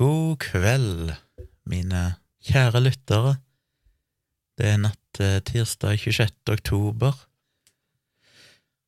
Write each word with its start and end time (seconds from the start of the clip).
God 0.00 0.38
kveld, 0.40 1.10
mine 1.68 2.14
kjære 2.48 2.80
lyttere. 2.80 3.34
Det 4.56 4.70
er 4.70 4.78
natt 4.80 5.00
til 5.12 5.42
tirsdag 5.44 5.98
26. 6.00 6.32
oktober, 6.48 7.18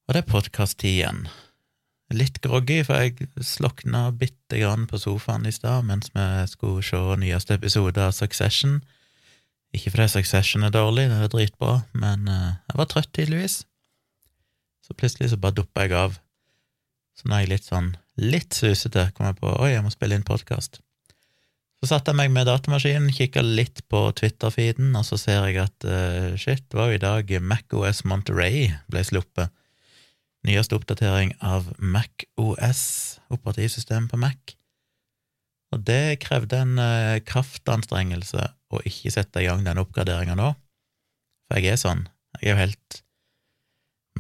og 0.09 0.17
det 0.17 0.23
er 0.23 0.31
podkast-tid 0.31 0.95
igjen. 0.95 1.27
Litt 2.17 2.41
groggy, 2.41 2.79
for 2.89 3.05
jeg 3.05 3.29
slokna 3.45 4.07
bitte 4.17 4.63
grann 4.63 4.87
på 4.89 4.97
sofaen 5.03 5.45
i 5.45 5.53
stad 5.53 5.85
mens 5.85 6.09
vi 6.15 6.25
skulle 6.49 6.85
se 6.85 7.03
nyeste 7.21 7.59
episode 7.61 8.01
av 8.01 8.17
Succession. 8.17 8.79
Ikke 9.77 9.93
fordi 9.93 10.09
Succession 10.15 10.65
er 10.65 10.73
dårlig, 10.73 11.11
det 11.13 11.21
er 11.21 11.33
dritbra, 11.37 11.75
men 11.93 12.25
eh, 12.33 12.57
jeg 12.71 12.81
var 12.81 12.89
trøtt, 12.89 13.13
tydeligvis. 13.13 13.59
Så 14.81 14.97
plutselig 14.97 15.35
så 15.35 15.41
bare 15.41 15.61
duppa 15.61 15.85
jeg 15.85 15.97
av. 16.01 16.17
Så 17.13 17.29
nå 17.29 17.37
er 17.37 17.45
jeg 17.45 17.53
litt 17.59 17.69
sånn 17.69 17.93
litt 18.17 18.57
susete, 18.57 19.11
kom 19.13 19.29
jeg 19.29 19.41
på 19.45 19.53
oi, 19.53 19.75
jeg 19.75 19.85
må 19.85 19.93
spille 19.93 20.17
inn 20.17 20.25
podkast. 20.25 20.81
Så 21.85 21.91
satte 21.91 22.15
jeg 22.15 22.17
meg 22.17 22.31
med 22.33 22.47
datamaskinen, 22.49 23.11
kikka 23.13 23.43
litt 23.45 23.83
på 23.93 23.99
Twitter-feeden, 24.17 24.95
og 24.97 25.03
så 25.05 25.19
ser 25.21 25.43
jeg 25.51 25.59
at 25.67 25.85
uh, 25.85 26.33
shit, 26.41 26.63
det 26.73 26.79
var 26.79 26.87
jo 26.89 26.97
i 26.97 27.03
dag 27.03 27.33
MacOS 27.45 27.99
Monterey 28.09 28.71
ble 28.89 29.03
sluppet. 29.05 29.53
Nyeste 30.49 30.79
oppdatering 30.79 31.35
av 31.45 31.67
MacOS, 31.77 32.81
operativsystem 33.37 34.07
på 34.09 34.17
Mac. 34.23 34.55
Og 35.77 35.83
det 35.85 36.23
krevde 36.25 36.63
en 36.65 36.81
uh, 36.81 37.21
kraftanstrengelse 37.29 38.49
å 38.73 38.81
ikke 38.89 39.13
sette 39.13 39.45
i 39.45 39.51
gang 39.51 39.69
den 39.69 39.83
oppgraderinga 39.85 40.39
nå, 40.41 40.55
for 41.45 41.61
jeg 41.61 41.75
er 41.75 41.83
sånn, 41.85 42.07
jeg 42.39 42.49
er 42.49 42.55
jo 42.55 42.63
helt 42.63 42.99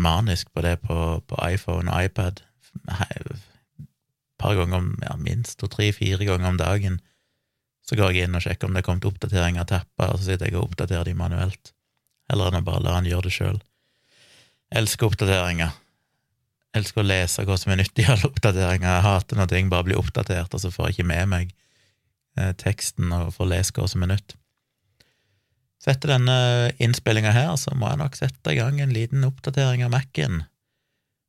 manisk 0.04 0.52
på 0.52 0.66
det 0.68 0.74
på, 0.84 1.00
på 1.24 1.40
iPhone 1.48 1.88
og 1.88 2.12
iPad. 2.12 2.44
Et 3.08 3.34
par 4.36 4.60
ganger 4.60 4.82
om, 4.82 4.94
ja, 5.00 5.16
minst 5.16 5.62
to, 5.64 5.72
tre, 5.72 5.94
fire 5.96 6.28
ganger 6.28 6.52
om 6.52 6.60
dagen 6.60 7.00
så 7.84 7.98
går 7.98 8.14
jeg 8.14 8.28
inn 8.28 8.36
og 8.36 8.44
sjekker 8.44 8.68
om 8.68 8.76
det 8.76 8.82
er 8.82 8.86
kommet 8.86 9.06
oppdatering 9.08 9.58
av 9.60 9.68
tapper, 9.68 10.12
og 10.12 10.20
så 10.20 10.30
sitter 10.30 10.48
jeg 10.48 10.56
og 10.56 10.70
oppdaterer 10.70 11.08
de 11.08 11.16
manuelt, 11.18 11.72
eller 12.32 12.50
enn 12.50 12.62
å 12.62 12.66
bare 12.66 12.84
la 12.84 12.94
han 12.96 13.08
gjøre 13.08 13.28
det 13.28 13.34
sjøl. 13.36 13.58
Elsker 14.74 15.10
oppdateringer. 15.10 15.74
Elsker 16.74 17.04
å 17.04 17.06
lese 17.06 17.44
hva 17.46 17.58
som 17.60 17.74
er 17.74 17.82
nyttig 17.82 18.06
i 18.06 18.08
alle 18.10 18.30
oppdateringer. 18.30 18.88
Jeg 18.88 19.04
hater 19.04 19.38
når 19.38 19.52
ting 19.52 19.68
bare 19.70 19.86
blir 19.86 20.00
oppdatert, 20.00 20.56
og 20.56 20.62
så 20.62 20.72
får 20.72 20.88
jeg 20.88 20.96
ikke 20.96 21.10
med 21.12 21.30
meg 21.34 21.52
eh, 22.40 22.54
teksten 22.58 23.12
og 23.14 23.34
får 23.36 23.52
lese 23.52 23.76
hva 23.76 23.90
som 23.90 24.06
er 24.06 24.14
nytt. 24.16 24.34
Så 25.84 25.92
etter 25.92 26.14
denne 26.14 26.72
innspillinga 26.80 27.34
her, 27.36 27.52
så 27.60 27.76
må 27.76 27.90
jeg 27.90 28.00
nok 28.00 28.16
sette 28.16 28.54
i 28.54 28.56
gang 28.56 28.80
en 28.80 28.96
liten 28.96 29.26
oppdatering 29.28 29.84
av 29.84 29.92
Mac-en. 29.92 30.46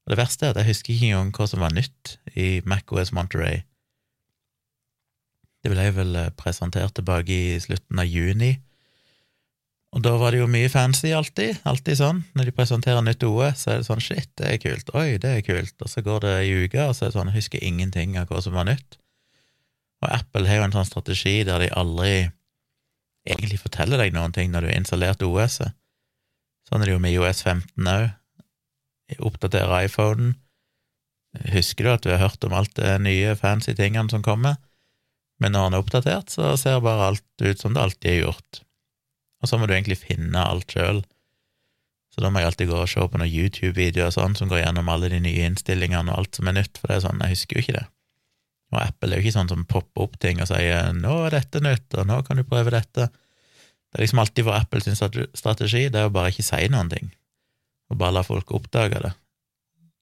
Og 0.06 0.14
det 0.14 0.20
verste 0.22 0.48
er 0.48 0.54
at 0.54 0.62
jeg 0.62 0.72
husker 0.72 0.96
ikke 0.96 1.12
engang 1.12 1.32
hva 1.36 1.48
som 1.52 1.64
var 1.66 1.76
nytt 1.76 2.16
i 2.40 2.62
MacOS 2.64 3.12
Monterey. 3.12 3.66
Det 5.66 5.72
ble 5.74 5.88
vel 5.96 6.18
eh, 6.20 6.32
presentert 6.38 6.94
tilbake 6.94 7.34
i 7.34 7.58
slutten 7.58 7.98
av 7.98 8.06
juni. 8.06 8.52
Og 9.96 10.04
da 10.06 10.12
var 10.20 10.36
det 10.36 10.44
jo 10.44 10.50
mye 10.52 10.70
fancy, 10.70 11.10
alltid. 11.16 11.64
Alltid 11.66 11.98
sånn. 11.98 12.20
Når 12.38 12.50
de 12.50 12.54
presenterer 12.54 13.02
nytt 13.02 13.24
OE, 13.26 13.48
så 13.58 13.72
er 13.74 13.82
det 13.82 13.88
sånn 13.88 14.04
shit, 14.04 14.30
det 14.38 14.52
er 14.52 14.60
kult. 14.62 14.92
Oi, 14.94 15.16
det 15.24 15.32
er 15.40 15.46
kult. 15.48 15.74
Og 15.82 15.90
så 15.90 16.04
går 16.06 16.22
det 16.22 16.34
ei 16.44 16.52
uke, 16.68 16.84
og 16.84 16.94
så 16.94 17.08
er 17.08 17.10
det 17.10 17.18
sånn, 17.18 17.34
husker 17.34 17.64
ingenting 17.66 18.14
av 18.22 18.30
hva 18.30 18.44
som 18.46 18.54
var 18.60 18.68
nytt. 18.70 19.00
Og 20.04 20.12
Apple 20.12 20.46
har 20.46 20.60
jo 20.60 20.68
en 20.68 20.76
sånn 20.76 20.90
strategi 20.92 21.40
der 21.48 21.64
de 21.64 21.72
aldri 21.74 22.14
egentlig 23.26 23.58
forteller 23.64 24.04
deg 24.04 24.14
noen 24.14 24.36
ting 24.36 24.52
når 24.54 24.68
du 24.68 24.70
har 24.70 24.78
installert 24.84 25.26
OS-et. 25.26 25.74
Sånn 26.70 26.82
er 26.82 26.90
det 26.92 26.96
jo 26.96 27.02
med 27.02 27.16
IOS 27.16 27.42
15 27.46 27.90
òg. 27.90 28.06
Oppdaterer 29.26 29.88
iPhonen. 29.88 30.36
Husker 31.54 31.86
du 31.86 31.92
at 31.96 32.06
du 32.06 32.14
har 32.14 32.24
hørt 32.24 32.46
om 32.46 32.54
alt 32.58 32.78
det 32.78 32.94
nye 33.06 33.34
fancy 33.40 33.74
tingene 33.78 34.10
som 34.14 34.24
kommer? 34.26 34.60
Men 35.42 35.52
når 35.56 35.66
den 35.66 35.76
er 35.76 35.84
oppdatert, 35.84 36.32
så 36.32 36.54
ser 36.60 36.84
bare 36.84 37.10
alt 37.12 37.44
ut 37.44 37.60
som 37.60 37.76
det 37.76 37.82
alltid 37.82 38.12
er 38.12 38.22
gjort. 38.22 38.62
Og 39.44 39.50
så 39.50 39.60
må 39.60 39.68
du 39.68 39.76
egentlig 39.76 40.00
finne 40.00 40.42
alt 40.42 40.72
sjøl. 40.72 41.04
Så 42.16 42.24
da 42.24 42.32
må 42.32 42.40
jeg 42.40 42.48
alltid 42.48 42.70
gå 42.72 42.78
og 42.80 42.88
se 42.88 43.04
på 43.04 43.20
noen 43.20 43.32
YouTube-videoer 43.32 44.14
sånn, 44.16 44.38
som 44.40 44.48
går 44.52 44.62
gjennom 44.62 44.88
alle 44.92 45.12
de 45.12 45.20
nye 45.20 45.50
innstillingene 45.50 46.14
og 46.14 46.22
alt 46.22 46.40
som 46.40 46.48
er 46.48 46.56
nytt, 46.62 46.80
for 46.80 46.88
det 46.88 46.98
er 46.98 47.04
sånn, 47.10 47.20
jeg 47.26 47.36
husker 47.36 47.58
jo 47.58 47.66
ikke 47.66 47.76
det. 47.76 47.84
Og 48.72 48.80
Apple 48.82 49.12
er 49.12 49.20
jo 49.20 49.26
ikke 49.26 49.36
sånn 49.36 49.52
som 49.52 49.68
popper 49.68 50.06
opp 50.08 50.16
ting 50.24 50.40
og 50.42 50.48
sier 50.50 50.94
'nå 50.96 51.16
er 51.26 51.36
dette 51.36 51.60
nytt', 51.60 51.98
og 52.00 52.08
'nå 52.08 52.22
kan 52.26 52.40
du 52.40 52.44
prøve 52.44 52.72
dette'. 52.72 53.10
Det 53.12 54.00
er 54.00 54.04
liksom 54.04 54.20
alltid 54.20 54.44
for 54.46 54.56
Apples 54.56 54.88
strategi, 55.36 55.90
det 55.90 56.00
er 56.00 56.08
å 56.08 56.16
bare 56.16 56.32
ikke 56.32 56.44
si 56.44 56.68
noen 56.68 56.90
ting, 56.90 57.12
og 57.92 57.98
bare 57.98 58.16
la 58.16 58.24
folk 58.24 58.52
oppdage 58.52 59.02
det. 59.04 59.14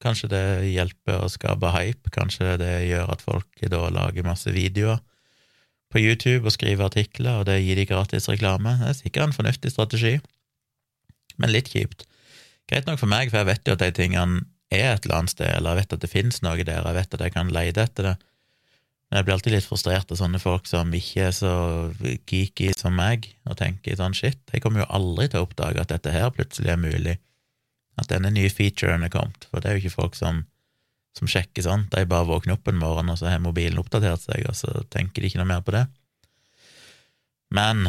Kanskje 0.01 0.29
det 0.29 0.45
hjelper 0.73 1.23
å 1.23 1.29
skape 1.29 1.71
hype, 1.73 2.09
kanskje 2.09 2.57
det 2.57 2.87
gjør 2.89 3.11
at 3.11 3.21
folk 3.21 3.47
da 3.61 3.89
lager 3.89 4.23
masse 4.23 4.51
videoer 4.51 5.01
på 5.93 6.01
YouTube 6.01 6.49
og 6.49 6.55
skrive 6.55 6.87
artikler, 6.87 7.39
og 7.39 7.47
det 7.49 7.59
gir 7.61 7.77
de 7.77 7.85
gratis 7.89 8.27
reklame. 8.31 8.75
Det 8.81 8.89
er 8.89 8.97
sikkert 8.97 9.29
en 9.29 9.37
fornuftig 9.37 9.73
strategi, 9.73 10.17
men 11.37 11.53
litt 11.53 11.69
kjipt. 11.73 12.07
Greit 12.69 12.87
nok 12.89 13.01
for 13.01 13.11
meg, 13.11 13.29
for 13.29 13.41
jeg 13.41 13.51
vet 13.51 13.67
jo 13.67 13.75
at 13.75 13.83
de 13.83 13.91
tingene 13.93 14.43
er 14.73 14.95
et 14.95 15.05
eller 15.05 15.21
annet 15.21 15.33
sted, 15.35 15.49
eller 15.53 15.75
jeg 15.75 15.83
vet 15.83 15.97
at 15.97 16.03
det 16.05 16.11
finnes 16.11 16.41
noe 16.45 16.63
der, 16.65 16.81
jeg 16.81 16.97
vet 16.97 17.17
at 17.17 17.25
jeg 17.25 17.35
kan 17.35 17.51
leide 17.53 17.83
etter 17.83 18.09
det. 18.09 18.13
Men 19.09 19.19
jeg 19.19 19.27
blir 19.27 19.35
alltid 19.35 19.53
litt 19.53 19.67
frustrert 19.69 20.09
av 20.09 20.17
sånne 20.17 20.39
folk 20.41 20.65
som 20.65 20.93
ikke 20.97 21.27
er 21.27 21.35
så 21.37 21.53
geeky 22.01 22.71
som 22.79 22.95
meg, 22.97 23.27
og 23.45 23.59
tenker 23.59 23.99
sånn 23.99 24.17
shit, 24.17 24.41
jeg 24.49 24.63
kommer 24.63 24.81
jo 24.81 24.89
aldri 24.97 25.29
til 25.29 25.43
å 25.43 25.45
oppdage 25.45 25.83
at 25.83 25.93
dette 25.93 26.15
her 26.15 26.33
plutselig 26.33 26.73
er 26.73 26.81
mulig, 26.81 27.19
at 28.01 28.09
denne 28.09 28.31
nye 28.33 28.49
featuren 28.49 29.05
er 29.05 29.13
kommet, 29.13 29.45
for 29.51 29.61
det 29.61 29.69
er 29.69 29.77
jo 29.77 29.83
ikke 29.83 29.99
folk 29.99 30.17
som 30.17 30.41
som 31.17 31.29
sjekker 31.29 31.65
sånn. 31.65 31.85
De 31.93 32.05
bare 32.09 32.27
våkner 32.29 32.57
opp 32.57 32.69
en 32.69 32.79
morgen, 32.81 33.11
og 33.13 33.19
så 33.19 33.29
har 33.29 33.43
mobilen 33.43 33.79
oppdatert 33.81 34.23
seg, 34.25 34.47
og 34.49 34.57
så 34.57 34.83
tenker 34.93 35.21
de 35.21 35.29
ikke 35.29 35.41
noe 35.41 35.51
mer 35.51 35.61
på 35.65 35.75
det. 35.75 35.85
Men 37.53 37.85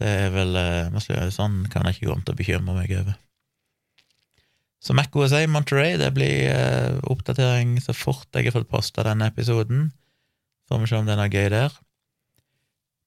det 0.00 0.08
er 0.26 0.32
vel 0.32 0.56
eh, 0.60 1.30
Sånn 1.32 1.64
kan 1.72 1.86
jeg 1.86 1.96
ikke 1.96 2.08
gå 2.08 2.16
om 2.16 2.24
til 2.24 2.36
å 2.36 2.38
bekymre 2.38 2.76
meg 2.76 2.92
over. 2.96 3.16
Så 4.80 4.94
Mac 4.96 5.14
OSA 5.18 5.42
Monterey, 5.50 5.96
det 6.00 6.12
blir 6.14 6.48
eh, 6.52 6.96
oppdatering 7.10 7.76
så 7.82 7.96
fort 7.96 8.28
jeg 8.36 8.48
har 8.48 8.56
fått 8.56 8.70
posta 8.70 9.04
denne 9.06 9.28
episoden. 9.32 9.90
Får 10.68 10.82
vi 10.82 10.90
se 10.90 11.00
om 11.00 11.08
det 11.08 11.16
er 11.16 11.20
noe 11.20 11.32
gøy 11.32 11.50
der. 11.52 11.76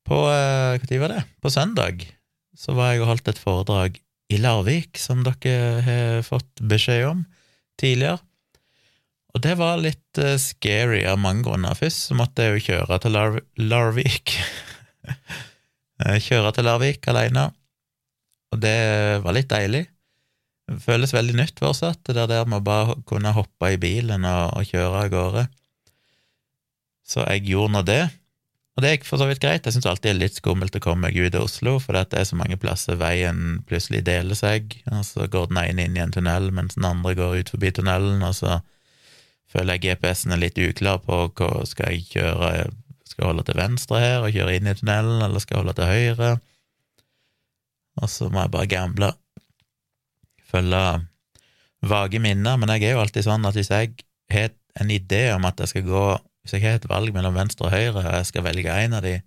På 0.09 0.23
Når 0.25 0.87
tid 0.89 1.01
var 1.03 1.13
det? 1.13 1.25
På 1.43 1.51
søndag 1.53 2.07
så 2.57 2.73
var 2.75 2.93
jeg 2.93 3.03
og 3.03 3.11
holdt 3.11 3.29
et 3.31 3.39
foredrag 3.39 3.99
i 4.29 4.39
Larvik, 4.41 4.97
som 4.99 5.21
dere 5.25 5.83
har 5.85 6.23
fått 6.25 6.61
beskjed 6.65 7.05
om 7.07 7.21
tidligere. 7.79 8.19
Og 9.35 9.43
det 9.45 9.55
var 9.59 9.81
litt 9.81 10.21
uh, 10.21 10.35
scary 10.41 11.03
av 11.07 11.19
mange 11.21 11.45
grunner. 11.45 11.77
Først 11.77 12.09
så 12.09 12.17
måtte 12.17 12.47
jeg 12.47 12.57
jo 12.57 12.65
kjøre 12.71 12.99
til 13.03 13.15
Lar 13.17 13.39
Larvik. 13.61 14.35
Eh, 15.99 16.15
kjøre 16.23 16.53
til 16.55 16.63
Larvik 16.63 17.03
alene, 17.11 17.41
og 18.55 18.61
det 18.63 19.19
var 19.19 19.33
litt 19.35 19.49
deilig. 19.51 19.81
Det 20.69 20.77
føles 20.79 21.11
veldig 21.11 21.35
nytt 21.35 21.59
fortsatt, 21.59 21.99
det 22.07 22.23
der 22.31 22.47
med 22.47 22.61
å 22.61 22.63
bare 22.69 22.95
kunne 23.09 23.33
hoppe 23.35 23.73
i 23.73 23.79
bilen 23.81 24.23
og, 24.23 24.53
og 24.55 24.69
kjøre 24.69 25.01
av 25.01 25.09
gårde. 25.11 25.43
Så 27.03 27.25
jeg 27.25 27.49
gjorde 27.49 27.73
nå 27.73 27.83
det, 27.83 27.99
og 28.79 28.85
det 28.85 28.93
gikk 28.93 29.09
for 29.09 29.19
så 29.19 29.27
vidt 29.27 29.41
greit. 29.43 29.65
Jeg 29.67 29.75
syns 29.75 29.89
alltid 29.91 30.07
det 30.07 30.13
er 30.13 30.21
litt 30.21 30.39
skummelt 30.39 30.79
å 30.79 30.83
komme 30.85 31.09
meg 31.09 31.19
ut 31.19 31.35
av 31.35 31.49
Oslo, 31.49 31.75
for 31.83 31.99
det 31.99 32.15
er 32.15 32.27
så 32.29 32.39
mange 32.39 32.55
plasser 32.61 32.95
veien 33.01 33.59
plutselig 33.67 34.05
deler 34.07 34.39
seg, 34.39 34.77
og 34.87 35.03
så 35.03 35.27
går 35.27 35.49
den 35.51 35.59
ene 35.65 35.89
inn 35.89 35.97
i 35.99 36.03
en 36.05 36.15
tunnel, 36.15 36.47
mens 36.55 36.79
den 36.79 36.87
andre 36.87 37.11
går 37.19 37.41
ut 37.41 37.51
forbi 37.57 37.73
tunnelen, 37.75 38.23
og 38.23 38.37
så 38.39 38.61
føler 39.49 39.77
jeg 39.77 39.85
GPS-en 39.85 40.35
er 40.35 40.43
litt 40.43 40.59
uklar 40.61 41.01
på 41.05 41.23
hva 41.37 41.65
skal 41.67 41.95
jeg 41.95 42.07
kjøre 42.13 42.69
Skal 43.09 43.23
jeg 43.23 43.31
holde 43.31 43.43
til 43.47 43.57
venstre 43.57 43.99
her 43.99 44.23
og 44.23 44.35
kjøre 44.35 44.55
inn 44.55 44.69
i 44.69 44.75
tunnelen, 44.77 45.23
eller 45.25 45.41
skal 45.41 45.57
jeg 45.57 45.63
holde 45.63 45.77
til 45.79 45.89
høyre? 45.89 46.29
Og 47.99 48.11
så 48.11 48.27
må 48.29 48.43
jeg 48.43 48.53
bare 48.53 48.69
gamble. 48.69 49.09
Følge 50.49 50.83
vage 51.81 52.21
minner, 52.21 52.59
men 52.59 52.69
jeg 52.75 52.85
er 52.85 52.95
jo 52.95 53.01
alltid 53.01 53.25
sånn 53.25 53.47
at 53.49 53.57
hvis 53.57 53.71
jeg 53.73 53.95
har 54.31 54.53
en 54.79 54.93
idé 54.93 55.23
om 55.33 55.47
at 55.49 55.59
jeg 55.59 55.73
skal 55.73 55.87
gå 55.87 56.05
Hvis 56.43 56.53
jeg 56.55 56.63
har 56.63 56.77
et 56.77 56.87
valg 56.87 57.11
mellom 57.13 57.35
venstre 57.35 57.67
og 57.67 57.73
høyre, 57.73 57.99
og 57.99 58.05
jeg 58.05 58.27
skal 58.29 58.45
velge 58.45 58.71
en 58.71 58.93
av 58.95 59.03
de, 59.03 59.17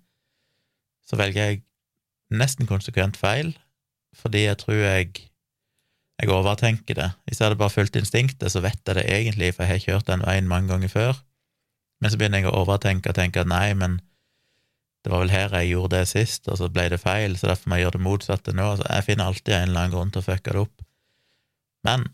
så 1.05 1.19
velger 1.19 1.45
jeg 1.45 1.59
nesten 2.33 2.65
konsekvent 2.65 3.19
feil, 3.21 3.51
fordi 4.17 4.47
jeg 4.47 4.57
tror 4.63 4.79
jeg 4.81 5.11
jeg 6.21 6.29
overtenker 6.29 6.97
det. 6.97 7.09
Hvis 7.25 7.39
jeg 7.39 7.47
hadde 7.47 7.59
bare 7.59 7.73
fulgt 7.73 7.97
instinktet, 7.99 8.51
så 8.53 8.61
vet 8.63 8.81
jeg 8.85 8.97
det 8.99 9.05
egentlig, 9.09 9.53
for 9.55 9.65
jeg 9.65 9.73
har 9.73 9.85
kjørt 9.85 10.09
den 10.11 10.25
veien 10.25 10.49
mange 10.49 10.69
ganger 10.71 10.91
før. 10.91 11.21
Men 12.01 12.11
så 12.11 12.19
begynner 12.19 12.43
jeg 12.43 12.51
å 12.51 12.57
overtenke 12.61 13.11
og 13.11 13.17
tenke 13.17 13.41
at 13.41 13.49
nei, 13.49 13.73
men 13.77 13.99
det 15.03 15.11
var 15.11 15.23
vel 15.25 15.33
her 15.33 15.55
jeg 15.59 15.73
gjorde 15.73 15.97
det 15.97 16.09
sist, 16.13 16.47
og 16.47 16.59
så 16.59 16.69
ble 16.71 16.87
det 16.93 17.01
feil, 17.01 17.35
så 17.35 17.49
derfor 17.49 17.69
må 17.69 17.79
jeg 17.79 17.87
gjøre 17.87 17.97
det 17.97 18.05
motsatte 18.05 18.55
nå. 18.55 18.67
Så 18.79 18.87
jeg 18.87 19.07
finner 19.09 19.31
alltid 19.31 19.55
en 19.55 19.69
eller 19.69 19.81
annen 19.81 19.95
grunn 19.95 20.13
til 20.13 20.23
å 20.23 20.27
fucke 20.29 20.53
det 20.53 20.61
opp. 20.61 20.85
Men 21.83 22.05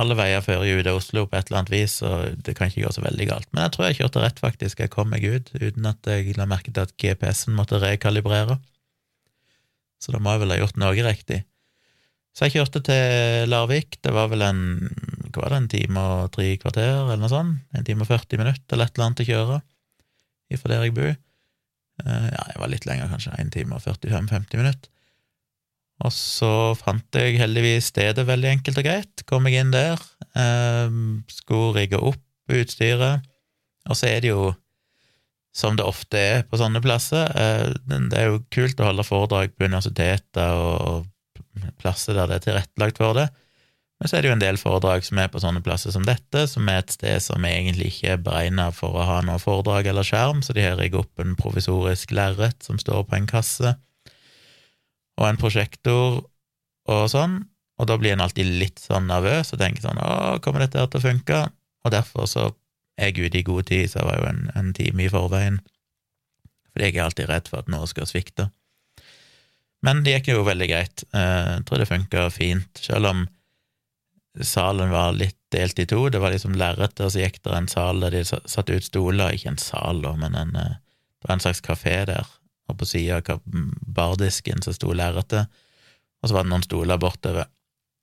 alle 0.00 0.16
veier 0.16 0.40
fører 0.44 0.64
jo 0.70 0.78
ut 0.80 0.88
av 0.88 0.98
Oslo 1.02 1.26
på 1.28 1.36
et 1.36 1.50
eller 1.50 1.60
annet 1.60 1.74
vis, 1.74 1.98
og 2.08 2.38
det 2.46 2.54
kan 2.56 2.70
ikke 2.70 2.86
gå 2.86 2.92
så 2.96 3.04
veldig 3.04 3.28
galt. 3.28 3.48
Men 3.52 3.66
jeg 3.66 3.74
tror 3.74 3.88
jeg 3.88 3.98
kjørte 4.00 4.22
rett, 4.24 4.40
faktisk. 4.40 4.80
Jeg 4.80 4.92
kom 4.94 5.12
meg 5.12 5.26
ut 5.28 5.52
uten 5.58 5.88
at 5.90 6.08
jeg 6.08 6.36
la 6.38 6.48
merke 6.48 6.72
til 6.72 6.86
at 6.86 6.94
GPS-en 6.96 7.58
måtte 7.58 7.80
rekalibrere. 7.82 8.56
Så 10.00 10.14
da 10.14 10.22
må 10.22 10.32
jeg 10.32 10.44
vel 10.46 10.54
ha 10.54 10.60
gjort 10.62 10.80
noe 10.80 11.04
riktig. 11.04 11.42
Så 12.32 12.46
jeg 12.46 12.56
kjørte 12.56 12.80
til 12.86 13.50
Larvik. 13.52 13.98
Det 14.00 14.12
var 14.14 14.30
vel 14.32 14.44
en 14.46 14.62
hva 15.32 15.46
var 15.46 15.54
det, 15.54 15.58
en 15.62 15.68
time 15.72 16.06
og 16.12 16.32
tre 16.34 16.48
kvarter, 16.60 16.90
eller 17.04 17.20
noe 17.20 17.32
sånt. 17.32 17.60
En 17.76 17.84
time 17.86 18.04
og 18.04 18.10
40 18.10 18.40
minutter 18.40 18.76
eller 18.76 18.88
et 18.88 18.96
eller 18.96 19.08
annet 19.08 19.22
å 19.24 19.28
kjøre 19.28 19.60
ifra 20.52 20.72
der 20.74 20.86
jeg 20.86 20.96
bor. 20.96 21.12
Eh, 22.02 22.26
ja, 22.28 22.42
jeg 22.52 22.60
var 22.60 22.72
litt 22.72 22.88
lenger, 22.88 23.12
kanskje. 23.12 23.36
En 23.40 23.52
time 23.52 23.78
og 23.78 23.84
45-50 23.84 24.60
minutter. 24.60 24.90
Og 26.02 26.12
så 26.14 26.50
fant 26.78 27.16
jeg 27.18 27.38
heldigvis 27.38 27.92
stedet 27.92 28.26
veldig 28.26 28.50
enkelt 28.56 28.80
og 28.80 28.86
greit. 28.86 29.24
Kom 29.28 29.46
jeg 29.48 29.62
inn 29.62 29.72
der, 29.74 30.00
eh, 30.34 30.90
skulle 31.30 31.76
rigge 31.78 32.00
opp 32.00 32.20
utstyret, 32.52 33.22
og 33.88 33.96
så 33.96 34.08
er 34.10 34.20
det 34.20 34.32
jo, 34.32 34.50
som 35.54 35.76
det 35.76 35.86
ofte 35.86 36.18
er 36.18 36.42
på 36.48 36.58
sånne 36.58 36.82
plasser, 36.82 37.30
eh, 37.36 37.72
det 37.86 38.18
er 38.18 38.32
jo 38.32 38.42
kult 38.50 38.80
å 38.80 38.88
holde 38.90 39.06
foredrag 39.06 39.54
på 39.56 39.68
universiteter 39.68 40.52
og 40.58 41.06
plasser 41.80 42.16
der 42.16 42.30
det 42.30 42.40
er 42.40 42.46
tilrettelagt 42.46 43.00
for 43.00 43.16
det, 43.18 43.28
men 44.02 44.10
så 44.10 44.16
er 44.18 44.24
det 44.24 44.30
jo 44.32 44.34
en 44.34 44.42
del 44.42 44.56
foredrag 44.58 45.04
som 45.06 45.20
er 45.22 45.28
på 45.30 45.38
sånne 45.38 45.60
plasser 45.62 45.94
som 45.94 46.02
dette, 46.02 46.40
som 46.50 46.66
er 46.66 46.80
et 46.80 46.90
sted 46.90 47.22
som 47.22 47.44
egentlig 47.46 47.92
ikke 47.92 48.16
er 48.16 48.24
beregna 48.26 48.64
for 48.74 48.98
å 48.98 49.04
ha 49.06 49.20
noe 49.22 49.38
foredrag 49.38 49.86
eller 49.92 50.06
skjerm, 50.06 50.40
så 50.42 50.56
de 50.56 50.64
har 50.64 50.74
rigget 50.80 51.04
opp 51.04 51.22
en 51.22 51.36
provisorisk 51.38 52.10
lerret 52.10 52.66
som 52.66 52.80
står 52.82 53.04
på 53.06 53.14
en 53.20 53.28
kasse 53.30 53.76
og 55.20 55.28
en 55.28 55.38
prosjektor 55.38 56.24
og 56.90 57.04
sånn, 57.12 57.44
og 57.78 57.88
da 57.88 57.98
blir 58.00 58.16
en 58.16 58.24
alltid 58.24 58.48
litt 58.58 58.82
sånn 58.82 59.06
nervøs 59.06 59.54
og 59.54 59.60
tenker 59.62 59.84
sånn 59.84 60.00
Å, 60.02 60.40
kommer 60.42 60.64
dette 60.64 60.80
her 60.82 60.90
til 60.90 60.98
å 60.98 61.06
funke? 61.06 61.38
Og 61.86 61.94
derfor 61.94 62.26
så 62.30 62.48
er 62.98 63.12
jeg 63.12 63.30
ute 63.30 63.38
i 63.38 63.46
god 63.46 63.68
tid, 63.70 63.86
så 63.90 64.00
jeg 64.00 64.08
var 64.08 64.18
jo 64.18 64.26
en, 64.32 64.42
en 64.58 64.74
time 64.76 65.06
i 65.06 65.12
forveien, 65.12 65.60
fordi 66.72 66.88
jeg 66.88 66.98
er 66.98 67.06
alltid 67.06 67.30
redd 67.30 67.50
for 67.50 67.62
at 67.62 67.70
noe 67.70 67.86
skal 67.90 68.10
svikte. 68.10 68.48
Men 69.82 70.02
det 70.04 70.16
gikk 70.16 70.32
jo 70.32 70.44
veldig 70.46 70.68
greit. 70.70 71.04
Eh, 71.14 71.56
jeg 71.56 71.64
tror 71.66 71.82
det 71.82 71.88
funka 71.90 72.26
fint, 72.34 72.82
selv 72.82 73.10
om 73.10 73.24
salen 74.40 74.92
var 74.92 75.16
litt 75.16 75.38
delt 75.52 75.78
i 75.78 75.86
to. 75.86 76.06
Det 76.08 76.20
var 76.22 76.32
liksom 76.32 76.54
lerretet, 76.58 77.02
og 77.04 77.12
så 77.12 77.24
gikk 77.24 77.42
det 77.44 77.56
en 77.56 77.68
sal 77.70 78.00
der 78.04 78.14
de 78.14 78.22
satte 78.24 78.76
ut 78.76 78.86
stoler, 78.86 79.34
ikke 79.34 79.52
en 79.52 79.60
sal, 79.60 80.04
men 80.20 80.38
en, 80.38 80.54
eh, 80.56 80.78
det 81.20 81.28
var 81.28 81.36
en 81.36 81.44
slags 81.44 81.64
kafé 81.64 82.04
der, 82.08 82.30
og 82.70 82.78
på 82.78 82.88
sida 82.88 83.20
av 83.34 83.42
bardisken 83.44 84.62
så 84.62 84.74
sto 84.74 84.94
lerretet, 84.96 85.50
og 86.22 86.30
så 86.30 86.38
var 86.38 86.46
det 86.46 86.54
noen 86.54 86.64
stoler 86.66 87.02
bortover. 87.02 87.50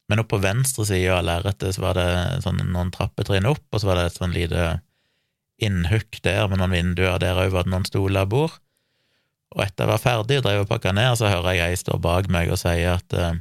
Men 0.09 0.21
oppe 0.21 0.35
på 0.35 0.43
venstre 0.43 0.85
side 0.89 1.09
av 1.13 1.25
lerretet 1.25 1.75
så 1.75 1.83
var 1.83 1.97
det 1.97 2.07
sånn 2.43 2.61
noen 2.73 2.91
trappetrinn 2.91 3.47
opp, 3.49 3.65
og 3.71 3.81
så 3.81 3.89
var 3.89 3.99
det 3.99 4.05
et 4.09 4.19
sånn 4.19 4.35
lite 4.35 4.69
innhukk 5.59 6.21
der 6.23 6.47
med 6.49 6.61
noen 6.61 6.73
vinduer, 6.73 7.19
der 7.21 7.39
òg 7.39 7.53
var 7.53 7.67
det 7.67 7.73
noen 7.73 7.87
stoler 7.87 8.27
og 8.27 8.33
bord. 8.33 8.57
Og 9.55 9.63
etter 9.65 9.85
jeg 9.85 9.91
var 9.91 10.01
ferdig 10.01 10.39
og 10.39 10.45
drev 10.45 10.63
og 10.63 10.69
pakka 10.69 10.93
ned, 10.93 11.15
så 11.17 11.29
hører 11.31 11.57
jeg 11.57 11.73
ei 11.73 11.79
stå 11.79 11.97
bak 12.01 12.29
meg 12.31 12.51
og 12.53 12.59
sier 12.61 12.99
at 12.99 13.15
eh, 13.17 13.39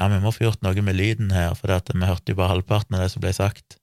ja, 0.00 0.08
vi 0.10 0.18
må 0.22 0.32
få 0.34 0.46
gjort 0.48 0.64
noe 0.64 0.82
med 0.82 0.98
lyden 0.98 1.30
her, 1.34 1.54
for 1.58 1.70
vi 1.70 2.08
hørte 2.08 2.32
jo 2.32 2.38
bare 2.40 2.54
halvparten 2.54 2.96
av 2.96 3.04
det 3.04 3.12
som 3.12 3.22
ble 3.22 3.32
sagt. 3.36 3.78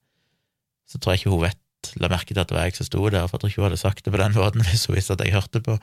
Så 0.88 0.98
tror 0.98 1.14
jeg 1.14 1.22
ikke 1.22 1.32
hun 1.32 1.46
vet, 1.46 1.92
la 2.02 2.10
merke 2.12 2.34
til 2.34 2.42
at 2.42 2.50
det 2.50 2.58
var 2.58 2.68
jeg 2.68 2.76
som 2.80 2.88
sto 2.88 3.04
der, 3.08 3.24
for 3.28 3.38
jeg 3.38 3.44
tror 3.44 3.52
ikke 3.52 3.62
hun 3.62 3.68
hadde 3.70 3.80
sagt 3.80 4.04
det 4.04 4.12
på 4.12 4.20
den 4.20 4.36
måten 4.40 4.66
hvis 4.66 4.88
hun 4.90 4.98
visste 4.98 5.16
at 5.16 5.24
jeg 5.24 5.36
hørte 5.36 5.64
på. 5.64 5.78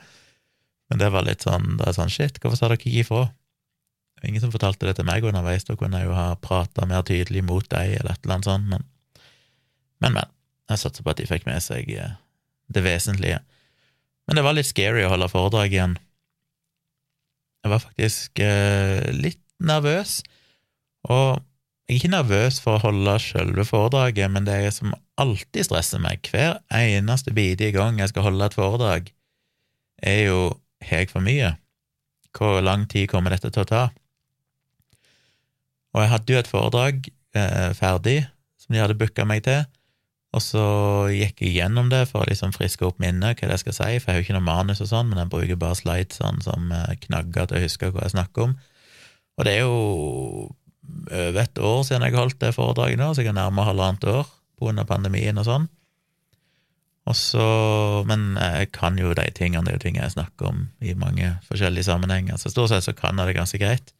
Men 0.90 1.02
det 1.02 1.10
var 1.10 1.26
litt 1.26 1.42
sånn, 1.42 1.80
det 1.80 1.88
er 1.88 1.98
sånn 1.98 2.12
shit, 2.14 2.38
hvorfor 2.42 2.60
sa 2.60 2.70
dere 2.70 2.78
ikke 2.78 2.94
ifra? 3.02 3.24
Ingen 4.26 4.42
som 4.42 4.52
fortalte 4.54 4.86
det 4.86 4.96
til 4.98 5.06
meg 5.06 5.26
underveis, 5.26 5.66
da 5.66 5.74
kunne 5.76 5.98
jeg 6.00 6.08
jo 6.08 6.14
ha 6.16 6.30
prata 6.40 6.86
mer 6.88 7.02
tydelig 7.06 7.42
mot 7.44 7.66
deg, 7.68 7.98
eller 7.98 8.14
et 8.14 8.22
eller 8.22 8.38
annet 8.38 8.48
sånt, 8.48 8.70
men 8.70 8.86
men, 10.02 10.12
men. 10.12 10.32
Jeg 10.66 10.82
satser 10.82 11.04
på 11.06 11.12
at 11.12 11.20
de 11.20 11.28
fikk 11.28 11.44
med 11.46 11.62
seg 11.62 11.90
eh, 11.94 12.16
det 12.74 12.82
vesentlige. 12.82 13.38
Men 14.26 14.38
det 14.38 14.44
var 14.46 14.56
litt 14.56 14.68
scary 14.68 15.04
å 15.06 15.12
holde 15.12 15.30
foredrag 15.30 15.74
igjen. 15.74 15.96
Jeg 17.64 17.72
var 17.72 17.82
faktisk 17.82 18.40
eh, 18.42 19.06
litt 19.14 19.42
nervøs, 19.62 20.20
og 21.08 21.42
jeg 21.86 21.94
er 21.94 21.98
ikke 22.00 22.12
nervøs 22.12 22.58
for 22.62 22.76
å 22.76 22.82
holde 22.88 23.12
selve 23.22 23.64
foredraget, 23.66 24.30
men 24.34 24.46
det 24.46 24.56
er 24.58 24.72
som 24.74 24.94
alltid 25.22 25.68
stresser 25.68 26.02
meg, 26.02 26.26
hver 26.30 26.58
eneste 26.74 27.34
bidige 27.34 27.76
gang 27.76 28.00
jeg 28.02 28.10
skal 28.10 28.26
holde 28.26 28.48
et 28.48 28.56
foredrag, 28.58 29.12
er 30.02 30.20
jo 30.26 30.40
har 30.84 31.06
for 31.10 31.24
mye? 31.24 31.54
Hvor 32.36 32.60
lang 32.60 32.84
tid 32.90 33.08
kommer 33.10 33.32
dette 33.32 33.50
til 33.54 33.64
å 33.64 33.70
ta? 33.70 33.84
Og 35.94 36.02
jeg 36.02 36.12
hadde 36.12 36.34
jo 36.34 36.40
et 36.42 36.50
foredrag 36.50 37.06
eh, 37.38 37.70
ferdig 37.78 38.18
som 38.60 38.74
de 38.74 38.82
hadde 38.82 38.98
booka 38.98 39.24
meg 39.24 39.46
til, 39.46 39.64
og 40.36 40.42
så 40.44 40.62
gikk 41.14 41.40
jeg 41.40 41.54
gjennom 41.56 41.88
det 41.88 42.02
for 42.10 42.20
å 42.20 42.28
liksom 42.28 42.52
friske 42.52 42.84
opp 42.84 42.98
minnet 43.00 43.40
hva 43.40 43.48
det 43.48 43.56
skal 43.62 43.72
si, 43.72 43.90
for 44.02 44.10
jeg 44.10 44.12
har 44.12 44.20
jo 44.20 44.26
ikke 44.26 44.36
noe 44.36 44.44
manus 44.44 44.82
og 44.84 44.90
sånn, 44.90 45.08
men 45.08 45.22
jeg 45.22 45.32
bruker 45.32 45.60
bare 45.60 45.78
slidesene 45.78 46.44
som 46.44 46.68
eh, 46.76 46.92
knagger 47.06 47.48
til 47.48 47.56
å 47.56 47.62
huske 47.64 47.90
hva 47.94 48.04
jeg 48.04 48.16
snakker 48.18 48.50
om. 48.50 48.56
Og 49.36 49.48
det 49.48 49.54
er 49.56 49.64
jo 49.64 50.52
over 51.10 51.40
et 51.42 51.58
år 51.58 51.80
siden 51.86 52.04
jeg 52.06 52.16
holdt 52.16 52.38
det 52.42 52.52
foredraget 52.56 53.00
nå, 53.00 53.10
så 53.14 53.24
jeg 53.24 53.32
er 53.32 53.38
nærmere 53.38 53.70
halvannet 53.70 54.06
år 54.12 54.28
under 54.66 54.86
pandemien 54.88 55.40
og 55.40 55.48
sånn. 55.48 55.66
Og 57.06 57.14
så, 57.14 57.46
Men 58.08 58.34
jeg 58.34 58.72
kan 58.74 58.96
jo 58.98 59.12
de 59.14 59.28
tingene, 59.34 59.64
det 59.64 59.72
er 59.72 59.78
jo 59.78 59.84
ting 59.84 59.98
jeg 60.00 60.14
snakker 60.16 60.48
om 60.50 60.64
i 60.82 60.94
mange 60.98 61.36
forskjellige 61.46 61.86
sammenhenger, 61.86 62.38
så 62.40 62.50
stort 62.50 62.72
sett 62.72 62.86
så 62.86 62.96
kan 62.98 63.18
jeg 63.18 63.30
det 63.30 63.38
ganske 63.38 63.60
greit. 63.62 63.92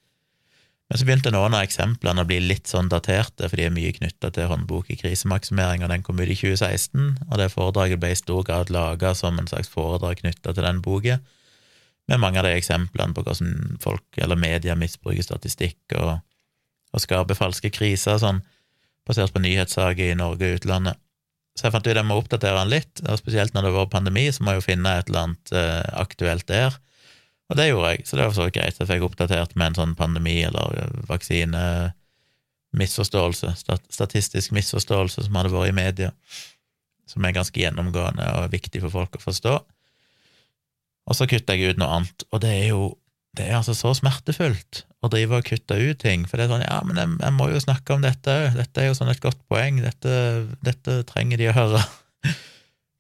Men 0.87 1.00
så 1.00 1.06
begynte 1.06 1.33
noen 1.35 1.55
av 1.56 1.65
eksemplene 1.67 2.23
å 2.23 2.29
bli 2.29 2.37
litt 2.44 2.71
sånn 2.71 2.88
daterte, 2.91 3.49
for 3.49 3.59
de 3.59 3.65
er 3.67 3.75
mye 3.75 3.91
knytta 3.97 4.31
til 4.35 4.47
håndbok 4.53 4.93
i 4.94 4.99
krisemaksimering, 5.00 5.83
og 5.83 5.91
den 5.91 6.05
kom 6.06 6.21
ut 6.21 6.29
i 6.29 6.37
2016, 6.38 7.17
og 7.27 7.41
det 7.41 7.49
foredraget 7.50 8.03
ble 8.03 8.12
i 8.15 8.19
stor 8.19 8.44
grad 8.47 8.71
laga 8.71 9.11
som 9.19 9.41
en 9.41 9.50
slags 9.50 9.73
foredrag 9.73 10.23
knytta 10.23 10.55
til 10.55 10.67
den 10.67 10.79
boka, 10.85 11.19
med 12.06 12.23
mange 12.23 12.38
av 12.38 12.47
de 12.47 12.55
eksemplene 12.55 13.17
på 13.17 13.25
hvordan 13.27 13.79
folk 13.83 14.21
eller 14.23 14.38
media 14.38 14.77
misbruker 14.79 15.27
statistikk 15.27 15.97
og, 15.99 16.21
og 16.94 17.03
skaper 17.03 17.35
falske 17.35 17.73
kriser, 17.75 18.21
sånn, 18.23 18.44
basert 19.06 19.35
på 19.35 19.43
nyhetssaker 19.43 20.12
i 20.12 20.19
Norge 20.19 20.53
og 20.53 20.61
utlandet. 20.61 21.03
Så 21.59 21.67
jeg 21.67 21.75
fant 21.75 21.87
ut 21.87 21.91
at 21.91 21.99
jeg 21.99 22.06
må 22.06 22.21
oppdatere 22.21 22.62
den 22.62 22.75
litt, 22.77 23.03
og 23.09 23.19
spesielt 23.19 23.56
når 23.56 23.67
det 23.67 23.75
var 23.75 23.91
pandemi, 23.91 24.29
så 24.31 24.44
må 24.44 24.55
jeg 24.55 24.61
jo 24.61 24.69
finne 24.69 24.99
et 25.00 25.11
eller 25.11 25.25
annet 25.25 25.56
eh, 25.56 25.83
aktuelt 25.99 26.47
der 26.47 26.79
og 27.46 27.54
det 27.58 27.69
gjorde 27.69 27.90
jeg, 27.93 28.00
så 28.08 28.16
det 28.19 28.26
var 28.26 28.34
så 28.34 28.46
greit. 28.50 28.78
Jeg 28.81 28.90
fikk 28.90 29.04
oppdatert 29.06 29.52
med 29.54 29.66
en 29.70 29.78
sånn 29.78 29.98
pandemi- 29.98 30.48
eller 30.48 30.69
eh, 30.82 30.94
vaksinemisforståelse, 31.10 33.48
statistisk 33.94 34.48
misforståelse 34.56 35.19
som 35.26 35.37
hadde 35.38 35.54
vært 35.54 35.70
i 35.70 35.78
media, 35.78 36.10
som 37.06 37.20
er 37.25 37.37
ganske 37.37 37.60
gjennomgående 37.60 38.26
og 38.40 38.52
viktig 38.54 38.78
for 38.82 38.90
folk 38.94 39.12
å 39.19 39.26
forstå. 39.28 39.54
Og 41.06 41.14
så 41.14 41.25
kutta 41.31 41.54
jeg 41.54 41.70
ut 41.70 41.78
noe 41.78 41.94
annet, 42.00 42.19
og 42.32 42.38
det 42.43 42.52
er 42.54 42.69
jo 42.72 42.82
det 43.37 43.44
er 43.50 43.58
altså 43.58 43.75
så 43.76 43.90
smertefullt 43.94 44.87
å 45.04 45.08
drive 45.12 45.38
og 45.38 45.46
kutte 45.46 45.75
ut 45.76 45.99
ting, 46.00 46.26
for 46.26 46.40
det 46.40 46.46
er 46.46 46.52
sånn 46.54 46.64
ja, 46.64 46.78
men 46.88 46.96
jeg, 46.99 47.08
jeg 47.20 47.32
må 47.37 47.44
jo 47.52 47.60
snakke 47.62 47.94
om 47.94 48.02
dette 48.04 48.31
òg, 48.32 48.56
dette 48.56 48.81
er 48.81 48.87
jo 48.88 48.96
sånn 48.96 49.12
et 49.12 49.22
godt 49.22 49.40
poeng, 49.50 49.75
dette, 49.84 50.12
dette 50.64 50.92
trenger 51.10 51.37
de 51.42 51.50
å 51.50 51.56
høre. 51.56 51.82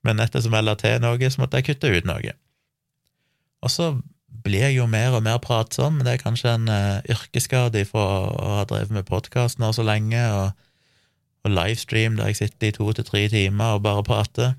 men 0.06 0.20
ettersom 0.22 0.54
jeg 0.54 0.66
la 0.66 0.74
til 0.78 1.00
noe, 1.02 1.30
så 1.32 1.42
måtte 1.42 1.56
jeg 1.58 1.66
kutte 1.70 1.88
ut 1.88 2.08
noe. 2.08 2.32
Og 3.64 3.70
så 3.72 3.84
blir 4.46 4.70
jo 4.70 4.86
mer 4.90 5.16
og 5.18 5.24
mer 5.26 5.40
pratsom, 5.42 5.98
men 5.98 6.06
det 6.06 6.16
er 6.16 6.22
kanskje 6.22 6.54
en 6.54 6.70
uh, 6.70 7.02
yrkesskade 7.10 7.82
fra 7.88 8.06
å 8.30 8.54
ha 8.60 8.64
drevet 8.68 8.94
med 8.94 9.08
podkast 9.08 9.60
nå 9.62 9.72
så 9.74 9.84
lenge, 9.86 10.22
og, 10.38 10.52
og, 11.44 11.50
livestream 11.50 12.18
der 12.18 12.30
jeg 12.30 12.40
sitter 12.42 12.70
i 12.70 12.76
to 12.76 12.90
til 12.94 13.08
tre 13.08 13.26
timer 13.32 13.78
og 13.78 13.86
bare 13.86 14.04
prater, 14.06 14.54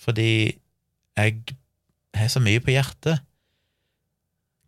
fordi 0.00 0.32
jeg 1.18 1.58
har 2.16 2.32
så 2.32 2.42
mye 2.42 2.62
på 2.62 2.74
hjertet. 2.74 3.22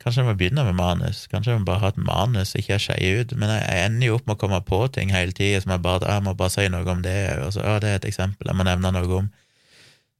Kanskje 0.03 0.21
jeg 0.21 0.29
må 0.29 0.35
begynne 0.39 0.67
med 0.67 0.77
manus, 0.77 1.25
kanskje 1.33 1.55
jeg 1.55 1.63
må 1.63 1.69
bare 1.71 1.83
ha 1.87 1.93
et 1.95 2.03
manus, 2.07 2.53
ikke 2.59 2.77
er 2.77 2.83
skeier 2.83 3.23
ut, 3.23 3.33
men 3.41 3.51
jeg, 3.55 3.87
ender 3.87 4.11
jo 4.11 4.19
opp 4.19 4.27
med 4.29 4.37
å 4.37 4.43
komme 4.43 4.61
på 4.67 4.83
ting 4.95 5.15
hele 5.15 5.35
tida 5.35 5.63
som 5.65 5.73
jeg 5.75 5.83
bare 5.87 6.11
jeg 6.11 6.27
må 6.27 6.35
bare 6.39 6.53
si 6.53 6.67
noe 6.71 6.87
om 6.93 7.01
det, 7.03 7.17
og 7.41 7.55
så 7.57 7.65
ja, 7.65 7.79
det 7.83 7.91
er 7.91 8.03
et 8.03 8.11
eksempel 8.11 8.51
jeg 8.51 8.59
må 8.59 8.67
nevne 8.69 8.93
noe 8.95 9.19
om. 9.23 9.33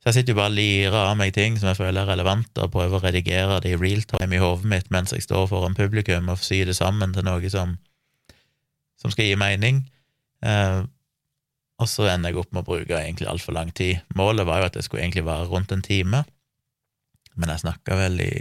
Så 0.05 0.11
jeg 0.11 0.17
sitter 0.19 0.35
jo 0.35 0.37
bare 0.37 0.51
og 0.53 0.59
lirer 0.59 0.95
av 1.01 1.15
meg 1.17 1.31
ting 1.33 1.55
som 1.57 1.71
jeg 1.71 1.79
føler 1.79 2.03
er 2.03 2.11
relevante, 2.13 2.61
og 2.61 2.75
prøver 2.75 2.99
å 2.99 3.07
redigere 3.07 3.55
det 3.65 3.71
i 3.73 3.79
real 3.81 4.03
time 4.05 4.37
i 4.37 4.41
hodet 4.43 4.69
mitt 4.69 4.91
mens 4.93 5.15
jeg 5.17 5.25
står 5.25 5.47
foran 5.49 5.77
publikum 5.79 6.29
og 6.29 6.43
syr 6.45 6.69
det 6.69 6.75
sammen 6.77 7.15
til 7.17 7.25
noe 7.25 7.49
som, 7.49 7.73
som 9.01 9.15
skal 9.15 9.31
gi 9.31 9.39
mening. 9.41 9.79
Eh, 10.45 10.83
og 11.81 11.89
så 11.89 12.11
ender 12.13 12.35
jeg 12.35 12.43
opp 12.43 12.53
med 12.53 12.67
å 12.67 12.69
bruke 12.69 12.99
egentlig 12.99 13.31
altfor 13.33 13.57
lang 13.57 13.73
tid. 13.73 14.05
Målet 14.13 14.45
var 14.45 14.61
jo 14.61 14.69
at 14.69 14.77
det 14.77 14.85
skulle 14.85 15.07
egentlig 15.07 15.25
være 15.25 15.49
rundt 15.49 15.73
en 15.73 15.87
time, 15.89 16.21
men 17.33 17.55
jeg 17.55 17.65
snakka 17.65 17.97
vel 18.05 18.21
i 18.21 18.33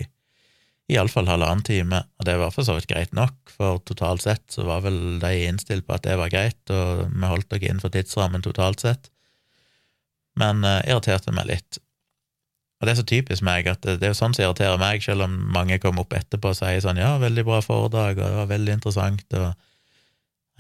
iallfall 0.92 1.32
halvannen 1.32 1.64
time, 1.64 2.04
og 2.20 2.28
det 2.28 2.36
var 2.44 2.52
for 2.52 2.68
så 2.68 2.76
vidt 2.76 2.92
greit 2.92 3.16
nok, 3.16 3.40
for 3.56 3.80
totalt 3.88 4.28
sett 4.28 4.44
så 4.52 4.68
var 4.68 4.84
vel 4.84 5.00
de 5.24 5.32
innstilt 5.48 5.88
på 5.88 5.96
at 5.96 6.04
det 6.04 6.20
var 6.20 6.36
greit, 6.36 6.60
og 6.76 7.08
vi 7.08 7.32
holdt 7.32 7.48
dere 7.56 7.72
innenfor 7.72 7.96
tidsrammen 7.96 8.44
totalt 8.44 8.84
sett 8.84 9.13
men 10.40 10.64
uh, 10.66 10.80
irriterte 10.88 11.34
meg 11.36 11.50
litt. 11.50 11.80
Og 12.80 12.88
det 12.88 12.94
er 12.94 13.00
så 13.00 13.06
typisk 13.08 13.46
meg 13.48 13.68
at 13.72 13.84
det, 13.86 14.00
det 14.02 14.10
er 14.10 14.12
jo 14.12 14.20
sånn 14.20 14.34
som 14.36 14.44
irriterer 14.44 14.82
meg, 14.82 15.04
selv 15.06 15.28
om 15.28 15.36
mange 15.56 15.78
kommer 15.80 16.04
opp 16.04 16.16
etterpå 16.18 16.52
og 16.52 16.58
sier 16.60 16.82
sånn 16.84 17.00
ja, 17.00 17.14
veldig 17.22 17.46
bra 17.48 17.62
foredrag, 17.64 18.18
og 18.18 18.26
det 18.26 18.40
var 18.42 18.50
veldig 18.50 18.76
interessant, 18.80 19.38
og 19.40 19.54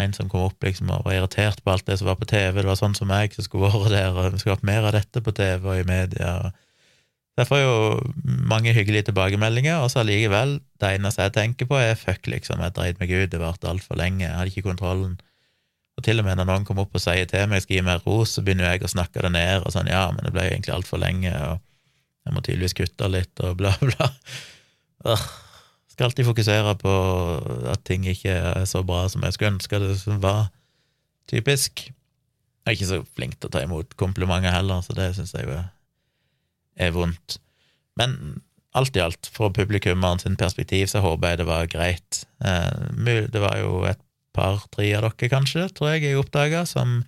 en 0.03 0.13
som 0.15 0.29
kom 0.29 0.47
opp 0.47 0.63
liksom 0.65 0.89
og 0.89 1.03
var 1.05 1.17
irritert 1.17 1.59
på 1.61 1.73
alt 1.73 1.85
det 1.85 1.99
som 1.99 2.07
var 2.09 2.17
på 2.17 2.27
TV, 2.29 2.61
det 2.61 2.69
var 2.69 2.79
sånn 2.79 2.95
som 2.97 3.11
meg 3.11 3.35
som 3.35 3.45
skulle 3.45 3.69
vært 3.73 3.91
der, 3.93 4.15
og 4.15 4.33
vi 4.33 4.41
skulle 4.41 4.55
hatt 4.55 4.69
mer 4.71 4.87
av 4.87 4.95
dette 4.95 5.21
på 5.25 5.35
TV 5.35 5.67
og 5.67 5.81
i 5.81 5.89
media. 5.89 6.31
og 6.45 6.61
jeg 7.33 7.49
får 7.49 7.59
jo 7.63 7.75
mange 8.45 8.73
hyggelige 8.77 9.09
tilbakemeldinger, 9.09 9.81
og 9.81 9.89
så 9.89 10.03
allikevel, 10.03 10.59
det 10.81 10.95
eneste 10.99 11.25
jeg 11.25 11.33
tenker 11.33 11.69
på, 11.69 11.79
er 11.81 11.97
fuck, 11.97 12.27
liksom, 12.29 12.61
jeg 12.61 12.75
dreit 12.77 12.99
meg 13.01 13.13
ut, 13.13 13.31
det 13.31 13.41
varte 13.41 13.69
altfor 13.69 13.97
lenge, 13.97 14.27
jeg 14.27 14.35
hadde 14.37 14.53
ikke 14.53 14.67
kontrollen. 14.67 15.15
Og 15.97 16.05
til 16.05 16.19
og 16.19 16.25
med 16.25 16.39
når 16.39 16.49
noen 16.49 16.65
kommer 16.65 16.87
opp 16.87 16.95
og 16.97 17.03
sier 17.03 17.27
til 17.29 17.45
meg 17.51 17.61
skal 17.63 17.77
gi 17.77 17.85
meg 17.85 18.07
ros, 18.07 18.33
så 18.33 18.43
begynner 18.45 18.71
jeg 18.71 18.85
å 18.85 18.91
snakke 18.95 19.21
det 19.25 19.33
ned, 19.35 19.61
og 19.61 19.75
sånn, 19.75 19.91
ja, 19.91 20.07
men 20.13 20.25
det 20.25 20.33
ble 20.33 20.47
egentlig 20.49 20.75
altfor 20.75 21.01
lenge, 21.03 21.33
og 21.51 21.61
Jeg 22.23 22.31
må 22.31 22.39
tydeligvis 22.39 22.73
kutte 22.77 23.07
litt 23.11 23.39
og 23.43 23.57
bla, 23.59 23.73
bla. 23.83 24.05
Ugh. 25.11 25.23
Skal 25.91 26.07
alltid 26.07 26.25
fokusere 26.25 26.71
på 26.79 26.93
at 27.69 27.83
ting 27.83 28.05
ikke 28.07 28.31
er 28.31 28.63
så 28.65 28.79
bra 28.87 29.01
som 29.11 29.25
jeg 29.27 29.35
skulle 29.35 29.51
ønske 29.57 29.79
det 29.83 29.97
var. 30.23 30.47
Typisk. 31.29 31.83
Jeg 31.83 32.71
er 32.71 32.77
ikke 32.77 32.87
så 32.89 33.01
flink 33.13 33.35
til 33.35 33.51
å 33.51 33.53
ta 33.53 33.61
imot 33.61 33.93
komplimenter 33.99 34.55
heller, 34.55 34.79
så 34.81 34.95
det 34.95 35.11
syns 35.17 35.35
jeg 35.35 35.45
jo 35.49 35.59
er 36.79 36.95
vondt. 36.95 37.37
Men 37.99 38.15
alt 38.73 38.97
i 38.97 39.03
alt, 39.03 39.29
fra 39.35 39.51
publikummeren 39.53 40.23
sin 40.23 40.39
perspektiv, 40.39 40.87
så 40.89 41.03
håper 41.03 41.33
jeg 41.33 41.43
det 41.43 41.49
var 41.51 41.69
greit. 41.69 42.23
Eh, 42.41 43.27
det 43.29 43.43
var 43.43 43.59
jo 43.61 43.83
et 43.91 44.01
par-tre 44.35 44.89
av 44.97 45.05
dere, 45.05 45.29
kanskje, 45.31 45.67
tror 45.75 45.93
jeg 45.93 46.07
jeg 46.07 46.19
oppdaga, 46.19 46.65
som 46.69 47.01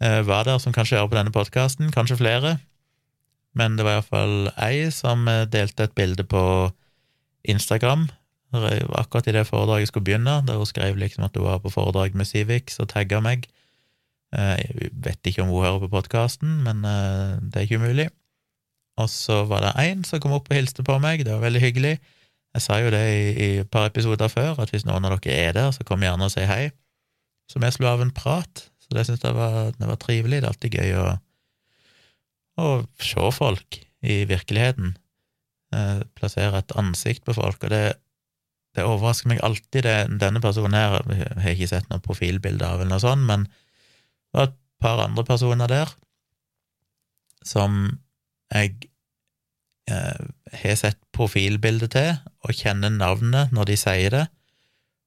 eh, 0.00 0.20
var 0.26 0.46
der, 0.48 0.60
som 0.62 0.74
kanskje 0.76 0.98
hører 0.98 1.12
på 1.12 1.18
denne 1.18 1.34
podkasten, 1.34 1.92
kanskje 1.94 2.20
flere. 2.20 2.56
Men 3.56 3.78
det 3.78 3.86
var 3.86 3.98
iallfall 3.98 4.50
ei 4.60 4.90
som 4.94 5.26
eh, 5.32 5.46
delte 5.48 5.88
et 5.88 5.96
bilde 5.96 6.26
på 6.28 6.44
Instagram 7.46 8.08
akkurat 8.56 9.26
i 9.28 9.32
det 9.34 9.42
foredraget 9.44 9.90
skulle 9.90 10.06
begynne, 10.06 10.38
der 10.46 10.56
hun 10.56 10.66
skrev 10.66 10.96
liksom 10.96 11.24
at 11.26 11.34
hun 11.36 11.44
var 11.44 11.58
på 11.60 11.70
foredrag 11.70 12.14
med 12.14 12.24
Civix 12.24 12.78
og 12.80 12.88
tagga 12.88 13.18
meg. 13.20 13.44
Jeg 14.32 14.90
vet 14.92 15.28
ikke 15.28 15.42
om 15.42 15.50
hun 15.50 15.64
hører 15.64 15.82
på 15.82 15.90
podkasten, 15.92 16.62
men 16.64 16.80
det 16.82 17.58
er 17.58 17.66
ikke 17.66 17.76
umulig. 17.82 18.06
Og 18.96 19.10
så 19.12 19.42
var 19.44 19.60
det 19.60 19.74
én 19.90 20.04
som 20.08 20.20
kom 20.20 20.32
opp 20.32 20.48
og 20.48 20.56
hilste 20.56 20.84
på 20.86 20.96
meg, 21.02 21.24
det 21.24 21.34
var 21.34 21.44
veldig 21.44 21.60
hyggelig. 21.60 21.98
Jeg 22.56 22.64
sa 22.64 22.78
jo 22.80 22.88
det 22.92 23.02
i, 23.12 23.24
i 23.36 23.48
et 23.60 23.68
par 23.68 23.90
episoder 23.90 24.30
før, 24.32 24.54
at 24.62 24.70
hvis 24.72 24.86
noen 24.88 25.04
av 25.04 25.18
dere 25.20 25.48
er 25.50 25.56
der, 25.56 25.72
så 25.76 25.84
kom 25.84 26.04
gjerne 26.04 26.24
og 26.24 26.32
si 26.32 26.46
hei. 26.48 26.70
Så 27.52 27.60
vi 27.60 27.68
slo 27.74 27.90
av 27.90 28.00
en 28.00 28.14
prat, 28.16 28.64
så 28.80 28.96
det 28.96 29.04
syns 29.06 29.24
jeg 29.24 29.36
var, 29.36 29.74
det 29.76 29.88
var 29.90 29.98
trivelig. 30.00 30.40
Det 30.40 30.48
er 30.48 30.54
alltid 30.54 30.78
gøy 30.80 30.94
å, 31.02 31.10
å 32.64 32.70
se 32.96 33.28
folk 33.36 33.78
i 34.06 34.22
virkeligheten. 34.30 34.96
Eh, 35.76 36.00
plassere 36.16 36.62
et 36.62 36.74
ansikt 36.80 37.26
på 37.26 37.36
folk, 37.36 37.60
og 37.60 37.74
det, 37.74 37.84
det 38.78 38.88
overrasker 38.88 39.34
meg 39.34 39.44
alltid. 39.44 39.82
Det, 39.84 39.96
denne 40.24 40.40
personen 40.40 40.78
her 40.78 40.96
jeg 41.12 41.30
har 41.44 41.52
ikke 41.52 41.70
sett 41.74 41.92
noe 41.92 42.04
profilbilde 42.04 42.64
av, 42.64 42.80
eller 42.80 42.94
noe 42.96 43.04
sånt, 43.04 43.28
men 43.28 43.44
det 43.50 44.40
var 44.40 44.48
et 44.48 44.58
par 44.82 45.04
andre 45.04 45.28
personer 45.28 45.70
der 45.70 45.92
som 47.46 47.98
jeg 48.48 48.88
har 49.86 50.78
sett 50.78 50.98
profilbildet 51.14 51.92
til 51.94 52.16
og 52.46 52.56
kjenner 52.58 52.90
navnet 52.90 53.52
når 53.54 53.70
de 53.70 53.76
sier 53.78 54.14
det. 54.14 54.24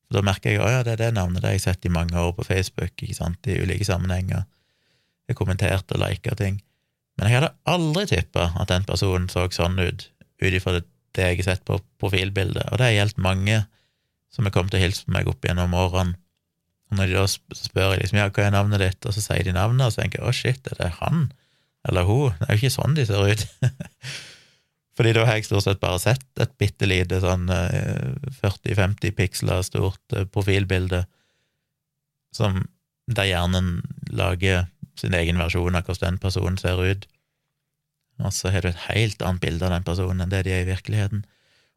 Da 0.10 0.24
merker 0.26 0.56
jeg 0.56 0.62
at 0.64 0.72
ja, 0.74 0.86
det 0.86 0.94
er 0.96 1.02
det 1.04 1.10
navnet 1.18 1.44
det 1.44 1.52
har 1.52 1.62
sett 1.62 1.86
i 1.86 1.92
mange 1.94 2.18
år 2.18 2.32
på 2.38 2.48
Facebook, 2.48 2.96
ikke 2.98 3.18
sant, 3.18 3.46
i 3.46 3.60
ulike 3.62 3.86
sammenhenger. 3.86 4.48
Jeg 5.30 5.38
kommenterte 5.38 5.98
og 5.98 6.02
lika 6.02 6.34
ting. 6.38 6.62
Men 7.20 7.28
jeg 7.30 7.38
hadde 7.38 7.52
aldri 7.70 8.06
tippa 8.10 8.48
at 8.58 8.72
den 8.72 8.88
personen 8.88 9.28
så 9.30 9.46
sånn 9.54 9.78
ut, 9.78 10.08
ut 10.42 10.56
ifra 10.56 10.80
det, 10.80 10.88
jeg 11.18 11.42
har 11.42 11.46
sett 11.52 11.66
på 11.68 11.78
profilbildet, 12.02 12.70
og 12.72 12.80
det 12.80 12.88
har 12.88 12.96
gjeldt 12.96 13.22
mange 13.22 13.60
som 14.34 14.46
har 14.46 14.54
kommet 14.56 14.76
og 14.78 14.82
hilst 14.82 15.06
på 15.06 15.14
meg 15.14 15.30
opp 15.30 15.46
gjennom 15.46 15.74
årene. 15.76 16.16
Og 16.90 16.98
når 16.98 17.12
de 17.12 17.18
da 17.20 17.26
spør 17.30 17.94
jeg 17.94 18.04
liksom, 18.04 18.18
ja, 18.22 18.30
hva 18.34 18.46
er 18.48 18.56
navnet 18.56 18.82
ditt, 18.82 19.06
og 19.06 19.14
så 19.14 19.22
sier 19.22 19.46
de 19.46 19.54
navnet, 19.54 19.86
og 19.86 19.94
så 19.94 20.02
tenker 20.02 20.24
jeg 20.24 20.30
å, 20.30 20.34
shit, 20.34 20.70
er 20.72 20.80
det 20.80 20.90
han? 21.02 21.28
Eller 21.86 22.08
hun. 22.08 22.34
Det 22.40 22.48
er 22.48 22.56
jo 22.56 22.62
ikke 22.64 22.78
sånn 22.80 22.98
de 22.98 23.06
ser 23.10 23.30
ut. 23.30 23.46
Fordi 25.00 25.14
da 25.16 25.24
har 25.24 25.38
jeg 25.40 25.48
stort 25.48 25.64
sett 25.64 25.80
bare 25.80 26.00
sett 26.04 26.42
et 26.44 26.58
bitte 26.60 26.84
lite 26.90 27.22
sånn 27.24 27.46
40-50 27.48 29.06
eh, 29.08 29.14
piksler 29.16 29.62
stort 29.64 30.16
eh, 30.16 30.26
profilbilde 30.28 31.06
som 32.36 32.66
der 33.08 33.30
hjernen 33.30 33.78
lager 34.12 34.68
sin 35.00 35.16
egen 35.16 35.40
versjon 35.40 35.78
av 35.80 35.88
hvordan 35.88 36.18
den 36.18 36.22
personen 36.22 36.60
ser 36.60 36.82
ut. 36.84 37.08
Og 38.20 38.36
så 38.36 38.52
har 38.52 38.68
du 38.68 38.74
et 38.74 38.88
helt 38.90 39.24
annet 39.24 39.46
bilde 39.46 39.66
av 39.70 39.72
den 39.78 39.88
personen 39.88 40.26
enn 40.26 40.34
det 40.34 40.44
de 40.50 40.52
er 40.58 40.66
i 40.66 40.72
virkeligheten. 40.74 41.24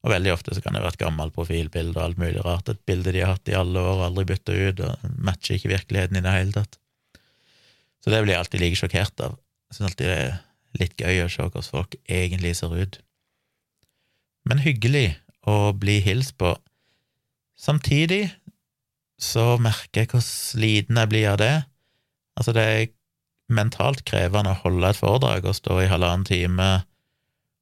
Og 0.02 0.10
veldig 0.10 0.32
ofte 0.34 0.56
så 0.56 0.64
kan 0.64 0.74
det 0.74 0.82
være 0.82 0.96
et 0.96 1.04
gammelt 1.04 1.36
profilbilde 1.36 1.94
og 1.94 2.02
alt 2.08 2.18
mulig 2.18 2.42
rart, 2.42 2.68
et 2.74 2.82
bilde 2.90 3.14
de 3.14 3.22
har 3.22 3.36
hatt 3.36 3.52
i 3.52 3.54
alle 3.54 3.78
år 3.78 4.00
og 4.00 4.06
aldri 4.08 4.26
bytta 4.32 4.56
ut, 4.58 4.82
og 4.82 5.14
matcher 5.22 5.60
ikke 5.60 5.70
virkeligheten 5.76 6.18
i 6.18 6.24
det 6.26 6.34
hele 6.34 6.56
tatt. 6.56 6.74
Så 8.02 8.10
det 8.10 8.24
blir 8.24 8.34
jeg 8.34 8.42
alltid 8.42 8.64
like 8.64 8.80
sjokkert 8.82 9.22
av. 9.28 9.38
Jeg 9.70 9.78
syns 9.78 9.92
alltid 9.92 10.10
det 10.10 10.18
er 10.18 10.36
litt 10.82 10.98
gøy 10.98 11.22
å 11.22 11.30
se 11.30 11.46
hvordan 11.46 11.70
folk 11.70 11.96
egentlig 12.10 12.56
ser 12.58 12.74
ut. 12.74 12.98
Men 14.48 14.62
hyggelig 14.62 15.12
å 15.46 15.72
bli 15.76 15.98
hilst 16.02 16.36
på. 16.40 16.54
Samtidig 17.58 18.24
så 19.22 19.56
merker 19.62 20.02
jeg 20.02 20.10
hvor 20.12 20.24
sliten 20.26 20.98
jeg 20.98 21.10
blir 21.12 21.28
av 21.30 21.38
det. 21.42 21.54
Altså, 22.38 22.54
det 22.56 22.62
er 22.62 22.90
mentalt 23.52 24.02
krevende 24.08 24.54
å 24.54 24.60
holde 24.64 24.90
et 24.90 24.98
foredrag 24.98 25.46
og 25.46 25.56
stå 25.58 25.82
i 25.82 25.90
halvannen 25.90 26.26
time 26.26 26.70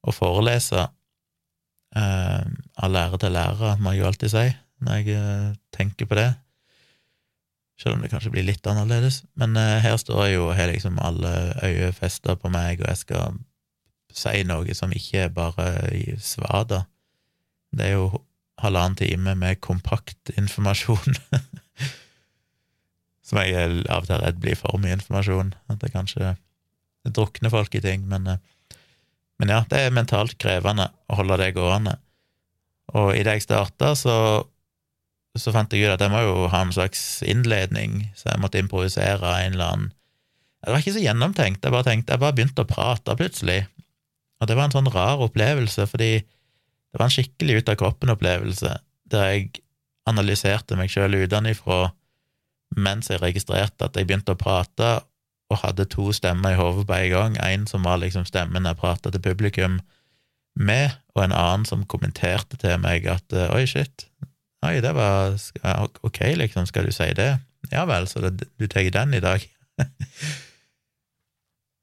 og 0.07 0.17
forelese. 0.17 0.87
Uh, 1.91 2.47
av 2.79 2.93
lærer 2.95 3.19
til 3.19 3.35
lærer, 3.35 3.81
må 3.83 3.93
jeg 3.93 4.01
jo 4.01 4.09
alltid 4.09 4.31
si, 4.33 4.45
når 4.87 5.01
jeg 5.01 5.19
uh, 5.19 5.49
tenker 5.75 6.07
på 6.07 6.17
det. 6.17 6.29
Selv 7.81 7.97
om 7.97 8.05
det 8.05 8.13
kanskje 8.13 8.31
blir 8.33 8.47
litt 8.47 8.67
annerledes. 8.71 9.25
Men 9.41 9.59
uh, 9.59 9.81
her 9.83 9.99
står 10.01 10.29
jeg 10.29 10.39
jo 10.39 10.47
og 10.49 10.57
har 10.57 10.71
liksom 10.71 11.01
alle 11.03 11.35
øyne 11.67 11.93
festa 11.97 12.39
på 12.39 12.53
meg, 12.53 12.81
og 12.85 12.93
jeg 12.93 13.03
skal 13.03 13.41
si 14.17 14.43
noe 14.49 14.75
som 14.77 14.93
ikke 14.95 15.27
er 15.27 15.33
bare 15.35 15.67
svada. 16.23 16.85
Det 17.71 17.87
er 17.87 17.97
jo 17.99 18.23
halvannen 18.61 18.99
time 18.99 19.35
med 19.39 19.61
kompakt 19.65 20.33
informasjon. 20.37 21.17
som 23.27 23.41
jeg 23.41 23.55
er 23.55 23.77
av 23.89 24.05
og 24.05 24.11
til 24.11 24.23
redd 24.25 24.41
blir 24.43 24.59
for 24.59 24.81
mye 24.83 24.97
informasjon. 24.99 25.55
At 25.71 25.83
det 25.83 25.93
kanskje 25.95 26.35
drukner 27.09 27.53
folk 27.53 27.75
i 27.79 27.83
ting. 27.85 28.07
Men, 28.11 28.27
uh, 28.27 28.77
men 29.41 29.55
ja, 29.55 29.63
det 29.71 29.85
er 29.87 29.97
mentalt 29.97 30.37
krevende 30.43 30.91
å 31.09 31.21
holde 31.21 31.39
det 31.41 31.55
gående. 31.57 31.97
Og 32.91 33.15
idet 33.15 33.39
jeg 33.39 33.47
starta, 33.47 33.95
så 33.97 34.17
så 35.39 35.53
fant 35.55 35.73
jeg 35.73 35.87
ut 35.87 35.95
at 35.95 36.03
jeg 36.03 36.11
må 36.11 36.21
jo 36.25 36.49
ha 36.51 36.65
en 36.65 36.73
slags 36.75 37.23
innledning, 37.23 38.09
så 38.19 38.33
jeg 38.33 38.43
måtte 38.43 38.59
improvisere 38.59 39.35
en 39.45 39.55
eller 39.55 39.75
annen 39.75 39.93
Det 40.61 40.73
var 40.75 40.83
ikke 40.83 40.93
så 40.93 41.03
gjennomtenkt, 41.05 41.63
jeg 41.65 41.73
bare 41.73 41.87
tenkte, 41.87 42.13
jeg 42.13 42.21
bare 42.21 42.37
begynte 42.37 42.65
å 42.67 42.69
prate 42.69 43.15
plutselig, 43.17 43.61
og 44.41 44.49
det 44.49 44.57
var 44.57 44.69
en 44.69 44.75
sånn 44.75 44.91
rar 44.93 45.23
opplevelse, 45.25 45.87
fordi 45.91 46.13
det 46.21 46.99
var 46.99 47.07
en 47.07 47.15
skikkelig 47.15 47.61
ut-av-kroppen-opplevelse, 47.61 48.75
der 49.13 49.31
jeg 49.31 49.63
analyserte 50.09 50.79
meg 50.79 50.91
sjøl 50.91 51.19
utenfra 51.21 51.91
mens 52.79 53.11
jeg 53.11 53.21
registrerte 53.23 53.89
at 53.89 53.97
jeg 53.99 54.07
begynte 54.07 54.37
å 54.37 54.39
prate, 54.39 54.91
og 55.51 55.59
hadde 55.65 55.89
to 55.91 56.13
stemmer 56.15 56.55
i 56.55 56.59
hodet 56.59 56.85
på 56.87 56.95
en 56.95 57.11
gang, 57.11 57.39
en 57.43 57.65
som 57.67 57.83
var 57.83 57.99
liksom 57.99 58.23
stemmen 58.29 58.69
jeg 58.69 58.79
prata 58.79 59.11
til 59.11 59.23
publikum 59.25 59.81
med, 60.55 60.95
og 61.17 61.25
en 61.25 61.35
annen 61.35 61.67
som 61.67 61.83
kommenterte 61.91 62.59
til 62.63 62.79
meg 62.83 63.09
at 63.11 63.35
oi, 63.51 63.65
shit, 63.67 64.07
Oi, 64.61 64.77
det 64.85 64.91
var 64.93 65.39
ok, 66.05 66.19
liksom, 66.37 66.67
skal 66.69 66.85
du 66.85 66.93
si 66.93 67.07
det? 67.17 67.31
Ja 67.73 67.87
vel, 67.89 68.05
så 68.09 68.21
det, 68.27 68.45
du 68.61 68.67
tar 68.69 68.85
den 68.93 69.15
i 69.17 69.23
dag? 69.25 69.47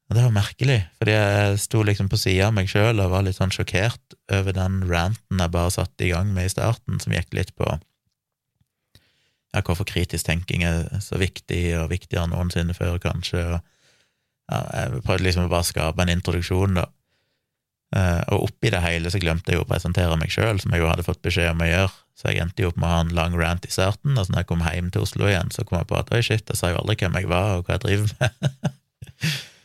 og 0.08 0.16
det 0.16 0.24
var 0.24 0.32
merkelig, 0.32 0.78
fordi 0.96 1.14
jeg 1.14 1.58
sto 1.60 1.82
liksom 1.84 2.08
på 2.08 2.16
sida 2.20 2.46
av 2.48 2.54
meg 2.56 2.70
sjøl 2.72 3.02
og 3.02 3.12
var 3.12 3.26
litt 3.26 3.36
sånn 3.36 3.52
sjokkert 3.52 4.16
over 4.32 4.56
den 4.56 4.80
ranten 4.88 5.42
jeg 5.42 5.52
bare 5.52 5.74
satte 5.74 6.06
i 6.06 6.12
gang 6.14 6.30
med 6.32 6.48
i 6.48 6.52
starten, 6.52 6.96
som 7.02 7.12
gikk 7.12 7.34
litt 7.36 7.52
på 7.58 7.68
ja, 9.54 9.62
hvorfor 9.64 9.88
kritisk 9.88 10.28
tenking 10.28 10.64
er 10.64 10.86
så 11.04 11.18
viktig, 11.20 11.62
og 11.80 11.90
viktigere 11.92 12.26
enn 12.26 12.34
noensinne 12.36 12.76
før, 12.76 12.98
kanskje. 13.02 13.42
Og, 13.56 13.74
ja, 14.52 14.62
jeg 14.74 15.02
prøvde 15.06 15.24
liksom 15.26 15.48
å 15.48 15.52
bare 15.52 15.68
skape 15.68 16.04
en 16.04 16.12
introduksjon, 16.12 16.80
da. 16.80 16.88
Uh, 17.88 18.20
og 18.36 18.50
oppi 18.50 18.68
det 18.68 18.82
hele 18.84 19.08
så 19.08 19.16
glemte 19.16 19.48
jeg 19.48 19.56
jo 19.56 19.62
å 19.64 19.68
presentere 19.68 20.16
meg 20.20 20.32
sjøl, 20.32 20.58
som 20.60 20.74
jeg 20.74 20.82
jo 20.82 20.90
hadde 20.90 21.06
fått 21.06 21.22
beskjed 21.24 21.54
om 21.54 21.62
å 21.64 21.68
gjøre, 21.70 21.94
så 22.20 22.28
jeg 22.28 22.42
endte 22.44 22.60
jo 22.60 22.68
opp 22.68 22.76
med 22.76 22.84
å 22.84 22.90
ha 22.92 22.98
en 23.06 23.14
lang 23.16 23.36
rant 23.40 23.64
i 23.64 23.72
starten, 23.72 24.12
og 24.12 24.26
så 24.26 24.34
når 24.34 24.42
jeg 24.42 24.48
kom 24.50 24.64
hjem 24.66 24.90
til 24.92 25.06
Oslo 25.06 25.30
igjen, 25.30 25.48
så 25.54 25.64
kom 25.64 25.80
jeg 25.80 25.88
på 25.88 25.96
at 25.96 26.12
oi, 26.12 26.20
shit, 26.26 26.44
jeg 26.44 26.60
sa 26.60 26.74
jo 26.74 26.82
aldri 26.82 26.98
hvem 27.00 27.16
jeg 27.16 27.30
var, 27.32 27.54
og 27.56 27.64
hva 27.64 27.78
jeg 27.78 27.86
driver 27.86 28.12
med. 28.20 28.76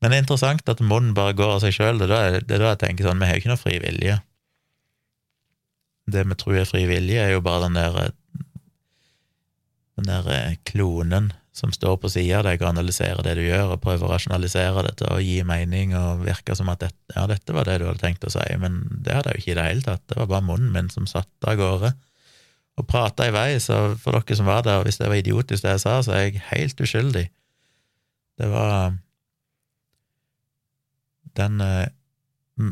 Men 0.00 0.12
det 0.12 0.16
er 0.16 0.24
interessant 0.24 0.72
at 0.72 0.80
munnen 0.80 1.12
bare 1.16 1.36
går 1.36 1.56
av 1.56 1.62
seg 1.64 1.76
sjøl. 1.76 2.00
Det, 2.00 2.08
er 2.08 2.44
da 2.48 2.72
jeg 2.72 2.80
tenker 2.84 3.08
sånn, 3.08 3.20
vi 3.20 3.28
har 3.28 3.36
jo 3.36 3.42
ikke 3.42 3.52
noe 3.52 3.60
fri 3.60 3.76
vilje. 3.82 4.16
Det 6.10 6.24
vi 6.26 6.38
tror 6.40 6.62
er 6.62 6.68
fri 6.68 6.86
vilje, 6.88 7.20
er 7.20 7.34
jo 7.34 7.44
bare 7.44 7.68
den 7.68 7.76
der 7.76 8.00
den 10.00 10.08
der 10.08 10.32
eh, 10.32 10.56
klonen 10.64 11.32
som 11.52 11.72
står 11.74 11.98
på 12.00 12.08
sida 12.08 12.38
av 12.38 12.46
deg 12.46 12.62
og 12.62 12.70
analyserer 12.70 13.20
det 13.26 13.34
du 13.36 13.42
gjør, 13.42 13.74
og 13.74 13.82
prøver 13.82 14.06
å 14.06 14.12
rasjonalisere 14.14 14.84
det 14.86 14.94
til 15.00 15.10
å 15.10 15.18
gi 15.20 15.40
mening 15.44 15.92
og 15.98 16.22
virke 16.24 16.54
som 16.56 16.70
at 16.72 16.80
dette, 16.86 16.96
ja, 17.12 17.26
dette 17.28 17.52
var 17.52 17.66
det 17.68 17.80
du 17.82 17.88
hadde 17.88 18.00
tenkt 18.00 18.24
å 18.24 18.32
si, 18.32 18.46
men 18.62 18.80
det 19.04 19.18
hadde 19.18 19.34
jeg 19.34 19.40
jo 19.40 19.44
ikke 19.44 19.52
i 19.52 19.58
det 19.58 19.66
hele 19.66 19.84
tatt. 19.84 20.04
Det 20.08 20.16
var 20.16 20.30
bare 20.30 20.46
munnen 20.46 20.70
min 20.72 20.88
som 20.92 21.10
satt 21.10 21.50
av 21.50 21.58
gårde 21.60 21.92
og 22.80 22.86
prata 22.88 23.26
i 23.28 23.34
vei, 23.34 23.58
så 23.60 23.90
for 24.00 24.16
dere 24.16 24.38
som 24.38 24.48
var 24.48 24.64
der, 24.64 24.86
hvis 24.86 25.00
det 25.02 25.10
var 25.10 25.20
idiotisk 25.20 25.66
det 25.66 25.74
jeg 25.74 25.84
sa, 25.84 25.98
så 26.06 26.14
er 26.16 26.22
jeg 26.28 26.44
helt 26.48 26.80
uskyldig. 26.80 27.26
Det 28.40 28.48
var 28.48 28.94
den 31.38 31.60
eh, 31.64 31.90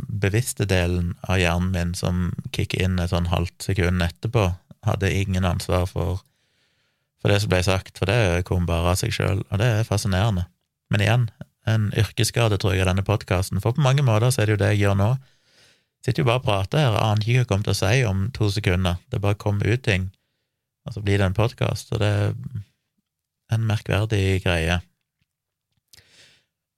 bevisste 0.09 0.67
delen 0.69 1.15
av 1.23 1.41
hjernen 1.41 1.71
min 1.73 1.95
som 1.97 2.31
kicker 2.53 2.83
inn 2.85 2.99
et 3.01 3.13
sånn 3.13 3.31
halvt 3.33 3.71
sekund 3.71 4.05
etterpå, 4.05 4.51
hadde 4.87 5.13
ingen 5.13 5.47
ansvar 5.49 5.87
for 5.91 6.25
for 7.19 7.33
det 7.33 7.41
som 7.43 7.51
ble 7.51 7.59
sagt, 7.67 7.99
for 7.99 8.07
det 8.07 8.45
kom 8.47 8.67
bare 8.69 8.93
av 8.93 9.01
seg 9.01 9.11
sjøl, 9.15 9.43
og 9.49 9.59
det 9.61 9.67
er 9.67 9.89
fascinerende. 9.89 10.47
Men 10.93 11.03
igjen, 11.03 11.25
en 11.69 11.89
yrkesskade, 11.99 12.61
tror 12.61 12.77
jeg, 12.77 12.85
av 12.85 12.93
denne 12.93 13.05
podkasten, 13.07 13.61
for 13.65 13.77
på 13.77 13.85
mange 13.85 14.05
måter 14.07 14.31
så 14.33 14.43
er 14.43 14.49
det 14.49 14.55
jo 14.55 14.61
det 14.63 14.71
jeg 14.75 14.83
gjør 14.85 15.01
nå. 15.01 15.09
Sitter 16.07 16.23
jo 16.23 16.29
bare 16.29 16.41
og 16.41 16.47
prater 16.47 16.85
her, 16.85 16.99
aner 17.03 17.25
ikke 17.25 17.35
hva 17.35 17.43
jeg 17.43 17.51
kommer 17.51 17.67
til 17.67 17.75
å 17.75 17.81
si 17.81 18.05
om 18.07 18.23
to 18.37 18.51
sekunder. 18.55 19.01
Det 19.11 19.23
bare 19.25 19.41
kommer 19.41 19.67
ut 19.67 19.83
ting, 19.85 20.09
og 20.87 20.95
så 20.95 21.03
blir 21.03 21.19
det 21.19 21.27
en 21.27 21.37
podkast, 21.37 21.91
og 21.93 22.05
det 22.05 22.13
er 22.15 22.31
en 23.57 23.67
merkverdig 23.67 24.39
greie. 24.47 24.79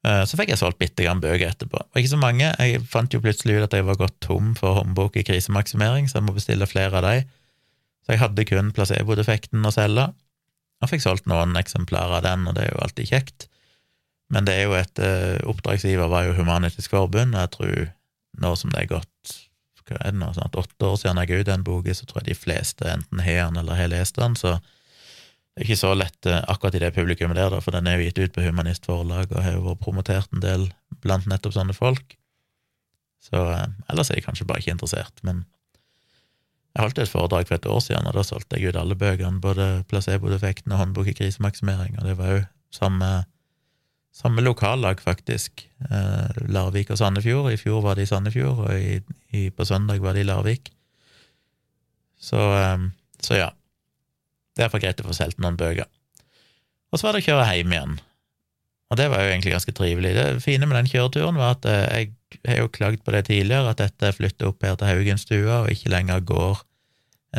Eh, 0.07 0.23
så 0.25 0.39
fikk 0.41 0.55
jeg 0.55 0.61
solgt 0.61 0.81
bitte 0.81 1.05
grann 1.05 1.21
bøker 1.21 1.51
etterpå, 1.51 1.83
og 1.83 2.01
ikke 2.01 2.15
så 2.15 2.21
mange. 2.21 2.49
Jeg 2.49 2.81
fant 2.89 3.13
jo 3.13 3.21
plutselig 3.21 3.59
ut 3.59 3.67
at 3.67 3.77
jeg 3.77 3.87
var 3.89 4.01
gått 4.01 4.17
tom 4.25 4.55
for 4.59 4.79
håndbok 4.79 5.19
i 5.21 5.27
krisemaksimering, 5.27 6.09
så 6.09 6.19
jeg 6.19 6.29
må 6.29 6.37
bestille 6.37 6.69
flere 6.71 7.03
av 7.03 7.07
de. 7.09 7.27
Så 8.07 8.15
jeg 8.15 8.23
hadde 8.23 8.49
kun 8.49 8.73
placebo-defekten 8.77 9.67
å 9.67 9.75
selge, 9.75 10.09
og 10.81 10.89
fikk 10.89 11.05
solgt 11.05 11.29
noen 11.29 11.53
eksemplarer 11.61 12.21
av 12.21 12.25
den, 12.25 12.49
og 12.49 12.57
det 12.57 12.65
er 12.65 12.73
jo 12.73 12.83
alltid 12.87 13.13
kjekt. 13.13 13.51
Men 14.33 14.47
det 14.47 14.57
er 14.57 14.69
jo 14.69 14.77
et 14.79 15.03
uh, 15.03 15.37
Oppdragsgiver 15.51 16.09
var 16.09 16.25
jo 16.29 16.37
Human-Etisk 16.39 16.95
Forbund, 16.95 17.35
og 17.35 17.43
jeg 17.43 17.53
tror 17.57 17.79
nå 18.41 18.53
som 18.57 18.73
det 18.73 18.85
er 18.85 18.93
gått 18.95 19.39
er 19.91 20.13
det 20.13 20.21
nå, 20.21 20.29
sånn 20.37 20.53
åtte 20.55 20.87
år 20.87 20.99
siden 21.01 21.19
jeg 21.19 21.31
ga 21.31 21.39
ut 21.41 21.49
den 21.49 21.65
boka, 21.67 21.95
så 21.99 22.07
tror 22.07 22.23
jeg 22.23 22.31
de 22.31 22.39
fleste 22.39 22.87
enten 22.87 23.23
har 23.25 23.49
den 23.49 23.59
eller 23.59 23.79
har 23.79 23.91
lest 23.91 24.21
den, 24.21 24.37
så 24.39 24.59
det 25.55 25.65
er 25.65 25.67
ikke 25.67 25.81
så 25.83 25.93
lett 25.99 26.29
uh, 26.31 26.41
akkurat 26.53 26.77
i 26.79 26.83
det 26.85 26.93
publikummet 26.97 27.39
der, 27.39 27.51
da, 27.53 27.61
for 27.65 27.75
den 27.75 27.89
er 27.91 27.99
jo 27.99 28.07
gitt 28.07 28.21
ut 28.23 28.35
på 28.37 28.45
Humanist 28.47 28.87
Forlag 28.87 29.33
og 29.33 29.43
har 29.45 29.57
jo 29.57 29.65
vært 29.67 29.83
promotert 29.83 30.35
en 30.35 30.45
del 30.45 30.69
blant 31.03 31.27
nettopp 31.29 31.57
sånne 31.57 31.77
folk. 31.77 32.15
Så 33.21 33.41
uh, 33.51 33.67
ellers 33.91 34.13
er 34.13 34.21
de 34.21 34.25
kanskje 34.25 34.47
bare 34.49 34.63
ikke 34.63 34.77
interessert, 34.79 35.19
men 35.27 35.45
jeg 36.71 36.85
holdt 36.85 37.01
et 37.03 37.11
foredrag 37.11 37.49
for 37.49 37.59
et 37.59 37.67
år 37.67 37.81
siden, 37.83 38.07
og 38.07 38.15
da 38.15 38.23
solgte 38.23 38.59
jeg 38.59 38.71
ut 38.71 38.79
alle 38.79 38.95
bøkene, 38.99 39.43
både 39.43 39.69
placebo-defekten 39.91 40.71
og 40.71 40.79
håndbok 40.79 41.11
i 41.11 41.17
krisemaksimering, 41.19 41.97
og 41.99 42.07
det 42.07 42.15
var 42.19 42.35
jo 42.37 42.43
samme, 42.71 43.09
samme 44.15 44.45
lokallag, 44.47 45.03
faktisk. 45.03 45.65
Eh, 45.91 46.43
Larvik 46.47 46.93
og 46.95 47.01
Sandefjord. 47.01 47.51
I 47.51 47.59
fjor 47.59 47.83
var 47.83 47.99
det 47.99 48.07
i 48.07 48.11
Sandefjord, 48.13 48.63
og 48.69 48.79
i, 48.79 49.01
i, 49.35 49.49
på 49.51 49.67
søndag 49.67 49.99
var 50.05 50.15
det 50.15 50.23
i 50.23 50.29
Larvik. 50.29 50.71
Så, 52.23 52.39
eh, 52.39 52.87
så 53.19 53.43
ja. 53.43 53.51
Det 54.61 54.67
er 54.67 54.69
iallfall 54.69 54.83
greit 54.85 54.99
å 55.01 55.09
få 55.09 55.15
solgt 55.17 55.39
noen 55.41 55.57
bøker. 55.57 55.87
Og 56.93 57.01
så 57.01 57.07
var 57.07 57.17
det 57.17 57.23
å 57.23 57.29
kjøre 57.31 57.45
hjem 57.49 57.73
igjen. 57.73 57.95
Og 58.93 58.99
det 59.01 59.07
var 59.09 59.23
jo 59.23 59.31
egentlig 59.31 59.55
ganske 59.55 59.73
trivelig. 59.73 60.11
Det 60.19 60.43
fine 60.45 60.67
med 60.69 60.77
den 60.77 60.91
kjøreturen 60.91 61.39
var 61.41 61.55
at 61.55 61.69
eh, 61.71 61.87
jeg 61.97 62.43
har 62.45 62.61
jo 62.61 62.73
klagd 62.75 63.01
på 63.07 63.15
det 63.15 63.23
tidligere, 63.31 63.73
at 63.73 63.81
dette 63.81 64.13
flytter 64.19 64.51
opp 64.51 64.67
her 64.67 64.77
til 64.77 64.91
Haugenstua, 64.91 65.63
og 65.63 65.73
ikke 65.73 65.95
lenger 65.95 66.21
går 66.29 66.61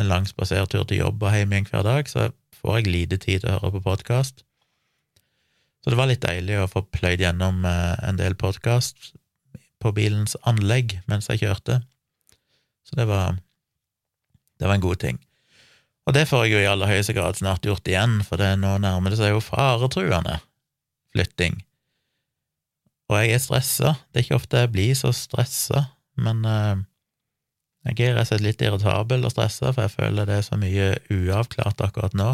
en 0.02 0.10
lang 0.10 0.26
spasertur 0.26 0.82
til 0.88 1.04
jobb 1.04 1.22
og 1.22 1.36
hjem 1.36 1.54
igjen 1.54 1.70
hver 1.70 1.86
dag, 1.86 2.10
så 2.10 2.32
får 2.58 2.80
jeg 2.80 2.90
lite 2.90 3.20
tid 3.22 3.44
til 3.44 3.52
å 3.52 3.58
høre 3.60 3.76
på 3.76 3.84
podkast. 3.86 4.42
Så 5.84 5.94
det 5.94 5.98
var 6.00 6.10
litt 6.10 6.26
deilig 6.26 6.58
å 6.58 6.70
få 6.74 6.82
pløyd 6.90 7.22
gjennom 7.22 7.62
eh, 7.68 7.94
en 8.02 8.18
del 8.18 8.34
podkast 8.34 9.12
på 9.78 9.94
bilens 9.94 10.34
anlegg 10.42 10.98
mens 11.06 11.30
jeg 11.30 11.44
kjørte. 11.44 11.84
Så 12.82 12.98
det 12.98 13.06
var, 13.06 13.38
det 14.58 14.66
var 14.66 14.74
en 14.74 14.90
god 14.90 15.04
ting. 15.06 15.22
Og 16.06 16.14
det 16.16 16.24
får 16.30 16.46
jeg 16.46 16.56
jo 16.56 16.62
i 16.64 16.70
aller 16.70 16.90
høyeste 16.90 17.14
grad 17.14 17.38
snart 17.38 17.66
gjort 17.66 17.86
igjen, 17.86 18.20
for 18.26 18.40
det 18.40 18.56
nå 18.58 18.74
nærmer 18.82 19.12
det 19.12 19.20
seg 19.20 19.34
jo 19.34 19.42
faretruende 19.44 20.40
flytting. 21.14 21.60
Og 23.10 23.18
jeg 23.20 23.36
er 23.36 23.42
stressa. 23.44 23.92
Det 24.10 24.20
er 24.20 24.26
ikke 24.26 24.40
ofte 24.40 24.64
jeg 24.64 24.72
blir 24.74 24.96
så 24.98 25.12
stressa, 25.14 25.84
men 26.18 26.42
uh, 26.48 26.80
jeg 27.86 28.08
er 28.08 28.16
rett 28.16 28.26
og 28.26 28.32
slett 28.32 28.46
litt 28.46 28.64
irritabel 28.64 29.26
og 29.26 29.34
stressa, 29.34 29.70
for 29.70 29.84
jeg 29.84 29.94
føler 29.94 30.26
det 30.26 30.40
er 30.40 30.48
så 30.48 30.58
mye 30.58 30.88
uavklart 31.12 31.84
akkurat 31.86 32.16
nå. 32.18 32.32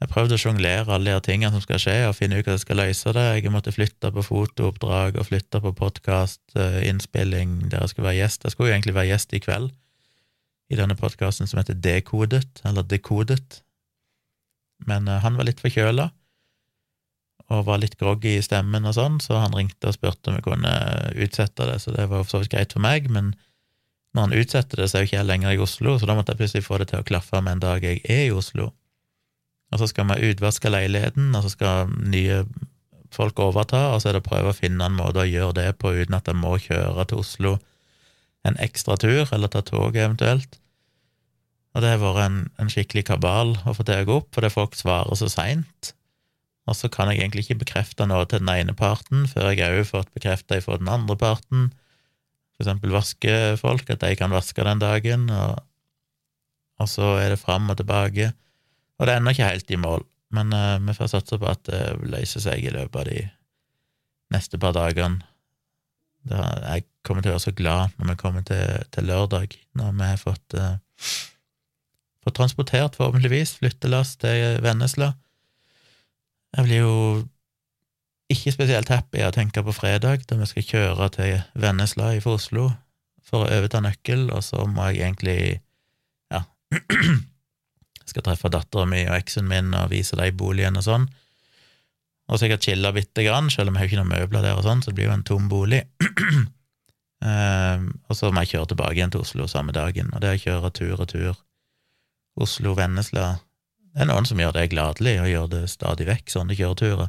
Jeg 0.00 0.08
prøvde 0.14 0.36
å 0.38 0.40
sjonglere 0.40 0.94
alle 0.94 1.12
de 1.12 1.26
tingene 1.26 1.52
som 1.52 1.64
skal 1.64 1.80
skje, 1.82 1.96
og 2.08 2.16
finne 2.16 2.38
ut 2.38 2.46
hva 2.46 2.54
jeg 2.54 2.62
skal 2.62 2.80
løse 2.80 3.12
det. 3.16 3.26
Jeg 3.36 3.52
måtte 3.52 3.74
flytte 3.74 4.12
på 4.14 4.24
fotooppdrag 4.24 5.18
og 5.20 5.28
flytte 5.28 5.60
på 5.64 5.74
podkastinnspilling 5.80 7.58
uh, 7.64 7.68
der 7.72 7.82
jeg 7.82 7.92
skulle 7.94 8.12
være 8.12 8.20
gjest. 8.22 8.46
Jeg 8.46 8.54
skulle 8.54 8.70
jo 8.70 8.78
egentlig 8.78 8.96
være 8.96 9.10
gjest 9.10 9.34
i 9.34 9.42
kveld 9.42 9.74
i 10.70 10.78
denne 10.78 10.96
podkasten 10.98 11.50
som 11.50 11.60
heter 11.60 11.78
Dekodet, 11.78 12.62
eller 12.64 12.86
Dekodet, 12.86 13.60
men 14.88 15.08
uh, 15.10 15.18
han 15.24 15.36
var 15.36 15.48
litt 15.48 15.60
forkjøla 15.60 16.08
og 17.50 17.64
var 17.66 17.80
litt 17.82 17.96
groggy 17.98 18.36
i 18.38 18.42
stemmen 18.46 18.86
og 18.86 18.94
sånn, 18.94 19.18
så 19.18 19.40
han 19.42 19.54
ringte 19.56 19.90
og 19.90 19.96
spurte 19.96 20.30
om 20.30 20.36
vi 20.38 20.44
kunne 20.44 20.70
utsette 21.18 21.66
det, 21.66 21.80
så 21.82 21.90
det 21.96 22.06
var 22.06 22.22
for 22.22 22.36
så 22.36 22.42
vidt 22.44 22.52
greit 22.54 22.76
for 22.76 22.84
meg, 22.84 23.08
men 23.10 23.32
når 24.14 24.26
han 24.26 24.36
utsetter 24.38 24.78
det, 24.78 24.86
så 24.90 24.98
er 24.98 25.02
jo 25.02 25.08
ikke 25.08 25.16
jeg 25.18 25.26
lenger 25.26 25.54
i 25.54 25.62
Oslo, 25.62 25.96
så 25.98 26.06
da 26.06 26.14
måtte 26.18 26.34
jeg 26.34 26.40
plutselig 26.42 26.66
få 26.66 26.78
det 26.78 26.90
til 26.92 27.02
å 27.02 27.06
klaffe 27.06 27.42
med 27.42 27.58
en 27.58 27.64
dag 27.64 27.86
jeg 27.86 28.02
er 28.06 28.28
i 28.28 28.34
Oslo. 28.34 28.70
Og 29.70 29.82
så 29.82 29.86
skal 29.90 30.08
vi 30.10 30.30
utvaske 30.30 30.70
leiligheten, 30.70 31.30
og 31.34 31.46
så 31.46 31.52
skal 31.52 31.92
nye 32.10 32.44
folk 33.14 33.38
overta, 33.42 33.88
og 33.94 34.02
så 34.02 34.10
er 34.10 34.18
det 34.18 34.22
å 34.24 34.28
prøve 34.30 34.52
å 34.52 34.56
finne 34.56 34.86
en 34.86 34.98
måte 34.98 35.22
å 35.22 35.28
gjøre 35.28 35.58
det 35.58 35.68
på 35.82 35.90
uten 35.94 36.18
at 36.18 36.30
jeg 36.30 36.38
må 36.38 36.54
kjøre 36.62 37.06
til 37.10 37.22
Oslo 37.22 37.56
en 38.46 38.58
ekstra 38.62 38.96
tur, 38.96 39.26
eller 39.34 39.50
ta 39.52 39.62
tog 39.66 39.96
eventuelt. 39.96 40.59
Og 41.74 41.84
det 41.84 41.92
har 41.92 42.02
vært 42.02 42.24
en, 42.24 42.42
en 42.58 42.70
skikkelig 42.72 43.06
kabal 43.12 43.54
å 43.62 43.74
få 43.76 43.86
til 43.86 44.02
å 44.02 44.08
gå 44.08 44.20
opp, 44.22 44.30
fordi 44.34 44.50
folk 44.52 44.78
svarer 44.78 45.18
så 45.18 45.28
seint 45.30 45.92
og 46.70 46.76
så 46.78 46.90
kan 46.92 47.10
jeg 47.10 47.18
egentlig 47.18 47.46
ikke 47.46 47.62
bekrefte 47.64 48.06
noe 48.06 48.26
til 48.30 48.42
den 48.42 48.52
ene 48.52 48.74
parten 48.78 49.24
før 49.30 49.50
jeg 49.50 49.80
òg 49.80 49.88
fått 49.88 50.12
bekrefta 50.14 50.60
fra 50.62 50.78
den 50.78 50.90
andre 50.92 51.16
parten, 51.18 51.70
for 52.54 52.64
eksempel 52.64 52.94
vaskefolk, 52.94 53.90
at 53.90 54.04
de 54.04 54.12
kan 54.18 54.34
vaske 54.34 54.64
den 54.66 54.82
dagen, 54.82 55.26
og, 55.34 55.58
og 56.78 56.90
så 56.90 57.16
er 57.22 57.34
det 57.34 57.40
fram 57.40 57.72
og 57.72 57.80
tilbake. 57.80 58.30
Og 59.00 59.06
det 59.06 59.14
er 59.14 59.22
ennå 59.22 59.34
ikke 59.34 59.48
helt 59.48 59.72
i 59.72 59.80
mål, 59.80 60.04
men 60.36 60.54
uh, 60.54 60.76
vi 60.84 60.94
får 60.94 61.10
satse 61.16 61.40
på 61.40 61.48
at 61.50 61.64
det 61.66 61.82
løser 62.12 62.44
seg 62.44 62.62
i 62.62 62.74
løpet 62.74 63.00
av 63.00 63.08
de 63.08 63.24
neste 64.36 64.60
par 64.62 64.76
dagene. 64.76 65.24
Da, 66.28 66.44
jeg 66.76 66.84
kommer 67.02 67.24
til 67.24 67.32
å 67.32 67.38
være 67.38 67.46
så 67.48 67.56
glad 67.56 67.96
når 67.96 68.12
vi 68.12 68.20
kommer 68.20 68.44
til, 68.46 68.84
til 68.92 69.08
lørdag, 69.08 69.56
når 69.80 69.94
vi 69.96 70.10
har 70.12 70.20
fått, 70.20 70.58
uh, 70.60 70.76
fått 72.24 72.36
transportert, 72.36 72.96
forhåpentligvis, 72.98 73.56
flyttelass 73.60 74.16
til 74.20 74.60
Vennesla. 74.64 75.14
Jeg 76.56 76.66
blir 76.66 76.82
jo 76.82 76.94
ikke 78.30 78.52
spesielt 78.54 78.90
happy 78.92 79.22
av 79.24 79.32
å 79.32 79.36
tenke 79.36 79.62
på 79.66 79.74
fredag, 79.74 80.26
da 80.28 80.38
vi 80.38 80.48
skal 80.50 80.66
kjøre 80.66 81.08
til 81.16 81.40
Vennesla 81.58 82.12
fra 82.22 82.36
Oslo 82.36 82.68
for 83.26 83.46
å 83.46 83.50
overta 83.58 83.82
nøkkel, 83.82 84.28
og 84.34 84.42
så 84.46 84.66
må 84.70 84.90
jeg 84.90 85.02
egentlig, 85.02 85.40
ja 86.32 86.44
Skal 88.10 88.24
treffe 88.26 88.50
dattera 88.50 88.88
mi 88.90 89.04
og 89.06 89.14
eksen 89.20 89.46
min 89.46 89.68
og 89.78 89.92
vise 89.92 90.16
dem 90.18 90.34
boligen 90.34 90.78
og 90.80 90.82
sånn. 90.82 91.04
Og 92.30 92.40
sikkert 92.42 92.64
chille 92.66 92.90
bitte 92.94 93.22
grann, 93.22 93.50
selv 93.54 93.70
om 93.70 93.76
jeg 93.76 93.84
har 93.84 93.90
ikke 93.90 94.00
noen 94.00 94.10
møbler 94.16 94.42
der 94.42 94.58
og 94.58 94.66
sånn, 94.66 94.82
så 94.82 94.90
det 94.90 94.96
blir 94.98 95.06
jo 95.06 95.14
en 95.14 95.22
tom 95.26 95.46
bolig. 95.50 95.84
um, 97.22 97.86
og 98.08 98.18
så 98.18 98.32
må 98.34 98.42
jeg 98.42 98.56
kjøre 98.56 98.72
tilbake 98.72 98.98
igjen 98.98 99.14
til 99.14 99.22
Oslo 99.22 99.46
samme 99.50 99.74
dagen, 99.76 100.10
og 100.10 100.24
det 100.24 100.34
å 100.34 100.42
kjøre 100.42 100.72
tur 100.74 100.96
og 100.96 101.06
tur 101.10 101.38
Oslo-Vennesla 102.38 103.38
det 103.90 104.04
er 104.04 104.10
noen 104.10 104.26
som 104.28 104.38
gjør 104.38 104.54
det 104.54 104.68
gladelig, 104.70 105.16
og 105.18 105.30
gjør 105.30 105.46
det 105.50 105.62
stadig 105.72 106.06
vekk, 106.06 106.30
sånne 106.30 106.56
kjøreturer. 106.58 107.08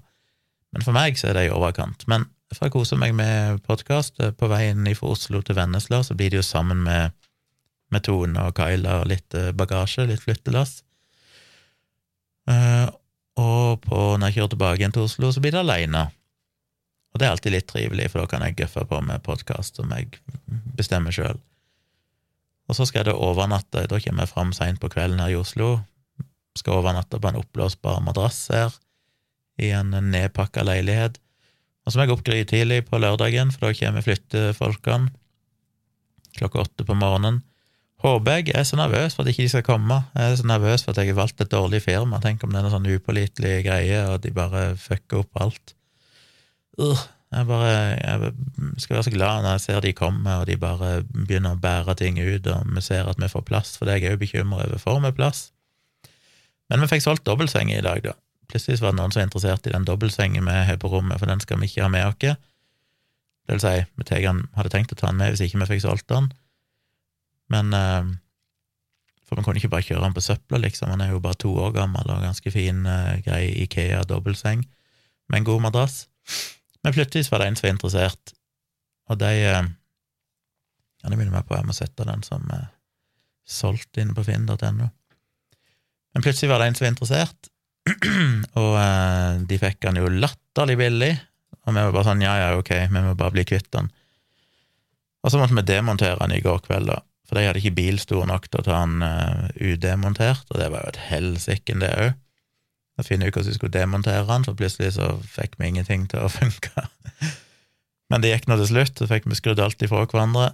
Men 0.74 0.86
for 0.86 0.96
meg 0.96 1.20
så 1.20 1.30
er 1.30 1.38
det 1.38 1.44
i 1.50 1.52
overkant. 1.54 2.08
Men 2.10 2.26
for 2.56 2.68
å 2.68 2.74
kose 2.74 2.98
meg 3.00 3.14
med 3.16 3.62
podkast 3.68 4.18
eh, 4.24 4.34
på 4.34 4.50
veien 4.52 4.88
fra 4.98 5.12
Oslo 5.14 5.44
til 5.46 5.60
Vennesla, 5.60 6.02
så 6.04 6.18
blir 6.18 6.32
det 6.32 6.42
jo 6.42 6.48
sammen 6.48 6.82
med, 6.88 7.14
med 7.94 8.06
Tone 8.08 8.48
og 8.48 8.58
Kyla 8.58 9.02
og 9.04 9.12
litt 9.12 9.38
eh, 9.38 9.52
bagasje, 9.54 10.08
litt 10.10 10.24
flyttelass. 10.24 10.82
Uh, 12.50 12.90
og 13.38 13.84
på, 13.86 14.00
når 14.18 14.32
jeg 14.32 14.40
kjører 14.40 14.52
tilbake 14.56 14.82
igjen 14.82 14.96
til 14.96 15.06
Oslo, 15.06 15.30
så 15.32 15.44
blir 15.44 15.54
det 15.54 15.62
aleine. 15.62 16.08
Og 17.14 17.22
det 17.22 17.28
er 17.28 17.36
alltid 17.36 17.54
litt 17.54 17.70
trivelig, 17.70 18.10
for 18.10 18.24
da 18.24 18.32
kan 18.32 18.44
jeg 18.48 18.58
gøffe 18.58 18.88
på 18.90 19.00
med 19.06 19.22
podkast 19.24 19.78
som 19.78 19.94
jeg 19.94 20.10
bestemmer 20.76 21.14
sjøl. 21.14 21.38
Og 22.72 22.78
så 22.78 22.88
skal 22.88 23.02
jeg 23.02 23.12
da 23.12 23.18
overnatte, 23.20 23.84
da 23.92 24.00
kommer 24.00 24.24
jeg 24.24 24.32
fram 24.32 24.54
seint 24.56 24.80
på 24.80 24.88
kvelden 24.94 25.20
her 25.20 25.34
i 25.34 25.40
Oslo, 25.40 25.82
skal 26.56 26.80
overnatte 26.80 27.20
på 27.20 27.28
en 27.28 27.42
oppblåsbar 27.42 28.00
madrass 28.06 28.46
her, 28.54 28.72
i 29.60 29.74
en 29.76 29.92
nedpakka 29.92 30.64
leilighet. 30.64 31.20
Og 31.84 31.92
så 31.92 32.00
må 32.00 32.06
jeg 32.06 32.16
opp 32.16 32.24
grytidlig 32.24 32.86
på 32.88 33.02
lørdagen, 33.02 33.52
for 33.52 33.68
da 33.68 33.76
kommer 33.76 34.06
flyttefolkene 34.06 35.12
klokka 36.38 36.64
åtte 36.64 36.86
på 36.88 36.96
morgenen. 36.96 37.42
Håper 38.02 38.40
jeg 38.40 38.56
er 38.58 38.64
så 38.66 38.78
nervøs 38.80 39.14
for 39.14 39.24
at 39.26 39.34
ikke 39.34 39.46
de 39.46 39.52
skal 39.52 39.66
komme. 39.68 39.98
Jeg 40.16 40.32
er 40.32 40.38
så 40.40 40.48
nervøs 40.48 40.86
for 40.86 40.94
at 40.94 41.02
jeg 41.02 41.12
har 41.12 41.20
valgt 41.20 41.44
et 41.44 41.52
dårlig 41.52 41.84
firma. 41.84 42.22
Tenk 42.24 42.42
om 42.44 42.54
det 42.54 42.62
er 42.62 42.66
noen 42.66 42.74
sånn 42.74 42.90
upålitelig 42.90 43.58
greie, 43.68 44.00
og 44.10 44.24
de 44.24 44.32
bare 44.34 44.64
fucker 44.80 45.22
opp 45.22 45.42
alt. 45.44 45.76
Uh, 46.80 47.04
jeg 47.32 47.48
bare 47.48 47.72
jeg 47.72 48.32
skal 48.84 48.98
være 48.98 49.06
så 49.08 49.14
glad 49.14 49.44
når 49.44 49.54
jeg 49.56 49.64
ser 49.66 49.84
de 49.86 49.94
komme, 49.96 50.34
og 50.42 50.48
de 50.50 50.58
bare 50.60 50.90
begynner 51.14 51.56
å 51.56 51.62
bære 51.64 51.96
ting 52.02 52.20
ut, 52.20 52.48
og 52.52 52.74
vi 52.76 52.84
ser 52.84 53.08
at 53.08 53.22
vi 53.22 53.30
får 53.32 53.46
plass, 53.48 53.78
for 53.80 53.88
det 53.88 53.96
er 53.96 54.04
jeg 54.04 54.18
òg 54.18 54.26
bekymra 54.26 54.66
over. 54.66 54.82
Får 54.82 55.00
vi 55.06 55.14
plass? 55.16 55.46
Men 56.72 56.84
vi 56.84 56.92
fikk 56.92 57.06
solgt 57.06 57.26
dobbeltseng 57.28 57.72
i 57.72 57.84
dag, 57.84 58.04
da. 58.04 58.18
Plutselig 58.52 58.82
var 58.84 58.92
det 58.92 59.00
noen 59.00 59.14
som 59.16 59.22
var 59.22 59.30
interessert 59.30 59.68
i 59.68 59.72
den 59.72 59.88
dobbeltsengen 59.88 60.48
vi 60.48 60.58
har 60.68 60.80
på 60.80 60.92
rommet, 60.92 61.20
for 61.20 61.32
den 61.32 61.40
skal 61.44 61.62
vi 61.62 61.72
ikke 61.72 61.86
ha 61.86 61.92
med 61.92 62.10
oss. 62.10 62.36
Det 63.48 63.56
vil 63.56 63.64
si, 63.64 63.78
vi 63.96 64.28
hadde 64.58 64.74
tenkt 64.74 64.92
å 64.92 65.00
ta 65.00 65.10
den 65.10 65.24
med 65.24 65.32
hvis 65.32 65.46
ikke 65.48 65.64
vi 65.64 65.72
fikk 65.74 65.86
solgt 65.88 66.12
den, 66.12 66.32
men 67.52 67.76
uh, 67.76 68.12
For 69.28 69.40
vi 69.40 69.44
kunne 69.48 69.60
ikke 69.60 69.72
bare 69.72 69.88
kjøre 69.88 70.04
den 70.04 70.16
på 70.16 70.24
søpla, 70.24 70.60
liksom. 70.60 70.92
Han 70.92 71.02
er 71.04 71.14
jo 71.14 71.22
bare 71.24 71.40
to 71.40 71.52
år 71.56 71.72
gammel 71.76 72.10
og 72.12 72.24
ganske 72.24 72.52
fin, 72.52 72.84
uh, 72.84 73.16
grei 73.24 73.46
Ikea 73.64 74.04
dobbeltseng 74.04 74.66
med 75.32 75.40
en 75.40 75.48
god 75.48 75.64
madrass. 75.70 76.02
Men 76.82 76.96
plutselig 76.96 77.30
var 77.32 77.42
det 77.42 77.52
en 77.52 77.58
som 77.60 77.68
var 77.68 77.76
interessert, 77.76 78.34
og 79.10 79.22
de 79.22 79.32
eh, 79.46 79.70
Ja, 81.02 81.10
det 81.10 81.18
minner 81.18 81.34
meg 81.34 81.48
på 81.50 81.58
jeg 81.58 81.66
må 81.66 81.74
sette 81.74 82.06
den 82.06 82.22
som 82.22 82.44
er 82.54 82.68
solgt 83.50 83.98
inne 83.98 84.14
på 84.14 84.26
finn.no. 84.28 84.90
Men 86.12 86.24
plutselig 86.26 86.52
var 86.52 86.62
det 86.62 86.68
en 86.70 86.78
som 86.78 86.86
var 86.86 86.94
interessert, 86.94 87.50
og 88.62 88.74
eh, 88.78 89.42
de 89.50 89.60
fikk 89.62 89.90
han 89.90 89.98
jo 89.98 90.12
latterlig 90.14 90.78
billig, 90.82 91.12
og 91.62 91.74
vi 91.74 91.82
var 91.82 91.96
bare 91.96 92.08
sånn 92.10 92.24
ja, 92.24 92.36
ja, 92.38 92.52
ok, 92.58 92.72
vi 92.90 93.02
må 93.02 93.16
bare 93.18 93.34
bli 93.34 93.46
kvitt 93.50 93.72
den. 93.74 93.90
Og 95.22 95.34
så 95.34 95.42
måtte 95.42 95.58
vi 95.58 95.66
demontere 95.66 96.18
den 96.22 96.38
i 96.38 96.42
går 96.44 96.62
kveld, 96.66 96.90
da, 96.90 97.02
for 97.30 97.38
de 97.38 97.46
hadde 97.48 97.62
ikke 97.62 97.78
bil 97.78 98.00
stor 98.02 98.26
nok 98.30 98.48
til 98.50 98.62
å 98.62 98.66
ta 98.66 98.82
den 98.84 99.06
uh, 99.06 99.50
udemontert, 99.62 100.46
og 100.50 100.62
det 100.62 100.70
var 100.74 100.86
jo 100.86 100.94
et 100.94 101.02
helsike, 101.12 101.78
det 101.82 101.92
òg. 101.94 102.18
Da 103.02 103.08
finne 103.08 103.26
ut 103.26 103.34
hvordan 103.34 103.50
vi 103.50 103.58
skulle 103.58 103.74
demontere 103.74 104.28
den, 104.30 104.44
for 104.46 104.58
plutselig 104.58 104.94
så 105.00 105.16
fikk 105.26 105.56
vi 105.58 105.72
ingenting 105.72 106.04
til 106.12 106.22
å 106.22 106.30
funke. 106.40 106.86
Men 108.14 108.22
det 108.22 108.36
gikk 108.36 108.46
nå 108.52 108.60
til 108.60 108.70
slutt, 108.70 109.00
så 109.00 109.08
fikk 109.10 109.26
vi 109.26 109.38
skrudd 109.40 109.62
alt 109.64 109.82
ifra 109.82 110.04
hverandre 110.06 110.52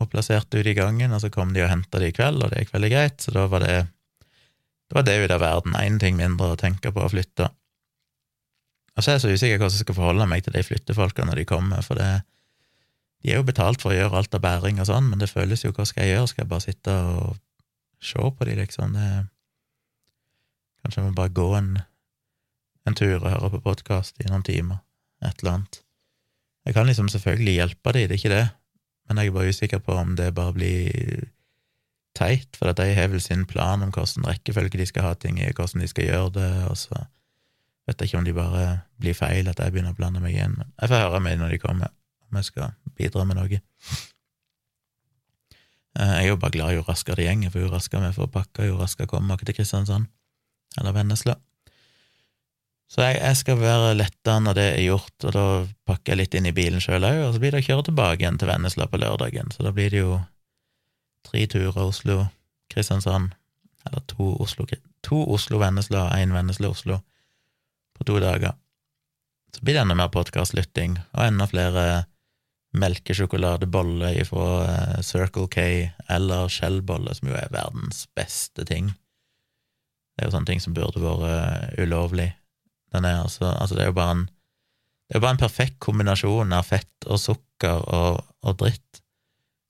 og 0.00 0.08
plassert 0.10 0.48
det 0.50 0.64
ut 0.64 0.70
i 0.72 0.74
gangen, 0.78 1.12
og 1.12 1.20
så 1.22 1.28
kom 1.30 1.52
de 1.54 1.62
og 1.62 1.68
henta 1.70 2.00
det 2.00 2.08
i 2.10 2.14
kveld, 2.16 2.40
og 2.42 2.50
det 2.50 2.64
gikk 2.64 2.72
veldig 2.72 2.90
greit, 2.90 3.20
så 3.20 3.34
da 3.34 3.44
var 3.50 3.62
det 3.62 3.74
det 3.84 4.96
var 4.96 5.04
det 5.06 5.18
ut 5.20 5.34
av 5.36 5.42
verden, 5.42 5.76
én 5.80 6.00
ting 6.00 6.16
mindre 6.16 6.50
å 6.52 6.58
tenke 6.60 6.90
på 6.92 7.04
å 7.04 7.10
flytte. 7.12 7.46
Og 8.94 9.02
så 9.02 9.10
er 9.10 9.16
jeg 9.16 9.22
så 9.24 9.32
usikker 9.32 9.60
hvordan 9.60 9.76
jeg 9.76 9.84
skal 9.84 9.96
forholde 9.96 10.26
meg 10.30 10.44
til 10.44 10.56
de 10.56 10.64
flyttefolkene 10.64 11.30
når 11.30 11.40
de 11.40 11.46
kommer, 11.48 11.84
for 11.84 12.00
det, 12.00 12.08
de 13.24 13.32
er 13.32 13.40
jo 13.40 13.46
betalt 13.48 13.84
for 13.84 13.92
å 13.92 13.96
gjøre 13.96 14.20
alt 14.20 14.36
av 14.36 14.42
bæring 14.44 14.80
og 14.82 14.88
sånn, 14.88 15.08
men 15.10 15.22
det 15.22 15.32
føles 15.32 15.64
jo 15.64 15.72
Hva 15.74 15.86
skal 15.88 16.04
jeg 16.04 16.16
gjøre? 16.16 16.30
Skal 16.32 16.44
jeg 16.44 16.52
bare 16.52 16.66
sitte 16.66 16.96
og 17.12 17.38
se 18.04 18.28
på 18.38 18.48
de, 18.48 18.58
liksom? 18.60 18.98
Det, 18.98 19.08
kanskje 20.84 21.06
må 21.06 21.14
bare 21.16 21.32
gå 21.32 21.46
en, 21.56 21.78
en 22.84 22.96
tur 22.98 23.16
og 23.16 23.30
høre 23.30 23.50
på 23.54 23.62
podkast 23.64 24.20
i 24.20 24.28
noen 24.28 24.44
timer, 24.44 24.82
et 25.24 25.40
eller 25.40 25.58
annet. 25.58 25.80
Jeg 26.64 26.76
kan 26.76 26.88
liksom 26.88 27.08
selvfølgelig 27.12 27.56
hjelpe 27.58 27.92
de, 27.96 28.04
det 28.04 28.16
er 28.16 28.20
ikke 28.20 28.34
det, 28.34 28.44
men 29.08 29.20
jeg 29.20 29.30
er 29.30 29.36
bare 29.36 29.52
usikker 29.52 29.80
på 29.84 29.96
om 30.00 30.14
det 30.16 30.30
bare 30.36 30.56
blir 30.56 31.24
teit, 32.14 32.56
for 32.56 32.70
at 32.70 32.78
de 32.78 32.94
har 32.94 33.10
vel 33.12 33.20
sin 33.20 33.44
plan 33.48 33.82
om 33.82 33.92
hvilken 33.92 34.28
rekkefølge 34.28 34.78
de 34.78 34.86
skal 34.88 35.08
ha 35.08 35.12
ting 35.18 35.40
i, 35.40 35.50
hvordan 35.50 35.82
de 35.82 35.90
skal 35.90 36.08
gjøre 36.08 36.32
det, 36.38 36.52
og 36.70 36.78
så 36.78 37.04
vet 37.84 38.00
jeg 38.00 38.10
ikke 38.10 38.20
om 38.20 38.28
de 38.28 38.36
bare 38.36 38.64
blir 39.00 39.16
feil, 39.16 39.48
at 39.50 39.60
jeg 39.60 39.74
begynner 39.74 39.92
å 39.92 39.98
blande 39.98 40.22
meg 40.24 40.36
inn. 40.38 40.56
Jeg 40.80 40.92
får 40.92 41.04
høre 41.08 41.20
med 41.24 41.40
når 41.40 41.56
de 41.56 41.62
kommer, 41.64 41.92
om 42.28 42.40
jeg 42.40 42.48
skal 42.52 42.76
bidra 42.96 43.26
med 43.28 43.40
noe. 43.40 43.60
Eh, 45.94 46.14
jeg 46.18 46.24
er 46.24 46.30
jo 46.30 46.40
bare 46.40 46.54
glad 46.56 46.74
jo 46.74 46.86
raskere 46.86 47.20
det 47.20 47.28
gjenger, 47.28 47.52
for 47.52 47.64
jo 47.64 47.72
raskere 47.72 48.08
vi 48.08 48.16
får 48.16 48.30
pakka, 48.34 48.68
jo 48.70 48.78
raskere 48.80 49.10
kommer 49.10 49.40
vi 49.40 49.50
til 49.50 49.58
Kristiansand, 49.58 50.08
eller 50.80 50.96
Vennesla. 50.96 51.36
Så 52.90 53.02
jeg, 53.02 53.18
jeg, 53.18 53.36
skal 53.40 53.58
være 53.58 53.94
letta 53.96 54.36
når 54.42 54.56
det 54.58 54.66
er 54.74 54.82
gjort, 54.84 55.14
og 55.24 55.34
da 55.34 55.44
pakker 55.88 56.12
jeg 56.12 56.20
litt 56.20 56.36
inn 56.38 56.50
i 56.50 56.54
bilen 56.54 56.82
sjøl 56.84 57.06
òg, 57.06 57.20
og 57.24 57.34
så 57.34 57.42
blir 57.42 57.54
det 57.54 57.64
å 57.64 57.66
kjøre 57.68 57.86
tilbake 57.88 58.22
igjen 58.22 58.38
til 58.38 58.50
Vennesla 58.50 58.86
på 58.90 59.00
lørdagen, 59.02 59.50
så 59.54 59.66
da 59.66 59.72
blir 59.74 59.90
det 59.90 60.04
jo 60.04 60.18
tre 61.26 61.46
turer 61.50 61.80
Oslo-Kristiansand, 61.88 63.32
eller 63.88 64.04
to 64.08 64.28
Oslo-Vennesla 65.34 66.06
og 66.06 66.14
én 66.20 66.36
Vennesla-Oslo 66.36 67.00
på 67.94 68.06
to 68.06 68.20
dager. 68.22 68.54
Så 69.54 69.62
blir 69.62 69.76
det 69.76 69.84
enda 69.84 69.96
mer 69.98 70.12
podkastlytting, 70.14 70.98
og 71.14 71.24
enda 71.26 71.46
flere 71.50 71.86
melkesjokoladeboller 72.74 74.18
fra 74.26 74.46
eh, 74.66 75.00
Circle 75.06 75.46
K 75.50 75.66
eller 76.10 76.50
skjellboller, 76.50 77.14
som 77.14 77.30
jo 77.30 77.36
er 77.38 77.52
verdens 77.54 78.04
beste 78.18 78.66
ting. 78.66 78.90
Det 80.14 80.22
er 80.22 80.28
jo 80.28 80.34
sånne 80.36 80.50
ting 80.52 80.62
som 80.62 80.74
burde 80.76 81.02
vært 81.02 81.26
eh, 81.28 81.84
ulovlig. 81.84 82.30
Er 82.94 83.06
altså, 83.10 83.50
altså 83.50 83.74
det 83.74 83.88
er 83.88 84.00
en 84.04 84.28
det 85.04 85.12
er 85.12 85.18
jo 85.18 85.24
bare 85.26 85.34
en 85.36 85.42
perfekt 85.42 85.74
kombinasjon 85.84 86.54
av 86.56 86.64
fett 86.64 87.06
og 87.12 87.18
sukker 87.20 87.82
og, 87.92 88.22
og 88.40 88.54
dritt 88.62 89.02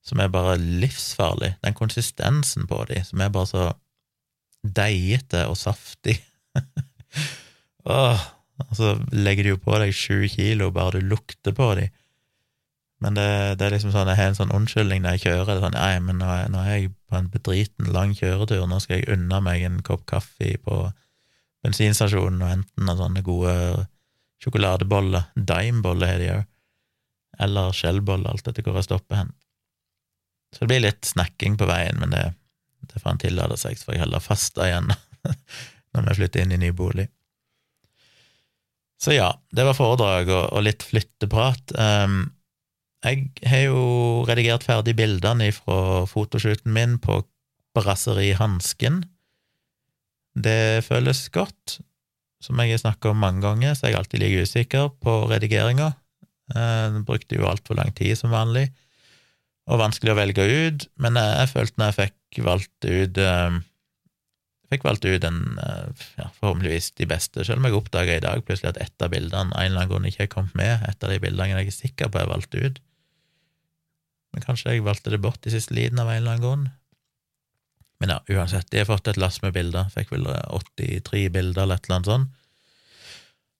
som 0.04 0.20
er 0.20 0.30
bare 0.32 0.58
livsfarlig. 0.60 1.54
Den 1.64 1.74
konsistensen 1.76 2.68
på 2.70 2.82
de, 2.90 3.00
som 3.08 3.22
er 3.24 3.32
bare 3.34 3.50
så 3.50 3.64
deigete 4.64 5.46
og 5.48 5.56
saftig. 5.58 6.18
Åh, 7.90 8.24
og 8.64 8.76
så 8.78 8.94
legger 9.12 9.48
de 9.48 9.54
jo 9.54 9.60
på 9.64 9.76
deg 9.80 9.96
sju 9.96 10.28
kilo 10.30 10.70
bare 10.74 11.00
du 11.00 11.08
lukter 11.10 11.56
på 11.56 11.72
de. 11.80 11.88
Men 13.04 13.18
det, 13.18 13.28
det, 13.60 13.66
er 13.66 13.74
liksom 13.74 13.92
sånn, 13.92 14.08
jeg 14.08 14.16
har 14.16 14.30
en 14.30 14.36
sånn 14.38 14.52
unnskyldning 14.56 15.02
når 15.04 15.18
jeg 15.18 15.26
kjører. 15.26 15.48
Det 15.50 15.54
er 15.58 15.64
sånn, 15.66 15.74
nei, 15.76 15.96
men 16.00 16.22
nå 16.22 16.28
er, 16.32 16.46
nå 16.48 16.62
er 16.62 16.70
jeg 16.72 16.92
på 17.04 17.18
en 17.18 17.26
bedriten 17.28 17.90
lang 17.92 18.14
kjøretur, 18.16 18.62
nå 18.64 18.78
skal 18.80 19.02
jeg 19.02 19.10
unna 19.12 19.42
meg 19.44 19.64
en 19.66 19.82
kopp 19.84 20.06
kaffe 20.08 20.54
på 20.64 20.78
bensinstasjonen 21.64 22.40
og 22.40 22.48
hente 22.48 22.80
noen 22.80 23.00
sånne 23.02 23.22
gode 23.26 23.52
sjokoladeboller. 24.40 25.28
Dimeboller 25.36 26.14
har 26.14 26.22
de 26.22 26.30
òg. 26.38 26.46
Eller 27.44 27.76
skjellboller, 27.76 28.30
alt 28.32 28.48
etter 28.48 28.64
hvor 28.64 28.78
jeg 28.80 28.88
stopper 28.88 29.20
hen. 29.20 29.34
Så 30.54 30.62
det 30.62 30.70
blir 30.70 30.84
litt 30.86 31.04
snakking 31.04 31.58
på 31.60 31.68
veien, 31.68 31.98
men 32.00 32.14
det, 32.14 32.22
det 32.88 33.02
får 33.02 33.10
han 33.10 33.20
tillate 33.20 33.58
seg, 33.60 33.76
så 33.76 33.88
får 33.88 33.96
jeg 33.96 34.04
heller 34.06 34.24
faste 34.24 34.64
igjen 34.64 34.88
når 35.92 36.08
vi 36.08 36.16
flytter 36.22 36.44
inn 36.44 36.54
i 36.56 36.60
ny 36.62 36.70
bolig. 36.76 37.08
Så 39.02 39.12
ja, 39.12 39.28
det 39.52 39.66
var 39.66 39.76
foredrag 39.76 40.30
og, 40.30 40.46
og 40.54 40.64
litt 40.64 40.86
flytteprat. 40.86 41.74
Um, 41.76 42.22
jeg 43.04 43.48
har 43.48 43.66
jo 43.66 43.80
redigert 44.28 44.64
ferdig 44.66 44.96
bildene 44.96 45.50
fra 45.52 46.04
fotoshooten 46.08 46.72
min 46.72 46.96
på 47.02 47.20
Brasseri 47.76 48.32
Hansken. 48.38 49.02
Det 50.34 50.84
føles 50.86 51.28
godt. 51.34 51.80
Som 52.44 52.60
jeg 52.60 52.74
har 52.74 52.82
snakka 52.82 53.12
om 53.12 53.20
mange 53.22 53.40
ganger, 53.44 53.74
så 53.74 53.86
er 53.86 53.94
jeg 53.94 54.00
alltid 54.02 54.20
like 54.20 54.42
usikker 54.44 54.88
på 55.00 55.12
redigeringa. 55.30 55.92
Jeg 56.52 57.04
brukte 57.08 57.38
jo 57.38 57.46
altfor 57.48 57.78
lang 57.78 57.94
tid 57.96 58.18
som 58.20 58.34
vanlig 58.34 58.68
og 59.64 59.80
vanskelig 59.80 60.12
å 60.12 60.18
velge 60.18 60.44
ut, 60.44 60.88
men 61.00 61.16
jeg, 61.16 61.48
følte 61.54 61.80
når 61.80 61.90
jeg 61.90 62.10
fikk 62.10 62.40
valgt 62.44 62.84
ut 62.84 63.20
uh, 63.22 63.54
fikk 64.72 64.84
valgt 64.84 65.06
ut 65.08 65.24
en, 65.24 65.38
uh, 65.56 66.04
ja, 66.18 66.28
forhåpentligvis 66.40 66.90
de 67.00 67.08
beste, 67.08 67.46
selv 67.46 67.62
om 67.62 67.68
jeg 67.68 67.78
oppdaga 67.78 68.18
i 68.18 68.24
dag 68.24 68.44
plutselig 68.44 68.74
at 68.74 68.82
ett 68.84 69.04
av 69.04 69.14
bildene 69.14 69.54
en 69.54 69.70
eller 69.70 69.84
annen 69.84 69.92
grunn 69.92 70.08
ikke 70.10 70.26
er 70.26 70.32
kommet 70.34 70.58
med, 70.58 70.84
et 70.84 71.06
av 71.06 71.14
de 71.14 71.20
bildene 71.22 71.54
jeg 71.54 71.70
er 71.70 71.78
sikker 71.78 72.12
på 72.12 72.20
jeg 72.20 72.32
valgte 72.34 72.66
ut. 72.66 72.82
Men 74.34 74.44
kanskje 74.44 74.74
jeg 74.74 74.86
valgte 74.86 75.12
det 75.14 75.22
bort 75.22 75.46
i 75.46 75.52
siste 75.54 75.76
liten 75.76 76.00
av 76.02 76.10
en 76.10 76.18
eller 76.18 76.34
annen 76.34 76.44
grunn. 76.44 76.64
Men 78.02 78.10
ja, 78.16 78.18
uansett, 78.34 78.66
de 78.72 78.82
har 78.82 78.88
fått 78.90 79.08
et 79.08 79.20
lass 79.20 79.38
med 79.44 79.54
bilder, 79.54 79.86
fikk 79.94 80.10
vel 80.12 80.26
83 80.26 81.28
bilder 81.32 81.62
eller 81.62 81.78
et 81.78 81.86
eller 81.86 82.00
annet 82.00 82.10
sånt. 82.10 82.40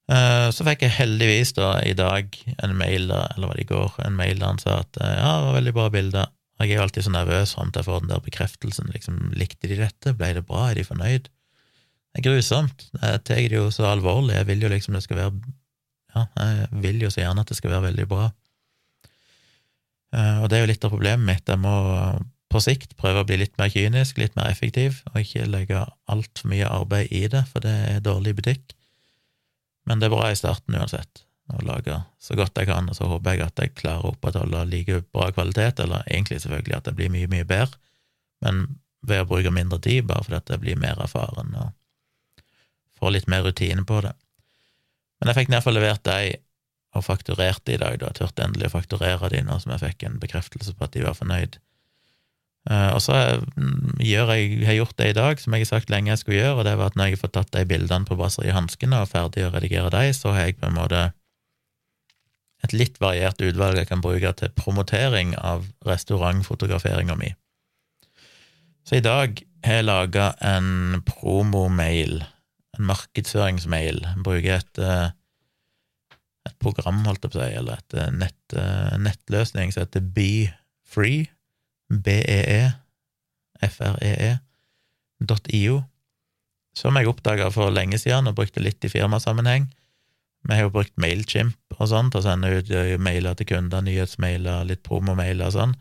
Eh, 0.05 0.47
så 0.53 0.65
fikk 0.67 0.83
jeg 0.85 0.93
heldigvis 0.99 1.55
da 1.57 1.69
i 1.81 1.95
dag 1.97 2.35
en 2.61 2.75
mail, 2.77 3.07
da, 3.09 3.23
eller 3.33 3.49
var 3.49 3.57
det 3.57 3.65
i 3.65 3.71
går, 3.71 3.95
en 4.05 4.17
mail 4.19 4.37
der 4.37 4.51
han 4.51 4.61
sa 4.61 4.81
at 4.83 4.99
eh, 5.01 5.15
ja, 5.17 5.31
det 5.39 5.47
var 5.47 5.57
veldig 5.57 5.75
bra 5.79 5.87
bilder. 5.95 6.33
Jeg 6.61 6.69
er 6.71 6.77
jo 6.77 6.83
alltid 6.85 7.07
så 7.07 7.11
nervøs 7.11 7.55
fram 7.55 7.71
til 7.71 7.81
jeg 7.81 7.87
får 7.89 8.03
den 8.03 8.11
der 8.13 8.21
bekreftelsen. 8.23 8.91
Liksom, 8.93 9.17
likte 9.35 9.67
de 9.71 9.79
dette? 9.81 10.13
Ble 10.15 10.31
det 10.37 10.45
bra? 10.47 10.69
Er 10.69 10.77
de 10.77 10.85
fornøyd? 10.87 11.27
Det 11.27 12.21
er 12.21 12.27
grusomt. 12.29 12.85
Jeg 13.01 13.23
tar 13.27 13.41
det 13.51 13.57
jo 13.57 13.65
så 13.75 13.89
alvorlig. 13.89 14.37
Jeg 14.37 14.47
vil 14.47 14.63
jo 14.63 14.71
liksom 14.71 14.95
det 14.95 15.03
skal 15.03 15.19
være 15.19 15.33
Ja, 16.15 16.21
jeg 16.39 16.69
vil 16.85 17.01
jo 17.03 17.09
så 17.11 17.25
gjerne 17.25 17.43
at 17.43 17.49
det 17.51 17.57
skal 17.57 17.73
være 17.73 17.89
veldig 17.89 18.05
bra. 18.07 18.29
Eh, 20.15 20.39
og 20.41 20.49
det 20.49 20.57
er 20.57 20.65
jo 20.65 20.71
litt 20.71 20.87
av 20.87 20.93
problemet 20.95 21.27
mitt. 21.27 21.51
Jeg 21.51 21.61
må 21.61 21.75
på 22.51 22.61
sikt 22.63 22.95
prøve 22.99 23.23
å 23.23 23.27
bli 23.27 23.41
litt 23.41 23.57
mer 23.59 23.71
kynisk, 23.73 24.19
litt 24.21 24.35
mer 24.37 24.47
effektiv, 24.53 25.01
og 25.11 25.19
ikke 25.21 25.47
legge 25.49 25.83
altfor 26.11 26.51
mye 26.51 26.69
arbeid 26.71 27.11
i 27.11 27.25
det, 27.31 27.43
for 27.51 27.65
det 27.65 27.75
er 27.89 28.03
dårlig 28.05 28.35
butikk. 28.37 28.75
Men 29.85 29.99
det 29.99 30.07
er 30.07 30.15
bra 30.15 30.29
i 30.31 30.37
starten 30.39 30.77
uansett, 30.77 31.25
å 31.53 31.59
lage 31.67 31.97
så 32.21 32.37
godt 32.37 32.57
jeg 32.57 32.69
kan, 32.71 32.87
og 32.89 32.97
så 32.97 33.09
håper 33.09 33.35
jeg 33.35 33.45
at 33.45 33.61
jeg 33.61 33.75
klarer 33.77 34.05
å 34.05 34.13
opprettholde 34.15 34.63
like 34.71 35.03
bra 35.13 35.27
kvalitet, 35.35 35.83
eller 35.83 36.07
egentlig 36.07 36.39
selvfølgelig 36.45 36.77
at 36.79 36.87
det 36.87 36.95
blir 36.97 37.11
mye, 37.13 37.29
mye 37.29 37.47
bedre, 37.49 37.81
men 38.45 38.63
ved 39.05 39.21
å 39.21 39.29
bruke 39.29 39.51
mindre 39.53 39.81
tid, 39.83 40.07
bare 40.09 40.25
fordi 40.25 40.39
at 40.39 40.55
jeg 40.55 40.63
blir 40.63 40.79
mer 40.81 41.01
erfaren 41.03 41.51
og 41.59 41.73
får 42.97 43.13
litt 43.13 43.29
mer 43.29 43.43
rutine 43.45 43.83
på 43.85 43.99
det. 44.05 44.15
Men 45.19 45.29
jeg 45.29 45.39
fikk 45.41 45.51
i 45.51 45.55
hvert 45.55 45.67
fall 45.67 45.77
levert 45.77 46.07
de 46.07 46.37
og 46.95 47.05
fakturerte 47.05 47.75
i 47.75 47.79
dag, 47.81 47.99
da. 47.99 48.09
Jeg 48.11 48.21
turte 48.21 48.45
endelig 48.45 48.69
å 48.69 48.75
fakturere 48.77 49.29
de 49.33 49.43
nå 49.45 49.59
som 49.61 49.73
jeg 49.75 49.83
fikk 49.83 50.07
en 50.07 50.19
bekreftelse 50.21 50.75
på 50.75 50.87
at 50.87 50.95
de 50.95 51.03
var 51.05 51.17
fornøyd. 51.17 51.59
Uh, 52.65 52.95
og 52.95 53.01
så 53.03 53.13
mm, 53.45 53.99
gjør 54.01 54.31
jeg, 54.33 54.45
har 54.65 54.73
jeg 54.73 54.79
gjort 54.79 54.97
det 54.97 55.09
i 55.11 55.17
dag, 55.19 55.41
som 55.41 55.53
jeg 55.53 55.65
har 55.67 55.69
sagt 55.69 55.91
lenge 55.93 56.09
jeg 56.09 56.23
skulle 56.23 56.39
gjøre, 56.39 56.55
og 56.57 56.65
det 56.65 56.73
var 56.79 56.89
at 56.89 56.97
når 56.97 57.11
jeg 57.11 57.17
har 57.17 57.21
fått 57.21 57.35
tatt 57.37 57.51
de 57.53 57.65
bildene 57.69 58.09
på 58.09 58.17
basserihanskene 58.17 59.03
og 59.03 59.11
ferdig 59.11 59.45
å 59.45 59.51
redigere 59.53 59.91
de, 59.93 60.09
så 60.17 60.33
har 60.33 60.47
jeg 60.47 60.57
på 60.57 60.71
en 60.71 60.79
måte 60.79 61.03
et 62.65 62.73
litt 62.73 62.97
variert 63.03 63.41
utvalg 63.45 63.77
jeg 63.77 63.91
kan 63.91 64.01
bruke 64.01 64.31
til 64.39 64.53
promotering 64.57 65.35
av 65.37 65.67
restaurantfotograferinga 65.85 67.17
mi. 67.19 67.35
Så 68.85 68.97
i 68.97 69.05
dag 69.05 69.37
har 69.65 69.79
jeg 69.79 69.87
laga 69.87 70.31
en 70.45 71.03
promomail, 71.05 72.19
en 72.77 72.89
markedsføringsmail. 72.89 74.01
Jeg 74.05 74.25
bruker 74.25 74.57
et, 74.59 74.81
eh, 74.81 75.13
et 76.45 76.55
program, 76.61 77.05
holdt 77.07 77.23
jeg 77.25 77.31
på 77.33 77.39
å 77.39 77.41
si, 77.41 77.53
eller 77.59 77.75
et 77.79 77.93
eh, 77.97 78.11
nett, 78.13 78.43
nettløsning 79.01 79.69
som 79.73 79.81
heter 79.85 80.03
BeFree, 80.15 81.21
B-e-e-f-r-e-e.io, 81.89 82.75
som 86.75 86.97
jeg 86.99 87.07
oppdaga 87.09 87.47
for 87.53 87.71
lenge 87.73 87.97
siden 88.01 88.27
og 88.29 88.37
brukte 88.37 88.63
litt 88.63 88.85
i 88.85 88.91
firmasammenheng, 88.91 89.65
Vi 90.45 90.53
har 90.53 90.61
jo 90.67 90.75
brukt 90.75 90.93
Mailchimp 91.01 91.57
og 91.79 91.87
sånn 91.89 92.11
til 92.13 92.19
å 92.19 92.25
sende 92.27 92.51
ut 92.53 92.69
eh, 92.69 92.99
mailer 93.01 93.33
til 93.33 93.47
kunder, 93.49 93.81
nyhetsmailer, 93.81 94.67
litt 94.69 94.83
promomailer 94.85 95.47
og 95.47 95.55
sånn. 95.55 95.73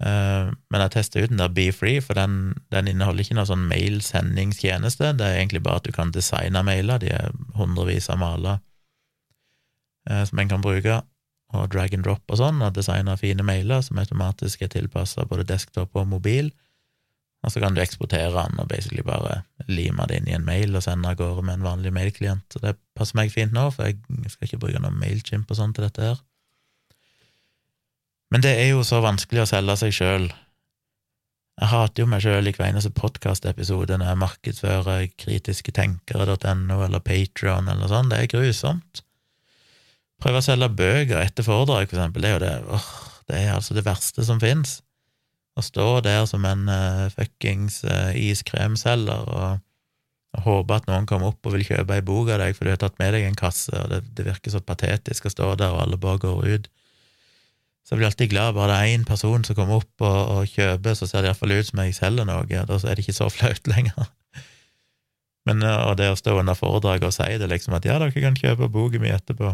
Eh, 0.00 0.48
men 0.48 0.84
jeg 0.86 0.92
testa 0.94 1.20
ut 1.20 1.28
den 1.28 1.42
der 1.42 1.52
BeFree, 1.52 2.00
for 2.00 2.16
den, 2.16 2.54
den, 2.72 2.88
inneholder 2.88 3.20
ikke 3.26 3.36
noen 3.36 3.50
sånn 3.50 3.68
mailsendingstjeneste. 3.68 5.12
Det 5.18 5.26
er 5.26 5.36
egentlig 5.42 5.60
bare 5.66 5.82
at 5.82 5.84
du 5.84 5.92
kan 5.92 6.08
designe 6.14 6.64
mailer. 6.64 7.04
De 7.04 7.12
er 7.12 7.36
hundrevis 7.58 8.08
av 8.08 8.18
maler 8.22 8.64
eh, 10.10 10.24
som 10.28 10.38
en 10.38 10.50
kan 10.50 10.64
bruke, 10.64 11.00
og 11.52 11.68
drag 11.72 11.94
and 11.94 12.06
drop 12.06 12.32
og 12.32 12.40
sånn, 12.40 12.62
og 12.64 12.74
designe 12.76 13.16
fine 13.20 13.44
mailer 13.44 13.82
som 13.84 14.00
automatisk 14.00 14.62
er 14.64 14.72
tilpassa 14.72 15.26
både 15.28 15.44
desktop 15.50 15.92
og 15.98 16.08
mobil. 16.08 16.48
Og 17.42 17.50
så 17.50 17.60
kan 17.60 17.74
du 17.74 17.82
eksportere 17.82 18.30
den 18.30 18.60
og 18.62 18.68
basically 18.70 19.02
bare 19.04 19.40
lime 19.66 20.06
det 20.08 20.20
inn 20.20 20.28
i 20.30 20.36
en 20.36 20.46
mail 20.46 20.76
og 20.78 20.84
sende 20.84 21.10
av 21.10 21.18
gårde 21.18 21.42
med 21.42 21.58
en 21.58 21.66
vanlig 21.66 21.92
mailklient. 21.94 22.46
Så 22.54 22.62
det 22.62 22.76
passer 22.96 23.18
meg 23.18 23.34
fint 23.34 23.54
nå, 23.54 23.66
for 23.74 23.90
jeg 23.90 23.98
skal 24.30 24.46
ikke 24.46 24.60
bruke 24.62 24.82
noe 24.82 24.94
mailchimp 24.94 25.50
og 25.50 25.58
sånn 25.58 25.74
til 25.74 25.88
dette 25.88 26.06
her. 26.06 26.22
Men 28.32 28.46
det 28.46 28.54
er 28.62 28.70
jo 28.70 28.86
så 28.86 29.02
vanskelig 29.04 29.42
å 29.42 29.50
selge 29.50 29.76
seg 29.82 29.96
sjøl. 29.96 30.30
Jeg 31.60 31.68
hater 31.68 32.04
jo 32.04 32.08
meg 32.08 32.22
sjøl 32.24 32.48
i 32.48 32.52
hver 32.56 32.70
eneste 32.70 32.94
podkastepisode 32.96 33.98
når 33.98 34.08
jeg 34.08 34.20
markedsfører 34.22 35.08
kritisketenkere.no 35.20 36.78
eller 36.86 37.02
Patron 37.04 37.68
eller 37.68 37.90
sånn. 37.90 38.08
Det 38.08 38.22
er 38.22 38.30
grusomt. 38.32 39.02
Prøve 40.22 40.38
å 40.38 40.44
selge 40.44 40.68
bøker 40.70 41.18
etter 41.18 41.42
foredrag, 41.42 41.88
for 41.90 41.98
eksempel, 41.98 42.22
det 42.22 42.30
er 42.30 42.36
jo 42.36 42.42
det 42.44 42.54
åh, 42.76 42.88
Det 43.26 43.38
er 43.38 43.54
altså 43.56 43.74
det 43.74 43.86
verste 43.86 44.24
som 44.26 44.38
fins. 44.42 44.80
Å 45.58 45.64
stå 45.64 45.86
der 46.04 46.24
som 46.30 46.44
en 46.48 46.68
uh, 46.70 47.10
fuckings 47.12 47.82
uh, 47.84 48.14
iskremselger 48.16 49.26
og, 49.28 49.58
og 50.32 50.46
håpe 50.46 50.78
at 50.78 50.86
noen 50.88 51.08
kommer 51.10 51.32
opp 51.32 51.48
og 51.48 51.56
vil 51.56 51.66
kjøpe 51.66 51.98
ei 51.98 52.04
bok 52.06 52.30
av 52.32 52.40
deg 52.40 52.54
for 52.56 52.64
du 52.64 52.72
har 52.72 52.80
tatt 52.80 52.96
med 53.02 53.12
deg 53.16 53.26
en 53.26 53.36
kasse, 53.36 53.74
og 53.76 53.90
det, 53.90 54.00
det, 54.14 54.24
virker 54.30 54.54
så 54.54 54.62
patetisk 54.64 55.26
å 55.26 55.34
stå 55.34 55.50
der, 55.60 55.74
og 55.74 55.82
alle 55.82 55.98
bare 56.00 56.22
går 56.22 56.46
ut. 56.54 56.70
Så 57.82 57.92
jeg 57.92 58.00
blir 58.00 58.08
alltid 58.12 58.30
glad 58.30 58.54
bare 58.56 58.70
det 58.70 58.78
er 58.78 58.94
én 58.94 59.08
person 59.08 59.44
som 59.44 59.58
kommer 59.58 59.82
opp 59.82 60.06
og, 60.06 60.20
og 60.36 60.54
kjøper, 60.54 60.96
så 60.96 61.10
ser 61.10 61.26
det 61.26 61.32
iallfall 61.32 61.56
ut 61.58 61.68
som 61.68 61.82
jeg 61.82 61.98
selger 61.98 62.28
noe, 62.30 62.46
da 62.46 62.78
er 62.78 62.94
det 62.94 63.02
ikke 63.04 63.18
så 63.18 63.28
flaut 63.32 63.68
lenger. 63.74 64.06
Men 65.50 65.66
uh, 65.66 65.90
og 65.90 65.98
det 65.98 66.12
å 66.12 66.16
stå 66.16 66.38
under 66.38 66.56
foredraget 66.56 67.10
og 67.10 67.16
si 67.18 67.28
det, 67.42 67.50
liksom 67.50 67.74
at 67.76 67.90
ja, 67.90 67.98
dere 67.98 68.14
kan 68.14 68.38
kjøpe 68.38 68.70
boka 68.72 69.02
mi 69.02 69.10
etterpå 69.10 69.50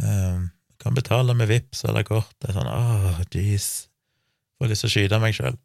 um, 0.00 0.48
kan 0.82 0.94
betale 0.96 1.34
med 1.34 1.50
VIPs 1.50 1.84
eller 1.84 2.06
kort. 2.06 2.32
Det 2.40 2.50
er 2.50 2.58
sånn 2.58 2.70
åh, 2.70 3.20
jeez. 3.30 3.68
Får 4.58 4.72
lyst 4.72 4.86
til 4.86 4.90
å 4.90 4.94
skyte 4.96 5.20
meg 5.22 5.36
sjøl. 5.36 5.58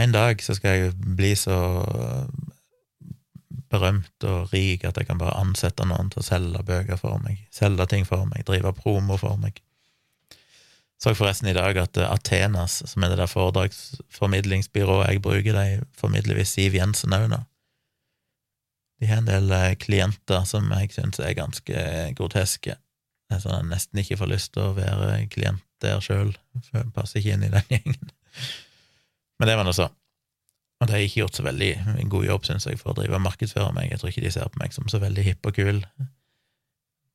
En 0.00 0.14
dag 0.14 0.40
så 0.42 0.56
skal 0.56 0.74
jeg 0.78 0.94
bli 1.18 1.34
så 1.38 1.58
berømt 3.70 4.26
og 4.28 4.52
rik 4.54 4.84
at 4.86 4.98
jeg 4.98 5.08
kan 5.08 5.20
bare 5.20 5.36
ansette 5.38 5.86
noen 5.86 6.10
til 6.12 6.22
å 6.22 6.26
selge 6.26 6.62
bøker 6.66 6.98
for 7.00 7.22
meg, 7.22 7.44
selge 7.54 7.86
ting 7.90 8.06
for 8.08 8.26
meg, 8.30 8.44
drive 8.46 8.74
promo 8.78 9.18
for 9.20 9.38
meg. 9.40 9.60
Så 11.02 11.12
forresten 11.18 11.50
i 11.50 11.56
dag 11.56 11.76
at 11.78 11.98
Athenas, 12.00 12.80
som 12.88 13.04
er 13.04 13.12
det 13.12 13.18
der 13.20 13.30
foredragsformidlingsbyrået 13.30 15.10
jeg 15.10 15.22
bruker, 15.24 15.58
de 15.58 15.82
formidler 15.98 16.38
visst 16.38 16.56
Siv 16.56 16.78
Jensen 16.78 17.14
òg 17.16 17.26
nå. 17.32 17.42
De 19.02 19.10
har 19.10 19.20
en 19.20 19.28
del 19.28 19.50
eh, 19.52 19.74
klienter 19.76 20.46
som 20.48 20.70
jeg 20.72 20.94
syns 20.94 21.18
er 21.20 21.34
ganske 21.36 21.82
groteske. 22.16 22.78
Er 23.34 23.42
sånn 23.42 23.58
jeg 23.58 23.70
nesten 23.72 24.00
ikke 24.02 24.18
får 24.20 24.30
lyst 24.30 24.52
til 24.54 24.68
å 24.68 24.76
være 24.76 25.26
klient 25.32 25.64
der 25.84 26.00
sjøl, 26.04 26.32
for 26.68 26.80
jeg 26.80 26.94
passer 26.96 27.20
ikke 27.20 27.36
inn 27.36 27.46
i 27.46 27.52
den 27.52 27.68
gjengen. 27.72 28.14
Men 29.38 29.50
det 29.50 29.58
var 29.58 29.66
nå 29.66 29.74
så. 29.76 29.90
Og 30.80 30.88
det 30.88 30.96
har 30.96 31.04
ikke 31.04 31.22
gjort 31.22 31.38
så 31.38 31.44
veldig 31.46 31.70
en 31.94 32.10
god 32.12 32.26
jobb, 32.26 32.46
syns 32.46 32.66
jeg, 32.68 32.78
for 32.80 32.92
å 32.92 32.96
drive 32.98 33.16
og 33.18 33.24
markedsføre 33.24 33.72
meg. 33.76 33.90
Jeg 33.92 34.00
tror 34.00 34.12
ikke 34.12 34.24
de 34.24 34.32
ser 34.34 34.50
på 34.52 34.60
meg 34.62 34.74
som 34.74 34.88
så 34.90 35.00
veldig 35.02 35.24
hipp 35.26 35.48
og 35.48 35.56
kul. 35.56 35.80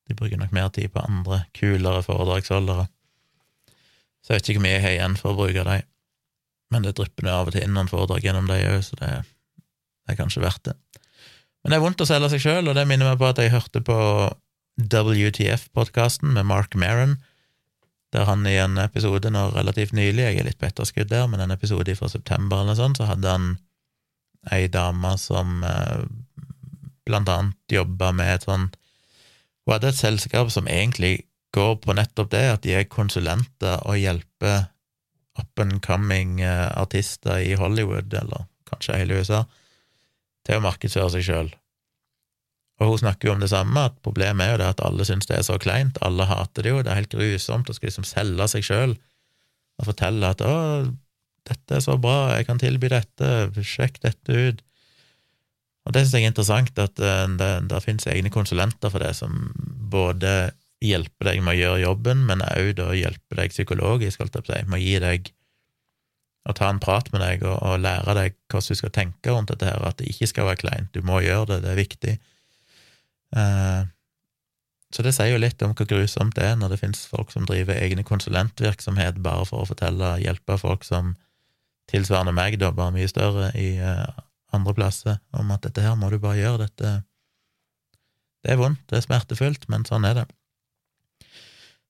De 0.09 0.17
bruker 0.17 0.39
nok 0.41 0.53
mer 0.55 0.71
tid 0.73 0.89
på 0.93 1.03
andre, 1.03 1.43
kulere 1.57 2.01
foredragsholdere. 2.05 2.87
Så 4.25 4.33
jeg 4.33 4.39
vet 4.39 4.49
ikke 4.49 4.59
hvor 4.59 4.65
mye 4.65 4.75
jeg 4.75 4.85
har 4.85 4.95
igjen 4.95 5.17
for 5.19 5.33
å 5.33 5.39
bruke 5.39 5.65
dem. 5.67 5.87
Men 6.69 6.85
det 6.85 6.95
drypper 6.97 7.25
nå 7.25 7.33
av 7.33 7.49
og 7.49 7.55
til 7.55 7.65
inn 7.65 7.75
noen 7.75 7.89
foredrag 7.89 8.25
gjennom 8.25 8.49
dem 8.49 8.65
òg, 8.73 8.83
så 8.85 8.97
det, 8.99 9.11
det 10.05 10.13
er 10.13 10.19
kanskje 10.19 10.43
verdt 10.43 10.69
det. 10.69 10.75
Men 11.63 11.73
det 11.73 11.79
er 11.79 11.83
vondt 11.83 12.03
å 12.03 12.07
selge 12.07 12.29
seg 12.33 12.43
sjøl, 12.43 12.71
og 12.71 12.77
det 12.77 12.85
minner 12.89 13.11
meg 13.11 13.19
på 13.21 13.29
at 13.29 13.41
jeg 13.41 13.53
hørte 13.53 13.81
på 13.85 13.97
WTF-podkasten 14.79 16.33
med 16.33 16.47
Mark 16.47 16.75
Maron, 16.75 17.17
der 18.13 18.25
han 18.25 18.45
i 18.47 18.55
en 18.57 18.79
episode 18.81 19.29
nå 19.29 19.49
relativt 19.53 19.93
nylig, 19.93 20.23
jeg 20.23 20.39
er 20.39 20.47
litt 20.47 20.59
på 20.61 20.69
etterskudd 20.69 21.11
der, 21.11 21.27
men 21.29 21.43
en 21.43 21.53
episode 21.53 21.93
fra 21.99 22.09
september 22.09 22.63
eller 22.63 22.77
sånt, 22.79 22.97
så 22.97 23.09
hadde 23.09 23.33
han 23.35 23.49
ei 24.55 24.67
dame 24.71 25.13
som 25.19 25.63
eh, 25.67 26.05
blant 27.05 27.29
annet 27.29 27.75
jobba 27.75 28.13
med 28.15 28.33
et 28.33 28.47
sånt 28.47 28.77
Hun 29.65 29.75
hadde 29.75 29.91
et 29.91 29.99
selskap 29.99 30.49
som 30.49 30.65
egentlig 30.71 31.27
går 31.53 31.75
på 31.83 31.93
nettopp 31.93 32.31
det, 32.31 32.45
at 32.53 32.63
de 32.63 32.73
er 32.77 32.87
konsulenter 32.89 33.83
og 33.85 33.99
hjelper 33.99 34.69
up 35.37 35.61
and 35.61 35.81
coming 35.85 36.39
eh, 36.41 36.69
artister 36.79 37.37
i 37.37 37.53
Hollywood, 37.59 38.13
eller 38.13 38.47
kanskje 38.69 38.97
hele 38.97 39.19
USA, 39.19 39.43
til 40.45 40.57
å 40.57 40.65
markedsføre 40.65 41.11
seg 41.13 41.27
sjøl. 41.27 41.51
Og 42.79 42.93
hun 42.93 43.01
snakker 43.01 43.27
jo 43.27 43.35
om 43.35 43.43
det 43.43 43.51
samme, 43.51 43.81
at 43.89 43.97
problemet 44.05 44.45
er 44.45 44.53
jo 44.53 44.61
det 44.61 44.71
at 44.71 44.81
alle 44.87 45.05
syns 45.07 45.27
det 45.27 45.35
er 45.35 45.45
så 45.47 45.57
kleint, 45.59 45.99
alle 46.05 46.27
hater 46.29 46.63
det 46.63 46.71
jo, 46.71 46.79
det 46.83 46.93
er 46.93 47.01
helt 47.01 47.15
grusomt. 47.15 47.67
Å 47.67 47.75
skulle 47.75 47.91
liksom 47.91 48.07
selge 48.07 48.47
seg 48.53 48.65
sjøl 48.65 48.95
og 49.79 49.87
fortelle 49.87 50.31
at 50.31 50.41
'å, 50.43 50.55
dette 51.47 51.75
er 51.75 51.83
så 51.83 51.95
bra, 51.99 52.35
jeg 52.35 52.47
kan 52.47 52.59
tilby 52.59 52.89
dette, 52.91 53.27
sjekk 53.63 54.01
dette 54.03 54.31
ut'. 54.31 54.63
Og 55.87 55.93
det 55.95 56.03
syns 56.03 56.15
jeg 56.15 56.27
er 56.27 56.33
interessant, 56.33 56.79
at 56.79 56.99
uh, 56.99 57.25
det, 57.39 57.51
det 57.71 57.83
finnes 57.83 58.07
egne 58.11 58.29
konsulenter 58.29 58.91
for 58.91 58.99
det, 58.99 59.15
som 59.17 59.51
både 59.91 60.51
hjelper 60.83 61.31
deg 61.31 61.41
med 61.43 61.55
å 61.55 61.59
gjøre 61.59 61.83
jobben, 61.83 62.23
men 62.27 62.43
òg 62.45 62.75
da 62.79 62.91
hjelper 62.95 63.41
deg 63.41 63.55
psykologisk, 63.55 64.21
holdt 64.21 64.37
jeg 64.37 64.45
på 64.45 64.53
å 64.53 64.55
si, 64.55 64.67
med 64.69 64.79
å 64.79 64.83
gi 64.83 64.99
deg 65.03 65.31
å 66.49 66.55
ta 66.55 66.69
en 66.71 66.79
prat 66.81 67.09
med 67.13 67.23
deg 67.23 67.43
og, 67.43 67.57
og 67.65 67.81
lære 67.83 68.15
deg 68.15 68.37
hvordan 68.49 68.75
du 68.75 68.79
skal 68.79 68.93
tenke 68.95 69.33
rundt 69.33 69.51
dette 69.51 69.67
her, 69.67 69.81
at 69.85 69.99
det 69.99 70.07
ikke 70.11 70.29
skal 70.31 70.47
være 70.49 70.61
kleint, 70.63 70.93
du 70.95 71.03
må 71.05 71.19
gjøre 71.25 71.49
det, 71.53 71.59
det 71.65 71.73
er 71.73 71.81
viktig. 71.81 72.13
Eh, 73.35 73.81
så 74.89 75.05
det 75.05 75.13
sier 75.13 75.35
jo 75.35 75.41
litt 75.41 75.61
om 75.61 75.75
hvor 75.77 75.87
grusomt 75.89 76.33
det 76.37 76.47
er 76.47 76.55
når 76.57 76.73
det 76.73 76.79
finnes 76.81 77.03
folk 77.11 77.29
som 77.33 77.45
driver 77.45 77.77
egne 77.77 78.05
konsulentvirksomhet 78.05 79.19
bare 79.25 79.45
for 79.45 79.61
å 79.61 79.69
fortelle, 79.69 80.15
hjelpe 80.23 80.57
folk 80.57 80.87
som 80.87 81.13
tilsvarende 81.89 82.33
meg, 82.33 82.57
da, 82.61 82.71
bare 82.73 82.93
mye 82.95 83.09
større, 83.09 83.51
i 83.57 83.77
uh, 83.81 84.09
andre 84.53 84.73
plasser, 84.77 85.21
om 85.33 85.53
at 85.53 85.63
dette 85.65 85.81
her 85.85 85.95
må 85.97 86.09
du 86.09 86.19
bare 86.21 86.41
gjøre, 86.41 86.67
dette 86.67 86.97
Det 88.39 88.53
er 88.53 88.59
vondt, 88.61 88.79
det 88.87 88.97
er 88.97 89.03
smertefullt, 89.03 89.65
men 89.67 89.83
sånn 89.85 90.05
er 90.07 90.21
det. 90.21 90.25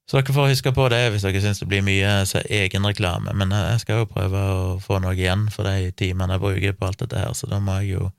Så 0.10 0.18
dere 0.18 0.34
får 0.34 0.48
huske 0.50 0.72
på 0.74 0.88
det 0.90 1.04
hvis 1.14 1.22
dere 1.28 1.42
syns 1.44 1.60
det 1.62 1.68
blir 1.70 1.84
mye 1.86 2.24
egenreklame, 2.50 3.36
men 3.38 3.54
jeg 3.54 3.84
skal 3.84 4.02
jo 4.02 4.08
prøve 4.10 4.40
å 4.42 4.64
få 4.82 4.98
noe 5.04 5.14
igjen 5.14 5.46
for 5.54 5.70
de 5.70 5.92
timene 5.94 6.36
jeg 6.36 6.42
bruker 6.42 6.80
på 6.80 6.88
alt 6.88 7.04
dette 7.04 7.22
her, 7.22 7.36
så 7.38 7.48
da 7.52 7.62
må 7.62 7.78
jeg 7.80 8.00
jo 8.00 8.10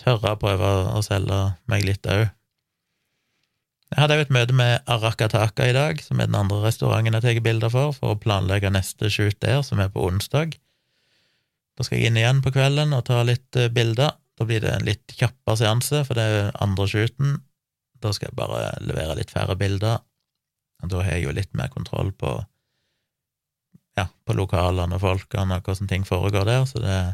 tørre 0.00 0.34
å 0.34 0.40
prøve 0.40 0.72
å 0.94 1.02
selge 1.04 1.38
meg 1.70 1.86
litt 1.86 2.06
òg. 2.08 2.28
Jeg 3.88 4.02
hadde 4.02 4.18
jo 4.18 4.24
et 4.26 4.32
møte 4.34 4.54
med 4.56 4.90
Arakataka 4.90 5.66
i 5.70 5.74
dag, 5.76 6.00
som 6.04 6.20
er 6.20 6.28
den 6.28 6.36
andre 6.36 6.60
restauranten 6.66 7.16
jeg 7.16 7.24
tar 7.24 7.38
bilder 7.44 7.72
for, 7.72 7.94
for 7.96 8.14
å 8.14 8.20
planlegge 8.20 8.72
neste 8.72 9.08
shoot 9.12 9.38
der, 9.40 9.62
som 9.64 9.80
er 9.80 9.88
på 9.92 10.04
onsdag. 10.04 10.58
Da 11.78 11.86
skal 11.86 12.00
jeg 12.00 12.10
inn 12.10 12.18
igjen 12.20 12.42
på 12.44 12.52
kvelden 12.52 12.92
og 12.96 13.06
ta 13.08 13.22
litt 13.24 13.56
eh, 13.56 13.70
bilder. 13.72 14.12
Da 14.38 14.46
blir 14.46 14.60
det 14.62 14.74
en 14.74 14.84
litt 14.86 15.14
kjappere 15.16 15.56
seanse, 15.62 16.02
for 16.04 16.18
det 16.18 16.26
er 16.26 16.50
andre 16.60 16.88
shooten. 16.90 17.38
Da 18.02 18.12
skal 18.14 18.28
jeg 18.28 18.38
bare 18.38 18.74
levere 18.84 19.16
litt 19.18 19.32
færre 19.32 19.56
bilder. 19.58 20.02
Og 20.82 20.92
da 20.92 21.00
har 21.02 21.16
jeg 21.16 21.24
jo 21.24 21.34
litt 21.34 21.54
mer 21.58 21.72
kontroll 21.72 22.12
på 22.14 22.36
ja, 23.98 24.04
på 24.06 24.36
lokalene 24.36 24.94
og 24.94 25.02
folkene 25.02 25.58
og 25.58 25.66
hvordan 25.66 25.90
ting 25.90 26.04
foregår 26.06 26.46
der, 26.46 26.66
så 26.70 26.82
det 26.82 26.92
er 26.92 27.08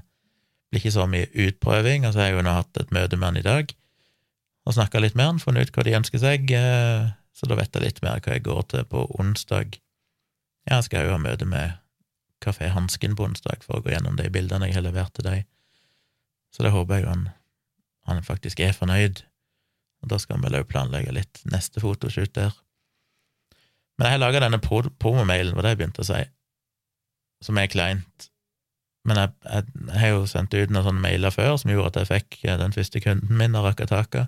blir 0.75 0.83
ikke 0.83 0.97
så 0.97 1.07
mye 1.07 1.31
utprøving, 1.31 2.03
og 2.05 2.13
så 2.13 2.25
har 2.25 2.33
jeg 2.33 2.39
jo 2.41 2.45
nå 2.49 2.59
hatt 2.59 2.83
et 2.83 2.93
møte 2.95 3.19
med 3.21 3.31
han 3.31 3.41
i 3.41 3.47
dag 3.47 3.75
og 4.65 4.73
snakka 4.73 5.01
litt 5.03 5.17
med 5.19 5.29
han, 5.29 5.41
funnet 5.43 5.69
ut 5.69 5.77
hva 5.77 5.85
de 5.85 5.97
ønsker 5.99 6.21
seg, 6.23 6.49
eh, 6.57 7.11
så 7.37 7.49
da 7.51 7.59
vet 7.59 7.75
jeg 7.77 7.85
litt 7.85 8.01
mer 8.05 8.23
hva 8.25 8.37
jeg 8.37 8.47
går 8.47 8.63
til 8.73 8.87
på 8.89 9.05
onsdag. 9.21 9.77
Ja, 10.65 10.79
jeg 10.79 10.87
skal 10.89 11.05
jo 11.05 11.13
ha 11.13 11.21
møte 11.21 11.45
med 11.49 11.77
Kafé 12.45 12.71
Hansken 12.73 13.17
på 13.19 13.27
onsdag 13.29 13.65
for 13.67 13.79
å 13.79 13.85
gå 13.85 13.93
gjennom 13.93 14.17
de 14.17 14.31
bildene 14.33 14.71
jeg 14.71 14.79
har 14.79 14.87
levert 14.87 15.13
til 15.17 15.29
deg, 15.29 15.47
så 16.55 16.65
det 16.65 16.73
håper 16.73 17.03
jeg 17.03 17.09
han, 17.11 17.29
han 18.09 18.25
faktisk 18.25 18.63
er 18.65 18.77
fornøyd, 18.77 19.25
og 20.05 20.13
da 20.13 20.21
skal 20.23 20.41
vi 20.41 20.49
vel 20.49 20.61
òg 20.63 20.69
planlegge 20.73 21.13
litt 21.17 21.45
neste 21.53 21.83
fotoshoot 21.85 22.33
der. 22.37 22.57
Men 23.99 24.09
jeg 24.09 24.17
har 24.17 24.25
laga 24.25 24.47
denne 24.47 24.63
promomailen, 24.65 25.55
var 25.55 25.67
det 25.67 25.75
jeg 25.75 25.83
begynte 25.83 26.05
å 26.05 26.09
si, 26.09 26.23
som 27.45 27.61
er 27.61 27.71
kleint, 27.71 28.31
men 29.05 29.21
jeg, 29.21 29.33
jeg, 29.45 29.67
jeg, 29.87 29.99
har 30.01 30.15
jo 30.15 30.25
sendt 30.31 30.55
ut 30.57 30.71
noen 30.73 30.87
sånne 30.87 31.05
mailer 31.05 31.35
før 31.35 31.59
som 31.61 31.73
gjorde 31.73 31.93
at 31.93 32.01
jeg 32.01 32.11
fikk 32.11 32.39
eh, 32.49 32.57
den 32.61 32.73
første 32.73 33.03
kunden 33.05 33.37
min 33.37 33.57
av 33.59 33.69
Rakataka. 33.69 34.27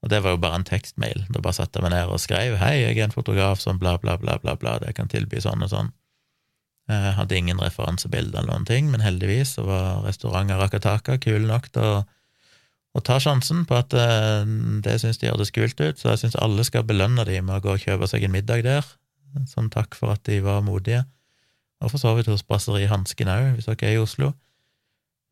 Og 0.00 0.12
det 0.12 0.22
var 0.24 0.36
jo 0.36 0.40
bare 0.40 0.60
en 0.60 0.66
tekstmail. 0.66 1.26
Da 1.28 1.42
bare 1.42 1.58
satte 1.58 1.80
jeg 1.80 1.84
meg 1.84 1.92
ned 1.92 2.12
og 2.12 2.22
skrev 2.22 2.56
'Hei, 2.56 2.76
jeg 2.80 2.98
er 2.98 3.08
en 3.08 3.16
fotograf 3.16 3.60
som 3.60 3.78
bla, 3.78 3.98
bla, 3.98 4.16
bla, 4.16 4.38
bla, 4.38 4.54
bla, 4.56 4.78
det 4.78 4.94
kan 4.96 5.10
tilby 5.10 5.42
sånn 5.42 5.66
og 5.66 5.72
sånn'. 5.74 5.92
Jeg 6.90 7.14
hadde 7.18 7.36
ingen 7.36 7.60
referansebilder 7.62 8.40
eller 8.40 8.50
noen 8.50 8.66
ting, 8.66 8.88
men 8.90 9.04
heldigvis 9.04 9.54
så 9.58 9.66
var 9.66 10.00
restauranten 10.06 10.58
Rakataka 10.58 11.18
kul 11.22 11.46
nok 11.46 11.68
til 11.74 11.82
å, 11.86 12.00
å, 12.94 13.02
ta 13.06 13.20
sjansen 13.22 13.62
på 13.68 13.76
at 13.78 13.94
eh, 13.94 14.42
det 14.82 14.96
syns 15.02 15.20
de 15.20 15.30
hørtes 15.30 15.54
kult 15.54 15.78
ut, 15.78 15.98
så 15.98 16.14
jeg 16.14 16.24
syns 16.24 16.38
alle 16.40 16.64
skal 16.66 16.86
belønne 16.88 17.26
dem 17.28 17.46
med 17.46 17.60
å 17.60 17.64
gå 17.66 17.76
og 17.76 17.84
kjøpe 17.84 18.08
seg 18.10 18.26
en 18.26 18.34
middag 18.34 18.64
der, 18.66 18.86
som 19.46 19.70
takk 19.70 19.94
for 19.94 20.16
at 20.16 20.24
de 20.26 20.40
var 20.42 20.64
modige. 20.66 21.04
Og 21.80 21.92
for 21.92 22.02
så 22.02 22.12
vidt 22.16 22.28
hos 22.28 22.44
Brasseri 22.44 22.86
Hansken 22.90 23.30
òg, 23.32 23.54
hvis 23.56 23.68
dere 23.70 23.88
er 23.88 23.96
i 23.96 24.02
Oslo. 24.02 24.34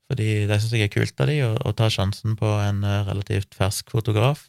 Fordi 0.09 0.29
det 0.49 0.61
syns 0.61 0.73
jeg 0.73 0.89
er 0.89 0.93
kult 0.93 1.21
av 1.21 1.29
de, 1.29 1.39
å, 1.45 1.51
å 1.69 1.75
ta 1.77 1.91
sjansen 1.93 2.37
på 2.41 2.49
en 2.65 2.81
eh, 2.87 3.03
relativt 3.09 3.57
fersk 3.57 3.93
fotograf. 3.93 4.47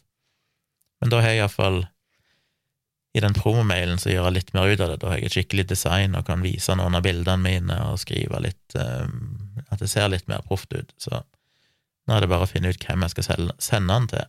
Men 1.00 1.12
da 1.12 1.20
har 1.20 1.34
jeg 1.34 1.42
iallfall 1.42 1.82
i 3.12 3.20
den 3.20 3.34
promomailen 3.34 3.98
så 3.98 4.12
gjør 4.12 4.28
jeg 4.28 4.36
litt 4.36 4.52
mer 4.54 4.70
ut 4.70 4.80
av 4.80 4.92
det. 4.92 4.98
Da 5.02 5.10
har 5.10 5.18
jeg 5.18 5.28
et 5.28 5.36
skikkelig 5.36 5.66
design 5.72 6.14
og 6.14 6.28
kan 6.28 6.44
vise 6.44 6.76
noen 6.78 6.96
av 6.96 7.04
bildene 7.04 7.42
mine 7.42 7.78
og 7.90 7.98
skrive 7.98 8.38
litt 8.44 8.76
um, 8.78 9.48
At 9.66 9.82
det 9.82 9.90
ser 9.90 10.12
litt 10.12 10.28
mer 10.30 10.44
proft 10.46 10.70
ut. 10.76 10.94
Så 11.00 11.18
nå 11.18 12.14
er 12.14 12.22
det 12.22 12.30
bare 12.30 12.46
å 12.46 12.50
finne 12.50 12.70
ut 12.70 12.86
hvem 12.86 13.02
jeg 13.04 13.14
skal 13.16 13.50
sende 13.58 13.96
den 13.96 14.06
til. 14.12 14.28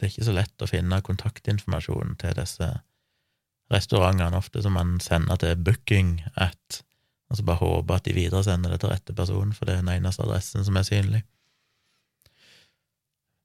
Det 0.00 0.06
er 0.06 0.12
ikke 0.14 0.28
så 0.30 0.36
lett 0.38 0.64
å 0.64 0.70
finne 0.70 1.02
kontaktinformasjon 1.04 2.16
til 2.22 2.38
disse 2.38 2.70
restaurantene, 3.70 4.38
ofte 4.38 4.62
som 4.64 4.74
man 4.76 4.96
sender 5.02 5.38
til 5.40 5.58
booking 5.64 6.16
at, 6.34 6.80
og 7.30 7.38
så 7.38 7.46
bare 7.46 7.62
håper 7.62 8.00
at 8.00 8.08
de 8.08 8.16
videresender 8.16 8.74
det 8.74 8.80
til 8.82 8.90
rette 8.90 9.14
person, 9.14 9.52
for 9.54 9.66
det 9.68 9.76
er 9.76 9.84
den 9.84 9.92
eneste 9.94 10.24
adressen 10.24 10.66
som 10.66 10.78
er 10.78 10.88
synlig. 10.88 11.22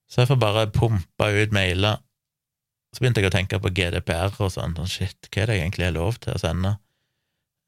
Så 0.09 0.21
jeg 0.21 0.31
får 0.31 0.41
bare 0.41 0.67
pumpa 0.73 1.29
ut 1.33 1.53
mailer. 1.53 2.01
Så 2.93 3.01
begynte 3.01 3.21
jeg 3.21 3.29
å 3.29 3.35
tenke 3.35 3.59
på 3.59 3.71
GDPR 3.75 4.37
og 4.39 4.51
sånn, 4.53 4.75
sånn 4.77 4.89
shit, 4.89 5.29
hva 5.29 5.43
er 5.43 5.51
det 5.51 5.57
egentlig 5.59 5.87
er 5.89 5.95
lov 5.97 6.19
til 6.23 6.35
å 6.35 6.41
sende? 6.41 6.75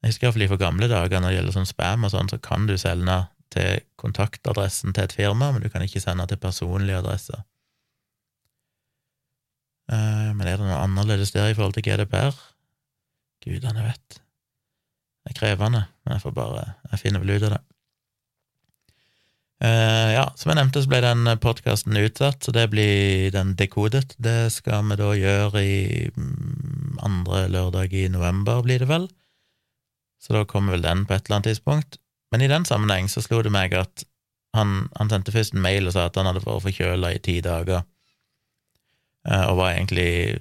Jeg 0.02 0.12
husker 0.12 0.28
iallfall 0.28 0.46
for 0.52 0.62
gamle 0.62 0.88
dager, 0.90 1.20
når 1.20 1.32
det 1.32 1.38
gjelder 1.38 1.56
sånn 1.58 1.68
spam 1.68 2.06
og 2.06 2.12
sånn, 2.14 2.30
så 2.30 2.38
kan 2.42 2.66
du 2.68 2.76
sende 2.78 3.18
til 3.52 3.82
kontaktadressen 4.00 4.94
til 4.94 5.06
et 5.06 5.14
firma, 5.16 5.50
men 5.52 5.64
du 5.64 5.70
kan 5.72 5.82
ikke 5.84 6.02
sende 6.02 6.26
til 6.30 6.40
personlig 6.40 6.94
adresse. 6.96 7.42
Eh, 9.88 10.30
men 10.34 10.44
er 10.46 10.58
det 10.58 10.66
noe 10.66 10.82
annerledes 10.82 11.32
der 11.32 11.50
i 11.50 11.56
forhold 11.56 11.76
til 11.76 11.86
GDPR? 11.86 12.36
Gudene 13.44 13.86
vet. 13.86 14.20
Det 15.24 15.32
er 15.34 15.38
krevende, 15.38 15.86
men 16.04 16.16
jeg 16.16 16.24
får 16.24 16.36
bare 16.36 16.64
Jeg 16.90 17.00
finner 17.02 17.22
vel 17.22 17.36
ut 17.36 17.48
av 17.48 17.56
det. 17.56 17.64
Uh, 19.58 20.14
ja, 20.14 20.24
som 20.38 20.52
jeg 20.52 20.58
nevnte, 20.60 20.84
så 20.84 20.90
ble 20.90 21.00
den 21.02 21.30
podkasten 21.42 21.98
utsatt, 21.98 22.44
så 22.46 22.52
det 22.54 22.68
blir 22.70 23.32
den 23.34 23.56
dekodet. 23.58 24.14
Det 24.22 24.52
skal 24.54 24.84
vi 24.86 24.98
da 25.00 25.08
gjøre 25.18 25.62
i 25.66 25.78
mm, 26.14 27.00
andre 27.02 27.48
lørdag 27.50 27.96
i 27.98 28.04
november, 28.12 28.62
blir 28.62 28.84
det 28.84 28.86
vel. 28.90 29.08
Så 30.22 30.36
da 30.36 30.44
kommer 30.46 30.76
vel 30.76 30.86
den 30.86 31.02
på 31.06 31.16
et 31.16 31.26
eller 31.26 31.40
annet 31.40 31.50
tidspunkt. 31.50 31.98
Men 32.30 32.44
i 32.44 32.50
den 32.50 32.68
sammenheng 32.68 33.10
så 33.10 33.22
slo 33.24 33.42
det 33.42 33.50
meg 33.54 33.74
at 33.74 34.06
han, 34.54 34.86
han 34.94 35.10
sendte 35.10 35.34
først 35.34 35.56
en 35.56 35.64
mail 35.64 35.88
og 35.88 35.96
sa 35.96 36.06
at 36.06 36.18
han 36.18 36.28
hadde 36.30 36.44
vært 36.44 36.64
forkjøla 36.68 37.12
i 37.16 37.22
ti 37.24 37.38
dager, 37.44 37.82
og 39.28 39.58
var 39.60 39.74
egentlig 39.74 40.38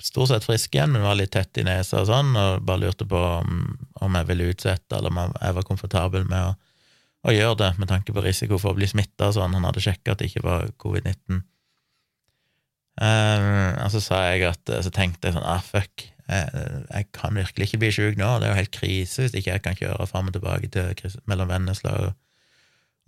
stort 0.00 0.30
sett 0.30 0.46
frisk 0.46 0.74
igjen, 0.74 0.94
men 0.94 1.04
var 1.04 1.18
litt 1.18 1.32
tett 1.34 1.60
i 1.60 1.64
nesa 1.66 2.00
og 2.00 2.08
sånn, 2.08 2.32
og 2.38 2.64
bare 2.66 2.86
lurte 2.86 3.06
på 3.08 3.20
om, 3.20 3.62
om 4.00 4.18
jeg 4.18 4.28
ville 4.30 4.50
utsette, 4.54 4.96
eller 4.96 5.12
om 5.12 5.34
jeg 5.36 5.56
var 5.58 5.68
komfortabel 5.68 6.24
med 6.28 6.50
å, 6.50 6.54
å 7.28 7.34
gjøre 7.34 7.58
det, 7.60 7.70
med 7.82 7.90
tanke 7.90 8.14
på 8.16 8.24
risiko 8.24 8.58
for 8.60 8.72
å 8.72 8.78
bli 8.78 8.88
smitta 8.88 9.28
og 9.28 9.36
sånn. 9.36 9.56
Han 9.58 9.68
hadde 9.68 9.84
sjekka 9.84 10.14
at 10.14 10.22
det 10.22 10.30
ikke 10.30 10.46
var 10.46 10.70
covid-19. 10.80 11.42
Uh, 13.00 13.76
og 13.80 13.92
så 13.94 14.00
sa 14.02 14.16
jeg 14.28 14.42
at 14.44 14.68
Så 14.84 14.90
tenkte 14.92 15.30
jeg 15.30 15.32
sånn 15.32 15.46
ah, 15.46 15.62
fuck, 15.64 16.02
jeg, 16.28 16.64
jeg 16.90 17.06
kan 17.16 17.38
virkelig 17.38 17.68
ikke 17.68 17.78
bli 17.80 17.88
sjuk 17.94 18.18
nå, 18.18 18.26
det 18.38 18.48
er 18.48 18.52
jo 18.52 18.58
helt 18.58 18.74
krise 18.74 19.22
hvis 19.24 19.36
ikke 19.38 19.54
jeg 19.54 19.62
kan 19.64 19.78
kjøre 19.78 20.08
fram 20.10 20.28
og 20.28 20.34
tilbake 20.34 20.68
til, 20.74 21.14
mellom 21.30 21.48
Vennesla 21.48 21.94
og 22.02 22.10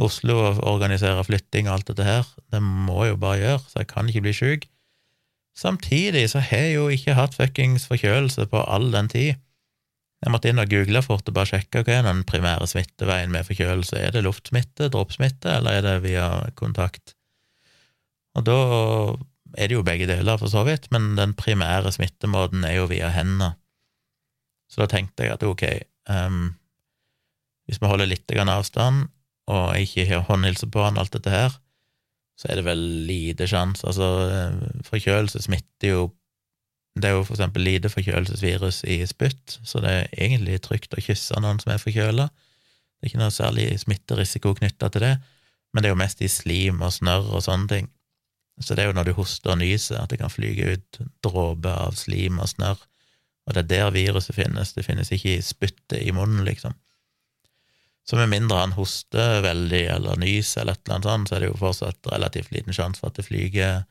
Oslo 0.02 0.38
og 0.46 0.62
organisere 0.66 1.22
flytting 1.26 1.68
og 1.68 1.76
alt 1.76 1.90
dette 1.92 2.06
her. 2.06 2.30
Det 2.50 2.62
må 2.64 3.02
jeg 3.04 3.12
jo 3.12 3.20
bare 3.22 3.40
gjøre, 3.42 3.60
så 3.68 3.82
jeg 3.82 3.90
kan 3.92 4.08
ikke 4.08 4.24
bli 4.24 4.32
sjuk. 4.34 4.64
Samtidig 5.58 6.24
så 6.32 6.40
har 6.40 6.66
jeg 6.66 6.76
jo 6.78 6.88
ikke 6.92 7.16
hatt 7.16 7.36
fuckings 7.36 7.84
forkjølelse 7.90 8.46
på 8.50 8.62
all 8.64 8.88
den 8.94 9.10
tid. 9.12 9.40
Jeg 10.22 10.30
måtte 10.30 10.52
inn 10.52 10.62
og 10.62 10.70
google 10.70 11.02
fort 11.02 11.26
og 11.28 11.34
bare 11.34 11.50
sjekke 11.50 11.82
hva 11.82 11.98
er 11.98 12.06
den 12.06 12.22
primære 12.28 12.68
smitteveien 12.70 13.32
med 13.34 13.46
forkjølelse. 13.48 13.98
Er 13.98 14.14
det 14.14 14.22
luftsmitte, 14.24 14.88
dråpsmitte, 14.94 15.58
eller 15.58 15.80
er 15.80 15.86
det 15.86 15.96
via 16.06 16.28
kontakt? 16.58 17.16
Og 18.38 18.46
da 18.46 18.58
er 19.58 19.68
det 19.68 19.76
jo 19.76 19.84
begge 19.84 20.06
deler, 20.08 20.38
for 20.40 20.48
så 20.48 20.62
vidt, 20.64 20.88
men 20.94 21.12
den 21.18 21.34
primære 21.36 21.92
smittemåten 21.92 22.64
er 22.64 22.78
jo 22.78 22.86
via 22.92 23.10
hendene. 23.12 23.52
Så 24.72 24.80
da 24.80 24.88
tenkte 24.88 25.26
jeg 25.26 25.34
at 25.34 25.44
ok, 25.44 25.64
um, 26.08 26.54
hvis 27.68 27.82
vi 27.82 27.90
holder 27.90 28.08
litt 28.08 28.32
avstand, 28.32 29.10
og 29.50 29.76
ikke 29.76 30.06
har 30.08 30.24
håndhilse 30.30 30.70
på 30.70 30.86
han, 30.86 30.96
alt 30.96 31.12
dette 31.12 31.30
her, 31.30 31.58
så 32.38 32.48
er 32.50 32.58
det 32.58 32.66
vel 32.66 32.82
lite 33.08 33.46
sjanse. 33.50 33.86
Altså, 33.86 34.08
forkjølelse 34.88 35.42
smitter 35.44 35.94
jo 35.94 36.10
Det 36.92 37.08
er 37.08 37.14
jo 37.16 37.22
for 37.24 37.32
eksempel 37.32 37.62
lite 37.64 37.88
forkjølelsesvirus 37.88 38.82
i 38.84 38.98
spytt, 39.08 39.54
så 39.64 39.80
det 39.80 39.92
er 39.96 40.10
egentlig 40.12 40.58
trygt 40.60 40.92
å 40.92 41.00
kysse 41.00 41.38
noen 41.40 41.56
som 41.62 41.70
er 41.72 41.80
forkjøla. 41.80 42.26
Det 42.28 43.06
er 43.06 43.08
ikke 43.08 43.20
noe 43.22 43.32
særlig 43.32 43.64
smitterisiko 43.80 44.52
knytta 44.58 44.90
til 44.92 45.06
det, 45.06 45.14
men 45.72 45.80
det 45.80 45.88
er 45.88 45.94
jo 45.94 46.02
mest 46.02 46.20
i 46.20 46.28
slim 46.28 46.84
og 46.84 46.92
snørr 46.92 47.32
og 47.32 47.46
sånne 47.46 47.70
ting. 47.70 47.88
Så 48.60 48.76
det 48.76 48.84
er 48.84 48.90
jo 48.90 48.98
når 48.98 49.08
du 49.08 49.14
hoster 49.16 49.54
og 49.54 49.62
nyser, 49.62 50.02
at 50.02 50.12
det 50.12 50.20
kan 50.20 50.30
flyge 50.30 50.74
ut 50.74 51.00
dråper 51.24 51.80
av 51.86 51.96
slim 51.96 52.36
og 52.44 52.52
snørr, 52.52 52.84
og 53.46 53.56
det 53.56 53.64
er 53.64 53.70
der 53.72 53.94
viruset 53.96 54.36
finnes, 54.36 54.74
det 54.76 54.84
finnes 54.84 55.10
ikke 55.16 55.38
i 55.38 55.42
spyttet 55.42 55.96
i 56.04 56.12
munnen, 56.12 56.44
liksom. 56.44 56.76
Så 58.08 58.18
med 58.18 58.32
mindre 58.32 58.58
han 58.58 58.74
hoster 58.74 59.40
veldig 59.44 59.82
eller 59.94 60.18
nyser 60.18 60.62
eller 60.64 60.76
et 60.76 60.82
eller 60.84 60.96
annet 60.96 61.08
sånt, 61.08 61.28
så 61.28 61.36
er 61.36 61.44
det 61.44 61.50
jo 61.52 61.60
fortsatt 61.60 62.10
relativt 62.10 62.50
liten 62.54 62.74
sjanse 62.74 63.02
for 63.02 63.12
at 63.12 63.20
det 63.20 63.28
flyger 63.28 63.84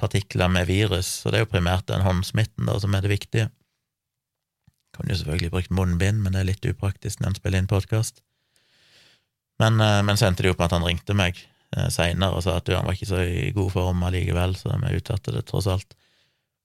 partikler 0.00 0.48
med 0.48 0.68
virus, 0.70 1.08
så 1.20 1.30
det 1.30 1.40
er 1.40 1.44
jo 1.44 1.50
primært 1.52 1.88
den 1.90 2.06
håndsmitten 2.06 2.70
da 2.70 2.78
som 2.80 2.94
er 2.94 3.04
det 3.04 3.12
viktige. 3.12 3.50
Kan 4.96 5.10
jo 5.10 5.18
selvfølgelig 5.18 5.52
brukt 5.52 5.74
munnbind, 5.74 6.22
men 6.22 6.34
det 6.34 6.40
er 6.40 6.50
litt 6.52 6.70
upraktisk 6.70 7.20
når 7.20 7.32
en 7.32 7.40
spiller 7.40 7.62
inn 7.62 7.70
podkast. 7.70 8.22
Men, 9.60 9.76
eh, 9.82 10.00
men 10.06 10.16
så 10.16 10.30
endte 10.30 10.46
det 10.46 10.54
jo 10.54 10.56
på 10.56 10.64
at 10.64 10.76
han 10.76 10.86
ringte 10.86 11.18
meg 11.18 11.42
Eh, 11.76 11.86
seinere 11.86 12.34
og 12.34 12.42
sa 12.42 12.56
at 12.58 12.70
han 12.74 12.86
var 12.86 12.96
ikke 12.96 13.08
så 13.12 13.20
i 13.22 13.50
god 13.54 13.70
form 13.70 14.02
allikevel, 14.02 14.56
så 14.58 14.74
vi 14.74 14.96
utsatte 14.98 15.34
det 15.34 15.44
tross 15.46 15.68
alt. 15.70 15.94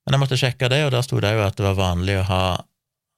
Men 0.06 0.16
jeg 0.16 0.22
måtte 0.24 0.40
sjekke 0.40 0.70
det, 0.72 0.82
og 0.86 0.94
der 0.96 1.06
sto 1.06 1.20
det 1.22 1.34
jo 1.36 1.44
at 1.46 1.58
det 1.58 1.66
var 1.66 1.78
vanlig 1.78 2.18
å 2.20 2.30
ha 2.30 2.46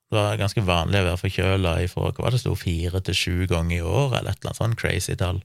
Det 0.08 0.16
var 0.16 0.40
ganske 0.40 0.64
vanlig 0.64 1.02
å 1.02 1.08
være 1.10 1.20
forkjøla 1.20 1.74
ifra 1.84 2.08
hva 2.08 2.24
var 2.24 2.36
det 2.36 2.40
sto, 2.40 2.54
fire 2.56 3.02
til 3.04 3.18
sju 3.18 3.48
ganger 3.52 3.76
i 3.82 3.84
år, 3.84 4.14
eller 4.20 4.32
et 4.32 4.40
eller 4.40 4.54
annet 4.54 4.62
sånt 4.62 4.80
crazy 4.80 5.18
tall. 5.20 5.42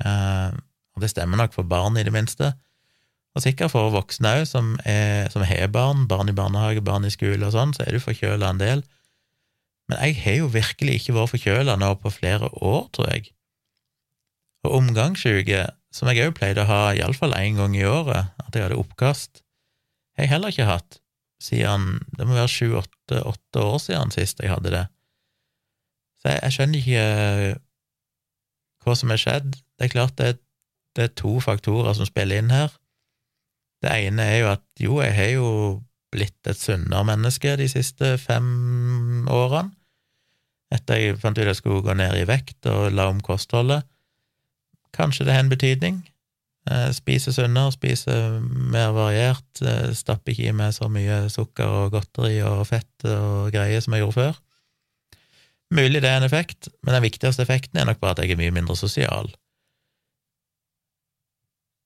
Eh, 0.00 0.54
og 0.96 1.04
det 1.04 1.10
stemmer 1.12 1.42
nok 1.42 1.52
for 1.56 1.68
barn, 1.68 1.98
i 2.00 2.04
det 2.06 2.14
minste. 2.14 2.54
Og 3.36 3.44
sikkert 3.44 3.74
for 3.74 3.92
voksne 3.94 4.32
òg, 4.40 4.46
som 4.48 4.72
har 4.80 5.68
barn, 5.74 6.06
barn 6.10 6.32
i 6.32 6.36
barnehage, 6.36 6.82
barn 6.82 7.04
i 7.06 7.12
skole 7.12 7.44
og 7.46 7.52
sånn, 7.54 7.74
så 7.76 7.84
er 7.84 7.94
du 7.94 8.02
forkjøla 8.02 8.48
en 8.54 8.62
del. 8.62 8.82
Men 9.90 10.00
jeg 10.06 10.16
har 10.24 10.40
jo 10.40 10.48
virkelig 10.54 10.96
ikke 10.98 11.14
vært 11.18 11.34
forkjøla 11.34 11.76
nå 11.78 11.92
på 12.00 12.14
flere 12.14 12.48
år, 12.56 12.88
tror 12.96 13.12
jeg. 13.12 13.30
Og 14.64 14.80
omgangssjuke, 14.80 15.66
som 15.94 16.10
jeg 16.10 16.26
òg 16.26 16.34
pleide 16.38 16.64
å 16.64 16.70
ha 16.70 16.80
iallfall 16.96 17.36
én 17.36 17.60
gang 17.60 17.76
i 17.76 17.86
året, 17.86 18.32
at 18.40 18.56
jeg 18.56 18.66
hadde 18.66 18.80
oppkast, 18.80 19.44
har 20.16 20.26
jeg 20.26 20.32
heller 20.32 20.54
ikke 20.54 20.68
hatt 20.68 20.99
siden 21.40 21.98
Det 22.18 22.26
må 22.28 22.36
være 22.36 22.52
sju-åtte 22.52 23.62
år 23.64 23.78
siden 23.80 24.12
sist 24.14 24.42
jeg 24.42 24.52
hadde 24.52 24.72
det. 24.74 24.84
Så 26.20 26.34
jeg, 26.34 26.40
jeg, 26.42 26.52
skjønner 26.52 26.80
ikke 26.80 27.04
eh, 27.04 27.58
hva 28.84 28.96
som 28.96 29.12
er 29.12 29.20
skjedd. 29.20 29.56
Det 29.56 29.86
er 29.86 29.94
klart 29.94 30.18
det, 30.20 30.34
det 30.96 31.06
er 31.06 31.16
to 31.16 31.38
faktorer 31.40 31.96
som 31.96 32.08
spiller 32.08 32.42
inn 32.42 32.52
her. 32.52 32.72
Det 33.80 33.92
ene 34.04 34.26
er 34.28 34.38
jo 34.42 34.50
at 34.52 34.64
jo, 34.80 34.98
jeg 35.00 35.16
har 35.16 35.30
jo 35.38 35.48
blitt 36.12 36.50
et 36.50 36.58
sunnere 36.58 37.06
menneske 37.08 37.54
de 37.56 37.68
siste 37.70 38.16
fem 38.20 39.28
årene. 39.30 39.72
Etter 40.70 41.00
jeg 41.00 41.18
fant 41.18 41.38
ut 41.38 41.42
at 41.42 41.50
jeg 41.50 41.58
skulle 41.58 41.82
gå 41.82 41.96
ned 41.98 42.14
i 42.20 42.26
vekt 42.28 42.68
og 42.70 42.92
la 42.94 43.08
om 43.10 43.18
kostholdet. 43.24 43.82
Kanskje 44.94 45.26
det 45.26 45.34
har 45.34 45.42
en 45.42 45.50
betydning. 45.50 45.96
Eh, 46.68 46.90
spise 46.92 47.32
sunnere, 47.32 47.72
spise 47.72 48.14
mer 48.44 48.92
variert, 48.92 49.62
eh, 49.64 49.94
stapper 49.96 50.34
ikke 50.34 50.50
i 50.50 50.56
meg 50.56 50.74
så 50.76 50.90
mye 50.92 51.22
sukker 51.32 51.64
og 51.64 51.94
godteri 51.94 52.42
og 52.44 52.66
fett 52.68 53.06
og 53.08 53.48
greier 53.54 53.80
som 53.80 53.96
jeg 53.96 54.04
gjorde 54.04 54.18
før. 54.18 54.40
Mulig 55.72 56.02
det 56.02 56.10
er 56.10 56.18
en 56.18 56.26
effekt, 56.26 56.68
men 56.82 56.94
den 56.94 57.06
viktigste 57.06 57.46
effekten 57.46 57.80
er 57.80 57.86
nok 57.88 58.00
bare 58.00 58.18
at 58.18 58.24
jeg 58.24 58.34
er 58.34 58.40
mye 58.42 58.52
mindre 58.52 58.76
sosial. 58.76 59.30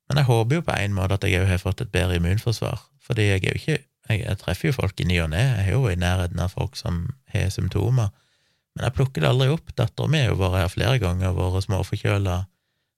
Men 0.09 0.19
jeg 0.19 0.27
håper 0.27 0.59
jo 0.59 0.67
på 0.67 0.75
en 0.75 0.97
måte 0.97 1.15
at 1.15 1.25
jeg 1.25 1.41
òg 1.41 1.53
har 1.53 1.63
fått 1.63 1.81
et 1.81 1.93
bedre 1.93 2.17
immunforsvar, 2.19 2.83
fordi 3.01 3.29
jeg 3.31 3.45
er 3.45 3.53
jo 3.55 3.61
ikke 3.61 3.79
jeg, 4.09 4.21
jeg 4.21 4.39
treffer 4.41 4.69
jo 4.69 4.77
folk 4.77 5.01
i 5.01 5.07
ny 5.09 5.21
og 5.23 5.31
ne, 5.33 5.41
jeg 5.41 5.69
er 5.69 5.73
jo 5.73 5.87
i 5.89 5.97
nærheten 5.97 6.41
av 6.41 6.53
folk 6.53 6.77
som 6.77 7.07
har 7.33 7.49
symptomer, 7.53 8.11
men 8.75 8.85
jeg 8.85 8.97
plukker 8.97 9.23
det 9.23 9.31
aldri 9.31 9.49
opp. 9.55 9.71
Dattera 9.79 10.11
mi 10.11 10.19
har 10.19 10.33
jo 10.33 10.41
vært 10.41 10.59
her 10.59 10.73
flere 10.73 10.99
ganger, 10.99 11.33
vært 11.37 11.65
småforkjøla 11.65 12.41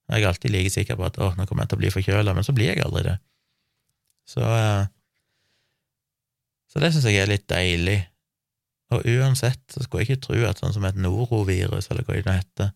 jeg 0.07 0.23
er 0.23 0.29
alltid 0.31 0.53
like 0.55 0.71
sikker 0.71 0.99
på 0.99 1.07
at 1.09 1.19
å, 1.19 1.33
nå 1.35 1.47
kommer 1.49 1.65
jeg 1.65 1.73
til 1.73 1.79
å 1.79 1.83
bli 1.83 1.95
forkjøla, 1.95 2.35
men 2.37 2.47
så 2.47 2.55
blir 2.55 2.71
jeg 2.71 2.85
aldri 2.87 3.03
det. 3.09 3.17
Så, 4.31 4.43
eh, 4.43 4.87
så 6.71 6.83
det 6.83 6.93
syns 6.95 7.09
jeg 7.09 7.23
er 7.23 7.31
litt 7.31 7.47
deilig. 7.51 7.99
Og 8.95 9.07
uansett 9.17 9.63
så 9.73 9.83
skulle 9.83 10.05
jeg 10.05 10.15
ikke 10.15 10.27
tro 10.29 10.43
at 10.47 10.61
sånn 10.63 10.75
som 10.77 10.85
et 10.87 10.99
norovirus, 10.99 11.91
eller 11.91 12.07
hva 12.07 12.19
det 12.21 12.37
heter, 12.39 12.75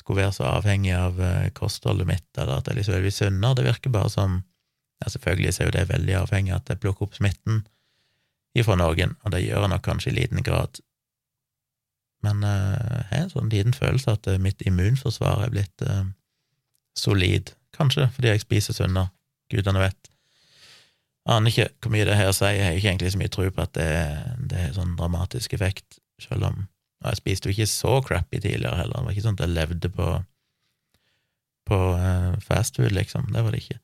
skulle 0.00 0.24
være 0.24 0.34
så 0.34 0.48
avhengig 0.50 0.94
av 0.98 1.20
eh, 1.22 1.50
kostholdet 1.54 2.08
mitt, 2.08 2.26
eller 2.34 2.58
at 2.58 2.70
jeg 2.70 2.80
liksom 2.80 2.96
er 2.98 3.14
sunnere. 3.14 3.58
Det 3.60 3.68
virker 3.68 3.94
bare 3.94 4.10
som 4.10 4.40
ja, 5.02 5.10
Selvfølgelig 5.10 5.52
så 5.54 5.62
er 5.62 5.68
jo 5.68 5.74
det 5.74 5.88
veldig 5.90 6.14
avhengig 6.14 6.52
av 6.54 6.60
at 6.62 6.72
jeg 6.72 6.82
plukker 6.82 7.08
opp 7.08 7.14
smitten 7.18 7.64
ifra 8.58 8.76
noen, 8.78 9.14
og 9.24 9.32
det 9.34 9.40
gjør 9.42 9.64
jeg 9.64 9.70
nok 9.72 9.82
kanskje 9.82 10.10
i 10.12 10.14
liten 10.14 10.42
grad. 10.46 10.78
Men 12.22 12.42
eh, 12.46 12.98
jeg 12.98 13.06
har 13.12 13.22
en 13.24 13.32
sånn 13.32 13.50
liten 13.50 13.74
følelse 13.74 14.14
at 14.14 14.28
mitt 14.42 14.62
immunforsvar 14.66 15.46
er 15.46 15.54
blitt 15.54 15.86
solid, 16.98 17.54
kanskje 17.76 18.08
fordi 18.14 18.32
jeg 18.32 18.44
spiser 18.44 18.76
sunnere, 18.76 19.12
gudene 19.52 19.82
vet. 19.82 20.10
Aner 21.30 21.52
ikke 21.52 21.68
hvor 21.80 21.94
mye 21.94 22.06
det 22.08 22.18
her 22.18 22.32
sier, 22.34 22.56
jeg 22.56 22.66
har 22.66 22.78
ikke 22.78 22.90
egentlig 22.90 23.12
så 23.14 23.20
mye 23.20 23.32
tro 23.32 23.46
på 23.48 23.64
at 23.64 23.74
det, 23.78 23.88
det 24.50 24.60
har 24.66 24.76
sånn 24.76 24.96
dramatisk 24.98 25.54
effekt, 25.56 26.00
selv 26.22 26.50
om 26.50 26.64
og 27.02 27.10
jeg 27.10 27.18
spiste 27.18 27.48
jo 27.48 27.54
ikke 27.56 27.66
så 27.66 27.96
crappy 28.06 28.38
tidligere 28.38 28.78
heller, 28.78 29.00
det 29.00 29.06
var 29.08 29.14
ikke 29.14 29.24
sånn 29.24 29.38
at 29.38 29.44
jeg 29.44 29.54
levde 29.56 29.88
på, 29.90 30.08
på 31.66 31.78
uh, 31.98 32.34
fastfood, 32.44 32.92
liksom, 32.94 33.32
det 33.34 33.42
var 33.42 33.54
det 33.54 33.62
ikke. 33.64 33.78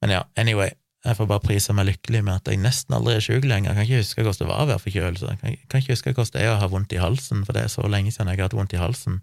Men 0.00 0.14
ja, 0.14 0.22
anyway, 0.40 0.72
jeg 1.04 1.16
får 1.16 1.28
bare 1.28 1.44
prise 1.44 1.74
meg 1.76 1.90
lykkelig 1.90 2.22
med 2.24 2.38
at 2.38 2.48
jeg 2.48 2.60
nesten 2.60 2.96
aldri 2.96 3.18
er 3.18 3.24
sjuk 3.24 3.44
lenger. 3.48 3.72
Jeg 3.72 3.76
kan 3.76 3.86
ikke 3.86 4.00
huske 4.00 4.24
hvordan 4.24 4.40
det 4.40 4.48
var 4.48 4.62
å 4.62 4.68
være 4.70 4.82
forkjølelse. 4.84 5.34
Jeg 5.42 5.58
kan 5.68 5.82
ikke 5.82 5.96
huske 5.96 6.14
hvordan 6.16 6.32
det 6.36 6.44
er 6.44 6.54
å 6.54 6.60
ha 6.60 6.70
vondt 6.72 6.96
i 6.96 7.00
halsen, 7.00 7.44
for 7.44 7.56
det 7.56 7.66
er 7.66 7.72
så 7.72 7.84
lenge 7.88 8.12
siden 8.12 8.32
jeg 8.32 8.40
har 8.40 8.48
hatt 8.48 8.56
vondt 8.56 8.76
i 8.76 8.80
halsen. 8.80 9.20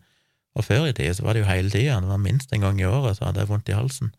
Og 0.58 0.66
før 0.66 0.88
i 0.90 0.96
tida 0.98 1.14
så 1.14 1.26
var 1.26 1.36
det 1.36 1.44
jo 1.44 1.52
hele 1.52 1.70
tida, 1.74 2.00
det 2.02 2.10
var 2.10 2.24
minst 2.24 2.54
en 2.54 2.64
gang 2.66 2.80
i 2.82 2.88
året 2.90 3.20
så 3.20 3.28
hadde 3.28 3.44
jeg 3.44 3.52
vondt 3.52 3.70
i 3.70 3.78
halsen. 3.78 4.14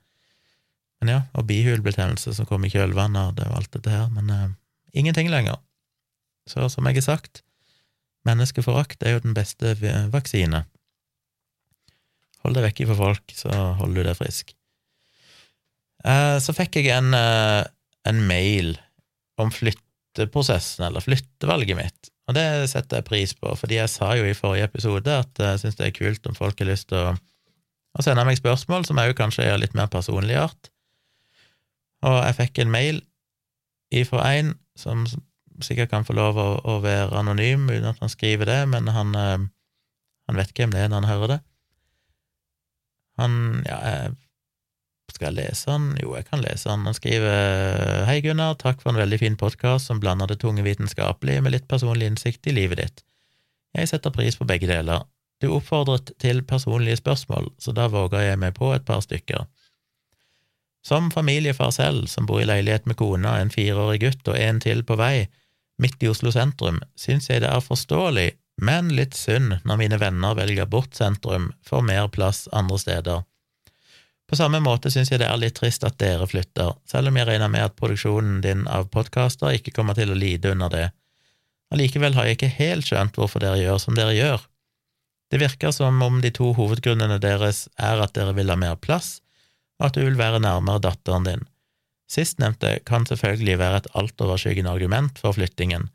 Men 1.03 1.13
ja, 1.13 1.19
og 1.39 1.47
bihulebetennelse 1.51 2.35
som 2.35 2.47
kom 2.47 2.65
i 2.67 2.71
kjølvannet, 2.73 3.37
det 3.39 3.47
var 3.47 3.61
alt 3.61 3.75
dette 3.75 3.93
her, 3.93 4.09
men 4.15 4.31
uh, 4.31 4.47
ingenting 4.95 5.31
lenger. 5.31 5.59
Så 6.49 6.67
som 6.73 6.87
jeg 6.89 6.99
har 7.01 7.07
sagt, 7.07 7.43
Menneskeforakt 8.27 9.05
er 9.07 9.17
jo 9.17 9.25
den 9.25 9.37
beste 9.37 9.75
vaksine. 10.13 10.65
Hold 12.45 12.59
deg 12.59 12.67
vekk 12.69 12.85
fra 12.91 12.97
folk, 12.99 13.35
så 13.35 13.53
holder 13.81 14.03
du 14.03 14.09
deg 14.11 14.19
frisk. 14.19 14.53
Eh, 16.07 16.37
så 16.43 16.55
fikk 16.55 16.79
jeg 16.79 16.93
en, 16.95 17.15
eh, 17.17 17.65
en 18.07 18.21
mail 18.29 18.77
om 19.41 19.51
flytteprosessen, 19.55 20.87
eller 20.87 21.05
flyttevalget 21.05 21.79
mitt, 21.79 22.11
og 22.29 22.37
det 22.37 22.45
setter 22.69 23.01
jeg 23.01 23.09
pris 23.09 23.33
på, 23.35 23.55
fordi 23.57 23.79
jeg 23.79 23.91
sa 23.93 24.13
jo 24.19 24.27
i 24.29 24.37
forrige 24.37 24.69
episode 24.69 25.15
at 25.23 25.41
jeg 25.41 25.63
syns 25.63 25.79
det 25.79 25.87
er 25.87 25.97
kult 25.97 26.27
om 26.29 26.37
folk 26.37 26.61
har 26.61 26.69
lyst 26.69 26.91
til 26.91 27.01
å, 27.01 27.15
å 27.97 28.05
sende 28.05 28.27
meg 28.29 28.37
spørsmål 28.41 28.85
som 28.85 29.01
jo 29.01 29.17
kanskje 29.17 29.47
er 29.49 29.61
litt 29.61 29.77
mer 29.79 29.89
personlig 29.93 30.37
art. 30.37 30.69
Og 32.05 32.19
jeg 32.27 32.37
fikk 32.43 32.61
en 32.63 32.75
mail 32.75 33.01
ifra 33.95 34.27
en 34.37 34.53
som 34.79 35.07
sikkert 35.65 35.91
kan 35.91 36.05
få 36.07 36.15
lov 36.15 36.37
å, 36.39 36.49
å, 36.63 36.79
være 36.85 37.17
anonym 37.19 37.67
uten 37.71 37.89
at 37.89 37.99
han 38.03 38.13
skriver 38.13 38.47
det, 38.47 38.61
men 38.71 38.93
han, 38.95 39.17
eh, 39.19 39.49
han 40.29 40.39
vet 40.39 40.53
hvem 40.55 40.75
det 40.75 40.85
er 40.85 40.93
når 40.93 41.01
han 41.01 41.11
hører 41.13 41.33
det. 41.33 41.39
Han 43.19 43.39
Ja, 43.67 43.79
jeg, 43.89 44.13
skal 45.19 45.35
jeg 45.35 45.49
lese 45.49 45.67
den? 45.73 45.87
Jo, 45.99 46.15
jeg 46.15 46.29
kan 46.29 46.43
lese 46.43 46.71
den. 46.71 46.87
Han 46.87 46.95
skriver 46.95 48.05
Hei, 48.07 48.21
Gunnar, 48.23 48.55
takk 48.61 48.79
for 48.83 48.93
en 48.93 49.01
veldig 49.01 49.19
fin 49.19 49.37
podkast 49.39 49.91
som 49.91 49.99
blander 49.99 50.31
det 50.31 50.39
tunge 50.45 50.63
vitenskapelige 50.63 51.43
med 51.43 51.57
litt 51.57 51.67
personlig 51.71 52.07
innsikt 52.13 52.47
i 52.47 52.55
livet 52.55 52.79
ditt. 52.79 53.03
Jeg 53.75 53.91
setter 53.91 54.15
pris 54.15 54.39
på 54.39 54.47
begge 54.47 54.69
deler. 54.71 55.03
Du 55.43 55.51
oppfordret 55.57 56.13
til 56.23 56.45
personlige 56.47 57.01
spørsmål, 57.01 57.51
så 57.59 57.75
da 57.75 57.89
våger 57.91 58.29
jeg 58.29 58.39
meg 58.39 58.55
på 58.55 58.71
et 58.77 58.87
par 58.87 59.03
stykker. 59.03 59.49
Som 60.87 61.11
familiefar 61.11 61.73
selv, 61.75 62.07
som 62.07 62.27
bor 62.27 62.41
i 62.41 62.47
leilighet 62.47 62.87
med 62.87 62.99
kona, 62.99 63.41
en 63.41 63.51
fireårig 63.51 64.01
gutt 64.05 64.31
og 64.31 64.39
en 64.39 64.61
til 64.63 64.85
på 64.87 64.97
vei, 64.99 65.27
midt 65.83 66.03
i 66.03 66.11
Oslo 66.11 66.31
sentrum, 66.35 66.79
syns 66.99 67.27
jeg 67.31 67.43
det 67.43 67.51
er 67.51 67.65
forståelig, 67.65 68.29
men 68.63 68.95
litt 68.95 69.19
synd 69.19 69.59
når 69.67 69.83
mine 69.83 69.99
venner 69.99 70.39
velger 70.39 70.71
bort 70.71 70.95
sentrum 70.95 71.51
for 71.67 71.83
mer 71.83 72.07
plass 72.15 72.47
andre 72.55 72.79
steder. 72.79 73.27
På 74.29 74.37
samme 74.37 74.61
måte 74.61 74.91
syns 74.93 75.09
jeg 75.09 75.23
det 75.23 75.29
er 75.31 75.41
litt 75.41 75.57
trist 75.57 75.85
at 75.89 75.97
dere 76.01 76.27
flytter, 76.29 76.75
selv 76.89 77.09
om 77.09 77.17
jeg 77.17 77.29
regner 77.31 77.49
med 77.49 77.65
at 77.65 77.77
produksjonen 77.79 78.43
din 78.45 78.67
av 78.69 78.91
podkaster 78.93 79.57
ikke 79.57 79.73
kommer 79.73 79.97
til 79.97 80.13
å 80.13 80.19
lide 80.19 80.53
under 80.53 80.73
det. 80.73 80.87
Allikevel 81.73 82.17
har 82.17 82.29
jeg 82.29 82.37
ikke 82.37 82.55
helt 82.59 82.89
skjønt 82.89 83.17
hvorfor 83.17 83.41
dere 83.41 83.61
gjør 83.61 83.81
som 83.81 83.97
dere 83.97 84.13
gjør. 84.17 84.45
Det 85.33 85.41
virker 85.41 85.73
som 85.73 85.97
om 86.05 86.21
de 86.25 86.31
to 86.33 86.53
hovedgrunnene 86.57 87.19
deres 87.21 87.67
er 87.77 88.01
at 88.05 88.13
dere 88.17 88.35
vil 88.37 88.53
ha 88.53 88.57
mer 88.61 88.77
plass, 88.81 89.19
og 89.81 89.89
at 89.89 89.97
du 89.97 90.05
vil 90.05 90.21
være 90.21 90.43
nærmere 90.45 90.85
datteren 90.85 91.25
din. 91.25 91.47
Sistnevnte 92.09 92.79
kan 92.89 93.05
selvfølgelig 93.09 93.59
være 93.61 93.83
et 93.83 93.91
altoverskyggende 94.01 94.73
argument 94.73 95.21
for 95.21 95.37
flyttingen, 95.37 95.89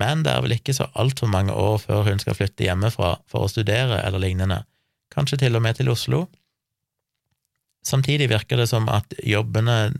men 0.00 0.24
det 0.24 0.32
er 0.32 0.44
vel 0.44 0.56
ikke 0.56 0.76
så 0.76 0.88
altfor 0.96 1.28
mange 1.28 1.52
år 1.52 1.80
før 1.84 2.06
hun 2.08 2.20
skal 2.20 2.36
flytte 2.36 2.64
hjemmefra 2.64 3.18
for 3.28 3.44
å 3.44 3.50
studere 3.52 4.00
eller 4.00 4.24
lignende, 4.24 4.62
kanskje 5.12 5.42
til 5.44 5.56
og 5.56 5.64
med 5.64 5.76
til 5.76 5.92
Oslo. 5.92 6.24
Samtidig 7.86 8.30
virker 8.30 8.60
det 8.60 8.68
som 8.70 8.88
at 8.88 9.14
jobbene 9.26 9.92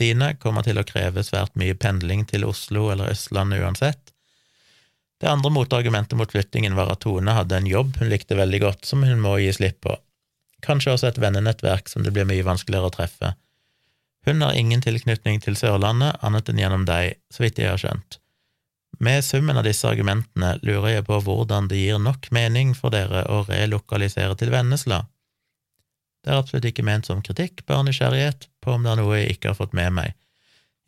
dine 0.00 0.34
kommer 0.40 0.64
til 0.64 0.78
å 0.80 0.84
kreve 0.88 1.24
svært 1.24 1.56
mye 1.56 1.76
pendling 1.76 2.24
til 2.28 2.44
Oslo 2.48 2.88
eller 2.92 3.12
Østlandet 3.12 3.62
uansett. 3.64 4.12
Det 5.20 5.28
andre 5.30 5.50
motargumentet 5.52 6.18
mot 6.18 6.32
flyttingen 6.32 6.76
var 6.76 6.92
at 6.92 7.00
Tone 7.04 7.32
hadde 7.32 7.56
en 7.56 7.68
jobb 7.68 7.96
hun 8.00 8.10
likte 8.12 8.36
veldig 8.36 8.60
godt, 8.60 8.84
som 8.84 9.04
hun 9.04 9.22
må 9.24 9.38
gi 9.40 9.52
slipp 9.56 9.80
på. 9.86 9.96
Kanskje 10.64 10.92
også 10.92 11.08
et 11.10 11.20
vennenettverk 11.20 11.88
som 11.88 12.04
det 12.04 12.12
blir 12.12 12.28
mye 12.28 12.44
vanskeligere 12.44 12.90
å 12.90 12.92
treffe. 12.92 13.32
Hun 14.26 14.42
har 14.42 14.56
ingen 14.58 14.82
tilknytning 14.82 15.40
til 15.40 15.56
Sørlandet 15.56 16.18
annet 16.26 16.48
enn 16.50 16.60
gjennom 16.60 16.84
deg, 16.88 17.20
så 17.32 17.44
vidt 17.44 17.60
jeg 17.62 17.70
har 17.70 17.80
skjønt. 17.80 18.18
Med 18.98 19.24
summen 19.24 19.56
av 19.60 19.64
disse 19.66 19.88
argumentene 19.88 20.56
lurer 20.64 20.96
jeg 20.96 21.06
på 21.06 21.20
hvordan 21.22 21.68
det 21.70 21.78
gir 21.78 22.00
nok 22.00 22.30
mening 22.32 22.72
for 22.76 22.92
dere 22.92 23.26
å 23.28 23.42
relokalisere 23.48 24.36
til 24.40 24.52
Vennesla. 24.54 25.04
Det 26.26 26.32
er 26.34 26.40
absolutt 26.40 26.64
ikke 26.66 26.82
ment 26.82 27.06
som 27.06 27.20
kritikk, 27.22 27.60
bare 27.70 27.86
nysgjerrighet 27.86 28.48
på 28.64 28.72
om 28.74 28.82
det 28.82 28.90
er 28.90 28.98
noe 28.98 29.18
jeg 29.20 29.36
ikke 29.36 29.52
har 29.52 29.58
fått 29.60 29.76
med 29.78 29.92
meg. 29.94 30.16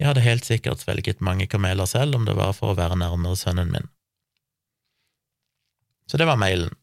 Jeg 0.03 0.09
hadde 0.09 0.25
helt 0.25 0.47
sikkert 0.47 0.83
svelget 0.83 1.23
mange 1.23 1.47
kameler 1.51 1.87
selv 1.87 2.19
om 2.19 2.27
det 2.27 2.35
var 2.39 2.57
for 2.57 2.73
å 2.73 2.79
være 2.79 2.99
nærmere 2.99 3.39
sønnen 3.39 3.71
min. 3.71 3.87
Så 6.11 6.19
det 6.19 6.27
var 6.27 6.41
mailen. 6.43 6.75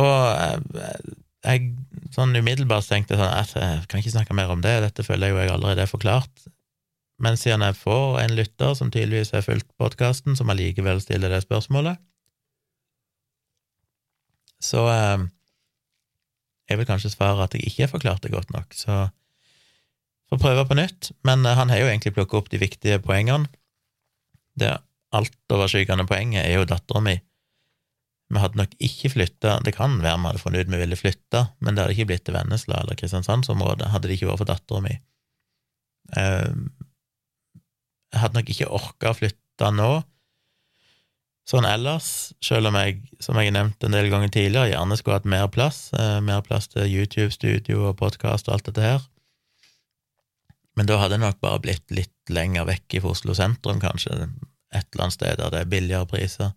Og 0.00 0.08
jeg, 0.08 1.12
jeg 1.44 2.14
sånn 2.16 2.32
umiddelbart 2.36 2.88
tenkte 2.88 3.20
sånn 3.20 3.28
at 3.28 3.52
jeg 3.52 3.84
kan 3.90 4.00
ikke 4.00 4.14
snakke 4.14 4.36
mer 4.36 4.52
om 4.54 4.64
det, 4.64 4.78
dette 4.86 5.04
føler 5.04 5.28
jeg 5.28 5.36
jo 5.36 5.42
jeg 5.42 5.52
allerede 5.52 5.84
er 5.84 5.92
forklart. 5.92 6.46
Men 7.20 7.36
siden 7.36 7.64
jeg 7.68 7.76
får 7.82 8.22
en 8.22 8.38
lytter 8.38 8.72
som 8.80 8.88
tydeligvis 8.90 9.34
har 9.36 9.44
fulgt 9.44 9.68
podkasten, 9.76 10.40
som 10.40 10.48
allikevel 10.52 11.04
stiller 11.04 11.36
det 11.36 11.44
spørsmålet, 11.44 12.00
så 14.62 14.86
eh, 14.88 15.28
jeg 16.70 16.78
vil 16.78 16.88
kanskje 16.88 17.12
svare 17.12 17.44
at 17.44 17.56
jeg 17.56 17.66
ikke 17.66 17.86
har 17.86 17.92
forklart 17.92 18.22
det 18.24 18.32
godt 18.32 18.52
nok, 18.54 18.72
så 18.76 19.02
får 20.30 20.40
prøve 20.40 20.64
på 20.68 20.78
nytt. 20.78 21.10
Men 21.26 21.44
eh, 21.46 21.58
han 21.58 21.72
har 21.72 21.82
jo 21.82 21.90
egentlig 21.90 22.14
plukket 22.16 22.38
opp 22.38 22.48
de 22.52 22.62
viktige 22.62 23.00
poengene. 23.02 23.50
Det 24.58 24.72
altoverskyggende 25.12 26.06
poenget 26.08 26.46
er 26.46 26.56
jo 26.56 26.68
dattera 26.68 27.02
mi 27.04 27.18
vi 28.32 28.40
hadde 28.40 28.56
nok 28.60 28.74
ikke 28.80 29.10
flytta 29.12 29.58
Det 29.64 29.74
kan 29.76 29.98
være 30.00 30.20
vi 30.20 30.30
hadde 30.30 30.40
funnet 30.40 30.64
ut 30.64 30.72
vi 30.72 30.80
ville 30.80 30.98
flytte, 30.98 31.42
men 31.60 31.74
det 31.74 31.84
hadde 31.84 31.96
ikke 31.96 32.08
blitt 32.12 32.24
til 32.28 32.36
Vennesla 32.36 32.80
eller 32.80 32.96
Kristiansandsområdet, 32.98 33.90
hadde 33.92 34.08
det 34.08 34.16
ikke 34.16 34.30
vært 34.30 34.42
for 34.42 34.48
dattera 34.48 34.84
mi. 34.84 34.94
Ehm, 36.18 36.70
jeg 38.12 38.22
hadde 38.22 38.38
nok 38.38 38.52
ikke 38.54 38.70
orka 38.72 39.12
å 39.12 39.18
flytte 39.18 39.70
nå, 39.76 39.90
sånn 41.48 41.66
ellers, 41.66 42.32
selv 42.44 42.70
om 42.70 42.76
jeg, 42.78 43.00
som 43.22 43.38
jeg 43.38 43.50
har 43.50 43.56
nevnt 43.56 43.84
en 43.84 43.96
del 43.96 44.10
ganger 44.12 44.30
tidligere, 44.32 44.70
gjerne 44.72 44.98
skulle 44.98 45.18
hatt 45.18 45.28
mer 45.28 45.48
plass, 45.52 45.88
eh, 45.98 46.20
mer 46.24 46.44
plass 46.46 46.70
til 46.70 46.86
YouTube-studio 46.86 47.88
og 47.90 47.98
podkast 47.98 48.48
og 48.48 48.56
alt 48.56 48.70
dette 48.70 48.86
her. 48.86 49.06
Men 50.78 50.88
da 50.88 50.96
hadde 51.00 51.18
jeg 51.18 51.26
nok 51.26 51.40
bare 51.42 51.60
blitt 51.64 51.92
litt 51.92 52.32
lenger 52.32 52.66
vekk 52.68 53.00
fra 53.02 53.12
Oslo 53.12 53.34
sentrum, 53.36 53.80
kanskje, 53.82 54.28
et 54.72 54.86
eller 54.94 55.08
annet 55.08 55.18
sted 55.18 55.40
der 55.40 55.52
det 55.52 55.64
er 55.64 55.72
billigere 55.72 56.08
priser. 56.08 56.54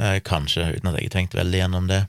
Eh, 0.00 0.18
kanskje, 0.24 0.72
uten 0.74 0.90
at 0.90 0.98
jeg 0.98 1.08
har 1.08 1.16
tenkt 1.16 1.38
veldig 1.38 1.62
gjennom 1.62 1.88
det. 1.88 2.02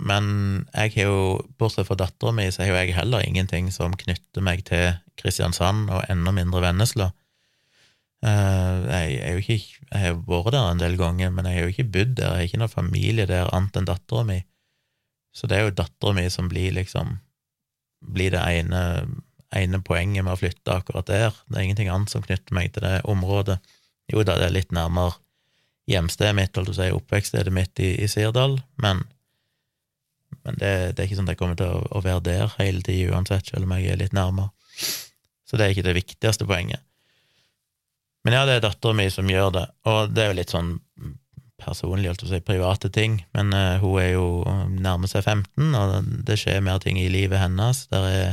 Men 0.00 0.26
jeg 0.72 0.94
har 0.96 1.10
jo, 1.10 1.24
bortsett 1.60 1.86
fra 1.86 1.98
dattera 2.00 2.32
mi, 2.34 2.48
så 2.50 2.64
har 2.64 2.80
jeg 2.80 2.96
heller 2.96 3.24
ingenting 3.26 3.68
som 3.74 3.92
knytter 3.98 4.44
meg 4.44 4.64
til 4.66 4.94
Kristiansand, 5.20 5.90
og 5.92 6.06
enda 6.10 6.32
mindre 6.34 6.62
Vennesla. 6.64 7.10
Eh, 8.22 8.76
jeg, 8.86 9.18
er 9.18 9.34
jo 9.34 9.42
ikke, 9.42 9.58
jeg 9.90 10.04
har 10.04 10.22
vært 10.28 10.54
der 10.54 10.70
en 10.70 10.82
del 10.82 10.96
ganger, 11.00 11.32
men 11.34 11.48
jeg 11.48 11.58
har 11.58 11.66
jo 11.66 11.74
ikke 11.74 11.90
bodd 11.96 12.14
der, 12.20 12.36
jeg 12.36 12.38
har 12.38 12.50
ikke 12.50 12.62
noen 12.62 12.76
familie 12.76 13.26
der 13.30 13.50
annet 13.50 13.80
enn 13.80 13.88
dattera 13.88 14.22
mi. 14.28 14.38
Så 15.34 15.48
det 15.48 15.58
er 15.58 15.66
jo 15.66 15.76
dattera 15.80 16.14
mi 16.16 16.26
som 16.30 16.50
blir 16.52 16.74
liksom 16.76 17.16
blir 18.02 18.34
det 18.34 18.42
ene, 18.42 18.82
ene 19.54 19.80
poenget 19.84 20.26
med 20.26 20.34
å 20.34 20.40
flytte 20.40 20.74
akkurat 20.74 21.06
der. 21.06 21.36
Det 21.46 21.58
er 21.58 21.66
ingenting 21.66 21.90
annet 21.92 22.10
som 22.10 22.24
knytter 22.24 22.54
meg 22.56 22.72
til 22.74 22.86
det 22.86 23.00
området. 23.08 23.58
Jo 24.10 24.24
da, 24.26 24.36
det 24.38 24.48
er 24.48 24.56
litt 24.56 24.74
nærmere 24.74 25.18
hjemstedet 25.90 26.34
mitt, 26.38 26.54
holdt 26.56 26.72
jeg 26.72 26.76
å 26.76 26.78
si, 26.78 26.96
oppvekststedet 26.98 27.54
mitt 27.54 27.82
i, 27.82 27.92
i 28.02 28.08
Sirdal, 28.10 28.60
men, 28.82 29.02
men 30.42 30.58
det, 30.60 30.72
det, 30.94 31.02
er 31.02 31.08
ikke 31.08 31.18
sånn 31.18 31.30
at 31.30 31.34
jeg 31.34 31.40
kommer 31.40 31.58
til 31.58 31.74
å, 31.74 31.82
å 31.98 32.02
være 32.04 32.22
der 32.28 32.54
hele 32.60 32.84
tida 32.86 33.16
uansett, 33.16 33.50
selv 33.50 33.66
om 33.66 33.74
jeg 33.76 33.90
er 33.90 33.98
litt 33.98 34.14
nærmere. 34.16 34.52
Så 34.78 35.58
det 35.58 35.66
er 35.66 35.74
ikke 35.74 35.86
det 35.88 35.98
viktigste 35.98 36.46
poenget. 36.48 36.84
Men 38.22 38.36
ja, 38.36 38.44
det 38.46 38.58
er 38.58 38.64
dattera 38.66 38.94
mi 38.94 39.08
som 39.10 39.30
gjør 39.30 39.50
det, 39.56 39.66
og 39.90 40.14
det 40.14 40.22
er 40.22 40.30
jo 40.30 40.38
litt 40.38 40.54
sånn 40.54 40.76
personlig, 41.62 42.08
holdt 42.10 42.24
å 42.26 42.30
si, 42.30 42.40
private 42.42 42.90
ting, 42.94 43.20
men 43.36 43.54
uh, 43.54 43.78
hun 43.82 43.98
er 44.02 44.12
jo 44.14 44.26
nærmer 44.70 45.10
seg 45.10 45.24
15, 45.24 45.74
og 45.78 46.08
det 46.26 46.38
skjer 46.40 46.62
mer 46.64 46.80
ting 46.82 46.98
i 46.98 47.10
livet 47.12 47.42
hennes. 47.42 47.84
Der 47.92 48.08
er 48.08 48.32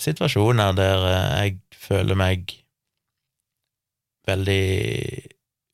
situasjoner 0.00 0.74
der 0.76 1.06
jeg 1.08 1.60
føler 1.76 2.18
meg 2.18 2.56
veldig 4.28 4.64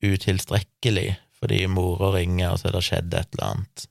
utilstrekkelig 0.04 1.08
fordi 1.38 1.62
mora 1.70 2.10
ringer, 2.16 2.50
og 2.50 2.58
så 2.58 2.68
er 2.68 2.74
det 2.74 2.86
skjedd 2.86 3.14
et 3.14 3.36
eller 3.36 3.52
annet. 3.52 3.84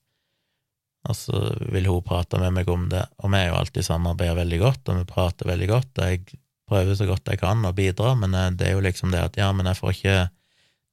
Og 1.07 1.15
så 1.15 1.41
vil 1.71 1.87
hun 1.87 2.03
prate 2.03 2.39
med 2.41 2.57
meg 2.57 2.67
om 2.71 2.89
det, 2.91 3.05
og 3.23 3.31
vi 3.31 3.39
er 3.39 3.51
jo 3.51 3.59
alltid 3.61 3.87
samarbeider 3.87 4.41
veldig 4.41 4.59
godt, 4.59 4.89
og 4.91 4.99
vi 4.99 5.07
prater 5.07 5.47
veldig 5.53 5.69
godt, 5.71 6.01
og 6.01 6.11
jeg 6.11 6.41
prøver 6.67 6.97
så 6.99 7.07
godt 7.09 7.29
jeg 7.31 7.41
kan 7.41 7.63
å 7.65 7.73
bidra, 7.75 8.13
men 8.19 8.35
eh, 8.35 8.51
det 8.57 8.69
er 8.69 8.77
jo 8.77 8.83
liksom 8.85 9.13
det 9.13 9.23
at 9.23 9.39
ja, 9.39 9.51
men 9.55 9.69
jeg 9.69 9.79
får 9.79 9.95
ikke 9.95 10.17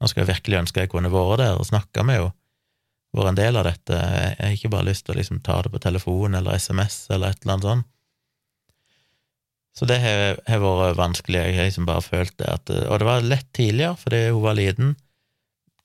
Nå 0.03 0.09
skal 0.11 0.25
jeg 0.25 0.35
virkelig 0.35 0.57
ønske 0.59 0.83
jeg 0.83 0.91
kunne 0.91 1.09
vært 1.09 1.39
der 1.41 1.57
og 1.57 1.69
snakka 1.69 2.03
med 2.05 2.19
henne, 2.19 2.33
vært 3.15 3.31
en 3.31 3.37
del 3.39 3.57
av 3.57 3.65
dette. 3.65 3.95
Jeg 3.95 4.41
har 4.43 4.55
ikke 4.57 4.71
bare 4.75 4.89
lyst 4.89 5.05
til 5.07 5.15
å 5.15 5.17
liksom 5.21 5.39
ta 5.47 5.61
det 5.65 5.71
på 5.73 5.81
telefon 5.81 6.35
eller 6.35 6.59
SMS 6.59 6.97
eller 7.15 7.31
et 7.31 7.45
eller 7.45 7.55
annet 7.55 7.69
sånt. 7.69 7.87
Så 9.79 9.87
det 9.91 10.01
har, 10.03 10.41
har 10.51 10.61
vært 10.63 10.99
vanskelig. 10.99 11.41
Jeg 11.41 11.57
har 11.57 11.69
liksom 11.71 11.87
bare 11.89 12.05
følt 12.05 12.35
det 12.43 12.51
at 12.51 12.75
Og 12.75 12.99
det 13.01 13.07
var 13.07 13.25
lett 13.27 13.49
tidligere, 13.57 13.97
fordi 14.03 14.21
hun 14.27 14.43
var 14.45 14.59
liten. 14.59 14.93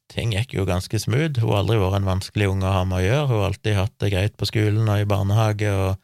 Ting 0.09 0.33
gikk 0.33 0.57
jo 0.57 0.65
ganske 0.65 0.99
smooth. 1.01 1.37
Hun 1.41 1.53
har 1.53 1.63
aldri 1.63 1.77
vært 1.81 1.99
en 2.01 2.09
vanskelig 2.09 2.49
unge 2.49 2.65
å 2.69 2.75
ha 2.75 2.83
med 2.89 2.99
å 2.99 3.05
gjøre. 3.05 3.27
Hun 3.29 3.37
har 3.37 3.47
alltid 3.51 3.77
hatt 3.77 3.95
det 4.01 4.11
greit 4.13 4.37
på 4.37 4.49
skolen 4.49 4.89
og 4.89 5.01
i 5.01 5.09
barnehage 5.09 5.73
og 5.73 6.01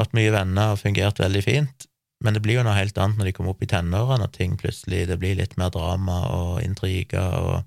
hatt 0.00 0.16
mye 0.16 0.32
venner 0.32 0.74
og 0.74 0.80
fungert 0.80 1.20
veldig 1.20 1.44
fint. 1.44 1.87
Men 2.24 2.34
det 2.34 2.42
blir 2.42 2.58
jo 2.58 2.66
noe 2.66 2.74
helt 2.74 2.98
annet 2.98 3.20
når 3.20 3.28
de 3.28 3.32
kommer 3.36 3.54
opp 3.54 3.62
i 3.62 3.70
tenårene, 3.70 4.26
og 4.26 4.34
ting 4.34 4.56
plutselig 4.58 5.04
det 5.10 5.18
blir 5.22 5.38
litt 5.38 5.56
mer 5.60 5.70
drama 5.74 6.20
og 6.34 6.62
intriger 6.64 7.36
og 7.38 7.58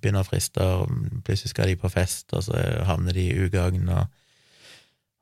begynner 0.00 0.24
å 0.24 0.28
friste, 0.28 0.64
og 0.64 1.22
plutselig 1.26 1.52
skal 1.52 1.68
de 1.68 1.78
på 1.80 1.90
fest, 1.92 2.32
og 2.32 2.46
så 2.46 2.60
havner 2.88 3.16
de 3.16 3.28
i 3.28 3.40
ugagn, 3.44 3.88
og 3.92 4.08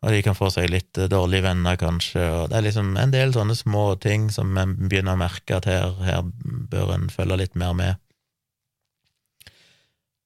og 0.03 0.11
de 0.11 0.23
kan 0.27 0.35
få 0.35 0.49
seg 0.51 0.71
litt 0.73 0.99
dårlige 1.11 1.45
venner, 1.45 1.77
kanskje, 1.79 2.23
og 2.27 2.49
det 2.51 2.57
er 2.59 2.65
liksom 2.67 2.97
en 2.99 3.13
del 3.15 3.35
sånne 3.35 3.55
små 3.55 3.85
ting 4.03 4.33
som 4.35 4.51
en 4.59 4.75
begynner 4.81 5.15
å 5.15 5.21
merke 5.21 5.61
at 5.61 5.69
her, 5.71 5.95
her 6.03 6.25
bør 6.73 6.91
en 6.97 7.07
følge 7.13 7.39
litt 7.39 7.55
mer 7.55 7.77
med. 7.79 8.01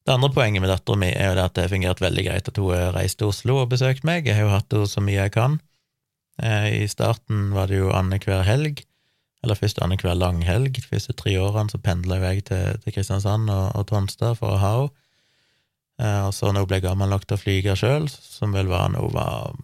Det 0.07 0.14
andre 0.14 0.30
poenget 0.32 0.62
med 0.62 0.70
dattera 0.70 1.01
mi 1.03 1.11
er 1.11 1.28
jo 1.28 1.36
det 1.36 1.44
at 1.44 1.55
det 1.59 1.66
har 1.66 1.74
fungert 1.74 2.01
veldig 2.01 2.24
greit 2.24 2.49
at 2.49 2.61
hun 2.62 2.72
har 2.72 2.94
reist 2.94 3.18
til 3.20 3.32
Oslo 3.32 3.59
og 3.64 3.72
besøkt 3.74 4.07
meg. 4.07 4.24
Jeg 4.24 4.38
har 4.38 4.47
jo 4.47 4.55
hatt 4.55 4.72
henne 4.72 4.88
så 4.88 5.03
mye 5.05 5.18
jeg 5.18 5.34
kan. 5.34 5.59
Eh, 6.43 6.82
I 6.82 6.89
starten 6.89 7.51
var 7.57 7.70
det 7.70 7.80
jo 7.80 7.93
annenhver 7.95 8.45
helg, 8.45 8.82
eller 9.45 9.59
først 9.59 9.80
annenhver 9.82 10.16
langhelg. 10.18 10.74
De 10.76 10.84
første 10.84 11.14
tre 11.16 11.37
årene 11.41 11.72
så 11.72 11.80
pendla 11.80 12.20
jeg 12.20 12.47
til, 12.51 12.78
til 12.82 12.97
Kristiansand 12.97 13.51
og, 13.53 13.66
og 13.76 13.87
Tonstad 13.91 14.39
for 14.41 14.57
å 14.57 14.62
ha 14.62 14.72
henne. 14.76 14.95
Eh, 15.97 16.22
og 16.26 16.34
så 16.37 16.51
når 16.53 16.66
hun 16.66 16.68
ble 16.68 16.82
gammel 16.84 17.09
nok 17.09 17.24
til 17.24 17.39
å 17.39 17.41
flyge 17.41 17.76
sjøl, 17.80 18.11
som 18.12 18.53
vel 18.53 18.68
var 18.68 18.91
når 18.93 19.07
hun 19.07 19.14
var 19.16 19.55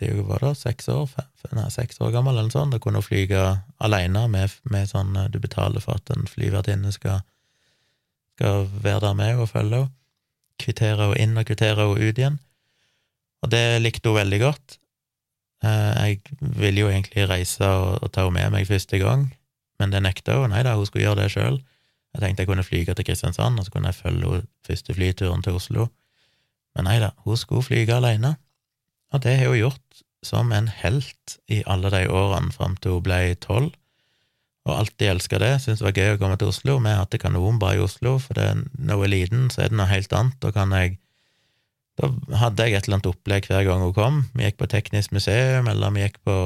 Når 0.00 0.22
var 0.28 0.44
det? 0.44 0.54
Seks 0.56 0.88
år? 0.88 1.10
Nei, 1.52 1.66
seks 1.72 2.00
år 2.00 2.12
gammel, 2.12 2.38
eller 2.38 2.52
sånn. 2.52 2.70
Da 2.72 2.78
kunne 2.80 3.00
hun 3.00 3.04
flyge 3.04 3.40
alene 3.80 4.26
med, 4.32 4.52
med 4.72 4.88
sånn 4.88 5.16
eh, 5.16 5.30
du 5.32 5.40
betaler 5.40 5.80
for 5.84 6.00
at 6.00 6.12
en 6.12 6.28
flyvertinne 6.28 6.92
skal, 6.92 7.20
skal 8.36 8.68
være 8.80 9.06
der 9.08 9.16
med 9.18 9.40
og 9.40 9.50
følge 9.52 9.82
henne. 9.82 9.96
Kvittere 10.60 11.06
henne 11.06 11.16
inn 11.16 11.40
og 11.40 11.46
kvittere 11.48 11.84
henne 11.86 12.00
ut 12.00 12.18
igjen. 12.20 12.38
Og 13.40 13.52
det 13.52 13.80
likte 13.80 14.12
hun 14.12 14.20
veldig 14.20 14.40
godt. 14.42 14.76
Eh, 15.64 16.04
jeg 16.08 16.20
ville 16.40 16.84
jo 16.84 16.88
egentlig 16.88 17.26
reise 17.28 17.66
og, 17.66 17.98
og 18.02 18.12
ta 18.12 18.24
henne 18.24 18.38
med 18.38 18.56
meg 18.56 18.68
første 18.68 19.00
gang, 19.00 19.28
men 19.80 19.92
det 19.92 20.02
nekta 20.04 20.38
hun. 20.40 20.54
Nei 20.54 20.62
da, 20.66 20.76
hun 20.78 20.88
skulle 20.88 21.06
gjøre 21.06 21.24
det 21.24 21.32
sjøl. 21.34 21.60
Jeg 22.14 22.22
tenkte 22.22 22.42
jeg 22.42 22.50
kunne 22.50 22.66
flyge 22.66 22.94
til 22.96 23.06
Kristiansand, 23.06 23.58
og 23.60 23.66
så 23.66 23.74
kunne 23.74 23.92
jeg 23.92 24.00
følge 24.00 24.26
henne 24.26 24.46
første 24.66 24.96
flyturen 24.96 25.44
til 25.46 25.58
Oslo. 25.60 25.90
Men 26.76 26.86
nei 26.88 27.00
da, 27.02 27.12
hun 27.26 27.38
skulle 27.38 27.66
flyge 27.66 27.96
alene, 27.96 28.36
og 29.10 29.22
det 29.24 29.36
har 29.40 29.50
hun 29.50 29.58
gjort 29.58 30.02
som 30.22 30.52
en 30.52 30.68
helt 30.82 31.38
i 31.48 31.62
alle 31.66 31.90
de 31.92 32.04
årene 32.12 32.52
fram 32.52 32.76
til 32.78 32.98
hun 32.98 33.04
ble 33.06 33.20
tolv, 33.42 33.72
og 34.68 34.74
alltid 34.76 35.08
elska 35.08 35.38
det, 35.40 35.54
syntes 35.62 35.80
det 35.80 35.86
var 35.86 35.96
gøy 35.96 36.14
å 36.14 36.18
komme 36.20 36.36
til 36.38 36.50
Oslo. 36.52 36.76
Vi 36.78 36.92
har 36.92 37.00
hatt 37.00 37.14
det 37.14 37.22
kanonbra 37.22 37.72
i 37.74 37.80
Oslo, 37.80 38.18
for 38.20 38.36
det, 38.36 38.50
når 38.76 39.00
hun 39.00 39.06
er 39.06 39.12
liten, 39.14 39.46
så 39.50 39.64
er 39.64 39.72
det 39.72 39.78
noe 39.80 39.88
helt 39.88 40.12
annet. 40.14 40.36
Da 40.44 40.52
kan 40.54 40.74
jeg 40.76 40.98
Da 42.00 42.08
hadde 42.40 42.66
jeg 42.66 42.78
et 42.78 42.86
eller 42.86 42.98
annet 42.98 43.10
opplegg 43.10 43.48
hver 43.50 43.64
gang 43.66 43.82
hun 43.84 43.96
kom. 43.96 44.20
Vi 44.32 44.46
gikk 44.46 44.60
på 44.62 44.68
Teknisk 44.72 45.12
museum, 45.12 45.68
eller 45.68 45.92
vi 45.92 46.04
gikk 46.06 46.20
på 46.24 46.36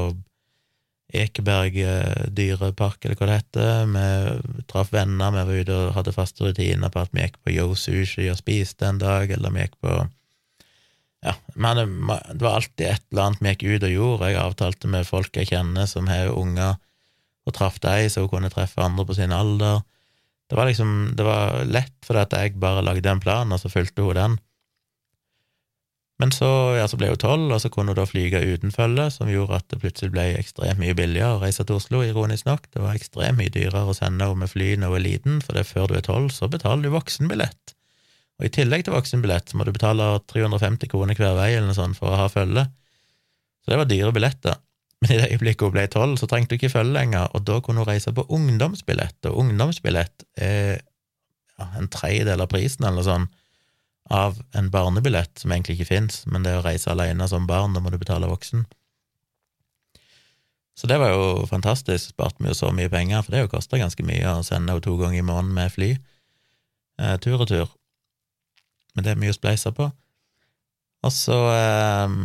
Ekeberg 1.15 1.77
eh, 1.79 2.25
dyrepark, 2.35 3.05
eller 3.05 3.19
hva 3.21 3.29
det 3.29 3.39
heter. 3.39 3.93
Vi 3.93 4.65
traff 4.71 4.91
venner, 4.95 5.35
vi 5.37 5.45
var 5.47 5.63
ute 5.63 5.79
og 5.79 5.95
hadde 5.99 6.17
faste 6.17 6.49
rutiner 6.49 6.91
på 6.91 7.05
at 7.05 7.15
vi 7.15 7.23
gikk 7.23 7.39
på 7.45 7.55
Yo 7.55 7.69
Sushi 7.79 8.27
og 8.33 8.41
spiste 8.41 8.89
en 8.89 8.99
dag, 9.03 9.31
eller 9.31 9.55
vi 9.55 9.67
gikk 9.67 9.79
på 9.85 10.03
Ja, 11.25 11.33
men 11.57 11.79
det 11.79 12.43
var 12.43 12.59
alltid 12.59 12.85
et 12.85 13.05
eller 13.13 13.29
annet 13.29 13.45
vi 13.45 13.53
gikk 13.55 13.63
ut 13.65 13.87
og 13.87 13.95
gjorde. 13.95 14.33
Jeg 14.33 14.43
avtalte 14.43 14.91
med 14.93 15.07
folk 15.09 15.39
jeg 15.39 15.53
kjenner 15.55 15.87
som 15.89 16.11
har 16.11 16.35
unger, 16.35 16.81
og 17.45 17.55
traff 17.57 17.79
dem, 17.85 18.09
så 18.11 18.25
hun 18.25 18.33
kunne 18.33 18.53
treffe 18.53 18.83
andre 18.83 19.07
på 19.07 19.17
sin 19.17 19.33
alder. 19.33 19.85
Det 20.49 20.59
var 20.59 20.69
liksom 20.69 21.15
Det 21.17 21.25
var 21.25 21.63
lett, 21.65 21.97
fordi 22.05 22.21
at 22.21 22.37
jeg 22.37 22.59
bare 22.61 22.83
lagde 22.85 23.09
en 23.11 23.23
plan, 23.23 23.53
og 23.53 23.61
så 23.61 23.71
fulgte 23.73 24.03
hun 24.03 24.19
den. 24.19 24.37
Men 26.25 26.31
så, 26.33 26.47
ja, 26.79 26.87
så 26.89 26.97
ble 26.97 27.11
hun 27.11 27.19
tolv, 27.21 27.51
og 27.53 27.59
så 27.61 27.69
kunne 27.69 27.93
hun 27.93 27.99
da 27.99 28.07
flyge 28.09 28.39
uten 28.41 28.71
følge, 28.73 29.11
som 29.13 29.29
gjorde 29.29 29.59
at 29.59 29.67
det 29.69 29.77
plutselig 29.83 30.15
ble 30.15 30.23
ekstremt 30.39 30.81
mye 30.81 30.95
billigere 30.97 31.37
å 31.37 31.43
reise 31.43 31.67
til 31.69 31.77
Oslo, 31.77 32.01
ironisk 32.01 32.49
nok. 32.49 32.71
Det 32.73 32.81
var 32.81 32.97
ekstremt 32.97 33.37
mye 33.37 33.53
dyrere 33.53 33.83
å 33.85 33.93
sende 33.93 34.25
henne 34.25 34.41
med 34.41 34.49
fly 34.49 34.71
når 34.81 34.95
hun 34.95 34.97
er 34.97 35.05
liten, 35.05 35.43
for 35.45 35.53
det 35.53 35.67
er 35.67 35.69
før 35.69 35.93
du 35.93 35.99
er 35.99 36.07
tolv, 36.07 36.31
så 36.33 36.49
betaler 36.49 36.87
du 36.87 36.95
voksenbillett. 36.95 37.75
Og 38.41 38.49
i 38.49 38.53
tillegg 38.57 38.87
til 38.87 38.97
voksenbillett 38.97 39.53
så 39.53 39.61
må 39.61 39.69
du 39.69 39.75
betale 39.77 40.09
350 40.33 40.95
kroner 40.95 41.21
hver 41.21 41.37
vei 41.37 41.51
eller 41.59 41.69
noe 41.69 41.77
sånt 41.77 42.01
for 42.01 42.15
å 42.15 42.23
ha 42.23 42.33
følge. 42.33 42.65
Så 43.61 43.75
det 43.75 43.83
var 43.83 43.93
dyre 43.93 44.17
billetter. 44.17 44.57
Men 45.05 45.13
i 45.13 45.21
det 45.21 45.31
øyeblikket 45.35 45.69
hun 45.69 45.77
ble 45.77 45.89
tolv, 45.93 46.17
så 46.17 46.31
trengte 46.31 46.57
hun 46.57 46.63
ikke 46.63 46.73
følge 46.79 46.97
lenger, 46.97 47.29
og 47.37 47.45
da 47.45 47.61
kunne 47.61 47.85
hun 47.85 47.93
reise 47.93 48.17
på 48.17 48.25
ungdomsbillett, 48.33 49.21
og 49.29 49.45
ungdomsbillett 49.45 50.25
er 50.41 50.79
ja, 50.81 51.69
en 51.77 51.93
tredjedel 51.93 52.49
av 52.49 52.49
prisen, 52.49 52.89
eller 52.89 53.03
noe 53.03 53.11
sånt 53.13 53.41
av 54.13 54.41
en 54.53 54.71
barnebillett, 54.71 55.39
som 55.39 55.53
egentlig 55.53 55.79
ikke 55.79 55.93
fins, 55.93 56.23
men 56.27 56.45
det 56.45 56.59
å 56.59 56.65
reise 56.65 56.91
alene 56.93 57.29
som 57.31 57.47
barn, 57.49 57.77
da 57.77 57.81
må 57.81 57.93
du 57.93 57.99
betale 58.01 58.29
voksen. 58.29 58.67
Så 60.75 60.91
det 60.91 60.99
var 61.01 61.15
jo 61.15 61.47
fantastisk, 61.49 62.13
sparte 62.13 62.43
vi 62.43 62.51
jo 62.51 62.59
så 62.59 62.73
mye 62.75 62.91
penger, 62.93 63.23
for 63.23 63.33
det 63.33 63.41
har 63.41 63.47
jo 63.47 63.55
kosta 63.55 63.81
ganske 63.81 64.05
mye 64.07 64.37
å 64.37 64.45
sende 64.45 64.75
henne 64.75 64.85
to 64.85 64.97
ganger 65.01 65.23
i 65.23 65.27
måneden 65.27 65.55
med 65.57 65.73
fly, 65.73 65.91
eh, 67.01 67.17
tur 67.23 67.41
og 67.41 67.49
tur. 67.49 67.71
Men 68.95 69.07
det 69.07 69.15
er 69.15 69.21
mye 69.23 69.35
å 69.35 69.39
spleise 69.39 69.73
på. 69.75 69.87
Og 71.05 71.13
så 71.15 71.39
eh, 71.55 72.19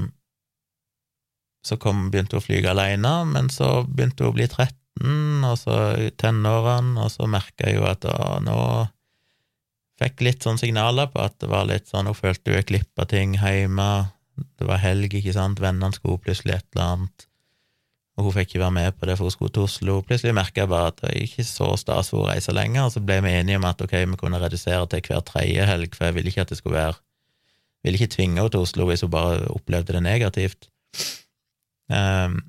så 1.65 1.77
kom, 1.77 2.07
begynte 2.11 2.37
hun 2.37 2.43
å 2.43 2.45
flyge 2.45 2.71
alene, 2.71 3.13
men 3.29 3.49
så 3.53 3.83
begynte 3.85 4.23
hun 4.23 4.31
å 4.31 4.37
bli 4.37 4.47
13, 4.47 5.45
og 5.47 5.55
så 5.59 5.75
tenårene, 6.19 6.95
og 7.03 7.11
så 7.13 7.27
merka 7.29 7.67
jeg 7.67 7.79
jo 7.79 7.87
at 7.89 8.07
å, 8.07 8.39
nå 8.43 8.59
Fikk 9.99 10.23
litt 10.23 10.45
sånn 10.45 10.59
signaler 10.59 11.09
på 11.11 11.21
at 11.23 11.35
det 11.43 11.49
var 11.51 11.65
litt 11.67 11.89
sånn 11.91 12.07
Hun 12.07 12.15
følte 12.15 12.53
hun 12.53 12.61
gikk 12.61 12.87
av 12.95 13.09
ting 13.11 13.35
hjemme. 13.35 13.89
Det 14.59 14.67
var 14.67 14.79
helg, 14.79 15.11
ikke 15.19 15.35
sant, 15.35 15.59
vennene 15.59 15.91
skulle 15.95 16.21
plutselig 16.23 16.55
et 16.55 16.67
eller 16.71 16.85
annet, 16.85 17.25
og 18.15 18.27
hun 18.27 18.33
fikk 18.37 18.53
ikke 18.53 18.61
være 18.61 18.75
med 18.75 18.95
på 18.95 19.07
det, 19.09 19.17
for 19.19 19.27
hun 19.27 19.33
skulle 19.33 19.53
til 19.55 19.65
Oslo. 19.65 19.97
Plutselig 20.07 20.35
merka 20.35 20.63
jeg 20.63 20.71
bare 20.71 20.93
at 20.93 21.01
det 21.03 21.11
ikke 21.25 21.43
så 21.47 21.67
stas 21.79 22.11
for 22.13 22.23
å 22.23 22.29
reise 22.29 22.55
lenger, 22.55 22.85
og 22.85 22.93
så 22.95 23.03
ble 23.03 23.17
vi 23.25 23.33
enige 23.35 23.59
om 23.59 23.67
at 23.67 23.83
ok, 23.83 23.97
vi 23.99 24.19
kunne 24.19 24.39
redusere 24.39 24.87
til 24.91 25.03
hver 25.07 25.25
tredje 25.27 25.67
helg, 25.67 25.95
for 25.95 26.07
jeg 26.07 26.15
ville 26.17 26.31
ikke 26.31 26.47
at 26.47 26.53
det 26.53 26.59
skulle 26.61 26.79
være 26.79 26.99
Ville 27.79 27.95
ikke 27.95 28.11
tvinge 28.11 28.41
henne 28.41 28.51
til 28.51 28.65
Oslo 28.65 28.89
hvis 28.89 29.05
hun 29.05 29.11
bare 29.13 29.45
opplevde 29.55 29.93
det 29.95 30.01
negativt. 30.03 30.65
Um, 31.87 32.41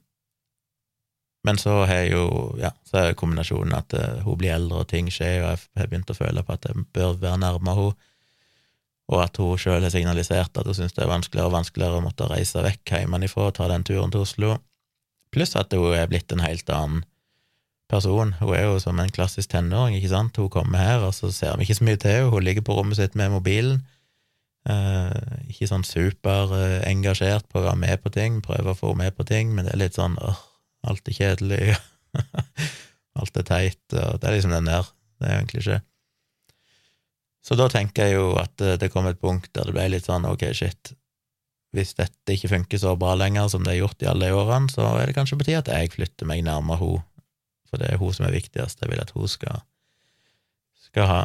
men 1.46 1.58
så 1.58 1.84
har 1.88 2.04
jo, 2.04 2.24
ja, 2.60 2.70
så 2.84 3.00
er 3.00 3.18
kombinasjonen 3.18 3.72
at 3.78 3.94
uh, 3.96 4.22
hun 4.26 4.38
blir 4.40 4.54
eldre, 4.54 4.82
og 4.82 4.90
ting 4.90 5.08
skjer, 5.12 5.40
og 5.44 5.54
jeg 5.54 5.80
har 5.80 5.90
begynt 5.90 6.12
å 6.12 6.16
føle 6.16 6.44
på 6.44 6.56
at 6.56 6.68
jeg 6.68 6.86
bør 6.92 7.16
være 7.22 7.40
nærmere 7.40 7.78
henne, 7.78 8.08
og 9.10 9.22
at 9.24 9.40
hun 9.42 9.58
sjøl 9.58 9.82
har 9.82 9.90
signalisert 9.90 10.58
at 10.60 10.68
hun 10.68 10.76
syns 10.76 10.94
det 10.94 11.02
er 11.02 11.10
vanskeligere 11.10 11.50
og 11.50 11.56
vanskeligere 11.56 11.98
å 11.98 12.02
måtte 12.04 12.28
reise 12.30 12.62
vekk 12.62 12.92
hjemmefra 12.94 13.48
og 13.48 13.56
ta 13.56 13.66
den 13.72 13.86
turen 13.86 14.12
til 14.14 14.22
Oslo, 14.22 14.58
pluss 15.34 15.56
at 15.58 15.72
hun 15.74 15.96
er 15.96 16.10
blitt 16.10 16.30
en 16.30 16.44
helt 16.44 16.70
annen 16.70 17.02
person. 17.90 18.36
Hun 18.38 18.54
er 18.54 18.68
jo 18.68 18.76
som 18.82 19.00
en 19.02 19.10
klassisk 19.10 19.50
tenåring, 19.50 19.96
ikke 19.98 20.12
sant, 20.12 20.38
hun 20.38 20.52
kommer 20.52 20.78
her, 20.78 21.06
og 21.08 21.16
så 21.16 21.32
ser 21.34 21.56
vi 21.58 21.66
ikke 21.66 21.80
så 21.80 21.88
mye 21.88 21.98
til 21.98 22.14
henne, 22.14 22.30
hun 22.30 22.46
ligger 22.46 22.66
på 22.66 22.76
rommet 22.76 23.00
sitt 23.00 23.18
med 23.18 23.32
mobilen. 23.34 23.82
Uh, 24.68 25.08
ikke 25.48 25.70
sånn 25.70 25.86
superengasjert 25.88 27.48
på 27.48 27.62
å 27.62 27.64
være 27.64 27.80
med 27.80 28.02
på 28.04 28.12
ting, 28.12 28.42
prøve 28.44 28.74
å 28.74 28.78
få 28.78 28.92
henne 28.92 29.08
med 29.08 29.16
på 29.16 29.26
ting, 29.26 29.54
men 29.56 29.66
det 29.66 29.72
er 29.72 29.82
litt 29.86 29.96
sånn 29.96 30.18
åh, 30.20 30.42
Alt 30.88 31.08
er 31.08 31.16
kjedelig, 31.16 31.76
alt 33.20 33.36
er 33.36 33.46
teit, 33.46 33.82
og 33.92 34.20
det 34.20 34.28
er 34.28 34.36
liksom 34.36 34.54
den 34.54 34.70
der. 34.70 34.88
Det 35.20 35.28
er 35.28 35.42
jo 35.42 35.74
en. 35.76 35.86
Så 37.44 37.56
da 37.56 37.68
tenker 37.72 38.08
jeg 38.08 38.16
jo 38.16 38.32
at 38.40 38.62
eh, 38.64 38.78
det 38.80 38.90
kom 38.92 39.08
et 39.08 39.20
punkt 39.20 39.50
der 39.56 39.68
det 39.68 39.74
ble 39.76 39.86
litt 39.92 40.08
sånn 40.08 40.28
ok, 40.28 40.46
shit, 40.56 40.92
hvis 41.76 41.94
dette 41.98 42.34
ikke 42.34 42.50
funker 42.52 42.80
så 42.82 42.96
bra 42.98 43.14
lenger 43.18 43.48
som 43.52 43.64
det 43.64 43.74
har 43.74 43.84
gjort 43.84 44.04
i 44.04 44.08
alle 44.10 44.28
de 44.28 44.36
årene, 44.36 44.72
så 44.72 44.86
er 44.98 45.08
det 45.08 45.16
kanskje 45.16 45.38
på 45.40 45.46
tide 45.48 45.62
at 45.62 45.70
jeg 45.70 45.92
flytter 45.94 46.28
meg 46.28 46.44
nærmere 46.46 46.80
henne, 46.80 47.04
for 47.70 47.80
det 47.80 47.92
er 47.92 48.00
hun 48.00 48.14
som 48.16 48.26
er 48.26 48.34
viktigst. 48.34 48.80
Jeg 48.82 48.90
vil 48.90 49.02
at 49.02 49.12
hun 49.14 49.30
skal, 49.30 49.60
skal 50.88 51.06
ha, 51.06 51.20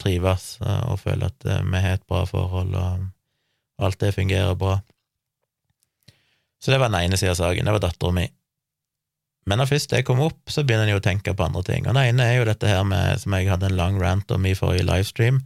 trives 0.00 0.54
og 0.64 0.96
føle 1.02 1.28
at 1.28 1.44
vi 1.44 1.82
har 1.84 1.98
et 1.98 2.06
bra 2.08 2.22
forhold, 2.24 2.72
og 2.72 3.84
alt 3.84 4.00
det 4.00 4.14
fungerer 4.16 4.56
bra. 4.56 4.78
Så 6.56 6.72
det 6.72 6.80
var 6.80 6.88
den 6.88 7.02
ene 7.02 7.18
sida 7.20 7.34
av 7.34 7.42
saken. 7.42 7.68
Det 7.68 7.76
var 7.76 7.84
dattera 7.84 8.16
mi. 8.16 8.24
Men 9.44 9.60
når 9.60 9.70
først 9.74 9.92
det 9.92 10.04
kom 10.08 10.22
opp, 10.24 10.40
så 10.48 10.64
begynner 10.64 10.88
en 10.88 10.94
jo 10.94 11.00
å 11.00 11.04
tenke 11.04 11.34
på 11.36 11.46
andre 11.46 11.62
ting. 11.66 11.88
Og 11.88 11.96
det 11.96 12.06
ene 12.08 12.28
er 12.28 12.38
jo 12.38 12.46
dette 12.48 12.68
her 12.70 12.84
med, 12.88 13.20
som 13.20 13.34
jeg 13.36 13.50
hadde 13.50 13.68
en 13.68 13.76
lang 13.78 13.98
rant 14.00 14.30
om 14.32 14.46
i 14.48 14.54
forrige 14.56 14.86
livestream, 14.88 15.42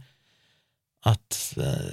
at 1.07 1.39
uh, 1.59 1.89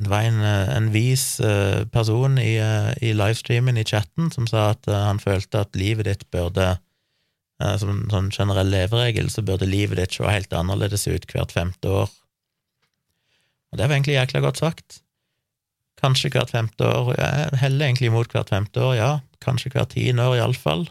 det 0.00 0.08
var 0.08 0.24
en, 0.28 0.40
en 0.44 0.88
vis 0.92 1.24
uh, 1.44 1.84
person 1.92 2.38
i, 2.40 2.54
i, 3.00 3.12
livestreamen, 3.16 3.80
i 3.80 3.84
chatten, 3.88 4.30
som 4.32 4.48
sa 4.48 4.70
at 4.74 4.88
han 4.88 5.20
følte 5.20 5.64
at 5.64 5.76
livet 5.76 6.08
ditt 6.08 6.30
burde 6.32 6.78
Som 7.76 7.90
en 7.90 8.06
sånn 8.08 8.30
generell 8.32 8.70
leveregel, 8.72 9.26
så 9.28 9.42
burde 9.44 9.66
livet 9.68 9.98
ditt 10.00 10.14
se 10.16 10.24
helt 10.24 10.54
annerledes 10.56 11.02
ut 11.04 11.26
hvert 11.28 11.52
femte 11.52 11.90
år. 11.92 12.08
Og 13.68 13.76
det 13.76 13.84
var 13.84 13.98
egentlig 13.98 14.16
jækla 14.16 14.40
godt 14.40 14.62
sagt. 14.62 15.02
Kanskje 16.00 16.30
hvert 16.32 16.54
femte 16.54 16.86
år. 16.88 17.12
Jeg 17.18 17.60
heller 17.60 17.86
egentlig 17.86 18.08
imot 18.08 18.32
hvert 18.32 18.48
femte 18.48 18.80
år, 18.80 18.94
ja. 18.96 19.10
Kanskje 19.44 19.74
hvert 19.74 19.92
tiende 19.92 20.24
år, 20.24 20.38
iallfall. 20.38 20.86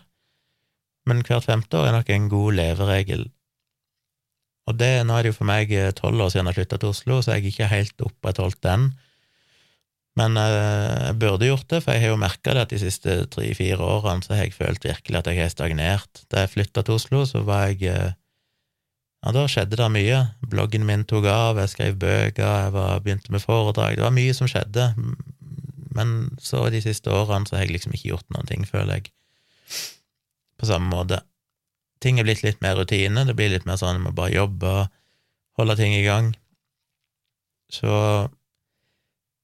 Men 1.10 1.26
hvert 1.26 1.48
femte 1.50 1.80
år 1.80 1.90
er 1.90 1.98
nok 1.98 2.14
en 2.14 2.32
god 2.32 2.58
leveregel. 2.60 3.28
Og 4.70 4.78
det, 4.78 4.92
nå 5.08 5.16
er 5.18 5.26
det 5.26 5.34
jo 5.34 5.40
for 5.40 5.50
meg 5.50 5.72
eh, 5.74 5.92
tolv 5.98 6.22
år 6.22 6.34
siden 6.34 6.50
jeg 6.52 6.60
flytta 6.60 6.78
til 6.78 6.92
Oslo, 6.94 7.22
så 7.22 7.34
jeg 7.34 7.42
har 7.42 7.54
ikke 7.54 7.70
helt 7.72 8.04
opprettholdt 8.06 8.62
den. 8.66 8.92
Men 10.20 10.38
eh, 10.38 11.08
jeg 11.08 11.18
burde 11.22 11.50
gjort 11.50 11.68
det, 11.74 11.82
for 11.84 11.96
jeg 11.96 12.06
har 12.06 12.14
jo 12.14 12.22
merka 12.22 12.54
det 12.54 12.66
at 12.68 12.76
de 12.76 12.82
siste 12.82 13.16
tre-fire 13.34 13.82
årene 13.82 14.26
så 14.26 14.36
har 14.36 14.46
jeg 14.46 14.58
følt 14.58 14.86
virkelig 14.86 15.22
at 15.22 15.30
jeg 15.32 15.42
har 15.42 15.54
stagnert. 15.54 16.24
Da 16.30 16.46
jeg 16.46 16.54
flytta 16.54 16.86
til 16.86 17.00
Oslo, 17.00 17.26
så 17.30 17.42
var 17.48 17.72
jeg 17.72 17.90
eh, 17.90 18.16
ja, 19.20 19.34
da 19.36 19.48
skjedde 19.52 19.80
det 19.80 19.90
mye. 19.92 20.20
Bloggen 20.52 20.86
min 20.88 21.04
tok 21.08 21.28
av, 21.28 21.60
jeg 21.60 21.74
skrev 21.74 21.98
bøker, 22.00 22.46
jeg 22.46 22.74
var, 22.76 23.02
begynte 23.04 23.34
med 23.36 23.44
foredrag. 23.44 23.98
Det 23.98 24.06
var 24.06 24.16
mye 24.16 24.36
som 24.38 24.48
skjedde. 24.48 24.92
Men 25.98 26.14
så 26.40 26.68
de 26.72 26.80
siste 26.84 27.12
årene 27.12 27.50
så 27.50 27.58
har 27.58 27.66
jeg 27.66 27.76
liksom 27.76 27.96
ikke 27.98 28.14
gjort 28.14 28.30
noen 28.36 28.48
ting, 28.48 28.64
føler 28.70 29.00
jeg, 29.00 29.12
på 30.60 30.68
samme 30.70 30.92
måte. 30.92 31.22
Ting 32.04 32.20
er 32.20 32.28
blitt 32.28 32.44
litt 32.46 32.62
mer 32.64 32.78
rutine, 32.80 33.26
det 33.28 33.36
blir 33.36 33.52
litt 33.52 33.68
mer 33.68 33.80
sånn 33.80 34.02
med 34.04 34.16
bare 34.16 34.36
jobbe 34.36 34.74
og 34.82 35.00
holde 35.60 35.76
ting 35.80 35.96
i 35.96 36.06
gang. 36.06 36.34
Så 37.72 37.92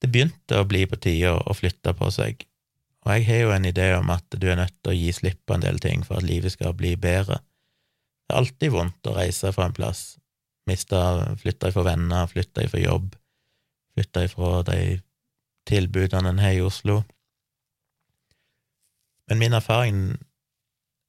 det 0.01 0.11
begynte 0.11 0.59
å 0.59 0.68
bli 0.68 0.86
på 0.89 0.99
tide 1.01 1.34
å 1.36 1.55
flytte 1.55 1.95
på 1.97 2.11
seg. 2.13 2.45
Og 3.05 3.11
jeg 3.13 3.26
har 3.28 3.41
jo 3.43 3.51
en 3.53 3.68
idé 3.70 3.89
om 3.97 4.09
at 4.13 4.26
du 4.34 4.47
er 4.49 4.57
nødt 4.57 4.76
til 4.82 4.93
å 4.93 4.97
gi 4.97 5.11
slipp 5.13 5.43
på 5.45 5.55
en 5.55 5.66
del 5.66 5.78
ting 5.84 6.01
for 6.05 6.18
at 6.18 6.26
livet 6.26 6.55
skal 6.55 6.74
bli 6.78 6.95
bedre. 6.97 7.39
Det 8.26 8.34
er 8.34 8.41
alltid 8.41 8.74
vondt 8.74 9.09
å 9.09 9.18
reise 9.20 9.51
fra 9.53 9.70
en 9.70 9.76
plass. 9.78 10.18
miste, 10.66 10.97
flytte 11.38 11.70
ifra 11.70 11.84
venner, 11.86 12.26
flytte 12.26 12.63
ifra 12.66 12.80
jobb, 12.82 13.11
flytte 13.93 14.24
ifra 14.26 14.63
de 14.66 14.80
tilbudene 15.70 16.32
en 16.32 16.39
har 16.41 16.55
i 16.57 16.63
Oslo. 16.66 17.03
Men 19.30 19.38
min 19.38 19.53
erfaring 19.53 19.99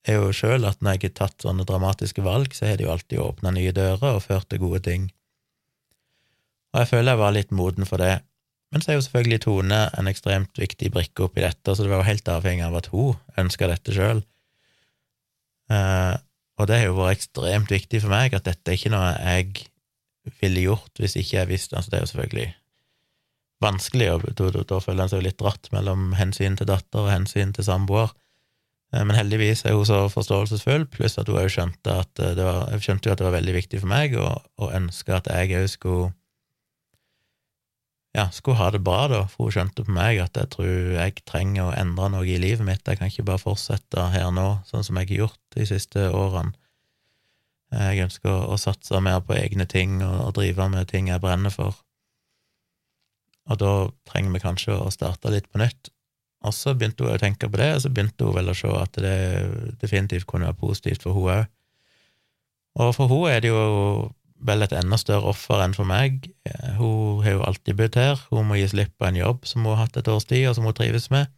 er 0.06 0.20
jo 0.20 0.32
sjøl 0.34 0.66
at 0.68 0.80
når 0.80 0.96
jeg 0.96 1.08
har 1.08 1.14
tatt 1.20 1.44
sånne 1.44 1.66
dramatiske 1.68 2.22
valg, 2.24 2.54
så 2.54 2.68
har 2.68 2.78
det 2.78 2.86
jo 2.86 2.92
alltid 2.94 3.22
åpna 3.22 3.52
nye 3.54 3.74
dører 3.74 4.16
og 4.16 4.24
ført 4.24 4.48
til 4.50 4.62
gode 4.62 4.82
ting. 4.86 5.10
Og 6.74 6.82
jeg 6.82 6.90
føler 6.92 7.14
jeg 7.14 7.22
var 7.22 7.36
litt 7.36 7.54
moden 7.56 7.88
for 7.88 8.02
det. 8.02 8.18
Men 8.74 8.82
så 8.82 8.92
er 8.92 8.98
jo 8.98 9.04
selvfølgelig 9.06 9.42
Tone 9.44 9.78
en 9.96 10.10
ekstremt 10.10 10.58
viktig 10.60 10.90
brikke 10.92 11.26
oppi 11.26 11.44
dette, 11.44 11.74
så 11.74 11.84
det 11.84 11.92
var 11.92 12.02
jo 12.02 12.10
helt 12.10 12.28
avhengig 12.28 12.66
av 12.66 12.76
at 12.80 12.90
hun 12.92 13.14
ønska 13.40 13.70
dette 13.70 13.94
sjøl. 13.94 14.20
Og 15.70 16.68
det 16.68 16.80
har 16.80 16.90
jo 16.90 16.98
vært 16.98 17.18
ekstremt 17.18 17.72
viktig 17.72 18.02
for 18.02 18.12
meg 18.12 18.36
at 18.36 18.46
dette 18.46 18.72
er 18.72 18.78
ikke 18.78 18.92
noe 18.92 19.14
jeg 19.14 19.66
ville 20.42 20.66
gjort 20.66 20.98
hvis 20.98 21.14
ikke 21.20 21.36
jeg 21.36 21.50
visste 21.52 21.76
Altså, 21.78 21.92
det 21.92 21.98
er 21.98 22.02
jo 22.02 22.10
selvfølgelig 22.10 22.46
vanskelig, 23.62 24.08
og 24.12 24.24
da, 24.26 24.50
da, 24.52 24.62
da 24.68 24.78
føler 24.84 25.04
en 25.04 25.10
seg 25.12 25.22
jo 25.22 25.26
litt 25.28 25.38
dratt 25.40 25.70
mellom 25.72 26.10
hensyn 26.18 26.58
til 26.58 26.68
datter 26.68 27.06
og 27.06 27.12
hensyn 27.12 27.54
til 27.56 27.64
samboer. 27.64 28.12
Eh, 28.94 29.02
men 29.02 29.16
heldigvis 29.16 29.64
er 29.66 29.74
hun 29.76 29.86
så 29.88 30.04
forståelsesfull, 30.12 30.86
pluss 30.92 31.18
at 31.18 31.30
hun 31.30 31.50
skjønte 31.50 31.96
at 32.04 32.22
eh, 32.22 32.36
det 32.38 32.46
var, 32.46 32.70
skjønte 32.82 33.12
at 33.12 33.22
det 33.22 33.28
var 33.28 33.38
veldig 33.38 33.56
viktig 33.58 33.82
for 33.82 33.90
meg, 33.90 34.14
og, 34.20 34.46
og 34.60 34.76
ønska 34.76 35.20
at 35.20 35.32
jeg 35.32 35.58
òg 35.62 35.72
skulle 35.72 36.12
ja, 38.16 38.30
skulle 38.32 38.56
ha 38.56 38.70
det 38.72 38.80
bra, 38.80 39.02
da, 39.12 39.24
for 39.28 39.46
hun 39.46 39.52
skjønte 39.52 39.84
på 39.84 39.92
meg 39.92 40.22
at 40.22 40.38
jeg 40.40 40.48
tror 40.54 40.94
jeg 40.94 41.18
trenger 41.28 41.66
å 41.66 41.74
endre 41.76 42.08
noe 42.14 42.24
i 42.24 42.38
livet 42.40 42.64
mitt. 42.64 42.86
Jeg 42.88 42.96
kan 42.96 43.10
ikke 43.10 43.26
bare 43.28 43.42
fortsette 43.42 44.06
her 44.14 44.30
nå, 44.32 44.46
sånn 44.64 44.86
som 44.86 44.96
jeg 44.96 45.10
har 45.10 45.26
gjort 45.26 45.42
de 45.52 45.66
siste 45.68 46.06
årene. 46.08 46.56
Jeg 47.76 48.06
ønsker 48.06 48.30
å, 48.30 48.54
å 48.54 48.56
satse 48.60 49.02
mer 49.04 49.20
på 49.26 49.34
egne 49.36 49.66
ting 49.68 49.98
og, 50.00 50.14
og, 50.28 50.32
drive 50.38 50.68
med 50.72 50.88
ting 50.88 51.10
jeg 51.10 51.20
brenner 51.20 51.52
for. 51.52 51.76
Og 53.50 53.60
da 53.60 53.74
trenger 54.08 54.32
vi 54.32 54.42
kanskje 54.46 54.78
å 54.78 54.88
starte 54.94 55.34
litt 55.34 55.50
på 55.50 55.60
nytt. 55.60 55.90
Og 56.46 56.54
så 56.54 56.76
begynte 56.76 57.04
hun 57.04 57.16
å 57.16 57.20
tenke 57.20 57.50
på 57.50 57.58
det, 57.58 57.72
og 57.74 57.82
så 57.82 57.90
begynte 57.90 58.28
hun 58.28 58.36
vel 58.36 58.52
å 58.52 58.56
se 58.56 58.70
at 58.70 59.00
det 59.02 59.16
definitivt 59.82 60.28
kunne 60.30 60.48
være 60.48 60.60
positivt 60.60 61.06
for 61.06 61.16
hun 61.16 61.32
òg. 61.34 61.48
Og 62.76 62.92
for 62.94 63.10
hun 63.10 63.30
er 63.32 63.42
det 63.42 63.50
jo 63.50 63.62
vel 64.46 64.62
et 64.62 64.74
enda 64.76 64.98
større 65.00 65.32
offer 65.32 65.62
enn 65.64 65.74
for 65.76 65.88
meg. 65.88 66.28
Hun 66.76 67.22
har 67.24 67.38
jo 67.38 67.46
alltid 67.46 67.78
bodd 67.78 67.96
her, 67.98 68.20
hun 68.30 68.50
må 68.50 68.58
gi 68.60 68.68
slipp 68.70 68.92
på 69.00 69.08
en 69.08 69.18
jobb 69.18 69.48
som 69.48 69.64
hun 69.64 69.74
har 69.74 69.86
hatt 69.86 69.96
et 70.00 70.10
års 70.12 70.28
tid, 70.28 70.44
og 70.50 70.58
som 70.58 70.68
hun 70.68 70.76
trives 70.76 71.08
med. 71.14 71.32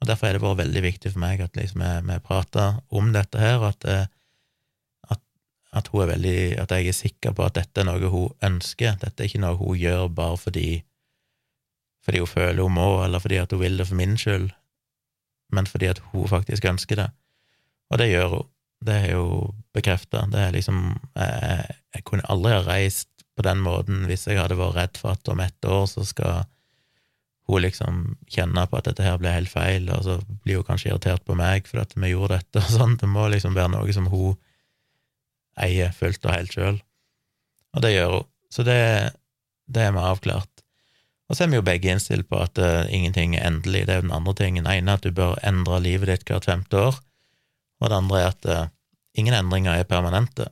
Og 0.00 0.08
Derfor 0.08 0.28
er 0.28 0.36
det 0.36 0.44
vært 0.44 0.62
veldig 0.62 0.82
viktig 0.86 1.12
for 1.12 1.20
meg 1.20 1.42
at 1.44 1.58
liksom 1.58 1.82
vi, 1.84 1.90
vi 2.08 2.20
prater 2.24 2.78
om 2.96 3.10
dette 3.12 3.40
her, 3.42 3.58
og 3.60 3.74
at, 3.74 3.88
eh, 3.90 4.06
at, 5.12 5.20
at, 5.76 5.90
hun 5.92 6.04
er 6.06 6.12
veldig, 6.14 6.38
at 6.62 6.72
jeg 6.76 6.88
er 6.88 6.96
sikker 6.96 7.34
på 7.36 7.44
at 7.44 7.58
dette 7.58 7.82
er 7.82 7.90
noe 7.90 8.12
hun 8.12 8.30
ønsker. 8.46 8.96
Dette 9.02 9.20
er 9.20 9.28
ikke 9.28 9.42
noe 9.42 9.58
hun 9.60 9.76
gjør 9.76 10.06
bare 10.14 10.38
fordi, 10.40 10.68
fordi 12.04 12.22
hun 12.22 12.30
føler 12.30 12.62
hun 12.62 12.76
må, 12.76 12.88
eller 13.04 13.22
fordi 13.22 13.40
hun 13.42 13.60
vil 13.60 13.78
det 13.80 13.88
for 13.88 13.98
min 13.98 14.16
skyld, 14.18 14.50
men 15.52 15.66
fordi 15.66 15.90
at 15.90 15.98
hun 16.12 16.28
faktisk 16.28 16.64
ønsker 16.64 16.96
det. 16.96 17.10
Og 17.90 17.98
det 17.98 18.10
gjør 18.10 18.28
hun. 18.36 18.48
Det 18.86 18.94
er 18.96 19.10
jo 19.12 19.24
bekrefta. 19.76 20.24
Det 20.32 20.40
er 20.40 20.54
liksom 20.54 20.78
jeg, 21.18 21.64
jeg, 21.94 22.04
kunne 22.08 22.28
aldri 22.32 22.54
ha 22.54 22.62
reist 22.64 23.10
på 23.36 23.44
den 23.44 23.60
måten 23.60 24.06
hvis 24.08 24.26
jeg 24.28 24.40
hadde 24.40 24.56
vært 24.56 24.76
redd 24.78 25.00
for 25.00 25.12
at 25.12 25.28
om 25.28 25.42
ett 25.44 25.68
år 25.68 25.84
så 25.90 26.04
skal 26.06 26.46
hun 27.50 27.64
liksom 27.64 27.98
kjenne 28.30 28.64
på 28.70 28.78
at 28.78 28.86
dette 28.88 29.04
her 29.04 29.18
ble 29.20 29.32
helt 29.34 29.50
feil, 29.50 29.88
og 29.90 30.04
så 30.06 30.18
blir 30.44 30.60
hun 30.60 30.68
kanskje 30.68 30.92
irritert 30.92 31.24
på 31.26 31.36
meg 31.38 31.66
for 31.68 31.82
at 31.82 31.96
vi 31.96 32.12
gjorde 32.12 32.38
dette 32.38 32.62
og 32.62 32.72
sånn. 32.76 32.96
Det 33.00 33.10
må 33.10 33.26
liksom 33.32 33.56
være 33.58 33.74
noe 33.74 33.96
som 33.96 34.06
hun 34.12 34.38
eier 35.60 35.92
fullt 35.96 36.24
og 36.24 36.36
helt 36.36 36.54
sjøl. 36.54 36.80
Og 37.76 37.84
det 37.84 37.94
gjør 37.94 38.16
hun. 38.16 38.28
Så 38.50 38.64
det, 38.66 38.80
det 39.70 39.82
er 39.86 39.92
vi 39.94 40.02
avklart. 40.02 40.59
Og 41.30 41.38
så 41.38 41.44
er 41.44 41.52
vi 41.52 41.60
jo 41.60 41.66
begge 41.66 41.92
innstilt 41.92 42.26
på 42.26 42.40
at 42.42 42.58
uh, 42.58 42.90
ingenting 42.90 43.36
er 43.38 43.46
endelig. 43.46 43.84
Det 43.86 43.94
er 43.94 44.00
jo 44.00 44.08
den 44.08 44.16
andre 44.16 44.34
tingen. 44.34 44.66
Den 44.66 44.80
ene 44.80 44.90
er 44.90 44.98
at 44.98 45.06
du 45.06 45.14
bør 45.14 45.38
endre 45.46 45.78
livet 45.84 46.10
ditt 46.10 46.24
hvert 46.26 46.48
femte 46.48 46.80
år. 46.88 46.96
Og 47.78 47.90
det 47.90 47.98
andre 48.00 48.18
er 48.18 48.32
at 48.32 48.48
uh, 48.50 48.72
ingen 49.14 49.36
endringer 49.38 49.78
er 49.78 49.86
permanente. 49.86 50.48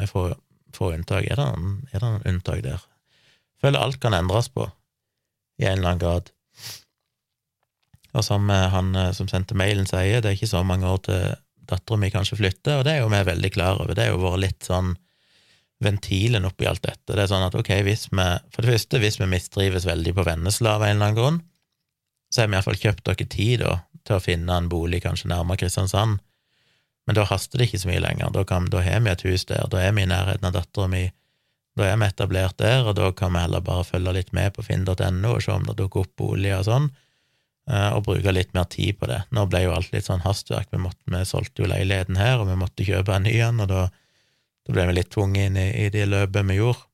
Vi 0.00 0.08
får 0.08 0.32
få 0.72 0.94
unntak. 0.96 1.28
Er 1.28 1.36
det, 1.36 1.44
noen, 1.44 1.76
er 1.92 2.00
det 2.00 2.08
noen 2.08 2.26
unntak 2.32 2.62
der? 2.64 2.80
Jeg 3.58 3.66
føler 3.66 3.84
alt 3.84 4.00
kan 4.00 4.16
endres 4.16 4.48
på, 4.54 4.64
i 5.60 5.66
en 5.66 5.76
eller 5.76 5.92
annen 5.92 6.02
grad. 6.06 6.32
Og 8.16 8.24
som 8.24 8.48
uh, 8.48 8.70
han 8.72 8.96
som 9.12 9.28
sendte 9.28 9.58
mailen 9.58 9.90
sier, 9.90 10.22
det 10.22 10.32
er 10.32 10.38
ikke 10.38 10.54
så 10.54 10.64
mange 10.64 10.88
år 10.88 11.04
til 11.04 11.36
dattera 11.68 12.00
mi 12.00 12.08
kanskje 12.08 12.38
flytter, 12.40 12.80
og 12.80 12.88
det 12.88 12.94
er 12.94 13.02
jo 13.02 13.12
vi 13.12 13.20
veldig 13.28 13.52
klar 13.52 13.76
over. 13.82 13.92
Det 13.92 14.06
er 14.06 14.14
jo 14.14 14.22
vært 14.22 14.44
litt 14.46 14.64
sånn 14.64 14.94
ventilen 15.84 16.46
oppi 16.48 16.66
alt 16.66 16.82
dette. 16.82 17.12
Det 17.12 17.22
er 17.22 17.30
sånn 17.30 17.46
at 17.46 17.54
ok, 17.58 17.70
hvis 17.86 18.08
vi, 18.10 18.24
for 18.54 18.64
det 18.64 18.72
første, 18.74 19.00
hvis 19.02 19.18
vi 19.20 19.28
mistrives 19.30 19.86
veldig 19.86 20.14
på 20.16 20.24
Vennesla 20.26 20.76
av 20.76 20.86
en 20.86 20.96
eller 20.96 21.10
annen 21.10 21.18
grunn, 21.18 21.42
så 22.34 22.42
har 22.42 22.50
vi 22.50 22.58
iallfall 22.58 22.80
kjøpt 22.80 23.04
dere 23.06 23.28
tid, 23.30 23.62
da, 23.62 23.76
til 24.04 24.18
å 24.18 24.24
finne 24.24 24.56
en 24.56 24.70
bolig 24.72 25.02
kanskje 25.04 25.30
nærmere 25.30 25.62
Kristiansand. 25.62 26.18
Men 27.08 27.16
da 27.16 27.24
haster 27.24 27.60
det 27.60 27.68
ikke 27.68 27.80
så 27.84 27.88
mye 27.88 28.02
lenger. 28.04 28.32
Da, 28.34 28.44
kan, 28.48 28.66
da 28.72 28.82
har 28.84 29.00
vi 29.04 29.12
et 29.14 29.24
hus 29.24 29.46
der, 29.48 29.64
da 29.72 29.80
er 29.80 29.94
vi 29.96 30.04
i 30.04 30.10
nærheten 30.10 30.50
av 30.50 30.56
dattera 30.58 30.90
mi, 30.92 31.06
da 31.78 31.86
er 31.86 32.00
vi 32.00 32.08
etablert 32.10 32.58
der, 32.60 32.82
og 32.90 32.98
da 32.98 33.12
kan 33.16 33.32
vi 33.32 33.44
heller 33.46 33.62
bare 33.64 33.86
følge 33.86 34.16
litt 34.16 34.34
med 34.36 34.52
på 34.56 34.64
finn.no 34.66 35.30
og 35.30 35.44
se 35.44 35.54
om 35.54 35.68
det 35.68 35.78
dukker 35.78 36.04
opp 36.04 36.12
boliger 36.18 36.58
og 36.58 36.66
sånn, 36.66 36.90
eh, 37.70 37.90
og 37.94 38.02
bruke 38.10 38.34
litt 38.34 38.50
mer 38.58 38.66
tid 38.68 38.98
på 38.98 39.08
det. 39.08 39.22
Nå 39.32 39.46
ble 39.48 39.62
jo 39.64 39.76
alt 39.76 39.94
litt 39.94 40.08
sånn 40.10 40.24
hastverk, 40.26 40.68
vi, 40.74 40.82
måtte, 40.82 41.00
vi 41.06 41.22
solgte 41.28 41.62
jo 41.62 41.70
leiligheten 41.70 42.18
her, 42.18 42.42
og 42.42 42.50
vi 42.50 42.58
måtte 42.58 42.88
kjøpe 42.88 43.14
en 43.14 43.28
ny 43.28 43.36
en, 43.46 43.62
og 43.64 43.70
da, 43.70 43.86
da 44.68 44.76
ble 44.76 44.86
vi 44.90 44.98
litt 44.98 45.10
tvunget 45.14 45.48
inn 45.48 45.56
i, 45.56 45.68
i 45.86 45.88
det 45.92 46.04
løpet 46.10 46.46
vi 46.50 46.58
gjorde. 46.60 46.84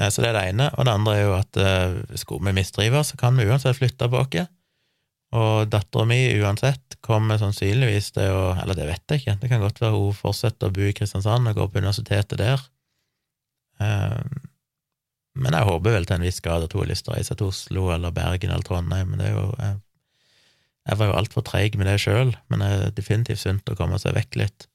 Eh, 0.00 0.10
så 0.10 0.24
det 0.24 0.32
er 0.32 0.38
det 0.38 0.44
ene. 0.50 0.70
Og 0.74 0.86
det 0.86 0.94
andre 0.96 1.16
er 1.16 1.24
jo 1.26 1.34
at 1.36 1.60
uh, 1.60 2.18
skulle 2.18 2.48
vi 2.48 2.56
mistrives, 2.56 3.12
så 3.12 3.20
kan 3.20 3.36
vi 3.38 3.46
uansett 3.46 3.76
flytte 3.78 4.00
tilbake. 4.06 4.46
Og 5.34 5.68
dattera 5.70 6.06
mi, 6.08 6.18
uansett, 6.40 6.98
kommer 7.04 7.40
sannsynligvis 7.40 8.12
til 8.16 8.32
å 8.32 8.44
Eller 8.62 8.78
det 8.78 8.86
vet 8.88 9.12
jeg 9.12 9.20
ikke, 9.20 9.38
det 9.42 9.50
kan 9.50 9.60
godt 9.60 9.80
være 9.82 9.98
hun 9.98 10.16
fortsetter 10.16 10.70
å 10.70 10.74
bo 10.74 10.84
i 10.86 10.94
Kristiansand 10.96 11.50
og 11.50 11.58
gå 11.58 11.66
på 11.68 11.82
universitetet 11.82 12.38
der. 12.40 12.62
Ehm, 13.82 14.44
men 15.34 15.56
jeg 15.58 15.66
håper 15.66 15.96
vel 15.96 16.06
til 16.06 16.16
en 16.16 16.26
viss 16.28 16.38
grad 16.40 16.64
at 16.64 16.72
hun 16.72 16.84
har 16.84 16.92
lyst 16.92 17.04
til 17.04 17.12
å 17.12 17.16
reise 17.18 17.34
til 17.34 17.50
Oslo 17.50 17.88
eller 17.90 18.14
Bergen 18.14 18.54
eller 18.54 18.64
Trondheim, 18.64 19.10
men 19.10 19.20
det 19.20 19.32
er 19.32 19.34
jo 19.34 19.48
Jeg, 19.58 19.80
jeg 20.84 21.00
var 21.00 21.10
jo 21.10 21.18
altfor 21.18 21.44
treig 21.48 21.76
med 21.80 21.90
det 21.90 21.98
sjøl, 22.00 22.30
men 22.48 22.62
det 22.62 22.70
er 22.70 22.94
definitivt 22.94 23.42
sunt 23.42 23.68
å 23.72 23.76
komme 23.76 23.98
seg 23.98 24.14
vekk 24.14 24.38
litt. 24.38 24.68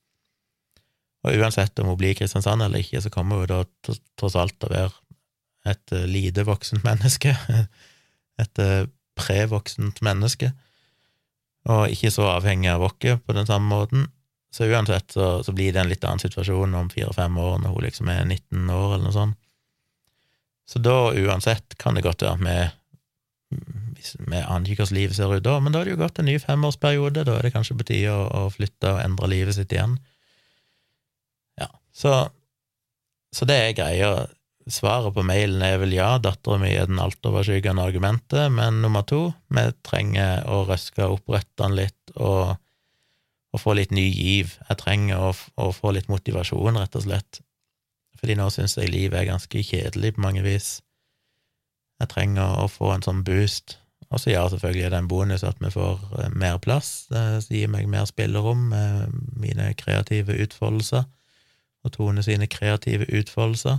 Og 1.28 1.36
uansett 1.36 1.80
om 1.82 1.92
hun 1.92 2.00
blir 2.00 2.14
i 2.14 2.18
Kristiansand 2.20 2.64
eller 2.64 2.80
ikke, 2.84 3.02
så 3.04 3.12
kommer 3.12 3.42
hun 3.42 3.52
da 3.52 3.64
tross 4.20 4.38
alt 4.40 4.56
til 4.60 4.70
å 4.70 4.76
være 4.76 4.94
et 5.68 5.96
eh, 5.96 6.08
lite 6.08 6.46
voksent 6.48 6.86
menneske. 6.88 7.36
Et 8.40 8.62
eh, 8.64 8.86
prevoksent 9.20 10.00
menneske. 10.06 10.54
Og 11.68 11.92
ikke 11.92 12.12
så 12.14 12.30
avhengig 12.38 12.72
av 12.72 12.86
oss 12.88 12.96
på 13.04 13.36
den 13.36 13.50
samme 13.50 13.68
måten. 13.68 14.08
Så 14.52 14.66
uansett 14.66 15.12
så, 15.12 15.44
så 15.44 15.54
blir 15.54 15.74
det 15.74 15.84
en 15.84 15.92
litt 15.92 16.06
annen 16.08 16.22
situasjon 16.24 16.74
om 16.74 16.90
fire-fem 16.90 17.38
år, 17.38 17.60
når 17.62 17.76
hun 17.76 17.86
liksom 17.86 18.10
er 18.10 18.24
19 18.26 18.72
år, 18.74 18.96
eller 18.96 19.06
noe 19.06 19.14
sånt. 19.14 19.38
Så 20.70 20.80
da, 20.82 21.12
uansett, 21.14 21.76
kan 21.82 21.98
det 21.98 22.06
godt 22.06 22.22
være 22.22 22.46
med 22.46 22.76
Vi 24.30 24.38
aner 24.38 24.70
ikke 24.70 24.84
hvordan 24.84 24.98
livet 25.00 25.18
ser 25.18 25.32
ut 25.34 25.44
da, 25.46 25.56
men 25.58 25.74
da 25.74 25.82
er 25.82 25.90
det 25.90 25.96
jo 25.96 26.02
gått 26.04 26.20
en 26.22 26.28
ny 26.30 26.36
femårsperiode, 26.42 27.24
da 27.26 27.38
er 27.38 27.48
det 27.48 27.54
kanskje 27.56 27.78
på 27.80 27.88
tide 27.90 28.14
å, 28.14 28.28
å 28.30 28.52
flytte 28.54 28.92
og 28.94 29.02
endre 29.02 29.30
livet 29.32 29.58
sitt 29.58 29.74
igjen. 29.74 29.96
Så, 31.96 32.14
så 33.36 33.48
det 33.50 33.58
er 33.58 33.78
greia. 33.78 34.12
Svaret 34.70 35.16
på 35.16 35.26
mailen 35.26 35.64
er 35.66 35.80
vel 35.82 35.96
ja, 35.96 36.12
dattera 36.22 36.60
mi 36.62 36.70
er 36.76 36.90
den 36.90 37.02
altoverskyggende 37.02 37.86
argumentet, 37.90 38.52
men 38.54 38.84
nummer 38.84 39.06
to, 39.08 39.32
vi 39.50 39.66
trenger 39.86 40.46
å 40.46 40.62
røske 40.70 41.08
opp 41.10 41.32
røttene 41.32 41.82
litt 41.82 42.14
og, 42.16 42.54
og, 43.50 43.62
få 43.62 43.74
litt 43.80 43.94
ny 43.96 44.06
giv. 44.12 44.54
Jeg 44.70 44.82
trenger 44.84 45.30
å, 45.32 45.34
å 45.58 45.72
få 45.74 45.96
litt 45.98 46.12
motivasjon, 46.12 46.78
rett 46.78 47.00
og 47.00 47.08
slett 47.08 47.42
fordi 48.20 48.36
nå 48.36 48.50
syns 48.52 48.74
jeg 48.76 48.92
livet 48.92 49.16
er 49.16 49.30
ganske 49.30 49.62
kjedelig 49.64 50.18
på 50.18 50.24
mange 50.26 50.42
vis. 50.44 50.82
Jeg 52.00 52.12
trenger 52.12 52.64
å 52.64 52.66
få 52.72 52.92
en 52.92 53.06
sånn 53.06 53.22
boost. 53.28 53.78
Og 54.10 54.22
så 54.22 54.34
ja, 54.34 54.42
selvfølgelig 54.50 54.86
er 54.88 54.94
det 54.94 55.00
en 55.04 55.08
bonus 55.12 55.46
at 55.46 55.60
vi 55.62 55.70
får 55.72 56.02
eh, 56.20 56.34
mer 56.34 56.58
plass, 56.64 57.08
det 57.12 57.46
gir 57.48 57.70
meg 57.72 57.88
mer 57.92 58.08
spillerom 58.10 58.72
mine 59.38 59.68
kreative 59.78 60.36
utfoldelser, 60.44 61.06
og 61.86 61.94
Tone 61.96 62.24
sine 62.26 62.48
kreative 62.52 63.08
utfoldelser. 63.20 63.78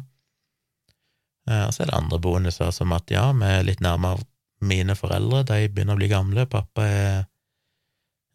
Eh, 1.48 1.64
og 1.66 1.72
så 1.74 1.82
er 1.82 1.90
det 1.90 1.98
andre 1.98 2.20
bonuser, 2.22 2.70
som 2.74 2.92
at 2.96 3.10
ja, 3.12 3.32
vi 3.36 3.44
er 3.48 3.66
litt 3.66 3.82
nærmere 3.84 4.24
mine 4.60 4.94
foreldre, 4.96 5.44
de 5.48 5.68
begynner 5.72 5.96
å 5.96 6.00
bli 6.00 6.08
gamle. 6.10 6.46
Pappa 6.50 6.82
er 6.84 7.24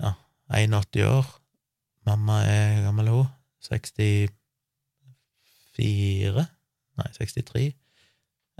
ja, 0.01 0.15
81 0.49 1.05
år, 1.05 1.25
mamma 2.09 2.35
er 2.49 2.83
gammel 2.87 3.07
hun, 3.13 3.27
64 3.69 4.31
Nei, 6.95 7.09
63, 7.11 7.65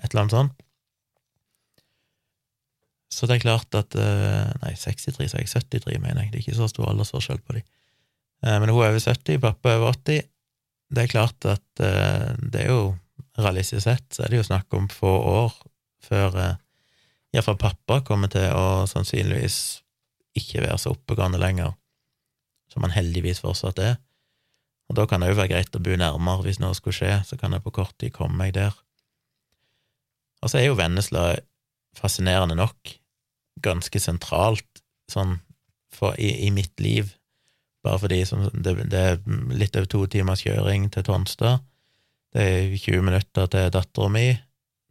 et 0.04 0.10
eller 0.10 0.22
annet 0.26 0.34
sånt. 0.36 0.56
Så 3.16 3.30
det 3.30 3.38
er 3.38 3.46
klart 3.46 3.78
at 3.80 3.96
eh, 3.96 4.50
Nei, 4.60 4.74
63, 4.76 5.30
så 5.32 5.38
er 5.38 5.46
jeg 5.46 5.52
73, 5.72 6.00
mener 6.04 6.26
jeg. 6.26 6.34
Det 6.34 6.40
er 6.40 6.44
ikke 6.44 6.58
så 6.58 6.68
stor 6.68 6.90
aldersforskjell 6.92 7.40
på 7.46 7.56
de. 7.56 7.62
Eh, 8.44 8.58
men 8.60 8.68
hun 8.74 8.82
er 8.82 8.92
over 8.92 9.00
70, 9.00 9.40
pappa 9.46 9.72
er 9.72 9.80
over 9.80 9.96
80. 9.96 10.28
Det 10.94 11.06
er 11.06 11.12
klart 11.12 11.48
at 11.50 11.84
eh, 11.84 12.36
det 12.40 12.66
er 12.66 12.72
jo 12.74 12.96
realistisk 13.40 13.84
sett 13.84 14.06
så 14.16 14.24
er 14.24 14.32
det 14.32 14.40
jo 14.40 14.48
snakk 14.48 14.72
om 14.78 14.88
få 14.92 15.12
år 15.12 15.56
før 16.06 16.38
iallfall 17.36 17.58
pappa 17.60 18.00
kommer 18.06 18.32
til 18.32 18.48
å 18.56 18.86
sannsynligvis 18.88 19.58
ikke 20.40 20.64
være 20.64 20.78
så 20.80 20.94
oppegående 20.94 21.40
lenger, 21.42 21.74
som 22.72 22.86
han 22.86 22.94
heldigvis 22.96 23.42
fortsatt 23.44 23.80
er. 23.84 23.98
Og 24.90 25.00
da 25.00 25.08
kan 25.10 25.24
det 25.24 25.32
jo 25.32 25.40
være 25.40 25.54
greit 25.56 25.76
å 25.76 25.82
bo 25.82 25.96
nærmere 25.98 26.46
hvis 26.46 26.62
noe 26.62 26.76
skulle 26.78 26.98
skje, 26.98 27.14
så 27.26 27.40
kan 27.40 27.56
jeg 27.56 27.64
på 27.66 27.74
kort 27.80 27.96
tid 28.02 28.14
komme 28.16 28.38
meg 28.40 28.54
der. 28.58 28.76
Og 30.44 30.52
så 30.52 30.60
er 30.60 30.68
jo 30.68 30.78
Vennesla 30.78 31.34
fascinerende 31.98 32.58
nok 32.60 32.96
ganske 33.66 34.02
sentralt 34.04 34.84
sånn 35.12 35.40
for, 35.96 36.18
i, 36.20 36.46
i, 36.46 36.52
mitt 36.54 36.76
liv, 36.84 37.14
bare 37.86 38.02
fordi 38.02 38.24
som, 38.26 38.44
det, 38.54 38.76
det, 38.92 39.02
er 39.02 39.54
litt 39.54 39.78
over 39.78 39.90
to 39.90 40.04
timers 40.12 40.44
kjøring 40.46 40.90
til 40.94 41.06
Tonstad, 41.06 41.64
det 42.36 42.44
er 42.44 42.74
20 42.74 43.06
minutter 43.06 43.48
til 43.52 43.70
dattera 43.72 44.10
mi, 44.12 44.26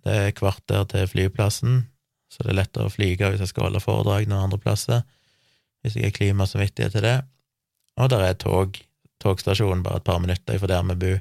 det 0.05 0.15
er 0.21 0.37
kvarter 0.37 0.87
til 0.93 1.11
flyplassen, 1.11 1.83
så 2.33 2.45
det 2.45 2.55
er 2.55 2.61
lettere 2.63 2.89
å 2.89 2.93
flyge 2.93 3.31
hvis 3.31 3.45
jeg 3.45 3.53
skal 3.53 3.69
holde 3.69 3.83
foredrag 3.83 4.29
noen 4.31 4.49
andre 4.49 4.61
plasser, 4.63 5.05
hvis 5.83 5.99
jeg 5.99 6.09
er 6.09 6.17
klimasamvittighet 6.17 6.97
til 6.97 7.05
det, 7.05 7.19
og 8.01 8.11
der 8.13 8.29
er 8.31 8.41
tog. 8.41 8.81
Togstasjonen 9.23 9.85
bare 9.85 10.03
et 10.03 10.05
par 10.05 10.19
minutter 10.21 10.59
fra 10.61 10.69
der 10.69 10.83
vi 10.91 10.97
bor, 11.01 11.21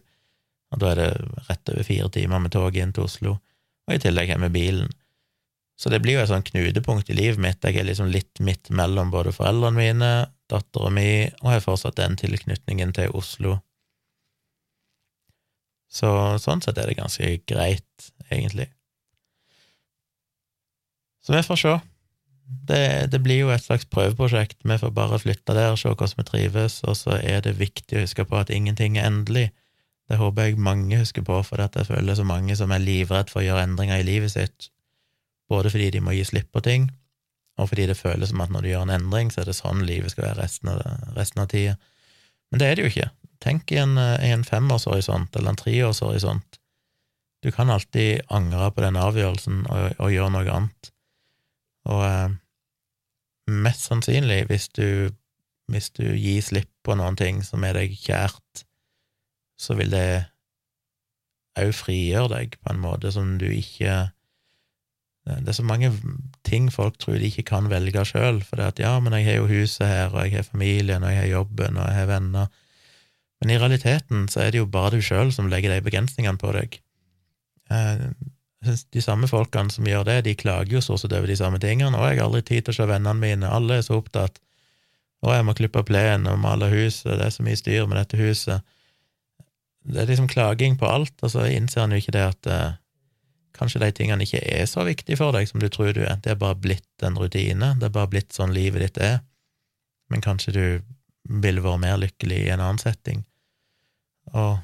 og 0.73 0.79
da 0.81 0.89
er 0.91 0.99
det 0.99 1.11
rett 1.47 1.69
over 1.71 1.85
fire 1.87 2.09
timer 2.11 2.41
med 2.43 2.51
tog 2.51 2.75
inn 2.75 2.91
til 2.95 3.05
Oslo, 3.05 3.35
og 3.87 3.93
i 3.93 4.01
tillegg 4.01 4.33
har 4.33 4.41
vi 4.41 4.49
bilen. 4.51 4.89
Så 5.79 5.89
det 5.89 5.99
blir 6.03 6.19
jo 6.19 6.23
et 6.23 6.29
sånn 6.29 6.45
knutepunkt 6.45 7.09
i 7.09 7.17
livet 7.17 7.41
mitt, 7.41 7.63
jeg 7.65 7.79
er 7.81 7.87
liksom 7.87 8.11
litt 8.13 8.39
midt 8.45 8.69
mellom 8.69 9.09
både 9.13 9.33
foreldrene 9.33 9.77
mine, 9.77 10.11
dattera 10.51 10.91
mi, 10.93 11.25
og 11.41 11.49
har 11.49 11.63
fortsatt 11.65 11.97
den 11.97 12.17
tilknytningen 12.19 12.93
til 12.95 13.15
Oslo. 13.17 13.57
Så 15.93 16.09
sånn 16.41 16.61
sett 16.65 16.77
er 16.81 16.89
det 16.89 16.97
ganske 16.97 17.31
greit, 17.49 18.11
egentlig. 18.29 18.69
Så 21.23 21.33
vi 21.35 21.41
får 21.45 21.59
se 21.61 21.73
det, 22.67 23.11
det, 23.11 23.19
blir 23.23 23.45
jo 23.45 23.51
et 23.53 23.63
slags 23.63 23.85
prøveprosjekt. 23.89 24.59
Vi 24.67 24.77
får 24.77 24.91
bare 24.93 25.19
flytte 25.21 25.55
der, 25.55 25.75
se 25.79 25.89
hvordan 25.89 26.19
vi 26.19 26.25
trives, 26.27 26.81
og 26.83 26.97
så 26.99 27.17
er 27.17 27.43
det 27.45 27.55
viktig 27.59 27.97
å 27.97 28.03
huske 28.03 28.25
på 28.27 28.39
at 28.39 28.51
ingenting 28.53 28.97
er 28.99 29.07
endelig. 29.09 29.47
Det 30.11 30.19
håper 30.19 30.49
jeg 30.49 30.59
mange 30.61 30.99
husker 30.99 31.23
på, 31.25 31.39
for 31.47 31.61
jeg 31.61 31.87
føler 31.87 32.17
så 32.19 32.25
mange 32.27 32.57
som 32.59 32.73
er 32.75 32.83
livredd 32.83 33.31
for 33.31 33.41
å 33.41 33.45
gjøre 33.47 33.63
endringer 33.69 34.01
i 34.01 34.07
livet 34.07 34.33
sitt, 34.35 34.69
både 35.53 35.71
fordi 35.73 35.91
de 35.93 36.01
må 36.03 36.17
gi 36.17 36.25
slipp 36.27 36.49
på 36.53 36.63
ting, 36.65 36.89
og 37.61 37.69
fordi 37.69 37.85
det 37.89 37.99
føles 37.99 38.31
som 38.31 38.41
at 38.41 38.51
når 38.53 38.65
du 38.65 38.71
gjør 38.71 38.87
en 38.87 38.95
endring, 38.95 39.29
så 39.31 39.43
er 39.43 39.49
det 39.49 39.57
sånn 39.57 39.85
livet 39.85 40.13
skal 40.13 40.31
være 40.31 40.41
resten 40.41 40.71
av, 40.73 40.81
resten 41.17 41.43
av 41.43 41.51
tida. 41.51 41.75
Men 42.49 42.61
det 42.61 42.69
er 42.69 42.75
det 42.75 42.85
jo 42.85 42.93
ikke. 42.93 43.09
Tenk 43.43 43.73
i 43.73 43.79
en, 43.81 43.97
en 43.99 44.45
femårshorisont 44.47 45.35
eller 45.37 45.53
en 45.53 45.59
treårshorisont. 45.59 46.59
Du 47.43 47.51
kan 47.51 47.69
alltid 47.69 48.23
angre 48.31 48.71
på 48.71 48.85
den 48.85 48.97
avgjørelsen 48.97 49.65
og, 49.67 49.97
og 49.99 50.13
gjøre 50.13 50.31
noe 50.33 50.53
annet. 50.53 50.91
Og 51.91 52.03
eh, 52.07 52.35
mest 53.51 53.89
sannsynlig, 53.89 54.45
hvis 54.47 54.69
du, 54.77 55.11
hvis 55.71 55.91
du 55.97 56.05
gir 56.07 56.39
slipp 56.45 56.71
på 56.87 56.95
noen 56.97 57.19
ting 57.19 57.43
som 57.45 57.65
er 57.67 57.75
deg 57.77 57.97
kjært, 57.99 58.63
så 59.59 59.75
vil 59.77 59.91
det 59.93 60.07
òg 61.59 61.73
frigjøre 61.75 62.31
deg 62.37 62.55
på 62.63 62.73
en 62.73 62.81
måte 62.81 63.11
som 63.13 63.35
du 63.41 63.49
ikke 63.51 64.07
Det 65.23 65.47
er 65.47 65.55
så 65.55 65.63
mange 65.63 65.87
ting 66.43 66.67
folk 66.71 66.97
tror 66.99 67.15
de 67.15 67.29
ikke 67.29 67.45
kan 67.47 67.69
velge 67.71 68.03
sjøl, 68.09 68.41
for 68.43 68.59
det 68.59 68.65
at 68.73 68.81
ja, 68.83 68.97
men 68.99 69.15
jeg 69.15 69.29
har 69.29 69.37
jo 69.39 69.47
huset 69.47 69.87
her, 69.87 70.11
og 70.11 70.25
jeg 70.25 70.35
har 70.35 70.49
familien, 70.49 71.03
og 71.03 71.13
jeg 71.13 71.21
har 71.21 71.31
jobben, 71.31 71.77
og 71.79 71.87
jeg 71.87 71.95
har 71.95 72.09
venner. 72.09 72.49
Men 73.39 73.53
i 73.53 73.59
realiteten 73.59 74.27
så 74.31 74.43
er 74.43 74.51
det 74.51 74.59
jo 74.59 74.67
bare 74.71 74.97
du 74.97 75.03
sjøl 75.03 75.31
som 75.35 75.47
legger 75.51 75.71
de 75.71 75.83
begrensningene 75.83 76.39
på 76.39 76.51
deg. 76.55 76.75
Eh, 77.71 78.03
de 78.63 79.01
samme 79.03 79.27
folkene 79.27 79.71
som 79.71 79.87
gjør 79.87 80.05
det, 80.07 80.19
de 80.27 80.35
klager 80.39 80.77
jo 80.77 80.83
stort 80.83 81.03
sett 81.03 81.15
over 81.15 81.27
de 81.27 81.39
samme 81.39 81.59
tingene. 81.59 81.97
'Å, 81.97 82.11
jeg 82.11 82.19
har 82.19 82.27
aldri 82.29 82.43
tid 82.47 82.63
til 82.63 82.75
å 82.75 82.77
se 82.77 82.87
vennene 82.87 83.19
mine. 83.19 83.49
Alle 83.49 83.79
er 83.79 83.87
så 83.87 83.99
opptatt.' 83.99 84.39
'Å, 85.23 85.33
jeg 85.35 85.47
må 85.47 85.55
klippe 85.55 85.83
plenen 85.87 86.27
og 86.31 86.39
male 86.39 86.67
huset. 86.71 87.17
Det 87.17 87.25
er 87.25 87.35
så 87.35 87.43
mye 87.43 87.59
styr 87.59 87.87
med 87.87 87.99
dette 87.99 88.19
huset.' 88.19 88.63
Det 89.83 89.99
er 89.99 90.07
liksom 90.07 90.31
klaging 90.31 90.77
på 90.79 90.87
alt, 90.87 91.15
og 91.19 91.31
så 91.31 91.43
innser 91.51 91.83
han 91.83 91.91
jo 91.91 91.99
ikke 91.99 92.15
det 92.15 92.23
at 92.23 92.47
eh, 92.47 92.75
kanskje 93.57 93.81
de 93.83 93.91
tingene 93.95 94.25
ikke 94.25 94.41
er 94.41 94.65
så 94.69 94.85
viktige 94.87 95.19
for 95.19 95.35
deg 95.35 95.47
som 95.49 95.61
du 95.61 95.69
tror 95.71 95.93
du 95.93 96.01
er. 96.03 96.17
Det 96.23 96.33
er 96.33 96.41
bare 96.41 96.57
blitt 96.59 97.05
en 97.05 97.17
rutine. 97.19 97.73
Det 97.79 97.89
er 97.89 97.95
bare 97.95 98.11
blitt 98.11 98.33
sånn 98.35 98.53
livet 98.55 98.85
ditt 98.85 98.99
er. 99.03 99.21
Men 100.11 100.23
kanskje 100.25 100.53
du 100.55 100.65
ville 101.43 101.63
vært 101.63 101.83
mer 101.83 101.99
lykkelig 102.01 102.39
i 102.43 102.51
en 102.53 102.63
annen 102.63 102.81
setting. 102.81 103.23
Og 104.33 104.57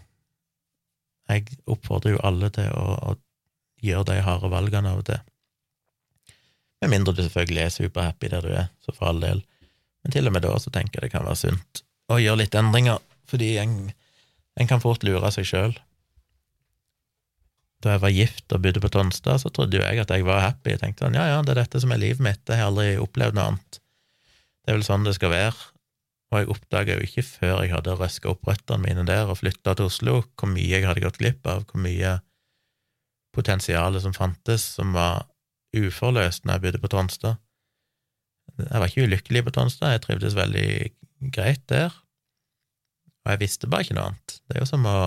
jeg 1.29 1.59
oppfordrer 1.69 2.15
jo 2.15 2.23
alle 2.25 2.49
til 2.53 2.71
å, 2.73 2.95
å 3.13 3.17
gjøre 3.85 4.07
de 4.09 4.23
harde 4.25 4.49
valgene 4.51 4.91
av 4.91 5.03
og 5.03 5.07
til. 5.11 5.21
Med 6.79 6.93
mindre 6.93 7.13
du 7.13 7.21
selvfølgelig 7.21 7.63
er 7.65 7.75
superhappy 7.75 8.31
der 8.31 8.45
du 8.45 8.51
er, 8.55 8.67
så 8.83 8.95
for 8.95 9.11
all 9.11 9.21
del. 9.23 9.43
Men 10.03 10.15
til 10.15 10.29
og 10.29 10.35
med 10.35 10.45
da 10.45 10.55
så 10.61 10.71
tenker 10.73 10.99
jeg 10.99 11.09
det 11.09 11.15
kan 11.15 11.27
være 11.27 11.41
sunt 11.41 11.83
å 12.09 12.17
gjøre 12.17 12.41
litt 12.41 12.55
endringer, 12.57 13.01
fordi 13.29 13.51
en, 13.61 13.75
en 14.57 14.69
kan 14.69 14.81
fort 14.81 15.03
lure 15.05 15.29
seg 15.35 15.45
sjøl. 15.45 15.75
Da 17.83 17.95
jeg 17.95 18.03
var 18.03 18.11
gift 18.11 18.53
og 18.55 18.63
bodde 18.63 18.81
på 18.83 18.91
Tonstad, 18.91 19.39
så 19.39 19.51
trodde 19.55 19.79
jo 19.79 19.83
jeg 19.85 20.01
at 20.01 20.11
jeg 20.11 20.25
var 20.27 20.41
happy. 20.43 20.73
Jeg 20.73 20.81
tenkte 20.81 21.05
sånn, 21.05 21.15
ja, 21.15 21.29
ja, 21.31 21.41
det 21.45 21.53
er 21.53 21.61
dette 21.61 21.79
som 21.79 21.93
er 21.95 22.01
livet 22.01 22.23
mitt, 22.23 22.41
jeg 22.43 22.59
har 22.59 22.71
aldri 22.71 22.97
opplevd 22.99 23.37
noe 23.37 23.53
annet. 23.53 23.79
Det 24.63 24.73
er 24.73 24.79
vel 24.79 24.87
sånn 24.87 25.07
det 25.07 25.15
skal 25.15 25.31
være. 25.31 25.69
Og 26.29 26.41
jeg 26.41 26.49
oppdaga 26.53 26.97
jo 26.97 27.05
ikke 27.07 27.25
før 27.25 27.63
jeg 27.63 27.73
hadde 27.73 27.95
røska 27.97 28.29
opp 28.29 28.43
røttene 28.45 28.83
mine 28.83 29.05
der 29.07 29.31
og 29.31 29.39
flytta 29.39 29.73
til 29.77 29.87
Oslo, 29.89 30.19
hvor 30.37 30.51
mye 30.51 30.67
jeg 30.75 30.85
hadde 30.85 31.01
gått 31.01 31.17
glipp 31.21 31.47
av, 31.49 31.63
hvor 31.69 31.81
mye 31.81 32.19
potensialet 33.33 34.03
som 34.03 34.13
fantes, 34.13 34.65
som 34.77 34.93
var 34.93 35.23
uforløst 35.77 36.45
når 36.45 36.57
jeg 36.57 36.65
bodde 36.65 36.83
på 36.83 36.91
Tonstad. 36.91 37.39
Jeg 38.59 38.81
var 38.81 38.91
ikke 38.91 39.07
ulykkelig 39.07 39.43
på 39.47 39.55
Tonstad, 39.55 39.95
jeg 39.95 40.03
trivdes 40.05 40.37
veldig 40.37 40.69
greit 41.33 41.63
der, 41.71 41.93
og 43.23 43.33
jeg 43.33 43.41
visste 43.41 43.69
bare 43.69 43.85
ikke 43.85 43.97
noe 43.97 44.11
annet. 44.11 44.37
Det 44.45 44.57
er 44.57 44.63
jo 44.63 44.69
som 44.69 44.85
å 44.89 44.99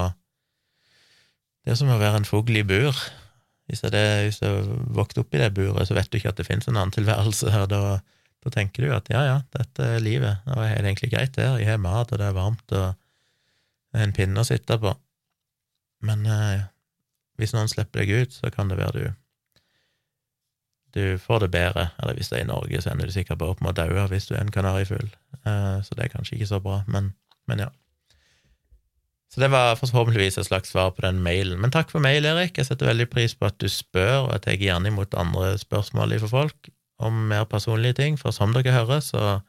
det 1.62 1.74
er 1.74 1.78
som 1.78 1.92
å 1.92 2.00
være 2.00 2.22
en 2.22 2.28
fugl 2.28 2.56
i 2.58 2.64
bur. 2.66 2.96
Hvis 3.70 3.84
jeg, 3.84 3.92
det, 3.94 4.02
hvis 4.26 4.40
jeg 4.42 4.64
opp 4.98 5.36
i 5.36 5.40
det 5.40 5.52
buret, 5.54 5.86
så 5.88 5.94
vet 5.96 6.10
du 6.10 6.18
ikke 6.18 6.32
at 6.32 6.40
det 6.40 6.48
finnes 6.48 6.66
en 6.68 6.76
annen 6.76 6.94
tilværelse 6.94 7.52
her. 7.54 7.68
Da, 7.70 8.00
da 8.42 8.52
tenker 8.52 8.84
du 8.84 8.94
at 8.94 9.08
ja, 9.12 9.22
ja, 9.28 9.38
dette 9.54 9.86
er 9.96 10.02
livet, 10.02 10.42
og 10.50 10.64
jeg 10.64 10.74
har 10.74 10.82
det 10.82 10.90
egentlig 10.90 11.12
greit 11.14 11.38
der, 11.38 11.60
jeg 11.62 11.70
har 11.70 11.80
mat, 11.80 12.10
og 12.10 12.20
det 12.20 12.26
er 12.26 12.36
varmt, 12.36 12.74
og 12.74 14.02
en 14.02 14.14
pinne 14.16 14.42
å 14.42 14.48
sitte 14.48 14.78
på. 14.82 14.92
Men 16.02 16.26
eh, 16.26 16.66
hvis 17.38 17.54
noen 17.54 17.70
slipper 17.70 18.02
deg 18.02 18.24
ut, 18.24 18.34
så 18.34 18.50
kan 18.54 18.72
det 18.72 18.80
være 18.80 18.98
du 18.98 19.18
du 20.92 21.18
får 21.18 21.40
det 21.40 21.48
bedre. 21.48 21.86
Eller 22.02 22.18
hvis 22.18 22.28
det 22.28 22.38
er 22.38 22.44
i 22.44 22.50
Norge, 22.50 22.80
så 22.82 22.92
ender 22.92 23.08
du 23.08 23.14
sikkert 23.14 23.38
bare 23.40 23.54
opp 23.54 23.62
med 23.64 23.72
å 23.72 23.78
daue 23.78 24.08
hvis 24.12 24.26
du 24.28 24.34
er 24.34 24.42
en 24.42 24.52
kanarifugl. 24.52 25.08
Eh, 25.40 25.78
så 25.80 25.96
det 25.96 26.04
er 26.04 26.12
kanskje 26.12 26.36
ikke 26.36 26.50
så 26.50 26.60
bra, 26.60 26.82
men, 26.86 27.14
men 27.48 27.64
ja. 27.64 27.70
Så 29.32 29.40
det 29.40 29.48
var 29.48 29.78
forhåpentligvis 29.80 30.36
et 30.38 30.46
slags 30.46 30.74
svar 30.74 30.90
på 30.92 31.06
den 31.06 31.22
mailen. 31.24 31.56
Men 31.60 31.72
takk 31.72 31.88
for 31.88 32.04
mail, 32.04 32.26
Erik. 32.28 32.58
Jeg 32.58 32.68
setter 32.68 32.90
veldig 32.90 33.08
pris 33.08 33.32
på 33.32 33.48
at 33.48 33.56
du 33.62 33.68
spør, 33.72 34.26
og 34.26 34.34
jeg 34.34 34.42
tar 34.44 34.58
gjerne 34.60 34.92
imot 34.92 35.16
andre 35.16 35.54
spørsmål 35.60 36.18
fra 36.20 36.28
folk 36.34 36.68
om 37.02 37.16
mer 37.30 37.46
personlige 37.48 37.96
ting, 37.98 38.18
for 38.20 38.34
som 38.36 38.52
dere 38.54 38.74
hører, 38.76 39.00
så, 39.00 39.40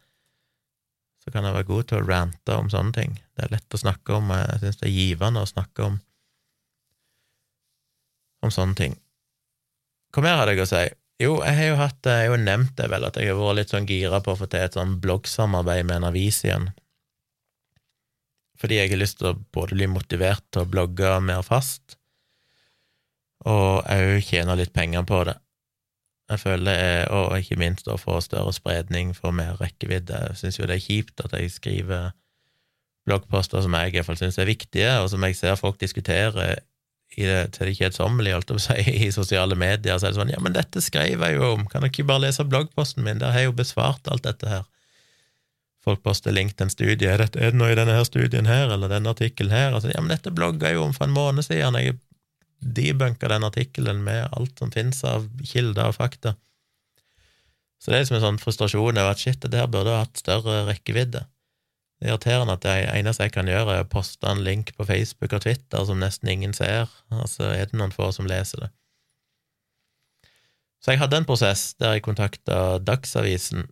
så 1.21 1.33
kan 1.33 1.45
jeg 1.45 1.53
være 1.57 1.67
god 1.67 1.89
til 1.89 1.99
å 1.99 2.07
rante 2.07 2.55
om 2.55 2.71
sånne 2.71 2.95
ting. 2.95 3.19
Det 3.35 3.45
er 3.45 3.53
lett 3.57 3.75
å 3.75 3.81
snakke 3.83 4.15
om, 4.15 4.31
og 4.31 4.39
jeg 4.39 4.63
syns 4.63 4.79
det 4.79 4.87
er 4.87 4.95
givende 4.95 5.43
å 5.43 5.51
snakke 5.51 5.85
om, 5.89 5.99
om 8.43 8.53
sånne 8.55 8.79
ting. 8.79 8.97
Hva 10.15 10.23
mer 10.23 10.39
hadde 10.39 10.55
jeg 10.55 10.63
å 10.63 10.69
si? 10.71 10.83
Jo, 11.21 11.35
jeg 11.45 11.55
har 11.59 11.67
jo 11.69 11.75
hatt 11.77 12.07
Jeg 12.09 12.25
har 12.25 12.31
jo 12.33 12.41
nevnt 12.41 12.73
det 12.79 12.87
vel, 12.89 13.05
at 13.05 13.17
jeg 13.19 13.29
har 13.29 13.37
vært 13.37 13.59
litt 13.59 13.73
sånn 13.73 13.87
gira 13.89 14.19
på 14.23 14.33
å 14.33 14.39
få 14.39 14.47
til 14.49 14.63
et 14.65 14.75
sånn 14.79 14.97
bloggsamarbeid 15.03 15.85
med 15.85 15.99
en 15.99 16.09
avis 16.09 16.41
igjen. 16.47 16.71
Fordi 18.63 18.79
jeg 18.79 18.93
har 18.93 19.01
lyst 19.01 19.19
til 19.19 19.33
å 19.33 19.37
både 19.51 19.75
bli 19.75 19.89
motivert 19.91 20.45
til 20.55 20.63
å 20.63 20.69
blogge 20.71 21.17
mer 21.19 21.43
fast, 21.43 21.97
og 23.43 23.83
òg 23.91 24.21
tjene 24.23 24.55
litt 24.55 24.71
penger 24.71 25.03
på 25.03 25.25
det. 25.27 25.35
Jeg 26.31 26.39
føler 26.39 26.71
er, 26.71 27.11
Og 27.11 27.35
ikke 27.35 27.59
minst 27.59 27.89
å 27.91 27.97
få 27.99 28.21
større 28.23 28.53
spredning, 28.55 29.11
få 29.13 29.33
mer 29.35 29.57
rekkevidde. 29.59 30.29
Jeg 30.29 30.39
syns 30.39 30.59
jo 30.59 30.67
det 30.69 30.77
er 30.77 30.85
kjipt 30.85 31.19
at 31.25 31.35
jeg 31.35 31.51
skriver 31.51 32.13
bloggposter 33.03 33.59
som 33.65 33.75
jeg 33.75 33.91
i 33.91 33.97
hvert 33.97 34.07
fall 34.07 34.19
syns 34.21 34.39
er 34.39 34.47
viktige, 34.47 34.93
og 35.01 35.09
som 35.11 35.23
jeg 35.27 35.35
ser 35.35 35.59
folk 35.59 35.79
diskutere 35.81 36.53
i 37.17 37.27
det, 37.27 37.51
til 37.57 37.67
det 37.67 37.75
kjedsommelige, 37.77 38.37
holdt 38.37 38.53
jeg 38.53 38.57
på 38.57 38.61
å 38.61 38.65
si, 38.65 38.93
i 39.07 39.11
sosiale 39.11 39.57
medier, 39.59 39.99
så 39.99 40.07
er 40.07 40.13
det 40.13 40.21
sånn 40.21 40.31
ja, 40.33 40.39
men 40.41 40.55
dette 40.55 40.81
skrev 40.81 41.19
jeg 41.19 41.35
jo 41.35 41.51
om, 41.57 41.67
kan 41.67 41.83
dere 41.83 41.91
ikke 41.91 42.07
bare 42.09 42.25
lese 42.25 42.47
bloggposten 42.47 43.03
min, 43.03 43.19
der 43.21 43.35
har 43.35 43.43
jeg 43.43 43.51
jo 43.51 43.57
besvart 43.59 44.07
alt 44.07 44.23
dette 44.23 44.49
her. 44.49 44.63
Folk 45.83 45.99
poster 46.03 46.31
link 46.31 46.55
til 46.55 46.67
en 46.67 46.71
studie, 46.71 47.09
er 47.09 47.19
det, 47.19 47.33
er 47.35 47.51
det 47.51 47.59
noe 47.59 47.73
i 47.73 47.75
denne 47.75 47.95
her 47.97 48.05
studien 48.07 48.47
her, 48.47 48.71
eller 48.71 48.91
denne 48.91 49.11
artikkelen 49.11 49.51
her, 49.51 49.73
altså, 49.73 49.91
ja, 49.91 49.99
men 49.99 50.13
dette 50.13 50.31
blogga 50.31 50.71
jeg 50.71 50.79
jo 50.79 50.85
om 50.87 50.95
for 50.95 51.09
en 51.09 51.15
måned 51.15 51.43
siden, 51.43 51.75
jeg 51.75 51.97
debunka 52.63 53.27
den 53.27 53.43
artikkelen 53.43 53.99
med 54.05 54.29
alt 54.31 54.59
som 54.59 54.71
finnes 54.71 55.03
av 55.03 55.27
kilder 55.43 55.91
og 55.91 55.97
fakta. 55.97 56.37
Så 57.83 57.91
det 57.91 57.97
er 57.97 58.05
liksom 58.05 58.15
en 58.21 58.23
sånn 58.23 58.39
frustrasjon 58.39 58.95
over 58.95 59.11
at 59.11 59.19
shit, 59.19 59.41
det 59.43 59.51
der 59.51 59.67
burde 59.67 59.91
ha 59.91 60.05
hatt 60.05 60.21
større 60.21 60.61
rekkevidde. 60.69 61.25
Det 61.99 62.07
er 62.07 62.13
irriterende 62.13 62.55
at 62.55 62.63
det 62.63 62.77
eneste 62.93 63.27
jeg 63.27 63.33
kan 63.35 63.51
gjøre, 63.51 63.75
er 63.75 63.83
å 63.83 63.89
poste 63.91 64.29
en 64.31 64.43
link 64.45 64.71
på 64.77 64.87
Facebook 64.87 65.35
og 65.35 65.43
Twitter 65.43 65.83
som 65.87 65.99
nesten 65.99 66.31
ingen 66.31 66.55
ser, 66.55 66.87
altså 67.11 67.51
er 67.51 67.67
det 67.67 67.79
noen 67.79 67.91
få 67.91 68.07
som 68.15 68.29
leser 68.29 68.63
det. 68.63 68.71
Så 70.83 70.91
jeg 70.91 70.99
hadde 70.99 71.21
en 71.21 71.27
prosess 71.27 71.73
der 71.79 71.97
jeg 71.97 72.03
kontakta 72.03 72.79
Dagsavisen, 72.83 73.69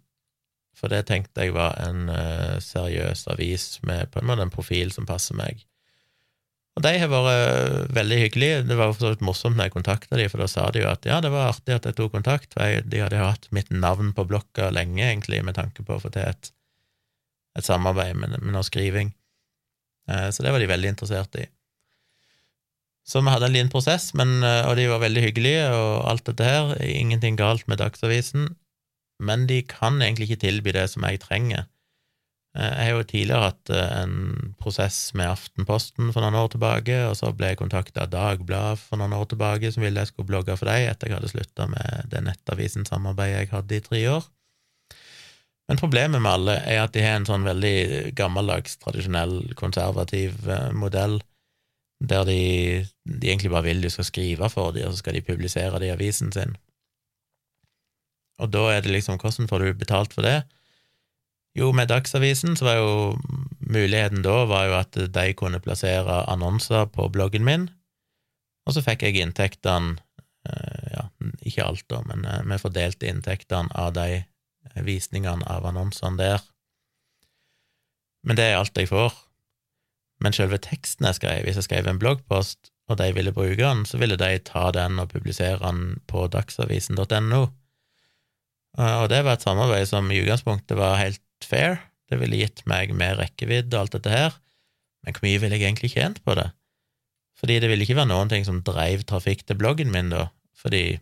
for 0.82 0.92
det 0.92 1.04
tenkte 1.10 1.46
jeg 1.46 1.54
var 1.56 1.78
en 1.82 2.08
uh, 2.10 2.58
seriøs 2.62 3.28
avis 3.30 3.76
med 3.88 4.10
på 4.12 4.22
en 4.22 4.30
måte 4.30 4.48
en 4.48 4.54
profil 4.54 4.90
som 4.94 5.06
passer 5.06 5.38
meg. 5.38 5.62
Og 6.76 6.86
de 6.86 6.96
har 6.98 7.12
vært 7.12 7.30
uh, 7.30 7.92
veldig 7.94 8.18
hyggelige. 8.24 8.64
Det 8.66 8.78
var 8.80 8.96
for 8.96 9.06
så 9.06 9.12
vidt 9.14 9.26
morsomt 9.28 9.60
når 9.60 9.70
jeg 9.70 9.76
kontakta 9.76 10.18
dem, 10.18 10.32
for 10.32 10.42
da 10.42 10.50
sa 10.50 10.66
de 10.74 10.82
jo 10.82 10.90
at 10.90 11.06
ja, 11.06 11.20
det 11.22 11.30
var 11.34 11.52
artig 11.52 11.78
at 11.78 11.86
jeg 11.86 12.00
tok 12.00 12.16
kontakt, 12.18 12.56
for 12.56 12.66
jeg, 12.66 12.88
de 12.90 13.04
hadde 13.04 13.22
hatt 13.22 13.46
mitt 13.54 13.70
navn 13.70 14.12
på 14.18 14.26
blokka 14.28 14.72
lenge, 14.74 15.04
egentlig, 15.06 15.44
med 15.46 15.60
tanke 15.60 15.86
på 15.86 15.96
å 15.96 16.04
få 16.04 16.12
til 16.16 16.26
et 16.32 16.52
et 17.58 17.68
samarbeid 17.68 18.16
med, 18.20 18.38
med 18.40 18.54
noe 18.56 18.64
skriving. 18.66 19.12
Eh, 20.10 20.30
så 20.32 20.44
det 20.44 20.54
var 20.54 20.64
de 20.64 20.70
veldig 20.72 20.94
interessert 20.94 21.36
i. 21.40 21.48
Så 23.08 23.24
vi 23.24 23.34
hadde 23.34 23.50
en 23.50 23.56
liten 23.56 23.72
prosess, 23.74 24.12
men, 24.18 24.40
eh, 24.46 24.64
og 24.70 24.78
de 24.80 24.88
var 24.92 25.04
veldig 25.04 25.26
hyggelige, 25.26 25.66
og 25.76 26.08
alt 26.12 26.26
dette 26.30 26.48
her. 26.48 26.76
Ingenting 26.86 27.40
galt 27.40 27.68
med 27.68 27.82
Dagsavisen, 27.82 28.54
men 29.22 29.46
de 29.50 29.62
kan 29.68 30.02
egentlig 30.02 30.32
ikke 30.32 30.46
tilby 30.48 30.74
det 30.76 30.88
som 30.92 31.06
jeg 31.08 31.22
trenger. 31.24 31.68
Eh, 32.58 32.68
jeg 32.68 32.90
har 32.90 32.98
jo 32.98 33.08
tidligere 33.08 33.48
hatt 33.48 33.72
en 33.78 34.18
prosess 34.60 35.00
med 35.18 35.32
Aftenposten 35.32 36.12
for 36.12 36.26
noen 36.26 36.40
år 36.42 36.52
tilbake, 36.56 36.98
og 37.08 37.16
så 37.20 37.32
ble 37.36 37.54
jeg 37.54 37.62
kontakta 37.62 38.06
av 38.06 38.12
Dagbladet 38.14 38.84
for 38.84 39.00
noen 39.00 39.16
år 39.16 39.30
tilbake 39.32 39.72
som 39.72 39.86
ville 39.86 40.04
jeg 40.04 40.12
skulle 40.12 40.34
blogge 40.34 40.58
for 40.60 40.72
dem 40.72 40.92
etter 40.92 41.10
jeg 41.10 41.20
hadde 41.20 41.32
slutta 41.32 41.70
med 41.72 42.12
det 42.12 42.26
nettavisen-samarbeidet 42.28 43.46
jeg 43.46 43.54
hadde 43.56 43.80
i 43.80 43.88
tre 43.88 44.06
år. 44.18 44.30
Men 45.72 45.80
problemet 45.80 46.20
med 46.20 46.32
alle 46.32 46.58
er 46.68 46.82
at 46.84 46.92
de 46.92 47.04
har 47.06 47.16
en 47.16 47.28
sånn 47.30 47.46
veldig 47.48 48.12
gammeldags, 48.18 48.76
tradisjonell, 48.82 49.54
konservativ 49.56 50.50
eh, 50.50 50.72
modell, 50.76 51.22
der 52.02 52.26
de, 52.28 52.42
de, 53.06 53.30
egentlig 53.30 53.52
bare 53.54 53.70
vil 53.70 53.84
du 53.84 53.88
skal 53.94 54.08
skrive 54.10 54.50
for 54.52 54.74
dem, 54.76 54.90
og 54.90 54.96
så 54.96 55.04
skal 55.04 55.16
de 55.16 55.24
publisere 55.24 55.80
det 55.80 55.88
i 55.92 55.94
avisen 55.94 56.34
sin. 56.36 56.58
Og 58.42 58.52
da 58.54 58.66
er 58.74 58.84
det 58.84 58.94
liksom, 58.96 59.20
hvordan 59.22 59.50
får 59.50 59.64
du 59.64 59.74
betalt 59.78 60.16
for 60.18 60.26
det? 60.26 60.42
Jo, 61.58 61.72
med 61.76 61.92
Dagsavisen 61.92 62.56
så 62.56 62.66
var 62.66 62.80
jo 62.80 62.92
muligheten 63.60 64.24
da 64.24 64.46
var 64.48 64.70
jo 64.70 64.78
at 64.80 64.98
de 65.16 65.26
kunne 65.38 65.60
plassere 65.64 66.22
annonser 66.32 66.88
på 66.92 67.10
bloggen 67.12 67.44
min, 67.48 67.68
og 68.68 68.76
så 68.76 68.84
fikk 68.86 69.04
jeg 69.04 69.20
inntektene, 69.20 69.98
eh, 70.48 70.92
ja, 70.96 71.06
ikke 71.44 71.66
alt 71.66 71.88
da, 71.92 72.02
men 72.08 72.24
eh, 72.28 72.44
vi 72.48 72.60
fordelte 72.62 73.10
inntektene 73.10 73.74
av 73.76 73.94
de 73.98 74.24
visningene 74.86 75.48
av 75.50 75.66
annonsene 75.68 76.20
der. 76.22 76.46
Men 78.24 78.38
det 78.38 78.48
er 78.48 78.60
alt 78.60 78.78
jeg 78.78 78.92
får. 78.92 79.16
Men 80.22 80.36
selve 80.38 80.60
teksten 80.62 81.08
jeg 81.10 81.18
skrev, 81.18 81.42
hvis 81.46 81.58
jeg 81.58 81.68
skrev 81.68 81.90
en 81.90 82.00
bloggpost, 82.00 82.70
og 82.92 83.00
de 83.00 83.10
ville 83.16 83.34
bruke 83.34 83.58
den, 83.64 83.86
så 83.90 83.98
ville 83.98 84.20
de 84.20 84.36
ta 84.46 84.70
den 84.76 85.00
og 85.02 85.10
publisere 85.14 85.60
den 85.64 85.98
på 86.12 86.28
dagsavisen.no. 86.30 87.48
Og 88.80 89.10
det 89.12 89.20
var 89.26 89.36
et 89.36 89.44
samarbeid 89.44 89.90
som 89.90 90.08
i 90.12 90.22
utgangspunktet 90.22 90.78
var 90.80 90.96
helt 91.02 91.20
fair. 91.44 91.82
Det 92.12 92.20
ville 92.22 92.40
gitt 92.40 92.64
meg 92.70 92.94
mer 92.96 93.18
rekkevidde 93.20 93.76
og 93.76 93.86
alt 93.86 93.98
dette 93.98 94.12
her, 94.12 94.36
men 95.04 95.16
hvor 95.16 95.26
mye 95.26 95.40
ville 95.42 95.58
jeg 95.58 95.68
egentlig 95.68 95.94
tjent 95.94 96.20
på 96.26 96.36
det? 96.38 96.50
Fordi 97.40 97.58
det 97.64 97.72
ville 97.72 97.86
ikke 97.88 97.98
være 97.98 98.12
noen 98.12 98.30
ting 98.30 98.44
som 98.46 98.60
dreiv 98.66 99.06
trafikk 99.10 99.46
til 99.48 99.58
bloggen 99.58 99.94
min, 99.94 100.12
da, 100.14 100.28
fordi 100.60 101.00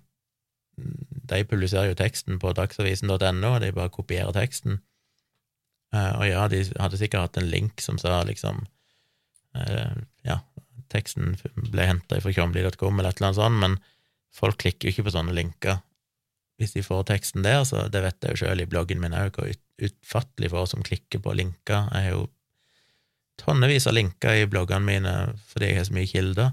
de 1.29 1.41
publiserer 1.49 1.91
jo 1.91 1.97
teksten 1.99 2.39
på 2.39 2.53
dagsavisen.no, 2.55 3.49
og 3.49 3.59
de 3.63 3.73
bare 3.75 3.91
kopierer 3.91 4.31
teksten. 4.37 4.79
Uh, 5.89 6.13
og 6.21 6.25
ja, 6.29 6.45
de 6.51 6.61
hadde 6.77 6.99
sikkert 7.01 7.25
hatt 7.25 7.41
en 7.41 7.49
link 7.49 7.81
som 7.81 7.97
sa 7.97 8.21
liksom 8.21 8.61
uh, 9.57 9.95
Ja, 10.21 10.37
teksten 10.93 11.33
ble 11.57 11.87
henta 11.89 12.19
fra 12.21 12.33
tjomli.com 12.33 12.99
eller 13.01 13.09
et 13.09 13.17
eller 13.17 13.31
annet 13.31 13.39
sånt, 13.41 13.57
men 13.63 13.77
folk 14.29 14.59
klikker 14.61 14.87
jo 14.87 14.93
ikke 14.93 15.07
på 15.09 15.15
sånne 15.17 15.33
linker 15.33 15.81
hvis 16.59 16.75
de 16.75 16.83
får 16.83 17.07
teksten 17.07 17.45
der, 17.45 17.63
så 17.67 17.85
det 17.91 18.01
vet 18.03 18.25
jeg 18.25 18.35
jo 18.35 18.41
sjøl 18.43 18.63
i 18.63 18.67
bloggen 18.69 18.99
min 18.99 19.15
òg, 19.15 19.31
hvor 19.35 19.47
ut, 19.47 19.61
utfattelig 19.79 20.51
få 20.51 20.65
som 20.67 20.83
klikker 20.83 21.21
på 21.23 21.33
linker. 21.39 21.87
Jeg 21.95 22.09
har 22.09 22.15
jo 22.17 22.25
tonnevis 23.39 23.87
av 23.87 23.95
linker 23.95 24.41
i 24.41 24.47
bloggene 24.51 24.83
mine 24.83 25.13
fordi 25.47 25.69
jeg 25.69 25.79
har 25.79 25.87
så 25.87 25.95
mye 25.95 26.09
kilder, 26.11 26.49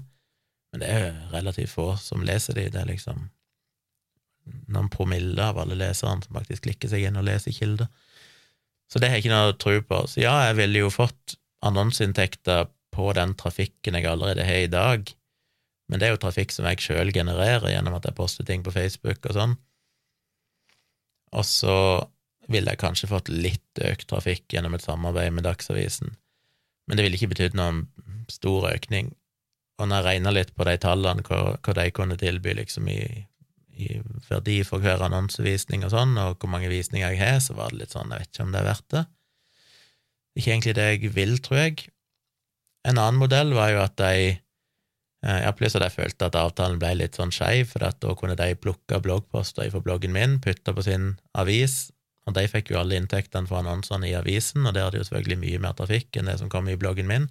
men 0.71 0.83
det 0.83 0.91
er 0.93 1.03
jo 1.03 1.33
relativt 1.33 1.73
få 1.73 1.89
som 1.99 2.23
leser 2.27 2.55
de, 2.55 2.69
det 2.71 2.79
er 2.79 2.87
liksom 2.87 3.27
noen 4.71 4.87
promille 4.91 5.43
av 5.43 5.59
alle 5.59 5.75
leserne 5.75 6.23
som 6.23 6.39
faktisk 6.39 6.63
klikker 6.67 6.91
seg 6.91 7.03
inn 7.07 7.19
og 7.19 7.27
leser 7.27 7.55
kilder. 7.55 7.91
Så 8.87 9.01
det 9.03 9.09
har 9.09 9.19
jeg 9.19 9.25
ikke 9.25 9.35
noe 9.35 9.55
tro 9.59 9.75
på. 9.83 10.01
Så 10.07 10.21
ja, 10.23 10.37
jeg 10.47 10.55
ville 10.61 10.85
jo 10.85 10.93
fått 10.93 11.35
annonseinntekter 11.67 12.69
på 12.95 13.11
den 13.17 13.35
trafikken 13.35 13.97
jeg 13.97 14.07
allerede 14.07 14.45
har 14.47 14.63
i 14.63 14.71
dag, 14.71 15.11
men 15.87 15.99
det 15.99 16.07
er 16.07 16.15
jo 16.15 16.23
trafikk 16.23 16.53
som 16.55 16.67
jeg 16.67 16.83
sjøl 16.83 17.11
genererer 17.15 17.69
gjennom 17.71 17.95
at 17.97 18.07
jeg 18.07 18.15
poster 18.15 18.47
ting 18.47 18.63
på 18.63 18.73
Facebook 18.75 19.27
og 19.27 19.35
sånn. 19.35 19.55
Og 21.37 21.45
så 21.45 21.77
ville 22.51 22.73
jeg 22.73 22.81
kanskje 22.81 23.11
fått 23.11 23.29
litt 23.29 23.81
økt 23.83 24.07
trafikk 24.09 24.53
gjennom 24.53 24.75
et 24.77 24.85
samarbeid 24.85 25.35
med 25.35 25.45
Dagsavisen, 25.45 26.15
men 26.87 26.97
det 26.97 27.03
ville 27.03 27.19
ikke 27.19 27.33
betydd 27.33 27.57
noen 27.59 27.85
stor 28.31 28.69
økning. 28.71 29.11
Og 29.77 29.89
når 29.89 29.99
jeg 29.99 30.07
regna 30.07 30.31
litt 30.33 30.53
på 30.55 30.65
de 30.65 30.77
tallene, 30.81 31.25
hva, 31.27 31.57
hva 31.59 31.75
de 31.77 31.89
kunne 31.93 32.17
tilby 32.19 32.55
liksom 32.57 32.87
i 32.89 33.01
i 33.77 33.99
verdi 34.27 34.61
for 34.65 34.81
hver 34.81 35.03
annonsevisning 35.05 35.85
og 35.85 35.93
sånn, 35.93 36.15
og 36.17 36.41
hvor 36.41 36.51
mange 36.51 36.69
visninger 36.71 37.13
jeg 37.13 37.21
har, 37.21 37.37
så 37.43 37.55
var 37.57 37.71
det 37.71 37.83
litt 37.83 37.93
sånn, 37.93 38.11
jeg 38.13 38.23
vet 38.23 38.33
ikke 38.33 38.47
om 38.47 38.53
det 38.53 38.61
er 38.61 38.67
verdt 38.71 38.89
det. 38.95 39.03
Ikke 40.37 40.53
egentlig 40.53 40.75
det 40.77 40.87
jeg 40.87 41.13
vil, 41.13 41.37
tror 41.45 41.59
jeg. 41.61 41.87
En 42.87 42.97
annen 42.97 43.21
modell 43.21 43.53
var 43.57 43.73
jo 43.73 43.83
at 43.83 43.97
de 43.99 44.37
ja, 45.27 45.51
pluss 45.51 45.75
at 45.75 45.83
jeg 45.83 45.95
følte 45.97 46.29
at 46.29 46.37
avtalen 46.39 46.79
ble 46.79 46.93
litt 46.95 47.17
sånn 47.19 47.33
skeiv, 47.35 47.73
for 47.73 47.83
da 47.83 48.15
kunne 48.15 48.37
de 48.39 48.53
plukke 48.55 49.01
bloggposter 49.03 49.67
fra 49.73 49.83
bloggen 49.83 50.13
min, 50.15 50.37
putte 50.43 50.71
på 50.73 50.85
sin 50.85 51.15
avis, 51.35 51.89
og 52.27 52.35
de 52.35 52.45
fikk 52.51 52.71
jo 52.71 52.79
alle 52.81 52.99
inntektene 52.99 53.47
fra 53.47 53.61
annonsene 53.61 54.09
i 54.09 54.15
avisen, 54.15 54.65
og 54.67 54.75
der 54.75 54.87
hadde 54.87 55.01
jo 55.01 55.07
selvfølgelig 55.07 55.41
mye 55.43 55.59
mer 55.63 55.75
trafikk 55.75 56.19
enn 56.19 56.31
det 56.31 56.37
som 56.41 56.51
kom 56.51 56.67
i 56.71 56.79
bloggen 56.79 57.07
min. 57.07 57.29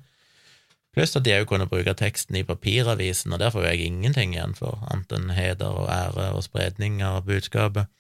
Pluss 0.97 1.13
at 1.19 1.27
de 1.27 1.35
òg 1.37 1.45
kunne 1.51 1.69
bruke 1.69 1.93
teksten 1.93 2.39
i 2.41 2.47
papiravisen, 2.49 3.35
og 3.37 3.43
der 3.43 3.53
får 3.53 3.67
jeg 3.69 3.91
ingenting 3.91 4.33
igjen 4.33 4.57
for, 4.57 4.81
annet 4.89 5.13
enn 5.13 5.35
heder 5.37 5.81
og 5.83 5.91
ære 5.93 6.31
og 6.33 6.45
spredning 6.47 7.03
av 7.05 7.27
budskapet. 7.29 7.91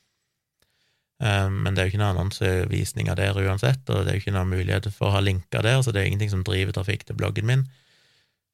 Eh, 1.20 1.48
men 1.52 1.76
det 1.76 1.82
er 1.82 1.88
jo 1.88 1.92
ikke 1.92 2.00
noen 2.00 2.16
annonsevisninger 2.16 3.18
der 3.20 3.40
uansett, 3.44 3.84
og 3.88 4.04
det 4.04 4.12
er 4.12 4.16
jo 4.16 4.24
ikke 4.24 4.36
noen 4.36 4.52
mulighet 4.52 4.88
for 4.94 5.10
å 5.10 5.18
ha 5.18 5.24
linker 5.24 5.64
der, 5.64 5.82
så 5.84 5.92
det 5.92 6.00
er 6.02 6.08
ingenting 6.08 6.32
som 6.32 6.44
driver 6.48 6.76
trafikk 6.76 7.04
til 7.04 7.20
bloggen 7.20 7.48
min. 7.48 7.66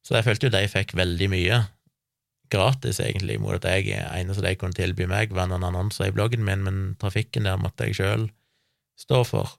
Så 0.02 0.16
jeg 0.16 0.26
følte 0.26 0.48
jo 0.48 0.54
de 0.54 0.66
fikk 0.70 0.96
veldig 0.98 1.28
mye 1.30 1.62
gratis, 2.52 3.00
egentlig, 3.00 3.38
mot 3.40 3.56
at 3.56 3.64
jeg 3.64 3.96
eneste 4.02 4.44
de 4.44 4.54
kunne 4.60 4.76
tilby 4.76 5.06
meg, 5.08 5.32
var 5.32 5.48
noen 5.48 5.64
annonser 5.64 6.10
i 6.10 6.14
bloggen 6.14 6.44
min, 6.44 6.64
men 6.66 6.80
trafikken 7.00 7.48
der 7.48 7.60
måtte 7.60 7.88
jeg 7.88 8.00
sjøl 8.00 8.26
stå 9.00 9.22
for. 9.24 9.54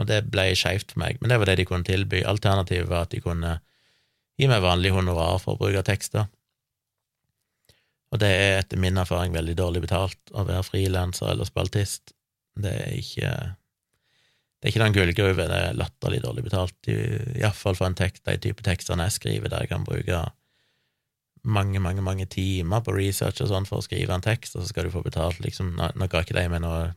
Og 0.00 0.08
det 0.08 0.22
ble 0.32 0.48
skeivt 0.56 0.94
for 0.94 1.02
meg, 1.02 1.18
men 1.20 1.32
det 1.32 1.40
var 1.42 1.50
det 1.50 1.58
de 1.60 1.66
kunne 1.68 1.84
tilby. 1.84 2.22
Alternativet 2.24 2.88
var 2.88 3.04
at 3.04 3.12
de 3.12 3.20
kunne 3.20 3.58
gi 4.40 4.48
meg 4.48 4.62
vanlig 4.64 4.94
honorar 4.96 5.36
for 5.42 5.58
å 5.58 5.60
bruke 5.60 5.84
tekster. 5.84 6.30
Og 8.10 8.22
det 8.22 8.30
er 8.32 8.56
etter 8.62 8.80
min 8.80 8.98
erfaring 8.98 9.34
veldig 9.36 9.58
dårlig 9.58 9.84
betalt 9.84 10.32
å 10.32 10.46
være 10.48 10.64
frilanser 10.66 11.34
eller 11.34 11.46
spaltist. 11.46 12.14
Det 12.58 12.72
er 12.86 12.96
ikke 12.96 13.34
det 14.60 14.68
er 14.68 14.74
ikke 14.74 14.82
noen 14.82 14.96
gullgruve, 14.96 15.46
det 15.48 15.56
er 15.56 15.76
latterlig 15.78 16.20
dårlig 16.20 16.44
betalt, 16.44 16.90
iallfall 16.92 17.78
for 17.78 17.88
en 17.88 17.96
tekst, 17.96 18.26
de 18.26 18.36
type 18.44 18.64
tekstene 18.66 19.06
jeg 19.08 19.16
skriver, 19.16 19.48
der 19.48 19.64
jeg 19.64 19.72
kan 19.72 19.86
bruke 19.88 20.20
mange, 21.42 21.80
mange 21.80 22.02
mange 22.04 22.26
timer 22.28 22.82
på 22.84 22.92
research 22.92 23.40
og 23.40 23.48
sånn 23.48 23.66
for 23.68 23.80
å 23.80 23.84
skrive 23.84 24.12
en 24.12 24.24
tekst, 24.24 24.56
og 24.56 24.62
så 24.62 24.68
skal 24.68 24.86
du 24.86 24.92
få 24.92 25.00
betalt 25.04 25.40
liksom 25.40 25.72
Nå 25.78 26.08
ga 26.12 26.20
ikke 26.20 26.36
de 26.36 26.44
meg 26.52 26.60
noe 26.60 26.90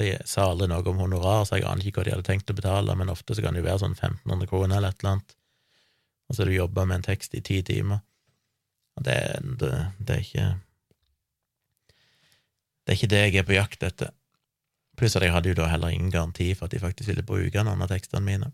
De 0.00 0.14
sa 0.26 0.48
aldri 0.48 0.66
noe 0.70 0.82
om 0.90 1.02
honorar, 1.04 1.44
så 1.44 1.58
jeg 1.58 1.68
aner 1.68 1.84
ikke 1.84 2.00
hva 2.00 2.06
de 2.08 2.14
hadde 2.16 2.26
tenkt 2.26 2.50
å 2.50 2.56
betale, 2.56 2.96
men 2.98 3.12
ofte 3.12 3.36
så 3.36 3.44
kan 3.44 3.54
det 3.54 3.60
jo 3.60 3.68
være 3.68 3.82
sånn 3.84 3.94
1500 3.94 4.48
kroner 4.50 4.80
eller 4.80 4.90
et 4.90 5.04
eller 5.04 5.12
annet, 5.12 5.36
og 6.26 6.34
så 6.34 6.42
har 6.42 6.50
du 6.50 6.56
jobba 6.56 6.86
med 6.88 6.96
en 6.98 7.06
tekst 7.06 7.36
i 7.36 7.42
ti 7.44 7.60
timer. 7.62 8.00
Og 8.98 9.04
det, 9.06 9.18
det, 9.60 9.70
det, 10.00 10.16
er 10.16 10.24
ikke 10.24 10.48
Det 12.82 12.90
er 12.90 12.98
ikke 12.98 13.12
det 13.12 13.22
jeg 13.22 13.38
er 13.38 13.46
på 13.46 13.58
jakt 13.58 13.86
etter. 13.86 14.10
Pluss 14.98 15.16
at 15.18 15.24
jeg 15.26 15.34
hadde 15.34 15.50
jo 15.50 15.58
da 15.58 15.68
heller 15.70 15.92
ingen 15.94 16.12
garanti 16.12 16.52
for 16.54 16.68
at 16.68 16.74
de 16.74 16.82
faktisk 16.82 17.10
ville 17.10 17.26
bruke 17.26 17.64
noen 17.66 17.82
av 17.82 17.90
tekstene 17.90 18.24
mine. 18.24 18.50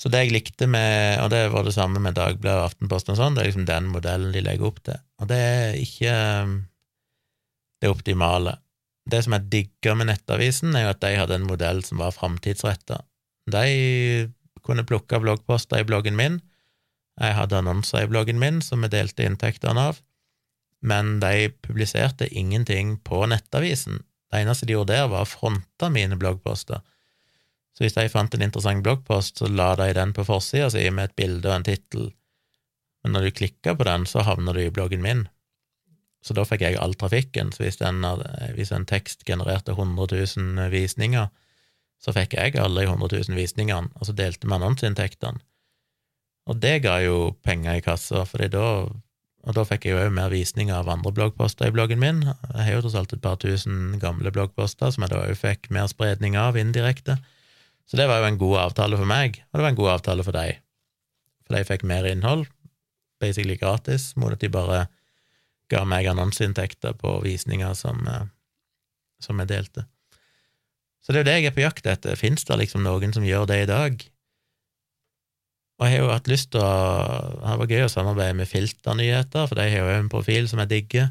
Så 0.00 0.08
det 0.08 0.22
jeg 0.22 0.32
likte 0.32 0.64
med 0.64 1.20
Og 1.20 1.28
det 1.28 1.42
var 1.52 1.66
det 1.66 1.74
samme 1.76 2.00
med 2.00 2.16
Dagbladet 2.16 2.62
og 2.62 2.70
Aftenposten 2.70 3.12
og 3.12 3.18
sånn, 3.20 3.36
det 3.36 3.42
er 3.42 3.50
liksom 3.50 3.68
den 3.68 3.90
modellen 3.92 4.32
de 4.32 4.42
legger 4.44 4.70
opp 4.70 4.80
til. 4.86 5.00
Og 5.20 5.28
det 5.28 5.38
er 5.38 5.78
ikke 5.80 6.14
det 7.80 7.90
optimale. 7.92 8.56
Det 9.10 9.22
som 9.24 9.36
jeg 9.36 9.48
digga 9.52 9.94
med 9.96 10.08
Nettavisen, 10.08 10.76
er 10.76 10.86
jo 10.86 10.92
at 10.94 11.02
de 11.04 11.14
hadde 11.16 11.36
en 11.36 11.48
modell 11.48 11.82
som 11.84 12.00
var 12.00 12.14
framtidsretta. 12.16 13.00
De 13.50 14.30
kunne 14.64 14.84
plukke 14.88 15.20
bloggposter 15.20 15.80
i 15.80 15.88
bloggen 15.88 16.16
min, 16.16 16.40
jeg 17.20 17.36
hadde 17.36 17.58
annonser 17.60 18.04
i 18.06 18.08
bloggen 18.08 18.40
min 18.40 18.62
som 18.64 18.80
vi 18.84 18.90
delte 18.92 19.26
inntektene 19.28 19.90
av, 19.90 19.98
men 20.80 21.18
de 21.20 21.50
publiserte 21.64 22.28
ingenting 22.32 22.96
på 23.04 23.26
nettavisen. 23.28 24.00
Det 24.30 24.40
eneste 24.40 24.66
de 24.66 24.76
gjorde 24.76 24.94
der, 24.94 25.08
var 25.10 25.26
å 25.26 25.28
fronte 25.28 25.90
mine 25.90 26.18
bloggposter. 26.20 26.84
Så 27.74 27.84
hvis 27.84 27.96
de 27.96 28.06
fant 28.12 28.34
en 28.34 28.44
interessant 28.44 28.82
bloggpost, 28.84 29.40
så 29.40 29.50
la 29.50 29.72
de 29.78 29.90
den 29.96 30.14
på 30.14 30.26
forsida 30.26 30.70
si 30.70 30.84
med 30.90 31.10
et 31.10 31.18
bilde 31.18 31.48
og 31.48 31.56
en 31.56 31.66
tittel, 31.66 32.10
men 33.02 33.14
når 33.16 33.26
du 33.26 33.36
klikka 33.40 33.74
på 33.76 33.86
den, 33.88 34.06
så 34.06 34.24
havner 34.26 34.56
du 34.56 34.62
i 34.62 34.72
bloggen 34.74 35.02
min. 35.04 35.24
Så 36.20 36.36
da 36.36 36.44
fikk 36.44 36.66
jeg 36.66 36.76
all 36.76 36.92
trafikken. 37.00 37.48
Så 37.54 37.64
hvis, 37.64 37.78
den, 37.80 38.04
hvis 38.56 38.72
en 38.76 38.84
tekst 38.88 39.24
genererte 39.28 39.72
100 39.72 40.20
000 40.36 40.68
visninger, 40.72 41.30
så 42.00 42.12
fikk 42.16 42.36
jeg 42.36 42.58
alle 42.60 42.84
de 42.84 42.90
100 42.90 43.22
000 43.28 43.38
visningene, 43.38 43.92
og 43.96 44.08
så 44.08 44.16
delte 44.16 44.48
vi 44.48 44.56
annonseinntektene. 44.56 45.40
Og 46.48 46.60
det 46.60 46.80
ga 46.84 46.98
jo 47.04 47.32
penger 47.44 47.78
i 47.78 47.84
kassa, 47.84 48.24
for 48.28 48.44
da, 48.52 48.66
og 49.48 49.56
da 49.56 49.64
fikk 49.64 49.86
jeg 49.86 49.94
jo 49.94 50.00
òg 50.04 50.12
mer 50.12 50.32
visninger 50.32 50.76
av 50.76 50.88
andre 50.92 51.12
bloggposter 51.16 51.70
i 51.70 51.74
bloggen 51.74 52.00
min. 52.02 52.20
Jeg 52.28 52.64
har 52.66 52.74
jo 52.74 52.82
tross 52.84 52.96
alt 53.00 53.14
et 53.16 53.22
par 53.24 53.38
tusen 53.40 53.96
gamle 54.02 54.32
bloggposter 54.34 54.92
som 54.92 55.06
jeg 55.06 55.12
da 55.14 55.22
òg 55.24 55.38
fikk 55.38 55.70
mer 55.72 55.88
spredning 55.88 56.36
av 56.36 56.58
indirekte. 56.60 57.16
Så 57.88 57.96
det 57.96 58.06
var 58.10 58.20
jo 58.20 58.28
en 58.28 58.40
god 58.40 58.58
avtale 58.66 58.98
for 59.00 59.08
meg, 59.08 59.40
og 59.50 59.58
det 59.58 59.64
var 59.64 59.72
en 59.72 59.80
god 59.80 59.92
avtale 59.96 60.26
for 60.26 60.36
deg. 60.36 60.60
For 61.46 61.56
de 61.56 61.66
fikk 61.66 61.86
mer 61.88 62.06
innhold, 62.06 62.44
basically 63.22 63.56
gratis, 63.58 64.12
mot 64.20 64.36
at 64.36 64.44
de 64.44 64.52
bare 64.52 64.84
ga 65.72 65.82
meg 65.88 66.06
annonseinntekter 66.10 66.94
på 67.00 67.16
visninger 67.24 67.74
som, 67.78 68.04
eh, 68.06 68.28
som 69.24 69.40
jeg 69.40 69.50
delte. 69.50 69.86
Så 71.00 71.12
det 71.14 71.20
er 71.20 71.24
jo 71.24 71.30
det 71.30 71.36
jeg 71.40 71.48
er 71.48 71.56
på 71.56 71.64
jakt 71.64 71.86
etter. 71.88 72.18
Fins 72.18 72.44
det 72.44 72.60
liksom 72.60 72.84
noen 72.84 73.14
som 73.16 73.24
gjør 73.24 73.48
det 73.48 73.62
i 73.62 73.70
dag? 73.70 74.04
Og 75.80 75.88
jeg 75.88 75.96
har 75.96 76.04
jo 76.04 76.12
hatt 76.12 76.28
lyst 76.28 76.50
til 76.52 76.60
å 76.60 76.72
Det 77.40 77.56
var 77.62 77.72
gøy 77.72 77.86
å 77.86 77.92
samarbeide 77.92 78.36
med 78.36 78.48
Filternyheter, 78.50 79.48
for 79.48 79.56
de 79.56 79.64
har 79.72 79.80
jo 79.80 79.96
en 79.96 80.12
profil 80.12 80.48
som 80.50 80.60
jeg 80.60 80.72
digger. 80.74 81.08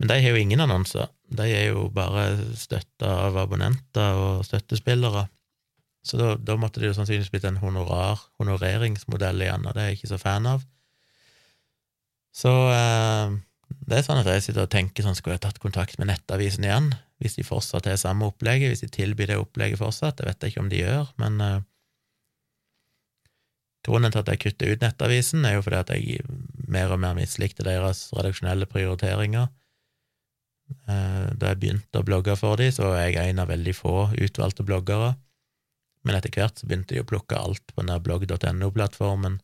Men 0.00 0.08
de 0.10 0.16
har 0.24 0.32
jo 0.32 0.40
ingen 0.40 0.64
annonser. 0.64 1.12
De 1.28 1.44
er 1.44 1.68
jo 1.70 1.86
bare 1.92 2.24
støtta 2.58 3.12
av 3.28 3.36
abonnenter 3.44 4.16
og 4.18 4.42
støttespillere. 4.48 5.26
Så 6.02 6.18
da, 6.18 6.32
da 6.34 6.56
måtte 6.58 6.82
det 6.82 6.88
jo 6.90 6.96
sannsynligvis 6.96 7.30
blitt 7.30 7.46
en 7.46 7.60
honorar, 7.62 8.24
honoreringsmodell 8.42 9.44
igjen, 9.44 9.68
og 9.68 9.76
det 9.76 9.82
er 9.82 9.92
jeg 9.92 10.00
ikke 10.00 10.10
så 10.10 10.18
fan 10.18 10.48
av. 10.50 10.64
Så 12.34 12.50
eh, 12.72 13.36
det 13.86 14.00
er 14.00 14.06
sånn 14.08 14.18
at 14.18 14.30
jeg 14.32 14.48
sitter 14.48 14.66
og 14.66 14.72
tenker 14.72 15.06
sånn, 15.06 15.14
skulle 15.14 15.36
jeg 15.36 15.44
tatt 15.44 15.60
kontakt 15.62 16.00
med 16.00 16.10
Nettavisen 16.10 16.66
igjen, 16.66 16.90
hvis 17.22 17.38
de 17.38 17.46
fortsatt 17.46 17.86
har 17.86 18.00
samme 18.00 18.26
opplegget, 18.32 18.72
hvis 18.72 18.82
de 18.82 18.90
tilbyr 18.90 19.30
det 19.30 19.38
opplegget 19.38 19.78
fortsatt, 19.78 20.18
det 20.18 20.26
vet 20.26 20.42
jeg 20.42 20.54
ikke 20.54 20.64
om 20.64 20.72
de 20.72 20.82
gjør, 20.82 21.12
men 21.22 21.38
eh, 21.44 21.60
Grunnen 23.82 24.14
til 24.14 24.22
at 24.22 24.30
jeg 24.30 24.40
kutter 24.44 24.72
ut 24.72 24.84
Nettavisen, 24.84 25.44
er 25.44 25.56
jo 25.56 25.64
fordi 25.66 25.80
at 25.80 25.90
jeg 25.90 26.22
mer 26.70 26.92
og 26.94 27.00
mer 27.02 27.16
mislikte 27.18 27.66
deres 27.66 28.04
redaksjonelle 28.14 28.68
prioriteringer. 28.70 29.50
Eh, 30.86 31.28
da 31.34 31.52
jeg 31.52 31.60
begynte 31.60 32.00
å 32.00 32.06
blogge 32.06 32.36
for 32.38 32.60
dem, 32.60 32.72
så 32.74 32.92
var 32.92 33.02
jeg 33.02 33.18
en 33.32 33.42
av 33.42 33.50
veldig 33.50 33.74
få 33.76 33.96
utvalgte 34.14 34.66
bloggere, 34.66 35.12
men 36.06 36.18
etter 36.18 36.32
hvert 36.34 36.58
så 36.58 36.66
begynte 36.66 36.96
de 36.96 37.02
å 37.02 37.08
plukke 37.08 37.38
alt 37.38 37.74
på 37.74 37.84
den 37.84 37.92
blogg.no-plattformen, 38.06 39.38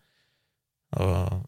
og, 0.99 1.43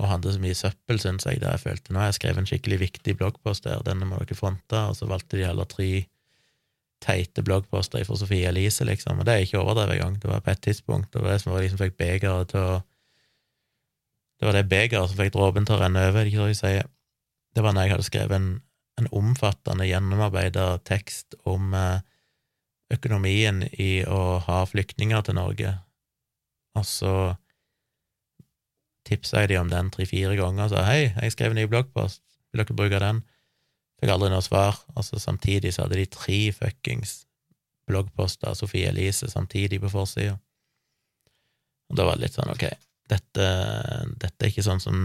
og, 0.00 0.06
hadde 0.08 0.32
så 0.32 0.40
mye 0.42 0.56
søppel, 0.56 1.02
syns 1.02 1.26
jeg, 1.28 1.42
da 1.42 1.52
jeg 1.54 1.64
følte 1.66 1.92
nå 1.92 2.00
har 2.00 2.08
jeg 2.08 2.20
skrevet 2.20 2.42
en 2.42 2.48
skikkelig 2.48 2.80
viktig 2.86 3.16
bloggpost 3.20 3.66
der, 3.66 3.82
denne 3.86 4.08
må 4.08 4.22
dere 4.22 4.38
fronte, 4.38 4.86
og 4.88 4.96
så 4.96 5.10
valgte 5.10 5.36
de 5.36 5.46
heller 5.50 5.68
tre 5.68 5.90
teite 7.00 7.42
bloggposter 7.44 8.04
fra 8.04 8.16
Sofie 8.20 8.48
Elise, 8.48 8.84
liksom, 8.84 9.20
og 9.20 9.26
det 9.26 9.34
er 9.34 9.44
ikke 9.46 9.60
overdrevet 9.60 9.96
engang. 9.96 10.18
Det 10.20 10.30
var 10.30 10.42
på 10.44 10.52
et 10.52 10.62
tidspunkt, 10.62 11.12
det 11.12 11.22
var 11.22 11.32
det 11.32 11.42
som 11.42 11.52
var 11.54 11.64
liksom 11.64 11.80
fikk 11.80 11.98
begeret 12.00 12.54
til 12.54 12.60
å 12.60 12.80
Det 14.40 14.48
var 14.48 14.56
det 14.56 14.70
begeret 14.72 15.10
som 15.10 15.18
fikk 15.18 15.34
dråpen 15.34 15.66
til 15.68 15.74
å 15.76 15.82
renne 15.82 16.02
over, 16.08 16.24
ikke 16.24 16.38
hva 16.40 16.46
jeg 16.48 16.56
sier. 16.56 16.86
Det 17.52 17.60
var 17.60 17.74
når 17.76 17.84
jeg 17.84 17.92
hadde 17.92 18.06
skrevet 18.06 18.36
en, 18.38 18.46
en 18.96 19.08
omfattende, 19.12 19.84
gjennomarbeida 19.84 20.78
tekst 20.88 21.36
om 21.44 21.74
eh, 21.76 22.00
økonomien 22.94 23.66
i 23.76 24.00
å 24.08 24.38
ha 24.46 24.62
flyktninger 24.64 25.26
til 25.26 25.36
Norge, 25.36 25.74
og 26.72 26.86
så 26.88 27.14
tipsa 29.04 29.44
jeg 29.44 29.52
de 29.52 29.60
om 29.60 29.68
den 29.68 29.90
tre-fire 29.92 30.32
ganger 30.38 30.68
og 30.68 30.72
sa 30.72 30.86
hei, 30.88 31.10
jeg 31.12 31.34
skrev 31.34 31.52
en 31.52 31.60
ny 31.60 31.68
bloggpost, 31.70 32.22
vil 32.50 32.62
dere 32.62 32.76
bruke 32.76 33.02
den? 33.02 33.22
Fikk 34.00 34.12
aldri 34.14 34.30
noe 34.32 34.44
svar. 34.44 34.78
Altså, 34.96 35.20
samtidig 35.20 35.74
så 35.74 35.84
hadde 35.84 35.98
de 36.00 36.06
tre 36.08 36.38
fuckings 36.56 37.20
bloggposter 37.90 38.50
av 38.50 38.56
Sofie 38.56 38.88
Elise 38.88 39.28
samtidig 39.28 39.80
på 39.82 39.92
forsida. 39.92 40.38
Og 41.90 41.98
da 41.98 42.06
var 42.06 42.16
det 42.16 42.28
litt 42.28 42.38
sånn, 42.38 42.52
ok, 42.52 42.66
dette, 43.10 43.46
dette 44.22 44.46
er 44.46 44.52
ikke 44.52 44.64
sånn 44.64 44.82
som 44.82 44.98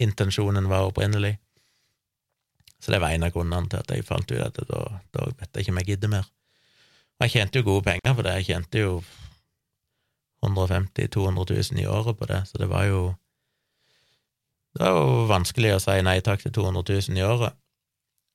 intensjonen 0.00 0.66
var 0.70 0.88
opprinnelig. 0.88 1.36
Så 2.80 2.92
det 2.92 3.00
var 3.00 3.14
en 3.14 3.26
av 3.28 3.34
grunnene 3.34 3.70
til 3.70 3.80
at 3.80 3.92
jeg 3.92 4.06
fant 4.08 4.32
ut 4.32 4.40
at 4.42 4.58
da, 4.68 4.80
da 5.14 5.26
vet 5.30 5.50
jeg 5.52 5.64
ikke 5.64 5.74
om 5.74 5.82
jeg 5.82 5.90
gidder 5.92 6.12
mer. 6.16 6.30
Og 7.14 7.26
jeg 7.26 7.34
tjente 7.36 7.60
jo 7.60 7.68
gode 7.68 7.86
penger 7.86 8.16
på 8.16 8.24
det, 8.26 8.38
jeg 8.40 8.48
tjente 8.48 8.80
jo 8.80 8.94
150 10.44 11.06
000-200 11.14 11.60
000 11.72 11.84
i 11.84 11.86
året 11.88 12.18
på 12.18 12.26
det, 12.28 12.42
så 12.48 12.58
det 12.60 12.68
var 12.68 12.88
jo 12.90 13.14
Det 14.74 14.82
var 14.82 14.96
jo 14.98 15.26
vanskelig 15.30 15.76
å 15.76 15.80
si 15.80 15.94
nei 16.02 16.18
takk 16.20 16.42
til 16.42 16.52
200 16.52 16.82
000 17.08 17.20
i 17.20 17.22
året 17.22 17.54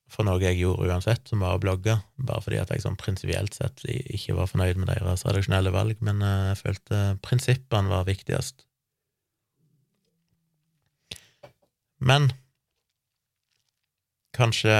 for 0.09 0.25
noe 0.25 0.41
jeg 0.41 0.57
gjorde 0.59 0.89
uansett, 0.89 1.27
som 1.29 1.43
var 1.43 1.57
å 1.57 1.61
blogge, 1.61 1.95
bare 2.17 2.43
fordi 2.43 2.59
at 2.61 2.71
jeg 2.73 2.83
sånn 2.83 2.97
prinsipielt 2.99 3.55
sett 3.55 3.83
ikke 3.85 4.35
var 4.37 4.49
fornøyd 4.49 4.81
med 4.81 4.89
deres 4.91 5.25
redaksjonelle 5.27 5.73
valg, 5.75 6.01
men 6.05 6.23
eh, 6.25 6.49
jeg 6.51 6.61
følte 6.63 7.01
prinsippene 7.25 7.91
var 7.91 8.07
viktigst. 8.09 8.65
Men 11.99 12.29
kanskje 14.35 14.75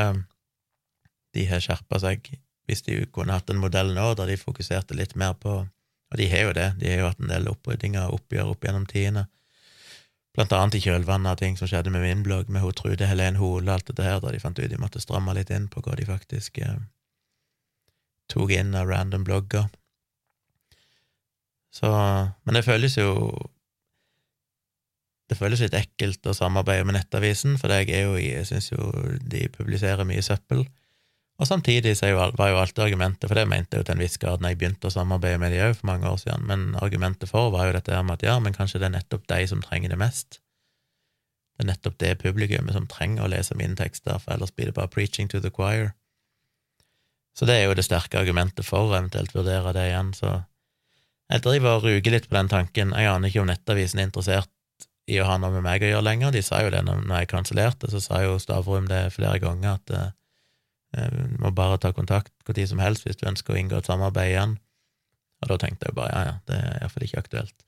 de 1.35 1.45
har 1.49 1.61
skjerpa 1.61 1.99
seg, 2.01 2.31
hvis 2.69 2.85
de 2.85 3.01
kunne 3.13 3.35
hatt 3.35 3.49
en 3.51 3.61
modell 3.61 3.91
nå 3.93 4.13
der 4.17 4.31
de 4.31 4.39
fokuserte 4.39 4.97
litt 4.97 5.17
mer 5.19 5.35
på 5.37 5.61
Og 6.09 6.17
de 6.17 6.25
har 6.25 6.47
jo 6.47 6.53
det, 6.57 6.67
de 6.81 6.87
har 6.89 7.03
jo 7.03 7.09
hatt 7.11 7.19
en 7.21 7.29
del 7.29 7.47
oppryddinger 7.51 8.07
og 8.09 8.15
oppgjør 8.17 8.47
opp 8.49 8.63
gjennom 8.65 8.87
tidene 8.89 9.27
blant 10.39 10.53
annet 10.55 10.77
i 10.77 10.83
kjølvannet 10.85 11.33
av 11.33 11.39
ting 11.41 11.57
som 11.59 11.67
skjedde 11.67 11.91
med 11.91 12.05
min 12.05 12.21
blogg, 12.23 12.47
med 12.47 12.63
hun 12.63 12.75
Trude 12.77 13.09
Helen 13.09 13.35
Hole 13.41 13.73
alt 13.73 13.89
dette 13.89 14.05
her, 14.05 14.21
da 14.23 14.31
de 14.31 14.39
fant 14.39 14.55
ut 14.55 14.71
de 14.71 14.79
måtte 14.79 15.01
stramme 15.03 15.33
litt 15.35 15.51
inn 15.51 15.67
på 15.67 15.83
hva 15.83 15.97
de 15.99 16.05
faktisk 16.07 16.61
eh, 16.63 16.77
tok 18.31 18.53
inn 18.55 18.71
av 18.77 18.87
random 18.87 19.25
blogger. 19.27 19.67
Så 21.75 21.89
Men 22.45 22.55
det 22.55 22.63
føles 22.65 22.95
jo 22.97 23.11
Det 25.29 25.37
føles 25.37 25.61
litt 25.61 25.75
ekkelt 25.77 26.25
å 26.25 26.33
samarbeide 26.33 26.87
med 26.87 26.95
Nettavisen, 26.95 27.59
for 27.61 27.69
jeg 27.69 27.91
er 27.93 28.07
jo 28.07 28.15
i 28.17 28.31
Jeg 28.31 28.47
syns 28.49 28.71
jo 28.71 28.87
de 29.21 29.43
publiserer 29.53 30.07
mye 30.07 30.23
søppel, 30.25 30.63
Og 31.39 31.47
samtidig 31.47 31.93
så 31.95 32.09
var 32.35 32.49
jo 32.51 32.59
alltid 32.59 32.83
argumentet, 32.83 33.29
for 33.29 33.39
det 33.39 33.47
mente 33.47 33.77
jeg 33.77 33.83
jo 33.83 33.87
til 33.87 33.95
en 33.95 34.03
viss 34.03 34.19
grad 34.19 34.41
når 34.43 34.51
jeg 34.51 34.59
begynte 34.59 34.89
å 34.89 34.91
samarbeide 34.91 35.39
med 35.39 35.53
de 35.55 35.61
òg 35.63 35.77
for 35.77 35.87
mange 35.87 36.09
år 36.09 36.17
siden, 36.19 36.43
men 36.49 36.65
argumentet 36.83 37.31
for 37.31 37.53
var 37.53 37.69
jo 37.69 37.77
dette 37.77 37.95
her 37.95 38.03
med 38.03 38.19
at 38.19 38.25
ja, 38.27 38.35
men 38.43 38.55
kanskje 38.55 38.81
det 38.81 38.89
er 38.89 38.97
nettopp 38.97 39.23
de 39.31 39.39
som 39.47 39.63
trenger 39.63 39.93
det 39.93 39.99
mest. 40.01 40.41
Det 41.55 41.63
er 41.63 41.71
nettopp 41.71 41.95
det 42.03 42.11
publikummet 42.19 42.75
som 42.75 42.89
trenger 42.91 43.23
å 43.23 43.31
lese 43.31 43.55
mine 43.55 43.79
tekster, 43.79 44.19
for 44.19 44.35
ellers 44.35 44.51
blir 44.51 44.67
det 44.67 44.75
bare 44.75 44.91
preaching 44.91 45.31
to 45.31 45.39
the 45.39 45.51
choir. 45.51 45.93
Så 47.39 47.47
det 47.47 47.55
er 47.55 47.69
jo 47.69 47.79
det 47.79 47.87
sterke 47.87 48.19
argumentet 48.19 48.67
for 48.67 48.89
å 48.89 48.97
eventuelt 48.97 49.31
vurdere 49.35 49.71
det 49.75 49.87
igjen, 49.93 50.11
så 50.15 50.41
jeg 51.29 51.45
driver 51.45 51.77
og 51.77 51.85
ruger 51.85 52.11
litt 52.11 52.27
på 52.27 52.35
den 52.35 52.51
tanken. 52.51 52.91
Jeg 52.97 53.07
aner 53.07 53.29
ikke 53.29 53.43
om 53.43 53.47
Nettavisen 53.47 54.01
er 54.01 54.09
interessert 54.09 54.49
i 55.09 55.19
å 55.21 55.27
ha 55.29 55.37
noe 55.39 55.53
med 55.53 55.63
meg 55.63 55.83
å 55.85 55.91
gjøre 55.93 56.07
lenger. 56.07 56.33
De 56.33 56.41
sa 56.43 56.63
jo 56.65 56.71
det 56.73 56.81
når 56.85 57.05
jeg 57.05 57.29
kansellerte, 57.31 57.89
så 57.93 58.01
sa 58.01 58.23
jo 58.25 58.39
Stavrum 58.41 58.89
det 58.89 59.03
flere 59.13 59.37
ganger, 59.41 59.77
at 59.77 59.93
eh, 59.93 60.09
må 61.39 61.51
bare 61.53 61.77
ta 61.77 61.91
kontakt 61.93 62.33
når 62.47 62.65
som 62.71 62.81
helst 62.81 63.05
hvis 63.05 63.19
du 63.19 63.27
ønsker 63.29 63.53
å 63.53 63.59
inngå 63.59 63.77
et 63.77 63.89
samarbeid 63.89 64.31
igjen. 64.31 64.55
Og 65.43 65.51
da 65.51 65.57
tenkte 65.61 65.89
jeg 65.89 65.97
bare 65.97 66.11
ja, 66.11 66.21
ja, 66.25 66.37
det 66.49 66.59
er 66.59 66.79
iallfall 66.81 67.05
ikke 67.05 67.21
aktuelt. 67.23 67.65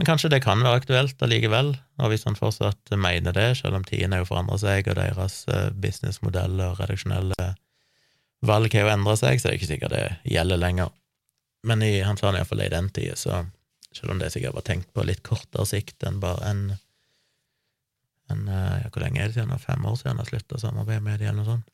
Men 0.00 0.08
kanskje 0.08 0.30
det 0.32 0.40
kan 0.40 0.62
være 0.64 0.80
aktuelt 0.80 1.22
allikevel, 1.22 1.74
og 2.00 2.08
hvis 2.08 2.24
han 2.24 2.38
fortsatt 2.38 2.94
mener 2.96 3.34
det, 3.36 3.50
selv 3.58 3.76
om 3.76 3.84
tidene 3.84 4.22
jo 4.22 4.28
forandra 4.30 4.56
seg, 4.58 4.88
og 4.88 4.96
deres 4.96 5.42
businessmodell 5.44 5.74
businessmodeller 5.84 6.72
og 6.72 6.80
redaksjonelle 6.80 7.48
valg 8.48 8.72
har 8.72 8.86
jo 8.86 8.92
endra 8.94 9.16
seg, 9.20 9.36
så 9.36 9.46
det 9.46 9.52
er 9.52 9.58
ikke 9.58 9.68
sikkert 9.74 9.92
det 9.92 10.06
gjelder 10.32 10.62
lenger. 10.62 10.94
Men 11.68 11.84
i, 11.84 11.98
han 12.00 12.16
sa 12.16 12.30
det 12.32 12.40
iallfall 12.40 12.64
i 12.64 12.70
den 12.72 12.88
tida, 12.96 13.18
så 13.20 13.42
selv 13.92 14.14
om 14.14 14.22
det 14.22 14.30
sikkert 14.32 14.56
var 14.56 14.64
tenkt 14.70 14.88
på 14.96 15.04
litt 15.04 15.20
kortere 15.26 15.68
sikt 15.68 16.08
enn 16.08 16.22
bare 16.22 16.48
en, 16.48 16.64
en 18.32 18.48
eh, 18.48 18.80
ja, 18.86 18.88
Hvor 18.88 19.04
lenge 19.04 19.20
er 19.20 19.28
det 19.28 19.36
siden? 19.36 19.52
Fem 19.60 19.84
år 19.84 20.00
siden 20.00 20.22
han 20.22 20.30
slutta 20.30 20.56
å 20.56 20.62
samarbeide 20.64 21.04
med 21.04 21.20
dem, 21.20 21.28
eller 21.28 21.42
noe 21.42 21.50
sånt 21.50 21.68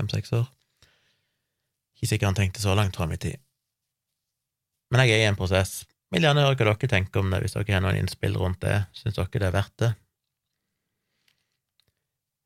fem-seks 0.00 0.34
år. 0.40 0.48
Ikke 2.00 2.10
sikkert 2.14 2.32
han 2.32 2.40
tenkte 2.40 2.64
så 2.64 2.74
langt 2.74 2.96
fram 2.96 3.12
i 3.12 3.20
tid. 3.20 3.36
Men 4.90 5.04
jeg 5.04 5.18
er 5.18 5.26
i 5.26 5.30
en 5.30 5.38
prosess. 5.38 5.84
Vil 6.10 6.24
gjerne 6.26 6.42
høre 6.42 6.56
hva 6.58 6.72
dere 6.72 6.90
tenker 6.90 7.22
om 7.22 7.30
det, 7.30 7.42
hvis 7.44 7.54
dere 7.54 7.76
har 7.76 7.84
noen 7.84 8.00
innspill 8.00 8.38
rundt 8.40 8.62
det. 8.64 8.80
Syns 8.96 9.18
dere 9.18 9.30
det 9.36 9.50
er 9.50 9.54
verdt 9.54 9.76
det? 9.82 9.90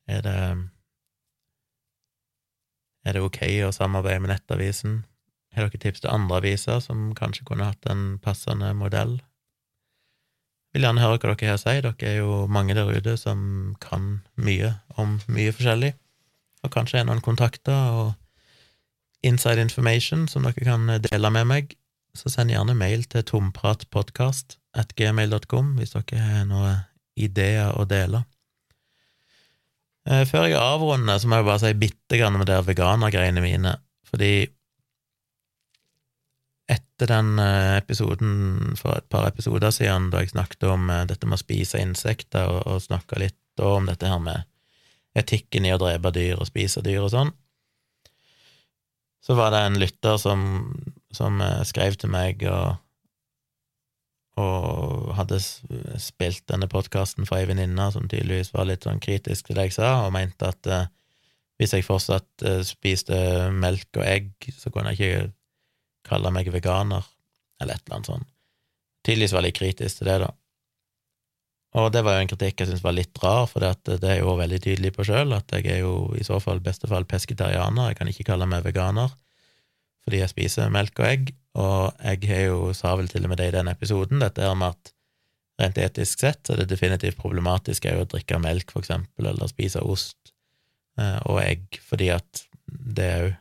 Er 0.05 0.25
det 0.27 0.39
Er 3.05 3.17
det 3.17 3.21
ok 3.25 3.41
å 3.65 3.73
samarbeide 3.73 4.21
med 4.25 4.33
Nettavisen? 4.33 5.05
Har 5.55 5.69
dere 5.69 5.81
tips 5.81 6.03
til 6.03 6.13
andre 6.13 6.41
aviser 6.41 6.81
som 6.81 7.13
kanskje 7.17 7.45
kunne 7.49 7.69
hatt 7.69 7.87
en 7.89 8.19
passende 8.19 8.73
modell? 8.77 9.19
Vil 10.75 10.85
gjerne 10.85 11.05
høre 11.05 11.21
hva 11.21 11.37
dere 11.37 11.53
har 11.53 11.61
å 11.61 11.63
si. 11.63 11.75
Dere 11.85 12.09
er 12.11 12.17
jo 12.19 12.39
mange 12.51 12.75
der 12.77 12.91
ute 12.91 13.17
som 13.21 13.77
kan 13.81 14.25
mye 14.35 14.75
om 14.99 15.21
mye 15.29 15.53
forskjellig 15.55 15.95
og 16.65 16.73
kanskje 16.73 17.03
er 17.03 17.09
noen 17.09 17.23
kontakter 17.25 17.99
og 18.01 18.13
inside 19.25 19.63
information 19.63 20.27
som 20.29 20.45
dere 20.45 20.67
kan 20.67 20.89
dele 21.07 21.31
med 21.33 21.49
meg, 21.49 21.75
så 22.15 22.31
send 22.31 22.53
gjerne 22.53 22.77
mail 22.79 23.05
til 23.11 23.25
tompratpodkast 23.27 24.59
at 24.79 24.95
gmail.com 24.99 25.75
hvis 25.79 25.95
dere 25.97 26.23
har 26.23 26.49
noen 26.51 26.85
ideer 27.15 27.75
å 27.79 27.87
dele. 27.89 28.25
Eh, 30.09 30.25
før 30.29 30.49
jeg 30.51 30.61
avrunder, 30.61 31.19
så 31.19 31.31
må 31.31 31.41
jeg 31.41 31.49
bare 31.49 31.63
si 31.63 31.73
bitte 31.81 32.19
grann 32.21 32.37
om 32.37 32.45
de 32.45 32.59
veganergreiene 32.67 33.45
mine, 33.45 33.79
fordi 34.11 34.33
etter 36.71 37.11
den 37.11 37.39
eh, 37.41 37.77
episoden 37.79 38.75
for 38.81 38.99
et 38.99 39.09
par 39.13 39.29
episoder 39.29 39.73
siden, 39.75 40.11
da 40.13 40.23
jeg 40.23 40.35
snakket 40.35 40.69
om 40.69 40.91
eh, 40.93 41.07
dette 41.09 41.29
med 41.29 41.39
å 41.39 41.45
spise 41.45 41.81
insekter, 41.81 42.51
og, 42.51 42.67
og 42.69 42.85
snakka 42.85 43.21
litt 43.23 43.65
om 43.65 43.89
dette 43.89 44.11
her 44.11 44.21
med 44.21 44.45
etikken 45.19 45.67
i 45.67 45.73
å 45.75 45.81
drepe 45.81 46.13
dyr 46.15 46.41
og 46.41 46.49
spise 46.49 46.83
dyr 46.85 47.05
og 47.05 47.13
sånn. 47.15 47.33
Så 49.25 49.37
var 49.39 49.55
det 49.55 49.63
en 49.65 49.79
lytter 49.81 50.19
som, 50.21 50.43
som 51.15 51.41
eh, 51.41 51.63
skrev 51.65 51.97
til 52.01 52.13
meg 52.13 52.43
og, 52.51 52.75
og 54.41 55.15
hadde 55.17 55.39
spilt 55.41 56.45
denne 56.51 56.69
podkasten 56.69 57.25
for 57.29 57.41
ei 57.41 57.49
venninne 57.49 57.89
som 57.95 58.11
tydeligvis 58.11 58.53
var 58.53 58.69
litt 58.69 58.85
sånn 58.85 59.01
kritisk 59.01 59.49
til 59.49 59.59
det 59.59 59.71
jeg 59.71 59.79
sa, 59.79 59.95
og 60.05 60.13
mente 60.17 60.51
at 60.51 60.69
eh, 60.69 60.91
hvis 61.61 61.73
jeg 61.77 61.87
fortsatt 61.87 62.45
eh, 62.45 62.61
spiste 62.67 63.17
melk 63.55 64.01
og 64.01 64.05
egg, 64.05 64.31
så 64.53 64.75
kunne 64.75 64.93
jeg 64.93 65.01
ikke 65.01 65.33
kalle 66.11 66.33
meg 66.35 66.51
veganer, 66.53 67.07
eller 67.63 67.79
et 67.79 67.87
eller 67.87 68.01
annet 68.01 68.11
sånt. 68.11 68.31
Tydeligvis 69.05 69.37
var 69.37 69.45
litt 69.47 69.57
kritisk 69.57 70.01
til 70.01 70.11
det, 70.11 70.19
da. 70.25 70.33
Og 71.75 71.91
det 71.91 72.05
var 72.07 72.17
jo 72.17 72.23
en 72.23 72.31
kritikk 72.31 72.61
jeg 72.61 72.71
syntes 72.71 72.85
var 72.85 72.95
litt 72.95 73.19
rar, 73.23 73.49
for 73.51 73.63
det 73.63 74.07
er 74.07 74.21
jo 74.21 74.37
veldig 74.39 74.61
tydelig 74.63 74.93
på 74.95 75.07
sjøl 75.09 75.35
at 75.35 75.51
jeg 75.57 75.67
er 75.73 75.81
jo 75.83 76.13
i 76.15 76.27
så 76.27 76.39
fall 76.43 76.63
beste 76.63 76.87
fall 76.91 77.07
pesketarianer, 77.11 77.91
jeg 77.91 77.99
kan 77.99 78.11
ikke 78.11 78.27
kalle 78.29 78.47
meg 78.51 78.63
veganer, 78.67 79.11
fordi 80.07 80.21
jeg 80.21 80.31
spiser 80.31 80.71
melk 80.71 81.01
og 81.03 81.09
egg, 81.09 81.33
og 81.59 82.05
jeg 82.05 82.31
har 82.31 82.45
jo, 82.47 82.59
sa 82.79 82.95
vel 82.99 83.11
til 83.11 83.27
og 83.27 83.33
med 83.33 83.43
det 83.43 83.51
i 83.51 83.57
den 83.57 83.71
episoden, 83.73 84.23
dette 84.23 84.45
her 84.47 84.55
med 84.59 84.77
at 84.77 84.93
rent 85.63 85.81
etisk 85.83 86.23
sett 86.23 86.47
så 86.47 86.55
er 86.55 86.63
det 86.63 86.71
definitivt 86.71 87.19
problematisk 87.19 87.89
å 87.91 88.07
drikke 88.11 88.39
melk, 88.43 88.71
for 88.75 88.85
eksempel, 88.85 89.31
eller 89.31 89.51
spise 89.51 89.83
ost 89.83 90.35
eh, 90.99 91.19
og 91.27 91.41
egg, 91.43 91.81
fordi 91.83 92.13
at 92.15 92.47
det 92.71 93.11
òg 93.19 93.33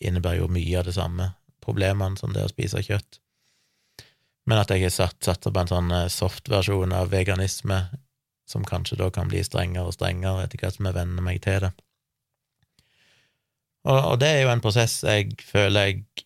innebærer 0.00 0.40
jo 0.40 0.46
mye 0.48 0.78
av 0.80 0.86
det 0.86 0.94
samme 0.96 1.26
problemene 1.60 2.16
som 2.16 2.32
det 2.32 2.46
å 2.46 2.50
spise 2.52 2.80
kjøtt 2.86 3.18
men 4.50 4.58
at 4.58 4.72
jeg 4.74 4.82
har 4.82 4.94
satt, 4.94 5.18
satsa 5.22 5.52
på 5.54 5.62
en 5.62 5.70
sånn 5.70 5.92
eh, 5.94 6.08
soft-versjon 6.10 6.94
av 6.96 7.12
veganisme, 7.12 7.84
som 8.50 8.66
kanskje 8.66 8.98
da 8.98 9.06
kan 9.14 9.30
bli 9.30 9.44
strengere 9.46 9.86
og 9.86 9.94
strengere 9.94 10.42
etter 10.42 10.58
hvert 10.58 10.74
som 10.74 10.88
jeg 10.88 10.96
venner 10.96 11.22
meg 11.22 11.38
til 11.44 11.60
det. 11.62 11.70
Og, 13.86 13.94
og, 13.96 14.16
det 14.20 14.28
er 14.28 14.42
jo 14.42 14.50
en 14.52 14.62
prosess 14.64 14.98
jeg 15.06 15.36
føler 15.46 15.86
jeg 15.86 16.24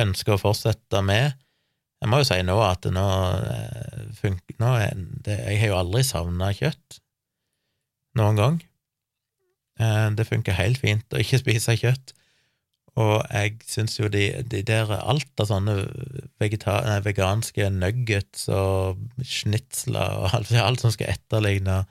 ønsker 0.00 0.36
å 0.36 0.40
fortsette 0.40 1.02
med. 1.04 1.34
Jeg 2.02 2.10
må 2.10 2.22
jo 2.22 2.28
si 2.30 2.38
nå 2.46 2.54
at 2.64 2.86
nå, 2.86 3.08
eh, 3.50 4.06
funker, 4.18 4.56
nå 4.62 4.70
er 4.78 5.02
det, 5.26 5.36
Jeg 5.42 5.60
har 5.60 5.72
jo 5.74 5.80
aldri 5.82 6.06
savna 6.06 6.52
kjøtt 6.56 7.02
noen 8.18 8.38
gang. 8.38 8.62
Eh, 9.82 10.08
det 10.16 10.30
funker 10.30 10.56
helt 10.56 10.80
fint 10.80 11.14
å 11.14 11.20
ikke 11.22 11.42
spise 11.42 11.76
kjøtt. 11.82 12.14
Og 13.00 13.22
jeg 13.32 13.54
syns 13.64 13.96
jo 13.96 14.10
de, 14.12 14.26
de, 14.44 14.60
der 14.68 14.90
alt 14.98 15.40
av 15.40 15.48
sånne 15.48 15.78
nei, 16.42 16.98
veganske 17.06 17.70
nuggets 17.72 18.44
og 18.52 19.00
snitsler 19.24 20.18
og 20.20 20.36
alt, 20.36 20.52
alt 20.60 20.84
som 20.84 20.92
skal 20.92 21.14
etterligne 21.14 21.82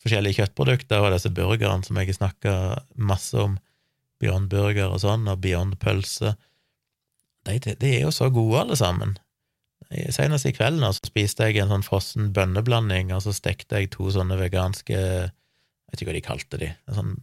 forskjellige 0.00 0.40
kjøttprodukter, 0.40 1.00
og 1.00 1.14
disse 1.14 1.32
burgerne 1.32 1.86
som 1.86 1.98
jeg 2.00 2.16
snakka 2.16 2.52
masse 2.96 3.36
om, 3.36 3.58
Beyond 4.20 4.50
Burger 4.52 4.92
og 4.92 5.00
sånn, 5.00 5.24
og 5.32 5.40
Beyond 5.40 5.78
Pølse, 5.80 6.34
de, 7.48 7.56
de, 7.72 7.88
er 7.88 8.02
jo 8.04 8.12
så 8.12 8.28
gode, 8.32 8.58
alle 8.60 8.76
sammen. 8.76 9.14
Senest 10.12 10.44
i 10.46 10.52
kveld 10.52 10.76
nå 10.78 10.90
så 10.92 11.08
spiste 11.08 11.48
jeg 11.48 11.62
en 11.62 11.72
sånn 11.72 11.86
frossen 11.86 12.28
bønneblanding, 12.36 13.14
og 13.16 13.24
så 13.24 13.32
stekte 13.32 13.80
jeg 13.80 13.94
to 13.96 14.10
sånne 14.12 14.36
veganske 14.38 14.92
Jeg 14.94 15.96
vet 15.96 16.02
ikke 16.02 16.10
hva 16.10 16.18
de 16.18 16.26
kalte 16.26 16.60
de, 16.60 16.68
en 16.86 16.98
sånn 16.98 17.14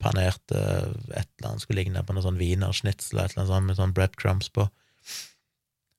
panerte 0.00 0.60
et 1.14 1.28
eller 1.38 1.50
annet 1.50 1.64
skulle 1.64 1.82
ligne 1.82 2.02
på 2.06 2.16
noe 2.16 2.24
sånn 2.24 2.40
wienerschnitzel 2.40 3.20
et 3.20 3.34
eller 3.34 3.42
annet 3.42 3.52
sånt 3.52 3.68
med 3.68 3.78
sånn 3.78 3.94
breadcrumbs 3.96 4.50
på. 4.54 4.66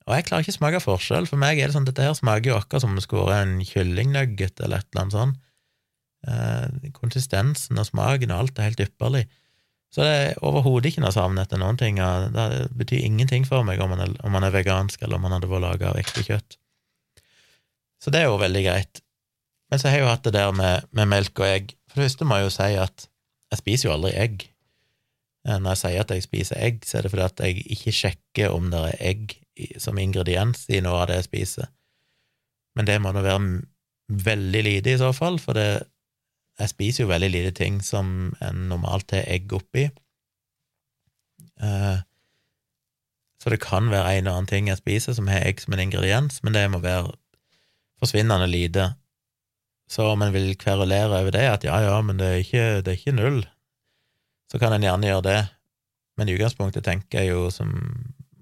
Og 0.08 0.18
jeg 0.18 0.26
klarer 0.28 0.44
ikke 0.44 0.56
å 0.56 0.58
smake 0.58 0.82
forskjell. 0.84 1.28
For 1.30 1.40
meg 1.42 1.60
er 1.60 1.70
det 1.70 1.76
sånn 1.76 1.86
dette 1.88 2.04
her 2.04 2.16
smaker 2.18 2.52
jo 2.52 2.58
akkurat 2.58 2.84
som 2.84 2.94
om 2.94 2.98
det 2.98 3.06
skulle 3.06 3.28
vært 3.30 3.46
en 3.46 3.62
kyllingnugget 3.68 4.64
eller 4.66 4.82
et 4.82 4.90
eller 4.90 5.04
annet 5.04 5.18
sånt. 5.18 5.44
Eh, 6.22 6.90
konsistensen 6.98 7.80
og 7.82 7.88
smaken 7.88 8.34
og 8.34 8.44
alt 8.44 8.60
er 8.60 8.70
helt 8.70 8.84
ypperlig. 8.88 9.28
Så 9.92 10.06
det 10.06 10.12
er 10.16 10.44
overhodet 10.48 10.92
ikke 10.92 11.04
noe 11.04 11.14
savn 11.14 11.40
etter 11.42 11.60
noen 11.60 11.78
ting. 11.80 12.00
Det 12.00 12.48
betyr 12.80 13.04
ingenting 13.04 13.46
for 13.48 13.66
meg 13.68 13.82
om 13.84 13.92
man 13.92 14.06
er, 14.06 14.14
om 14.24 14.32
man 14.32 14.46
er 14.48 14.54
vegansk, 14.56 15.02
eller 15.04 15.20
om 15.20 15.26
man 15.28 15.36
hadde 15.36 15.50
vært 15.52 15.66
laga 15.66 15.90
av 15.92 16.00
ekte 16.00 16.24
kjøtt. 16.24 16.56
Så 18.02 18.14
det 18.14 18.22
er 18.22 18.32
jo 18.32 18.40
veldig 18.42 18.64
greit. 18.66 19.02
Men 19.70 19.80
så 19.80 19.90
har 19.90 20.00
jeg 20.00 20.06
jo 20.06 20.12
hatt 20.12 20.24
det 20.26 20.36
der 20.36 20.56
med, 20.56 20.88
med 20.96 21.12
melk 21.12 21.44
og 21.44 21.48
egg. 21.48 21.76
For 21.92 22.00
det 22.00 22.08
første 22.08 22.28
må 22.28 22.40
jeg 22.40 22.48
jo 22.48 22.54
si 22.56 22.70
at 22.80 23.06
jeg 23.52 23.62
spiser 23.62 23.90
jo 23.90 23.94
aldri 23.96 24.14
egg. 24.18 24.48
Eh, 25.48 25.58
når 25.58 25.74
jeg 25.74 25.82
sier 25.84 26.04
at 26.04 26.14
jeg 26.16 26.26
spiser 26.26 26.62
egg, 26.62 26.82
så 26.88 26.98
er 26.98 27.06
det 27.06 27.14
fordi 27.14 27.28
at 27.28 27.46
jeg 27.46 27.66
ikke 27.76 27.96
sjekker 27.96 28.56
om 28.56 28.70
det 28.74 28.82
er 28.90 29.06
egg 29.12 29.38
som 29.82 30.00
ingrediens 30.00 30.66
i 30.72 30.80
noe 30.84 31.04
av 31.04 31.10
det 31.12 31.20
jeg 31.20 31.30
spiser. 31.30 31.72
Men 32.78 32.88
det 32.88 33.02
må 33.04 33.12
nå 33.12 33.24
være 33.26 33.42
veldig 34.12 34.62
lite, 34.68 34.94
i 34.94 35.00
så 35.00 35.12
fall, 35.16 35.40
for 35.40 35.56
det, 35.56 35.84
jeg 36.60 36.72
spiser 36.72 37.04
jo 37.04 37.12
veldig 37.12 37.32
lite 37.32 37.52
ting 37.58 37.80
som 37.84 38.32
en 38.44 38.68
normalt 38.72 39.12
har 39.16 39.28
egg 39.28 39.52
oppi. 39.56 39.88
Uh, 41.62 42.00
så 43.42 43.52
det 43.54 43.62
kan 43.64 43.90
være 43.92 44.18
en 44.18 44.24
eller 44.24 44.38
annen 44.38 44.50
ting 44.50 44.70
jeg 44.70 44.80
spiser 44.82 45.16
som 45.18 45.30
har 45.32 45.46
egg 45.48 45.62
som 45.62 45.74
en 45.74 45.84
ingrediens, 45.84 46.42
men 46.44 46.56
det 46.56 46.68
må 46.72 46.82
være 46.84 47.14
forsvinnende 48.02 48.50
lite. 48.50 48.92
Så 49.92 50.06
om 50.08 50.22
en 50.24 50.32
vil 50.32 50.54
kverulere 50.56 51.20
over 51.20 51.34
det, 51.36 51.44
at 51.52 51.66
ja, 51.68 51.82
ja, 51.84 51.98
men 52.06 52.20
det 52.20 52.30
er 52.30 52.44
ikke, 52.46 52.68
det 52.80 52.94
er 52.94 53.00
ikke 53.00 53.18
null, 53.18 53.42
så 54.52 54.60
kan 54.60 54.76
en 54.76 54.86
gjerne 54.86 55.10
gjøre 55.10 55.26
det. 55.28 55.42
Men 56.20 56.30
i 56.30 56.38
utgangspunktet 56.38 56.86
tenker 56.88 57.24
jeg 57.24 57.34
jo, 57.34 57.50
som 57.52 57.74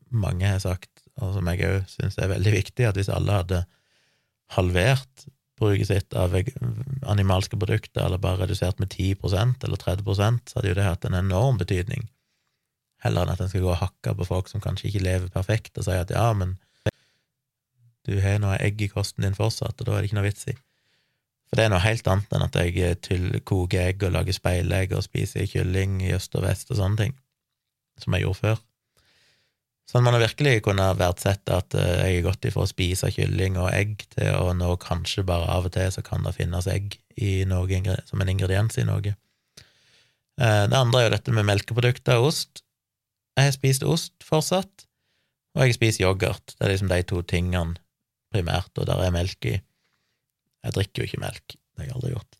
mange 0.09 0.45
har 0.45 0.61
sagt, 0.61 0.91
og 1.19 1.33
som 1.35 1.49
jeg 1.49 1.65
òg 1.65 1.89
syns 1.89 2.17
er 2.21 2.31
veldig 2.31 2.53
viktig, 2.53 2.85
at 2.85 2.97
hvis 2.97 3.11
alle 3.13 3.41
hadde 3.41 3.63
halvert 4.55 5.25
bruket 5.59 5.89
sitt 5.89 6.15
av, 6.17 6.37
animalske 7.09 7.57
produkter, 7.59 8.05
eller 8.05 8.21
bare 8.21 8.45
redusert 8.45 8.79
med 8.79 8.93
10% 8.93 9.65
eller 9.67 9.81
30 9.81 10.05
så 10.15 10.59
hadde 10.59 10.71
jo 10.71 10.77
det 10.77 10.87
hatt 10.87 11.05
en 11.05 11.17
enorm 11.17 11.59
betydning. 11.59 12.07
Heller 13.03 13.25
enn 13.25 13.33
at 13.33 13.43
en 13.43 13.51
skal 13.51 13.65
gå 13.65 13.73
og 13.73 13.81
hakke 13.81 14.15
på 14.15 14.27
folk 14.27 14.49
som 14.51 14.63
kanskje 14.63 14.89
ikke 14.89 15.05
lever 15.05 15.33
perfekt, 15.33 15.77
og 15.77 15.87
si 15.87 15.97
at 15.97 16.13
ja, 16.13 16.31
men 16.33 16.57
du 18.07 18.15
har 18.23 18.39
noe 18.41 18.57
egg 18.63 18.81
i 18.81 18.89
kosten 18.91 19.25
din 19.25 19.37
fortsatt, 19.37 19.77
og 19.79 19.87
da 19.87 19.97
er 19.97 20.01
det 20.01 20.09
ikke 20.09 20.19
noe 20.21 20.29
vits 20.29 20.47
i. 20.49 20.55
For 21.49 21.57
det 21.57 21.65
er 21.65 21.73
noe 21.73 21.81
helt 21.81 22.07
annet 22.11 22.33
enn 22.35 22.45
at 22.45 22.57
jeg 22.61 22.97
til 23.05 23.29
koker 23.41 23.89
egg 23.89 24.03
og 24.05 24.13
lager 24.13 24.35
speilegg 24.37 24.93
og 24.93 25.05
spiser 25.05 25.49
kylling 25.49 25.97
i 26.05 26.13
øst 26.13 26.35
og 26.37 26.45
vest 26.45 26.69
og 26.69 26.77
sånne 26.77 27.01
ting, 27.03 27.15
som 27.97 28.13
jeg 28.13 28.27
gjorde 28.27 28.41
før. 28.43 28.59
Sånn 29.89 30.05
man 30.05 30.13
har 30.13 30.21
virkelig 30.21 30.59
kunnet 30.67 30.99
verdsette 30.99 31.55
at 31.55 31.73
eh, 31.73 31.93
jeg 32.03 32.19
er 32.19 32.25
gått 32.27 32.45
ifra 32.45 32.61
å 32.61 32.69
spise 32.69 33.09
kylling 33.09 33.57
og 33.57 33.71
egg 33.73 34.03
til 34.13 34.35
å 34.37 34.51
nå 34.53 34.75
kanskje 34.83 35.25
bare 35.25 35.49
av 35.49 35.65
og 35.65 35.73
til 35.73 35.89
så 35.95 36.03
kan 36.05 36.21
det 36.27 36.35
finnes 36.37 36.69
egg 36.69 36.99
noe, 37.49 37.95
som 38.07 38.21
en 38.21 38.29
ingrediens 38.31 38.77
i 38.77 38.85
noe. 38.85 39.15
Eh, 40.39 40.65
det 40.69 40.77
andre 40.77 41.01
er 41.01 41.07
jo 41.07 41.15
dette 41.15 41.33
med 41.33 41.47
melkeprodukter 41.49 42.21
og 42.21 42.29
ost. 42.29 42.61
Jeg 43.33 43.49
har 43.49 43.55
spist 43.55 43.87
ost 43.87 44.13
fortsatt, 44.25 44.85
og 45.57 45.65
jeg 45.65 45.79
spiser 45.79 46.05
yoghurt. 46.05 46.53
Det 46.53 46.67
er 46.67 46.75
liksom 46.75 46.93
de 46.93 47.01
to 47.09 47.23
tingene 47.25 47.79
primært, 48.29 48.69
og 48.77 48.85
der 48.85 49.01
er 49.01 49.15
melk 49.15 49.49
i. 49.49 49.57
Jeg 50.65 50.75
drikker 50.75 51.01
jo 51.01 51.09
ikke 51.09 51.23
melk, 51.23 51.55
det 51.55 51.83
har 51.83 51.89
jeg 51.89 51.97
aldri 51.97 52.13
gjort. 52.13 52.39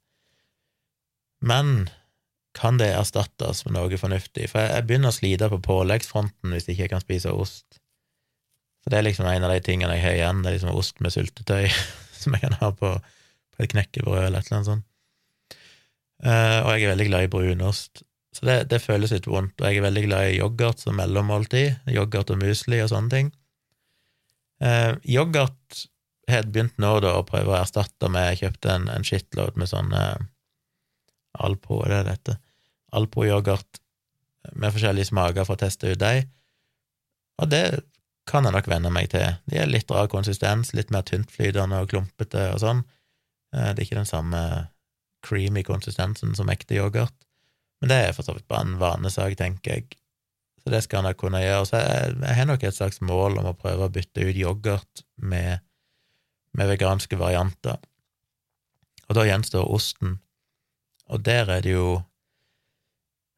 Men 1.40 1.74
kan 2.58 2.80
det 2.80 2.90
erstattes 2.92 3.64
med 3.66 3.78
noe 3.78 4.00
fornuftig? 4.00 4.50
For 4.52 4.66
jeg 4.66 4.88
begynner 4.88 5.14
å 5.14 5.16
slite 5.16 5.48
på 5.52 5.62
påleggsfronten 5.64 6.56
hvis 6.56 6.68
jeg 6.68 6.78
ikke 6.78 6.96
kan 6.96 7.06
spise 7.06 7.32
ost. 7.32 7.80
For 8.84 8.92
det 8.92 9.00
er 9.00 9.08
liksom 9.08 9.28
en 9.30 9.46
av 9.48 9.54
de 9.54 9.62
tingene 9.64 9.96
jeg 9.98 10.06
har 10.06 10.18
igjen, 10.18 10.44
det 10.44 10.52
er 10.52 10.58
liksom 10.58 10.76
ost 10.76 11.00
med 11.04 11.14
syltetøy 11.16 11.70
som 12.20 12.36
jeg 12.36 12.46
kan 12.46 12.58
ha 12.60 12.72
på, 12.76 12.94
på 13.56 13.64
et 13.64 13.74
knekkebrød 13.74 14.26
eller 14.26 14.42
et 14.42 14.50
eller 14.50 14.60
annet 14.60 14.72
sånt. 14.74 14.86
Uh, 16.20 16.60
og 16.66 16.74
jeg 16.74 16.84
er 16.84 16.92
veldig 16.92 17.08
glad 17.08 17.26
i 17.26 17.32
brunost, 17.32 18.02
så 18.36 18.48
det, 18.48 18.56
det, 18.74 18.82
føles 18.84 19.14
litt 19.16 19.28
vondt. 19.30 19.56
Og 19.62 19.70
jeg 19.70 19.80
er 19.80 19.86
veldig 19.86 20.04
glad 20.10 20.32
i 20.32 20.40
yoghurt 20.42 20.84
som 20.84 20.98
mellommåltid, 21.00 21.80
yoghurt 21.96 22.34
og 22.34 22.42
musli 22.42 22.82
og 22.84 22.92
sånne 22.92 23.14
ting. 23.14 23.32
Uh, 24.60 25.00
yoghurt 25.08 25.86
har 26.32 26.48
begynt 26.48 26.78
nå 26.82 26.96
da 27.04 27.16
å 27.18 27.26
prøve 27.28 27.54
å 27.54 27.60
erstatte 27.60 28.10
med 28.12 28.32
Jeg 28.32 28.42
kjøpte 28.44 28.74
en, 28.74 28.90
en 28.92 29.06
shitload 29.06 29.60
med 29.60 29.72
sånne 29.72 30.04
Alpro, 31.40 31.84
er 31.86 31.94
det 31.94 32.02
dette? 32.10 32.36
Alpro-yoghurt 32.98 33.80
med 34.58 34.74
forskjellige 34.74 35.12
smaker 35.12 35.46
for 35.46 35.56
å 35.56 35.62
teste 35.62 35.94
ut 35.94 36.02
dem. 36.02 36.30
Og 37.40 37.52
det 37.52 37.64
kan 38.30 38.46
jeg 38.46 38.54
nok 38.54 38.68
venne 38.70 38.92
meg 38.94 39.12
til. 39.14 39.38
De 39.50 39.60
er 39.62 39.70
litt 39.70 39.90
rar 39.94 40.10
konsistens, 40.12 40.74
litt 40.78 40.92
mer 40.94 41.06
tyntflytende 41.08 41.84
og 41.84 41.92
klumpete 41.94 42.50
og 42.54 42.62
sånn. 42.64 42.84
Eh, 43.56 43.72
det 43.72 43.82
er 43.82 43.86
ikke 43.88 44.02
den 44.02 44.10
samme 44.10 44.42
creamy 45.26 45.64
konsistensen 45.68 46.36
som 46.38 46.52
ekte 46.52 46.78
yoghurt, 46.78 47.16
men 47.80 47.92
det 47.92 47.98
er 48.04 48.14
for 48.16 48.28
så 48.28 48.36
vidt 48.36 48.48
bare 48.52 48.68
en 48.68 48.78
vanesak, 48.80 49.36
tenker 49.40 49.78
jeg. 49.80 49.98
Så 50.60 50.72
det 50.74 50.82
skal 50.84 51.00
jeg 51.00 51.08
nok 51.08 51.20
kunne 51.22 51.42
gjøre. 51.42 51.68
Så 51.68 51.80
jeg, 51.80 52.16
jeg 52.20 52.36
har 52.36 52.48
nok 52.50 52.64
et 52.68 52.76
slags 52.76 53.00
mål 53.06 53.40
om 53.40 53.50
å 53.52 53.58
prøve 53.58 53.88
å 53.88 53.94
bytte 53.94 54.26
ut 54.28 54.40
yoghurt 54.40 55.04
med, 55.16 55.64
med 56.60 56.70
veganske 56.74 57.18
varianter. 57.20 57.80
Og 59.10 59.18
da 59.18 59.26
gjenstår 59.26 59.70
osten. 59.72 60.20
Og 61.10 61.24
der 61.26 61.50
er 61.50 61.64
det 61.66 61.74
jo 61.74 62.02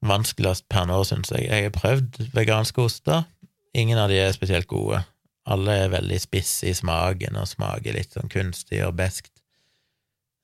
vanskeligst 0.05 0.67
per 0.71 0.87
nå, 0.89 0.97
syns 1.07 1.31
jeg. 1.31 1.47
Jeg 1.47 1.69
har 1.69 1.75
prøvd 1.75 2.23
veganske 2.35 2.81
oster. 2.83 3.23
Ingen 3.77 4.01
av 4.01 4.09
de 4.11 4.19
er 4.19 4.33
spesielt 4.35 4.67
gode. 4.67 5.03
Alle 5.51 5.77
er 5.83 5.93
veldig 5.93 6.17
spisse 6.21 6.69
i 6.69 6.75
smaken 6.77 7.37
og 7.39 7.49
smaker 7.49 7.95
litt 7.95 8.17
sånn 8.17 8.31
kunstig 8.31 8.81
og 8.85 8.97
beskt. 8.99 9.31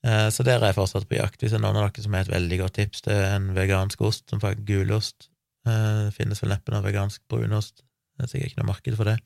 Eh, 0.06 0.28
så 0.30 0.46
der 0.46 0.62
er 0.62 0.70
jeg 0.70 0.78
fortsatt 0.78 1.08
på 1.10 1.18
jakt. 1.18 1.42
Hvis 1.42 1.52
det 1.52 1.58
er 1.58 1.64
noen 1.64 1.78
av 1.80 1.90
dere 1.90 2.04
som 2.04 2.14
har 2.14 2.26
et 2.26 2.32
veldig 2.32 2.60
godt 2.62 2.78
tips 2.78 3.04
til 3.06 3.18
en 3.18 3.50
vegansk 3.56 4.02
ost, 4.06 4.28
som 4.30 4.42
faktisk 4.42 4.66
gulost 4.68 5.28
eh, 5.66 6.06
Det 6.06 6.14
finnes 6.16 6.42
vel 6.42 6.54
neppe 6.54 6.74
noe 6.74 6.86
vegansk 6.86 7.22
brunost. 7.30 7.82
Det 8.16 8.26
er 8.26 8.32
sikkert 8.32 8.52
ikke 8.52 8.62
noe 8.62 8.72
marked 8.72 8.98
for 8.98 9.10
det. 9.10 9.18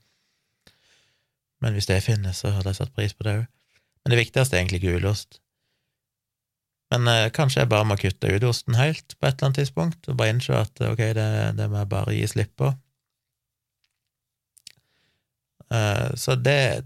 Men 1.62 1.76
hvis 1.76 1.88
det 1.88 2.02
finnes, 2.04 2.42
så 2.42 2.50
hadde 2.56 2.72
jeg 2.72 2.80
satt 2.80 2.94
pris 2.96 3.14
på 3.14 3.26
det 3.26 3.36
òg. 3.42 3.48
Men 4.02 4.14
det 4.14 4.18
viktigste 4.18 4.56
er 4.56 4.64
egentlig 4.64 4.82
gulost. 4.82 5.38
Men 6.92 7.08
eh, 7.08 7.30
kanskje 7.32 7.62
jeg 7.62 7.70
bare 7.72 7.88
må 7.88 7.96
kutte 8.00 8.32
ut 8.34 8.44
osten 8.44 8.76
helt 8.76 9.14
på 9.16 9.28
et 9.28 9.36
eller 9.36 9.48
annet 9.48 9.60
tidspunkt, 9.62 10.08
og 10.08 10.18
bare 10.18 10.34
innse 10.34 10.56
at 10.58 10.82
ok, 10.84 11.04
det, 11.16 11.28
det 11.56 11.68
må 11.70 11.80
jeg 11.80 11.92
bare 11.92 12.16
gi 12.16 12.26
slipp 12.28 12.56
på. 12.60 12.72
Eh, 15.72 16.10
så 16.20 16.36
det 16.36 16.82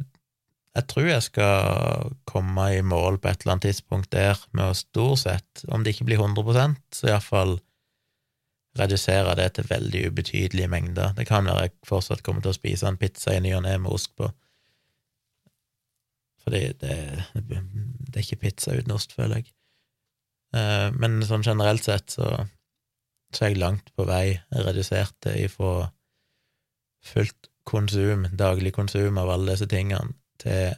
Jeg 0.77 0.85
tror 0.93 1.07
jeg 1.09 1.23
skal 1.25 2.11
komme 2.29 2.67
i 2.77 2.83
mål 2.85 3.17
på 3.17 3.31
et 3.31 3.41
eller 3.41 3.55
annet 3.55 3.65
tidspunkt 3.65 4.11
der 4.13 4.37
med 4.53 4.75
å 4.75 4.77
stort 4.77 5.23
sett, 5.23 5.63
om 5.73 5.81
det 5.81 5.95
ikke 5.95 6.05
blir 6.11 6.21
100% 6.21 6.77
så 6.93 7.09
iallfall 7.09 7.55
redusere 8.77 9.33
det 9.39 9.55
til 9.57 9.71
veldig 9.71 10.03
ubetydelige 10.11 10.69
mengder. 10.69 11.15
Det 11.17 11.25
kan 11.31 11.49
være 11.49 11.63
jeg 11.65 11.73
fortsatt 11.89 12.21
kommer 12.23 12.45
til 12.45 12.53
å 12.53 12.59
spise 12.59 12.91
en 12.91 13.01
pizza 13.01 13.33
i 13.33 13.41
ny 13.41 13.55
og 13.57 13.65
ne 13.65 13.73
med 13.81 13.89
ost 13.97 14.13
på. 14.21 14.29
Fordi 16.47 16.63
det, 16.79 16.97
det, 17.35 18.15
er 18.15 18.23
ikke 18.23 18.45
pizza 18.45 18.77
uten 18.77 18.95
ost, 18.95 19.17
føler 19.19 19.41
jeg. 19.41 19.51
Eh, 20.55 20.89
men 20.95 21.19
sånn 21.27 21.43
generelt 21.43 21.83
sett 21.83 22.15
så, 22.15 22.31
så 23.35 23.45
er 23.45 23.53
jeg 23.53 23.63
langt 23.65 23.91
på 23.99 24.07
vei 24.07 24.39
redusert 24.55 25.17
det 25.27 25.35
ifra 25.49 25.89
fullt 27.07 27.51
konsum, 27.67 28.29
daglig 28.39 28.73
konsum 28.77 29.19
av 29.19 29.33
alle 29.35 29.57
disse 29.57 29.67
tingene, 29.71 30.15
til 30.39 30.77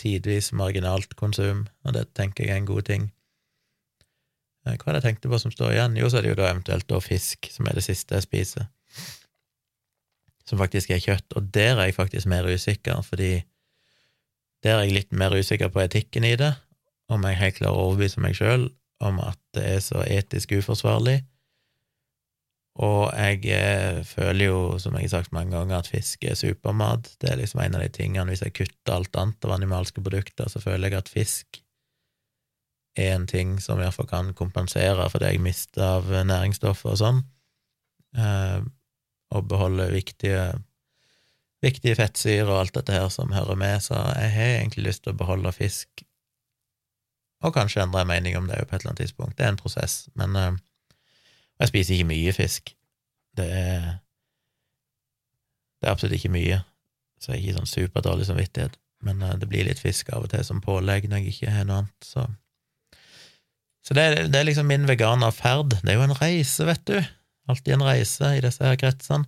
tidvis 0.00 0.50
marginalt 0.56 1.16
konsum, 1.16 1.66
og 1.86 1.96
det 1.96 2.08
tenker 2.16 2.44
jeg 2.44 2.52
er 2.52 2.60
en 2.60 2.68
god 2.68 2.84
ting. 2.88 3.08
Eh, 4.66 4.76
hva 4.76 4.92
er 4.92 4.98
det 4.98 5.00
jeg 5.00 5.06
tenkte 5.08 5.32
på 5.32 5.40
som 5.40 5.54
står 5.54 5.72
igjen? 5.72 5.96
Jo, 6.00 6.10
så 6.12 6.20
er 6.20 6.26
det 6.26 6.34
jo 6.34 6.40
da 6.42 6.50
eventuelt 6.50 6.88
da 6.90 7.00
fisk, 7.00 7.48
som 7.54 7.68
er 7.68 7.78
det 7.78 7.86
siste 7.86 8.18
jeg 8.18 8.26
spiser, 8.26 8.68
som 10.48 10.60
faktisk 10.60 10.92
er 10.92 11.00
kjøtt, 11.00 11.32
og 11.38 11.48
der 11.54 11.78
er 11.78 11.88
jeg 11.88 11.96
faktisk 11.96 12.28
mer 12.28 12.44
usikker, 12.50 13.00
fordi 13.06 13.38
der 14.62 14.76
er 14.76 14.86
jeg 14.86 14.96
litt 14.96 15.12
mer 15.12 15.34
usikker 15.34 15.72
på 15.72 15.82
etikken 15.82 16.26
i 16.26 16.36
det, 16.38 16.52
om 17.12 17.24
jeg 17.26 17.40
helt 17.40 17.58
klarer 17.58 17.76
å 17.76 17.90
overbevise 17.90 18.22
meg 18.22 18.36
sjøl 18.38 18.70
om 19.02 19.18
at 19.22 19.38
det 19.56 19.64
er 19.66 19.80
så 19.82 20.04
etisk 20.06 20.54
uforsvarlig. 20.60 21.20
Og 22.80 23.10
jeg 23.12 23.42
eh, 23.52 23.98
føler 24.06 24.46
jo, 24.46 24.60
som 24.80 24.94
jeg 24.96 25.10
har 25.10 25.18
sagt 25.18 25.34
mange 25.36 25.52
ganger, 25.52 25.82
at 25.82 25.90
fisk 25.92 26.24
er 26.24 26.38
supermat. 26.38 27.10
Det 27.20 27.28
er 27.28 27.42
liksom 27.42 27.60
en 27.60 27.76
av 27.76 27.82
de 27.84 27.90
tingene 27.92 28.32
Hvis 28.32 28.44
jeg 28.46 28.54
kutter 28.56 28.94
alt 28.94 29.18
annet 29.20 29.44
av 29.44 29.52
animalske 29.58 30.00
produkter, 30.00 30.48
så 30.48 30.62
føler 30.62 30.88
jeg 30.88 31.02
at 31.02 31.12
fisk 31.12 31.60
er 32.96 33.14
en 33.14 33.26
ting 33.28 33.56
som 33.60 33.80
iallfall 33.80 34.08
kan 34.08 34.32
kompensere 34.36 35.04
for 35.08 35.20
det 35.20 35.34
jeg 35.34 35.44
mister 35.44 35.98
av 35.98 36.10
næringsstoffer 36.28 36.92
og 36.92 36.98
sånn, 37.00 37.22
eh, 38.16 38.60
og 39.32 39.46
beholde 39.48 39.88
viktige, 39.94 40.50
viktige 41.62 41.96
fettsyrer 41.98 42.48
og 42.50 42.58
alt 42.60 42.74
dette 42.74 42.94
her 42.96 43.08
som 43.12 43.32
hører 43.34 43.58
med, 43.58 43.82
så 43.84 43.98
jeg 44.18 44.32
har 44.34 44.56
egentlig 44.56 44.88
lyst 44.88 45.04
til 45.04 45.14
å 45.14 45.20
beholde 45.20 45.52
fisk 45.54 46.02
og 47.42 47.54
kanskje 47.56 47.82
endre 47.82 48.04
mening 48.06 48.36
om 48.38 48.46
det 48.46 48.60
på 48.68 48.76
et 48.76 48.82
eller 48.82 48.92
annet 48.92 49.02
tidspunkt. 49.02 49.36
Det 49.38 49.46
er 49.46 49.54
en 49.54 49.58
prosess, 49.58 50.06
men 50.18 50.36
uh, 50.38 50.52
jeg 51.58 51.72
spiser 51.72 51.96
ikke 51.96 52.10
mye 52.12 52.34
fisk. 52.36 52.74
Det 53.36 53.48
er 53.48 53.90
Det 55.82 55.88
er 55.88 55.96
absolutt 55.96 56.14
ikke 56.14 56.30
mye, 56.30 56.60
så 57.18 57.32
jeg 57.32 57.40
har 57.40 57.42
ikke 57.42 57.54
sånn 57.56 57.72
superdårlig 57.72 58.26
samvittighet, 58.28 58.76
men 59.02 59.22
uh, 59.26 59.34
det 59.34 59.48
blir 59.50 59.66
litt 59.66 59.82
fisk 59.82 60.12
av 60.14 60.28
og 60.28 60.30
til 60.30 60.44
som 60.46 60.62
pålegg 60.62 61.08
når 61.10 61.24
jeg 61.24 61.34
ikke 61.34 61.54
har 61.56 61.66
noe 61.66 61.82
annet, 61.82 62.06
så 62.06 62.28
Så 63.82 63.94
det, 63.98 64.30
det 64.30 64.38
er 64.38 64.44
liksom 64.46 64.68
min 64.70 64.86
veganerferd. 64.86 65.72
Det 65.82 65.90
er 65.90 65.96
jo 65.96 66.04
en 66.04 66.14
reise, 66.14 66.62
vet 66.68 66.84
du. 66.86 67.00
Alltid 67.50 67.74
en 67.74 67.82
reise 67.82 68.28
i 68.36 68.40
disse 68.40 68.62
her 68.62 68.76
kretsene. 68.78 69.26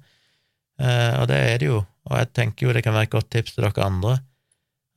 Uh, 0.78 1.18
og 1.18 1.26
det 1.26 1.38
er 1.42 1.58
det 1.58 1.66
jo, 1.66 1.80
og 2.04 2.16
jeg 2.20 2.32
tenker 2.36 2.66
jo 2.66 2.74
det 2.76 2.84
kan 2.84 2.94
være 2.96 3.08
et 3.08 3.14
godt 3.14 3.30
tips 3.32 3.56
til 3.56 3.66
dere 3.66 3.86
andre 3.86 4.18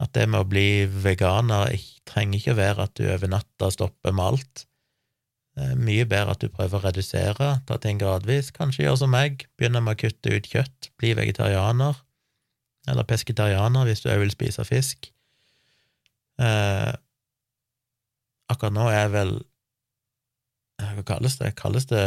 at 0.04 0.14
det 0.14 0.28
med 0.30 0.44
å 0.44 0.48
bli 0.48 0.86
veganer 0.86 1.74
trenger 2.08 2.38
ikke 2.38 2.54
å 2.54 2.60
være 2.60 2.86
at 2.86 2.98
du 3.00 3.08
over 3.10 3.32
natta 3.32 3.70
stopper 3.74 4.14
med 4.14 4.26
alt. 4.26 4.66
Det 5.58 5.72
er 5.72 5.80
mye 5.88 6.06
bedre 6.06 6.36
at 6.36 6.44
du 6.44 6.52
prøver 6.54 6.78
å 6.78 6.84
redusere, 6.86 7.48
ta 7.66 7.78
ting 7.82 7.98
gradvis. 7.98 8.52
Kanskje 8.54 8.86
gjør 8.86 9.00
som 9.02 9.10
meg, 9.14 9.48
begynner 9.58 9.82
med 9.82 9.98
å 9.98 10.02
kutte 10.04 10.36
ut 10.36 10.50
kjøtt, 10.52 10.92
bli 11.02 11.16
vegetarianer, 11.18 11.98
eller 12.88 13.08
pesketarianer 13.10 13.90
hvis 13.90 14.04
du 14.04 14.12
òg 14.14 14.22
vil 14.22 14.36
spise 14.36 14.68
fisk. 14.70 15.10
Eh, 16.38 16.94
akkurat 18.54 18.76
nå 18.76 18.86
er 18.92 19.00
jeg 19.00 19.14
vel 19.16 19.32
Hva 20.78 21.02
kalles 21.10 21.40
det? 21.40 21.56
Kalles 21.58 21.88
det 21.90 22.04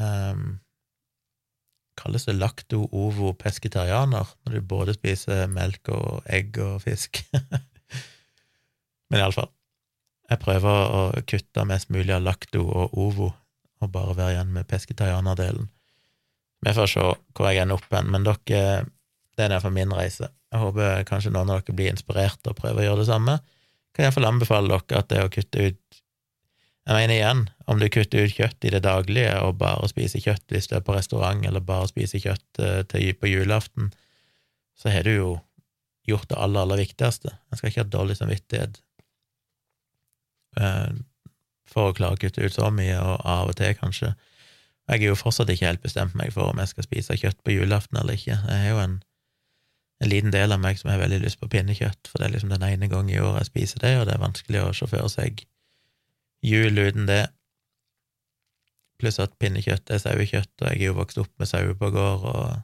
um, 0.00 0.54
kalles 2.00 2.26
det 2.28 2.36
lakto-ovo-pesketarianer, 2.38 4.34
når 4.44 4.56
du 4.56 4.66
både 4.66 4.96
spiser 4.96 5.46
melk 5.52 5.92
og 5.92 6.24
egg 6.32 6.58
og 6.64 6.80
fisk. 6.84 7.22
Men 9.10 9.22
iallfall, 9.22 9.50
jeg 10.30 10.42
prøver 10.42 10.94
å 10.94 11.02
kutte 11.26 11.66
mest 11.66 11.90
mulig 11.90 12.14
av 12.14 12.24
lakto 12.24 12.62
og 12.62 12.96
ovo, 12.98 13.30
og 13.80 13.92
bare 13.92 14.16
være 14.16 14.34
igjen 14.36 14.52
med 14.54 14.68
pesketarianerdelen. 14.70 15.70
Vi 16.60 16.74
får 16.76 16.90
se 16.92 17.04
hvor 17.04 17.48
jeg 17.48 17.62
ender 17.62 17.80
opp 17.80 17.94
hen, 17.94 18.10
men 18.12 18.26
dere, 18.26 18.84
det 19.36 19.46
er 19.46 19.54
derfor 19.54 19.72
min 19.72 19.94
reise. 19.96 20.28
Jeg 20.52 20.60
håper 20.60 21.06
kanskje 21.08 21.32
noen 21.32 21.48
av 21.48 21.62
dere 21.62 21.76
blir 21.78 21.90
inspirert 21.92 22.50
og 22.50 22.58
prøver 22.58 22.82
å 22.82 22.86
gjøre 22.88 23.02
det 23.02 23.08
samme. 23.08 23.38
kan 23.94 24.04
jeg 24.04 24.10
iallfall 24.10 24.28
anbefale 24.28 24.68
dere 24.76 25.00
at 25.00 25.08
det 25.10 25.24
å 25.24 25.32
kutte 25.32 25.66
ut 25.70 26.02
Jeg 26.90 26.96
mener 26.96 27.14
igjen, 27.14 27.40
om 27.70 27.78
du 27.78 27.86
kutter 27.86 28.24
ut 28.26 28.32
kjøtt 28.34 28.66
i 28.66 28.70
det 28.74 28.80
daglige 28.82 29.36
og 29.46 29.60
bare 29.60 29.86
spiser 29.86 30.24
kjøtt 30.24 30.50
hvis 30.50 30.66
du 30.66 30.72
er 30.74 30.82
på 30.82 30.96
restaurant, 30.96 31.44
eller 31.46 31.62
bare 31.62 31.86
spiser 31.86 32.18
kjøtt 32.18 32.58
eh, 32.58 32.80
til 32.90 33.12
på 33.14 33.30
julaften, 33.30 33.92
så 34.74 34.90
har 34.90 35.06
du 35.06 35.12
jo 35.12 35.28
gjort 36.10 36.26
det 36.32 36.38
aller, 36.42 36.64
aller 36.64 36.80
viktigste. 36.82 37.30
En 37.30 37.60
skal 37.60 37.70
ikke 37.70 37.84
ha 37.84 37.92
dårlig 37.92 38.16
samvittighet 38.18 38.80
eh, 40.58 40.98
for 41.70 41.92
å 41.92 41.94
klare 41.94 42.18
å 42.18 42.20
kutte 42.24 42.42
ut 42.42 42.56
så 42.56 42.72
mye, 42.74 42.98
og 42.98 43.22
av 43.36 43.52
og 43.52 43.60
til, 43.60 43.70
kanskje. 43.78 44.10
Jeg 44.90 45.04
er 45.04 45.12
jo 45.12 45.20
fortsatt 45.20 45.54
ikke 45.54 45.68
helt 45.68 45.86
bestemt 45.86 46.18
meg 46.18 46.34
for 46.34 46.50
om 46.50 46.58
jeg 46.58 46.72
skal 46.72 46.88
spise 46.88 47.20
kjøtt 47.22 47.38
på 47.46 47.54
julaften 47.54 48.00
eller 48.02 48.18
ikke. 48.18 48.34
Jeg 48.34 48.64
er 48.64 48.74
jo 48.74 48.82
en, 48.82 48.98
en 50.02 50.10
liten 50.10 50.34
del 50.34 50.50
av 50.50 50.58
meg 50.66 50.82
som 50.82 50.90
har 50.90 50.98
veldig 51.04 51.22
lyst 51.22 51.38
på 51.38 51.52
pinnekjøtt, 51.54 52.10
for 52.10 52.18
det 52.18 52.26
er 52.26 52.34
liksom 52.34 52.50
den 52.50 52.66
ene 52.66 52.90
gang 52.90 53.14
i 53.14 53.22
året 53.22 53.44
jeg 53.44 53.52
spiser 53.52 53.86
det, 53.86 53.94
og 54.00 54.10
det 54.10 54.18
er 54.18 54.26
vanskelig 54.26 54.64
å 54.64 54.74
sjåføre 54.74 55.14
seg 55.14 55.46
jul 56.44 56.78
uten 56.78 57.06
det. 57.08 57.24
Pluss 59.00 59.20
at 59.22 59.36
pinnekjøtt 59.40 59.90
er 59.90 60.02
sauekjøtt, 60.02 60.52
og 60.60 60.66
jeg 60.68 60.80
er 60.80 60.90
jo 60.90 60.98
vokst 60.98 61.20
opp 61.22 61.32
med 61.40 61.48
sauer 61.48 61.76
på 61.78 61.92
gård, 61.94 62.26
og 62.28 62.58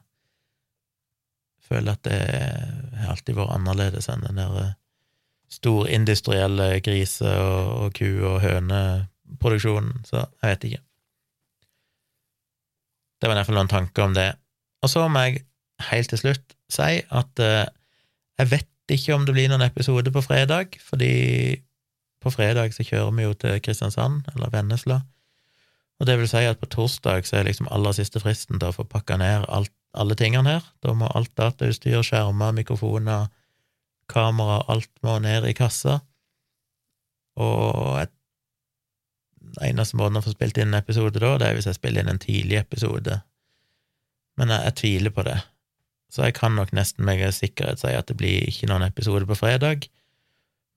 føler 1.67 1.97
at 1.97 2.03
det 2.07 2.19
har 3.01 3.13
alltid 3.13 3.35
vært 3.37 3.55
annerledes 3.57 4.07
enn 4.11 4.23
den 4.23 4.39
der 4.39 4.75
storindustrielle 5.51 6.79
grise- 6.83 7.37
og, 7.39 7.71
og 7.81 7.93
ku- 7.95 8.25
og 8.27 8.41
høneproduksjonen, 8.43 10.03
så 10.07 10.25
jeg 10.41 10.51
vet 10.51 10.67
ikke. 10.69 10.83
Det 13.17 13.29
var 13.29 13.33
i 13.33 13.39
hvert 13.39 13.49
fall 13.49 13.59
noen 13.59 13.71
tanker 13.71 14.05
om 14.05 14.15
det. 14.15 14.31
Og 14.85 14.91
så 14.91 15.07
må 15.09 15.23
jeg 15.25 15.45
helt 15.89 16.11
til 16.11 16.21
slutt 16.21 16.57
si 16.71 16.99
at 17.01 17.41
eh, 17.43 17.65
jeg 18.37 18.51
vet 18.51 18.93
ikke 18.93 19.15
om 19.15 19.25
det 19.25 19.33
blir 19.35 19.49
noen 19.51 19.65
episode 19.65 20.11
på 20.13 20.23
fredag, 20.23 20.77
fordi 20.83 21.57
på 22.23 22.33
fredag 22.33 22.73
så 22.75 22.85
kjører 22.85 23.13
vi 23.15 23.27
jo 23.27 23.35
til 23.37 23.61
Kristiansand, 23.63 24.27
eller 24.33 24.51
Vennesla, 24.53 25.01
og 25.97 26.05
det 26.05 26.17
vil 26.19 26.29
si 26.29 26.43
at 26.45 26.59
på 26.61 26.69
torsdag 26.69 27.25
så 27.25 27.39
er 27.39 27.47
liksom 27.47 27.69
aller 27.73 27.95
siste 27.97 28.21
fristen 28.21 28.59
til 28.59 28.69
å 28.69 28.75
få 28.75 28.85
pakka 28.89 29.17
ned 29.17 29.47
alt, 29.49 29.73
alle 29.97 30.17
tingene 30.17 30.57
her. 30.57 30.67
Da 30.85 30.93
må 30.93 31.09
alt 31.09 31.31
datautstyr, 31.39 32.03
skjermer, 32.05 32.53
mikrofoner, 32.53 33.31
kamera, 34.11 34.61
alt 34.69 34.91
må 35.05 35.17
ned 35.23 35.47
i 35.49 35.55
kassa, 35.57 35.99
og 37.37 37.97
et 38.01 38.13
eneste 39.63 39.97
måten 39.97 40.19
å 40.19 40.23
få 40.25 40.33
spilt 40.33 40.57
inn 40.57 40.71
en 40.71 40.79
episode 40.79 41.21
da, 41.21 41.35
det 41.39 41.49
er 41.49 41.57
hvis 41.57 41.67
jeg 41.69 41.77
spiller 41.77 42.03
inn 42.03 42.13
en 42.13 42.21
tidlig 42.21 42.59
episode, 42.61 43.19
men 44.37 44.53
jeg, 44.53 44.63
jeg 44.69 44.77
tviler 44.81 45.13
på 45.13 45.25
det. 45.27 45.37
Så 46.13 46.23
jeg 46.23 46.37
kan 46.37 46.55
nok 46.55 46.71
nesten 46.77 47.05
med 47.05 47.25
sikkerhet 47.35 47.81
si 47.81 47.91
at 47.91 48.07
det 48.09 48.15
blir 48.19 48.47
ikke 48.47 48.69
noen 48.69 48.85
episode 48.87 49.27
på 49.27 49.37
fredag, 49.39 49.89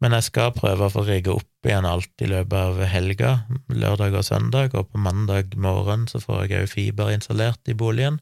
men 0.01 0.17
jeg 0.17 0.31
skal 0.31 0.55
prøve 0.57 0.87
å 0.87 0.93
få 0.93 1.05
rigge 1.05 1.35
opp 1.35 1.69
igjen 1.69 1.85
alt 1.85 2.25
i 2.25 2.29
løpet 2.31 2.57
av 2.57 2.81
helga, 2.89 3.35
lørdag 3.69 4.17
og 4.17 4.25
søndag, 4.25 4.75
og 4.75 4.89
på 4.89 5.01
mandag 5.03 5.53
morgen 5.61 6.07
så 6.09 6.23
får 6.23 6.47
jeg 6.47 6.65
òg 6.65 6.73
fiber 6.73 7.13
installert 7.13 7.69
i 7.69 7.77
boligen. 7.77 8.17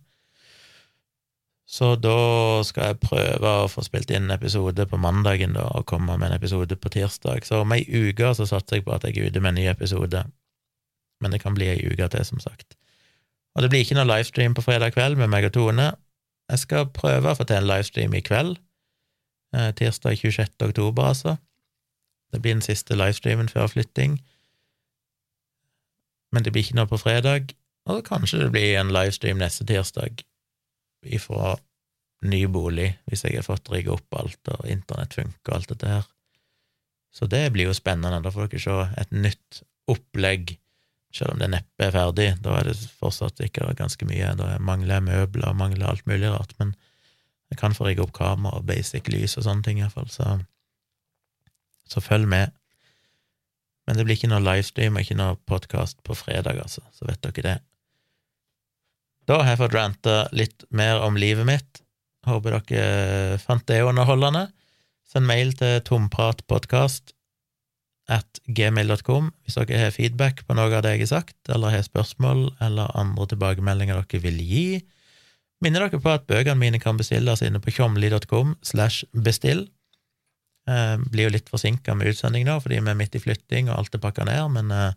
Så 1.69 1.93
da 2.01 2.17
skal 2.65 2.91
jeg 2.91 3.03
prøve 3.03 3.51
å 3.63 3.69
få 3.69 3.85
spilt 3.85 4.11
inn 4.17 4.33
episode 4.33 4.87
på 4.89 4.99
mandagen, 4.99 5.55
da, 5.55 5.67
og 5.77 5.87
komme 5.87 6.17
med 6.17 6.31
en 6.31 6.39
episode 6.39 6.79
på 6.81 6.91
tirsdag. 6.95 7.45
Så 7.45 7.61
om 7.63 7.75
ei 7.77 7.85
uke 7.85 8.33
så 8.35 8.49
satser 8.49 8.81
jeg 8.81 8.87
på 8.89 8.95
at 8.97 9.05
jeg 9.05 9.19
er 9.19 9.29
ute 9.29 9.43
med 9.45 9.53
en 9.53 9.61
ny 9.61 9.67
episode, 9.71 10.25
men 11.21 11.35
det 11.35 11.43
kan 11.45 11.55
bli 11.55 11.69
ei 11.71 11.83
uke 11.85 12.09
til, 12.11 12.25
som 12.25 12.41
sagt. 12.43 12.75
Og 13.55 13.63
det 13.63 13.71
blir 13.71 13.85
ikke 13.85 13.99
noe 13.99 14.09
livestream 14.09 14.57
på 14.57 14.65
fredag 14.65 14.97
kveld 14.97 15.21
med 15.21 15.31
meg 15.31 15.47
og 15.51 15.55
Tone. 15.55 15.93
Jeg 16.49 16.65
skal 16.65 16.89
prøve 16.95 17.31
å 17.31 17.37
få 17.37 17.45
til 17.47 17.61
en 17.61 17.69
livestream 17.69 18.17
i 18.17 18.25
kveld, 18.25 18.57
eh, 19.55 19.71
tirsdag 19.77 20.17
26. 20.17 20.57
oktober, 20.71 21.13
altså. 21.13 21.37
Det 22.33 22.43
blir 22.43 22.57
den 22.57 22.65
siste 22.65 22.97
livestreamen 22.97 23.49
før 23.49 23.71
flytting. 23.73 24.19
Men 26.33 26.45
det 26.45 26.53
blir 26.53 26.67
ikke 26.67 26.77
noe 26.77 26.91
på 26.91 27.01
fredag, 27.01 27.55
og 27.89 28.05
kanskje 28.05 28.43
det 28.43 28.51
blir 28.53 28.77
en 28.77 28.93
livestream 28.93 29.41
neste 29.41 29.65
tirsdag 29.69 30.21
ifra 31.09 31.57
ny 32.29 32.43
bolig, 32.51 32.91
hvis 33.07 33.25
jeg 33.25 33.39
har 33.39 33.47
fått 33.47 33.71
rigga 33.73 33.95
opp 33.95 34.17
alt, 34.19 34.41
og 34.53 34.67
internett 34.69 35.15
funker 35.17 35.53
og 35.53 35.61
alt 35.61 35.73
dette 35.73 35.93
her. 35.93 36.09
Så 37.15 37.29
det 37.31 37.47
blir 37.55 37.71
jo 37.71 37.77
spennende. 37.77 38.21
Da 38.23 38.33
får 38.35 38.51
dere 38.51 38.65
se 38.65 38.79
et 39.01 39.15
nytt 39.15 39.63
opplegg, 39.89 40.57
selv 41.15 41.35
om 41.35 41.41
det 41.41 41.49
neppe 41.55 41.87
er 41.87 41.95
ferdig. 41.95 42.29
Da 42.45 42.59
er 42.59 42.69
det 42.69 42.77
fortsatt 42.99 43.41
ikke 43.47 43.71
ganske 43.79 44.09
mye. 44.11 44.35
Da 44.37 44.51
mangler 44.61 44.99
jeg 44.99 45.07
møbler 45.09 45.49
og 45.49 45.59
mangler 45.63 45.89
alt 45.89 46.05
mulig 46.11 46.29
rart, 46.35 46.53
men 46.61 46.75
jeg 47.49 47.63
kan 47.63 47.75
få 47.75 47.89
rigga 47.89 48.05
opp 48.05 48.13
kamera 48.19 48.61
og 48.61 48.67
basic 48.69 49.09
lys 49.09 49.39
og 49.39 49.47
sånne 49.47 49.65
ting, 49.65 49.81
iallfall, 49.81 50.11
så 50.13 50.37
så 51.93 52.02
følg 52.05 52.28
med. 52.28 52.55
Men 53.89 53.97
det 53.97 54.05
blir 54.05 54.19
ikke 54.19 54.31
noe 54.31 54.44
livestream 54.44 54.98
og 54.98 55.05
ikke 55.05 55.19
noe 55.19 55.39
podkast 55.48 56.02
på 56.05 56.16
fredag, 56.19 56.60
altså, 56.60 56.85
så 56.93 57.09
vet 57.09 57.23
dere 57.24 57.44
det. 57.47 57.56
Da 59.28 59.43
har 59.43 59.52
jeg 59.52 59.60
fått 59.60 59.77
ranta 59.77 60.16
litt 60.36 60.65
mer 60.73 61.02
om 61.05 61.16
livet 61.20 61.48
mitt. 61.48 61.82
Håper 62.28 62.59
dere 62.59 63.39
fant 63.40 63.65
det 63.69 63.82
underholdende. 63.85 64.48
Send 65.09 65.28
mail 65.28 65.55
til 65.56 65.81
tompratpodkast 65.89 67.15
at 68.09 68.40
gmail.com 68.56 69.28
hvis 69.44 69.56
dere 69.60 69.81
har 69.82 69.93
feedback 69.93 70.44
på 70.48 70.56
noe 70.56 70.73
av 70.73 70.85
det 70.85 70.94
jeg 70.94 71.05
har 71.05 71.12
sagt, 71.12 71.36
eller 71.52 71.73
har 71.73 71.85
spørsmål 71.85 72.47
eller 72.65 72.93
andre 72.97 73.28
tilbakemeldinger 73.32 74.01
dere 74.01 74.23
vil 74.24 74.40
gi. 74.40 74.69
Minner 75.65 75.86
dere 75.86 76.01
på 76.01 76.12
at 76.12 76.28
bøkene 76.28 76.60
mine 76.60 76.81
kan 76.81 77.01
bestilles 77.01 77.43
inne 77.44 77.60
på 77.60 77.73
tjomli.com 77.74 78.56
slash 78.65 79.05
bestill. 79.12 79.66
Eh, 80.69 80.97
blir 81.01 81.28
jo 81.28 81.32
litt 81.32 81.49
forsinka 81.49 81.95
med 81.97 82.11
utsending 82.11 82.45
nå, 82.45 82.59
fordi 82.61 82.81
vi 82.82 82.90
er 82.93 82.99
midt 82.99 83.15
i 83.16 83.23
flytting 83.23 83.70
og 83.70 83.78
alt 83.78 83.95
er 83.97 84.03
pakka 84.03 84.27
ned, 84.28 84.51
men 84.53 84.73
eh, 84.74 84.90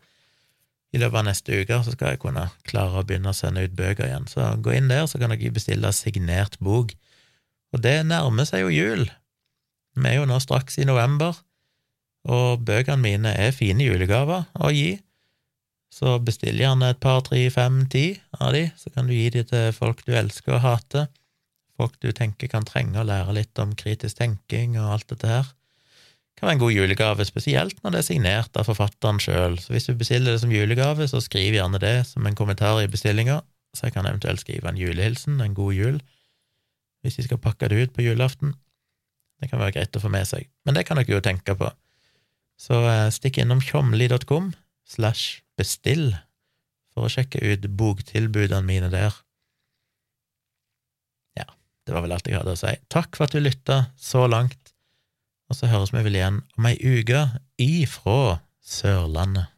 i 0.91 0.99
løpet 0.99 1.21
av 1.21 1.27
neste 1.29 1.61
uke 1.61 1.77
så 1.85 1.93
skal 1.93 2.11
jeg 2.11 2.21
kunne 2.25 2.49
klare 2.67 2.99
å 2.99 3.05
begynne 3.07 3.31
å 3.31 3.37
sende 3.37 3.63
ut 3.63 3.77
bøker 3.77 4.09
igjen. 4.09 4.27
Så 4.27 4.49
gå 4.59 4.73
inn 4.75 4.89
der, 4.91 5.05
så 5.07 5.21
kan 5.21 5.31
dere 5.31 5.53
bestille 5.55 5.93
signert 5.95 6.57
bok. 6.59 6.91
Og 7.71 7.83
det 7.85 8.01
nærmer 8.09 8.49
seg 8.49 8.65
jo 8.65 8.73
jul. 8.75 9.05
Vi 9.95 10.09
er 10.09 10.17
jo 10.17 10.27
nå 10.27 10.41
straks 10.43 10.75
i 10.81 10.87
november, 10.87 11.39
og 12.27 12.65
bøkene 12.67 12.99
mine 12.99 13.31
er 13.39 13.55
fine 13.55 13.87
julegaver 13.87 14.43
å 14.59 14.73
gi. 14.75 14.97
Så 15.91 16.17
bestill 16.23 16.59
gjerne 16.59 16.91
et 16.91 16.99
par, 17.03 17.23
tre, 17.23 17.45
fem, 17.51 17.85
ti 17.91 18.05
av 18.39 18.51
de, 18.55 18.65
så 18.79 18.91
kan 18.91 19.07
du 19.07 19.15
gi 19.15 19.29
de 19.31 19.45
til 19.47 19.71
folk 19.75 20.03
du 20.03 20.11
elsker 20.19 20.57
og 20.59 20.63
hater, 20.67 21.07
folk 21.79 21.95
du 22.03 22.11
tenker 22.15 22.51
kan 22.51 22.67
trenge 22.67 22.99
å 22.99 23.07
lære 23.07 23.39
litt 23.39 23.63
om 23.63 23.71
kritisk 23.79 24.19
tenking 24.19 24.75
og 24.79 24.97
alt 24.97 25.09
dette 25.15 25.31
her 25.31 25.51
kan 26.39 26.47
være 26.47 26.57
en 26.57 26.63
god 26.63 26.73
julegave, 26.73 27.25
spesielt 27.27 27.83
når 27.83 27.93
det 27.93 27.99
er 28.01 28.07
signert 28.07 28.57
av 28.57 28.65
forfatteren 28.69 29.19
sjøl. 29.21 29.59
Så 29.61 29.75
hvis 29.75 29.85
du 29.89 29.93
bestiller 29.97 30.33
det 30.33 30.41
som 30.41 30.53
julegave, 30.53 31.07
så 31.09 31.21
skriv 31.21 31.57
gjerne 31.57 31.81
det 31.81 31.95
som 32.09 32.25
en 32.25 32.37
kommentar 32.37 32.81
i 32.81 32.89
bestillinga, 32.89 33.41
så 33.75 33.87
jeg 33.87 33.95
kan 33.95 34.09
eventuelt 34.09 34.41
skrive 34.41 34.69
en 34.69 34.79
julehilsen, 34.79 35.39
en 35.41 35.55
god 35.57 35.75
jul, 35.77 36.01
hvis 37.01 37.17
de 37.17 37.27
skal 37.27 37.41
pakke 37.41 37.69
det 37.71 37.77
ut 37.83 37.93
på 37.95 38.05
julaften. 38.05 38.55
Det 39.41 39.49
kan 39.49 39.61
være 39.61 39.77
greit 39.77 39.97
å 39.97 40.03
få 40.03 40.11
med 40.13 40.27
seg, 40.29 40.49
men 40.65 40.77
det 40.77 40.85
kan 40.87 40.99
dere 40.99 41.15
jo 41.15 41.23
tenke 41.23 41.55
på. 41.57 41.69
Så 42.61 42.77
eh, 42.85 43.07
stikk 43.13 43.39
innom 43.41 43.61
tjomli.com 43.63 44.51
slash 44.85 45.41
bestill 45.57 46.11
for 46.93 47.07
å 47.07 47.11
sjekke 47.11 47.41
ut 47.41 47.65
boktilbudene 47.79 48.67
mine 48.67 48.91
der. 48.93 49.15
Ja, 51.39 51.47
det 51.87 51.95
var 51.95 52.05
vel 52.05 52.13
alt 52.13 52.29
jeg 52.29 52.37
hadde 52.37 52.53
å 52.53 52.59
si. 52.59 52.75
Takk 52.93 53.17
for 53.17 53.25
at 53.25 53.33
du 53.33 53.41
lytta 53.41 53.85
så 53.97 54.27
langt 54.29 54.60
og 55.51 55.57
så 55.57 55.67
høres 55.67 55.91
vi 55.91 56.05
vel 56.05 56.15
igjen 56.15 56.39
om 56.55 56.67
ei 56.69 56.77
uke 56.79 57.25
ifra 57.59 58.39
Sørlandet. 58.63 59.50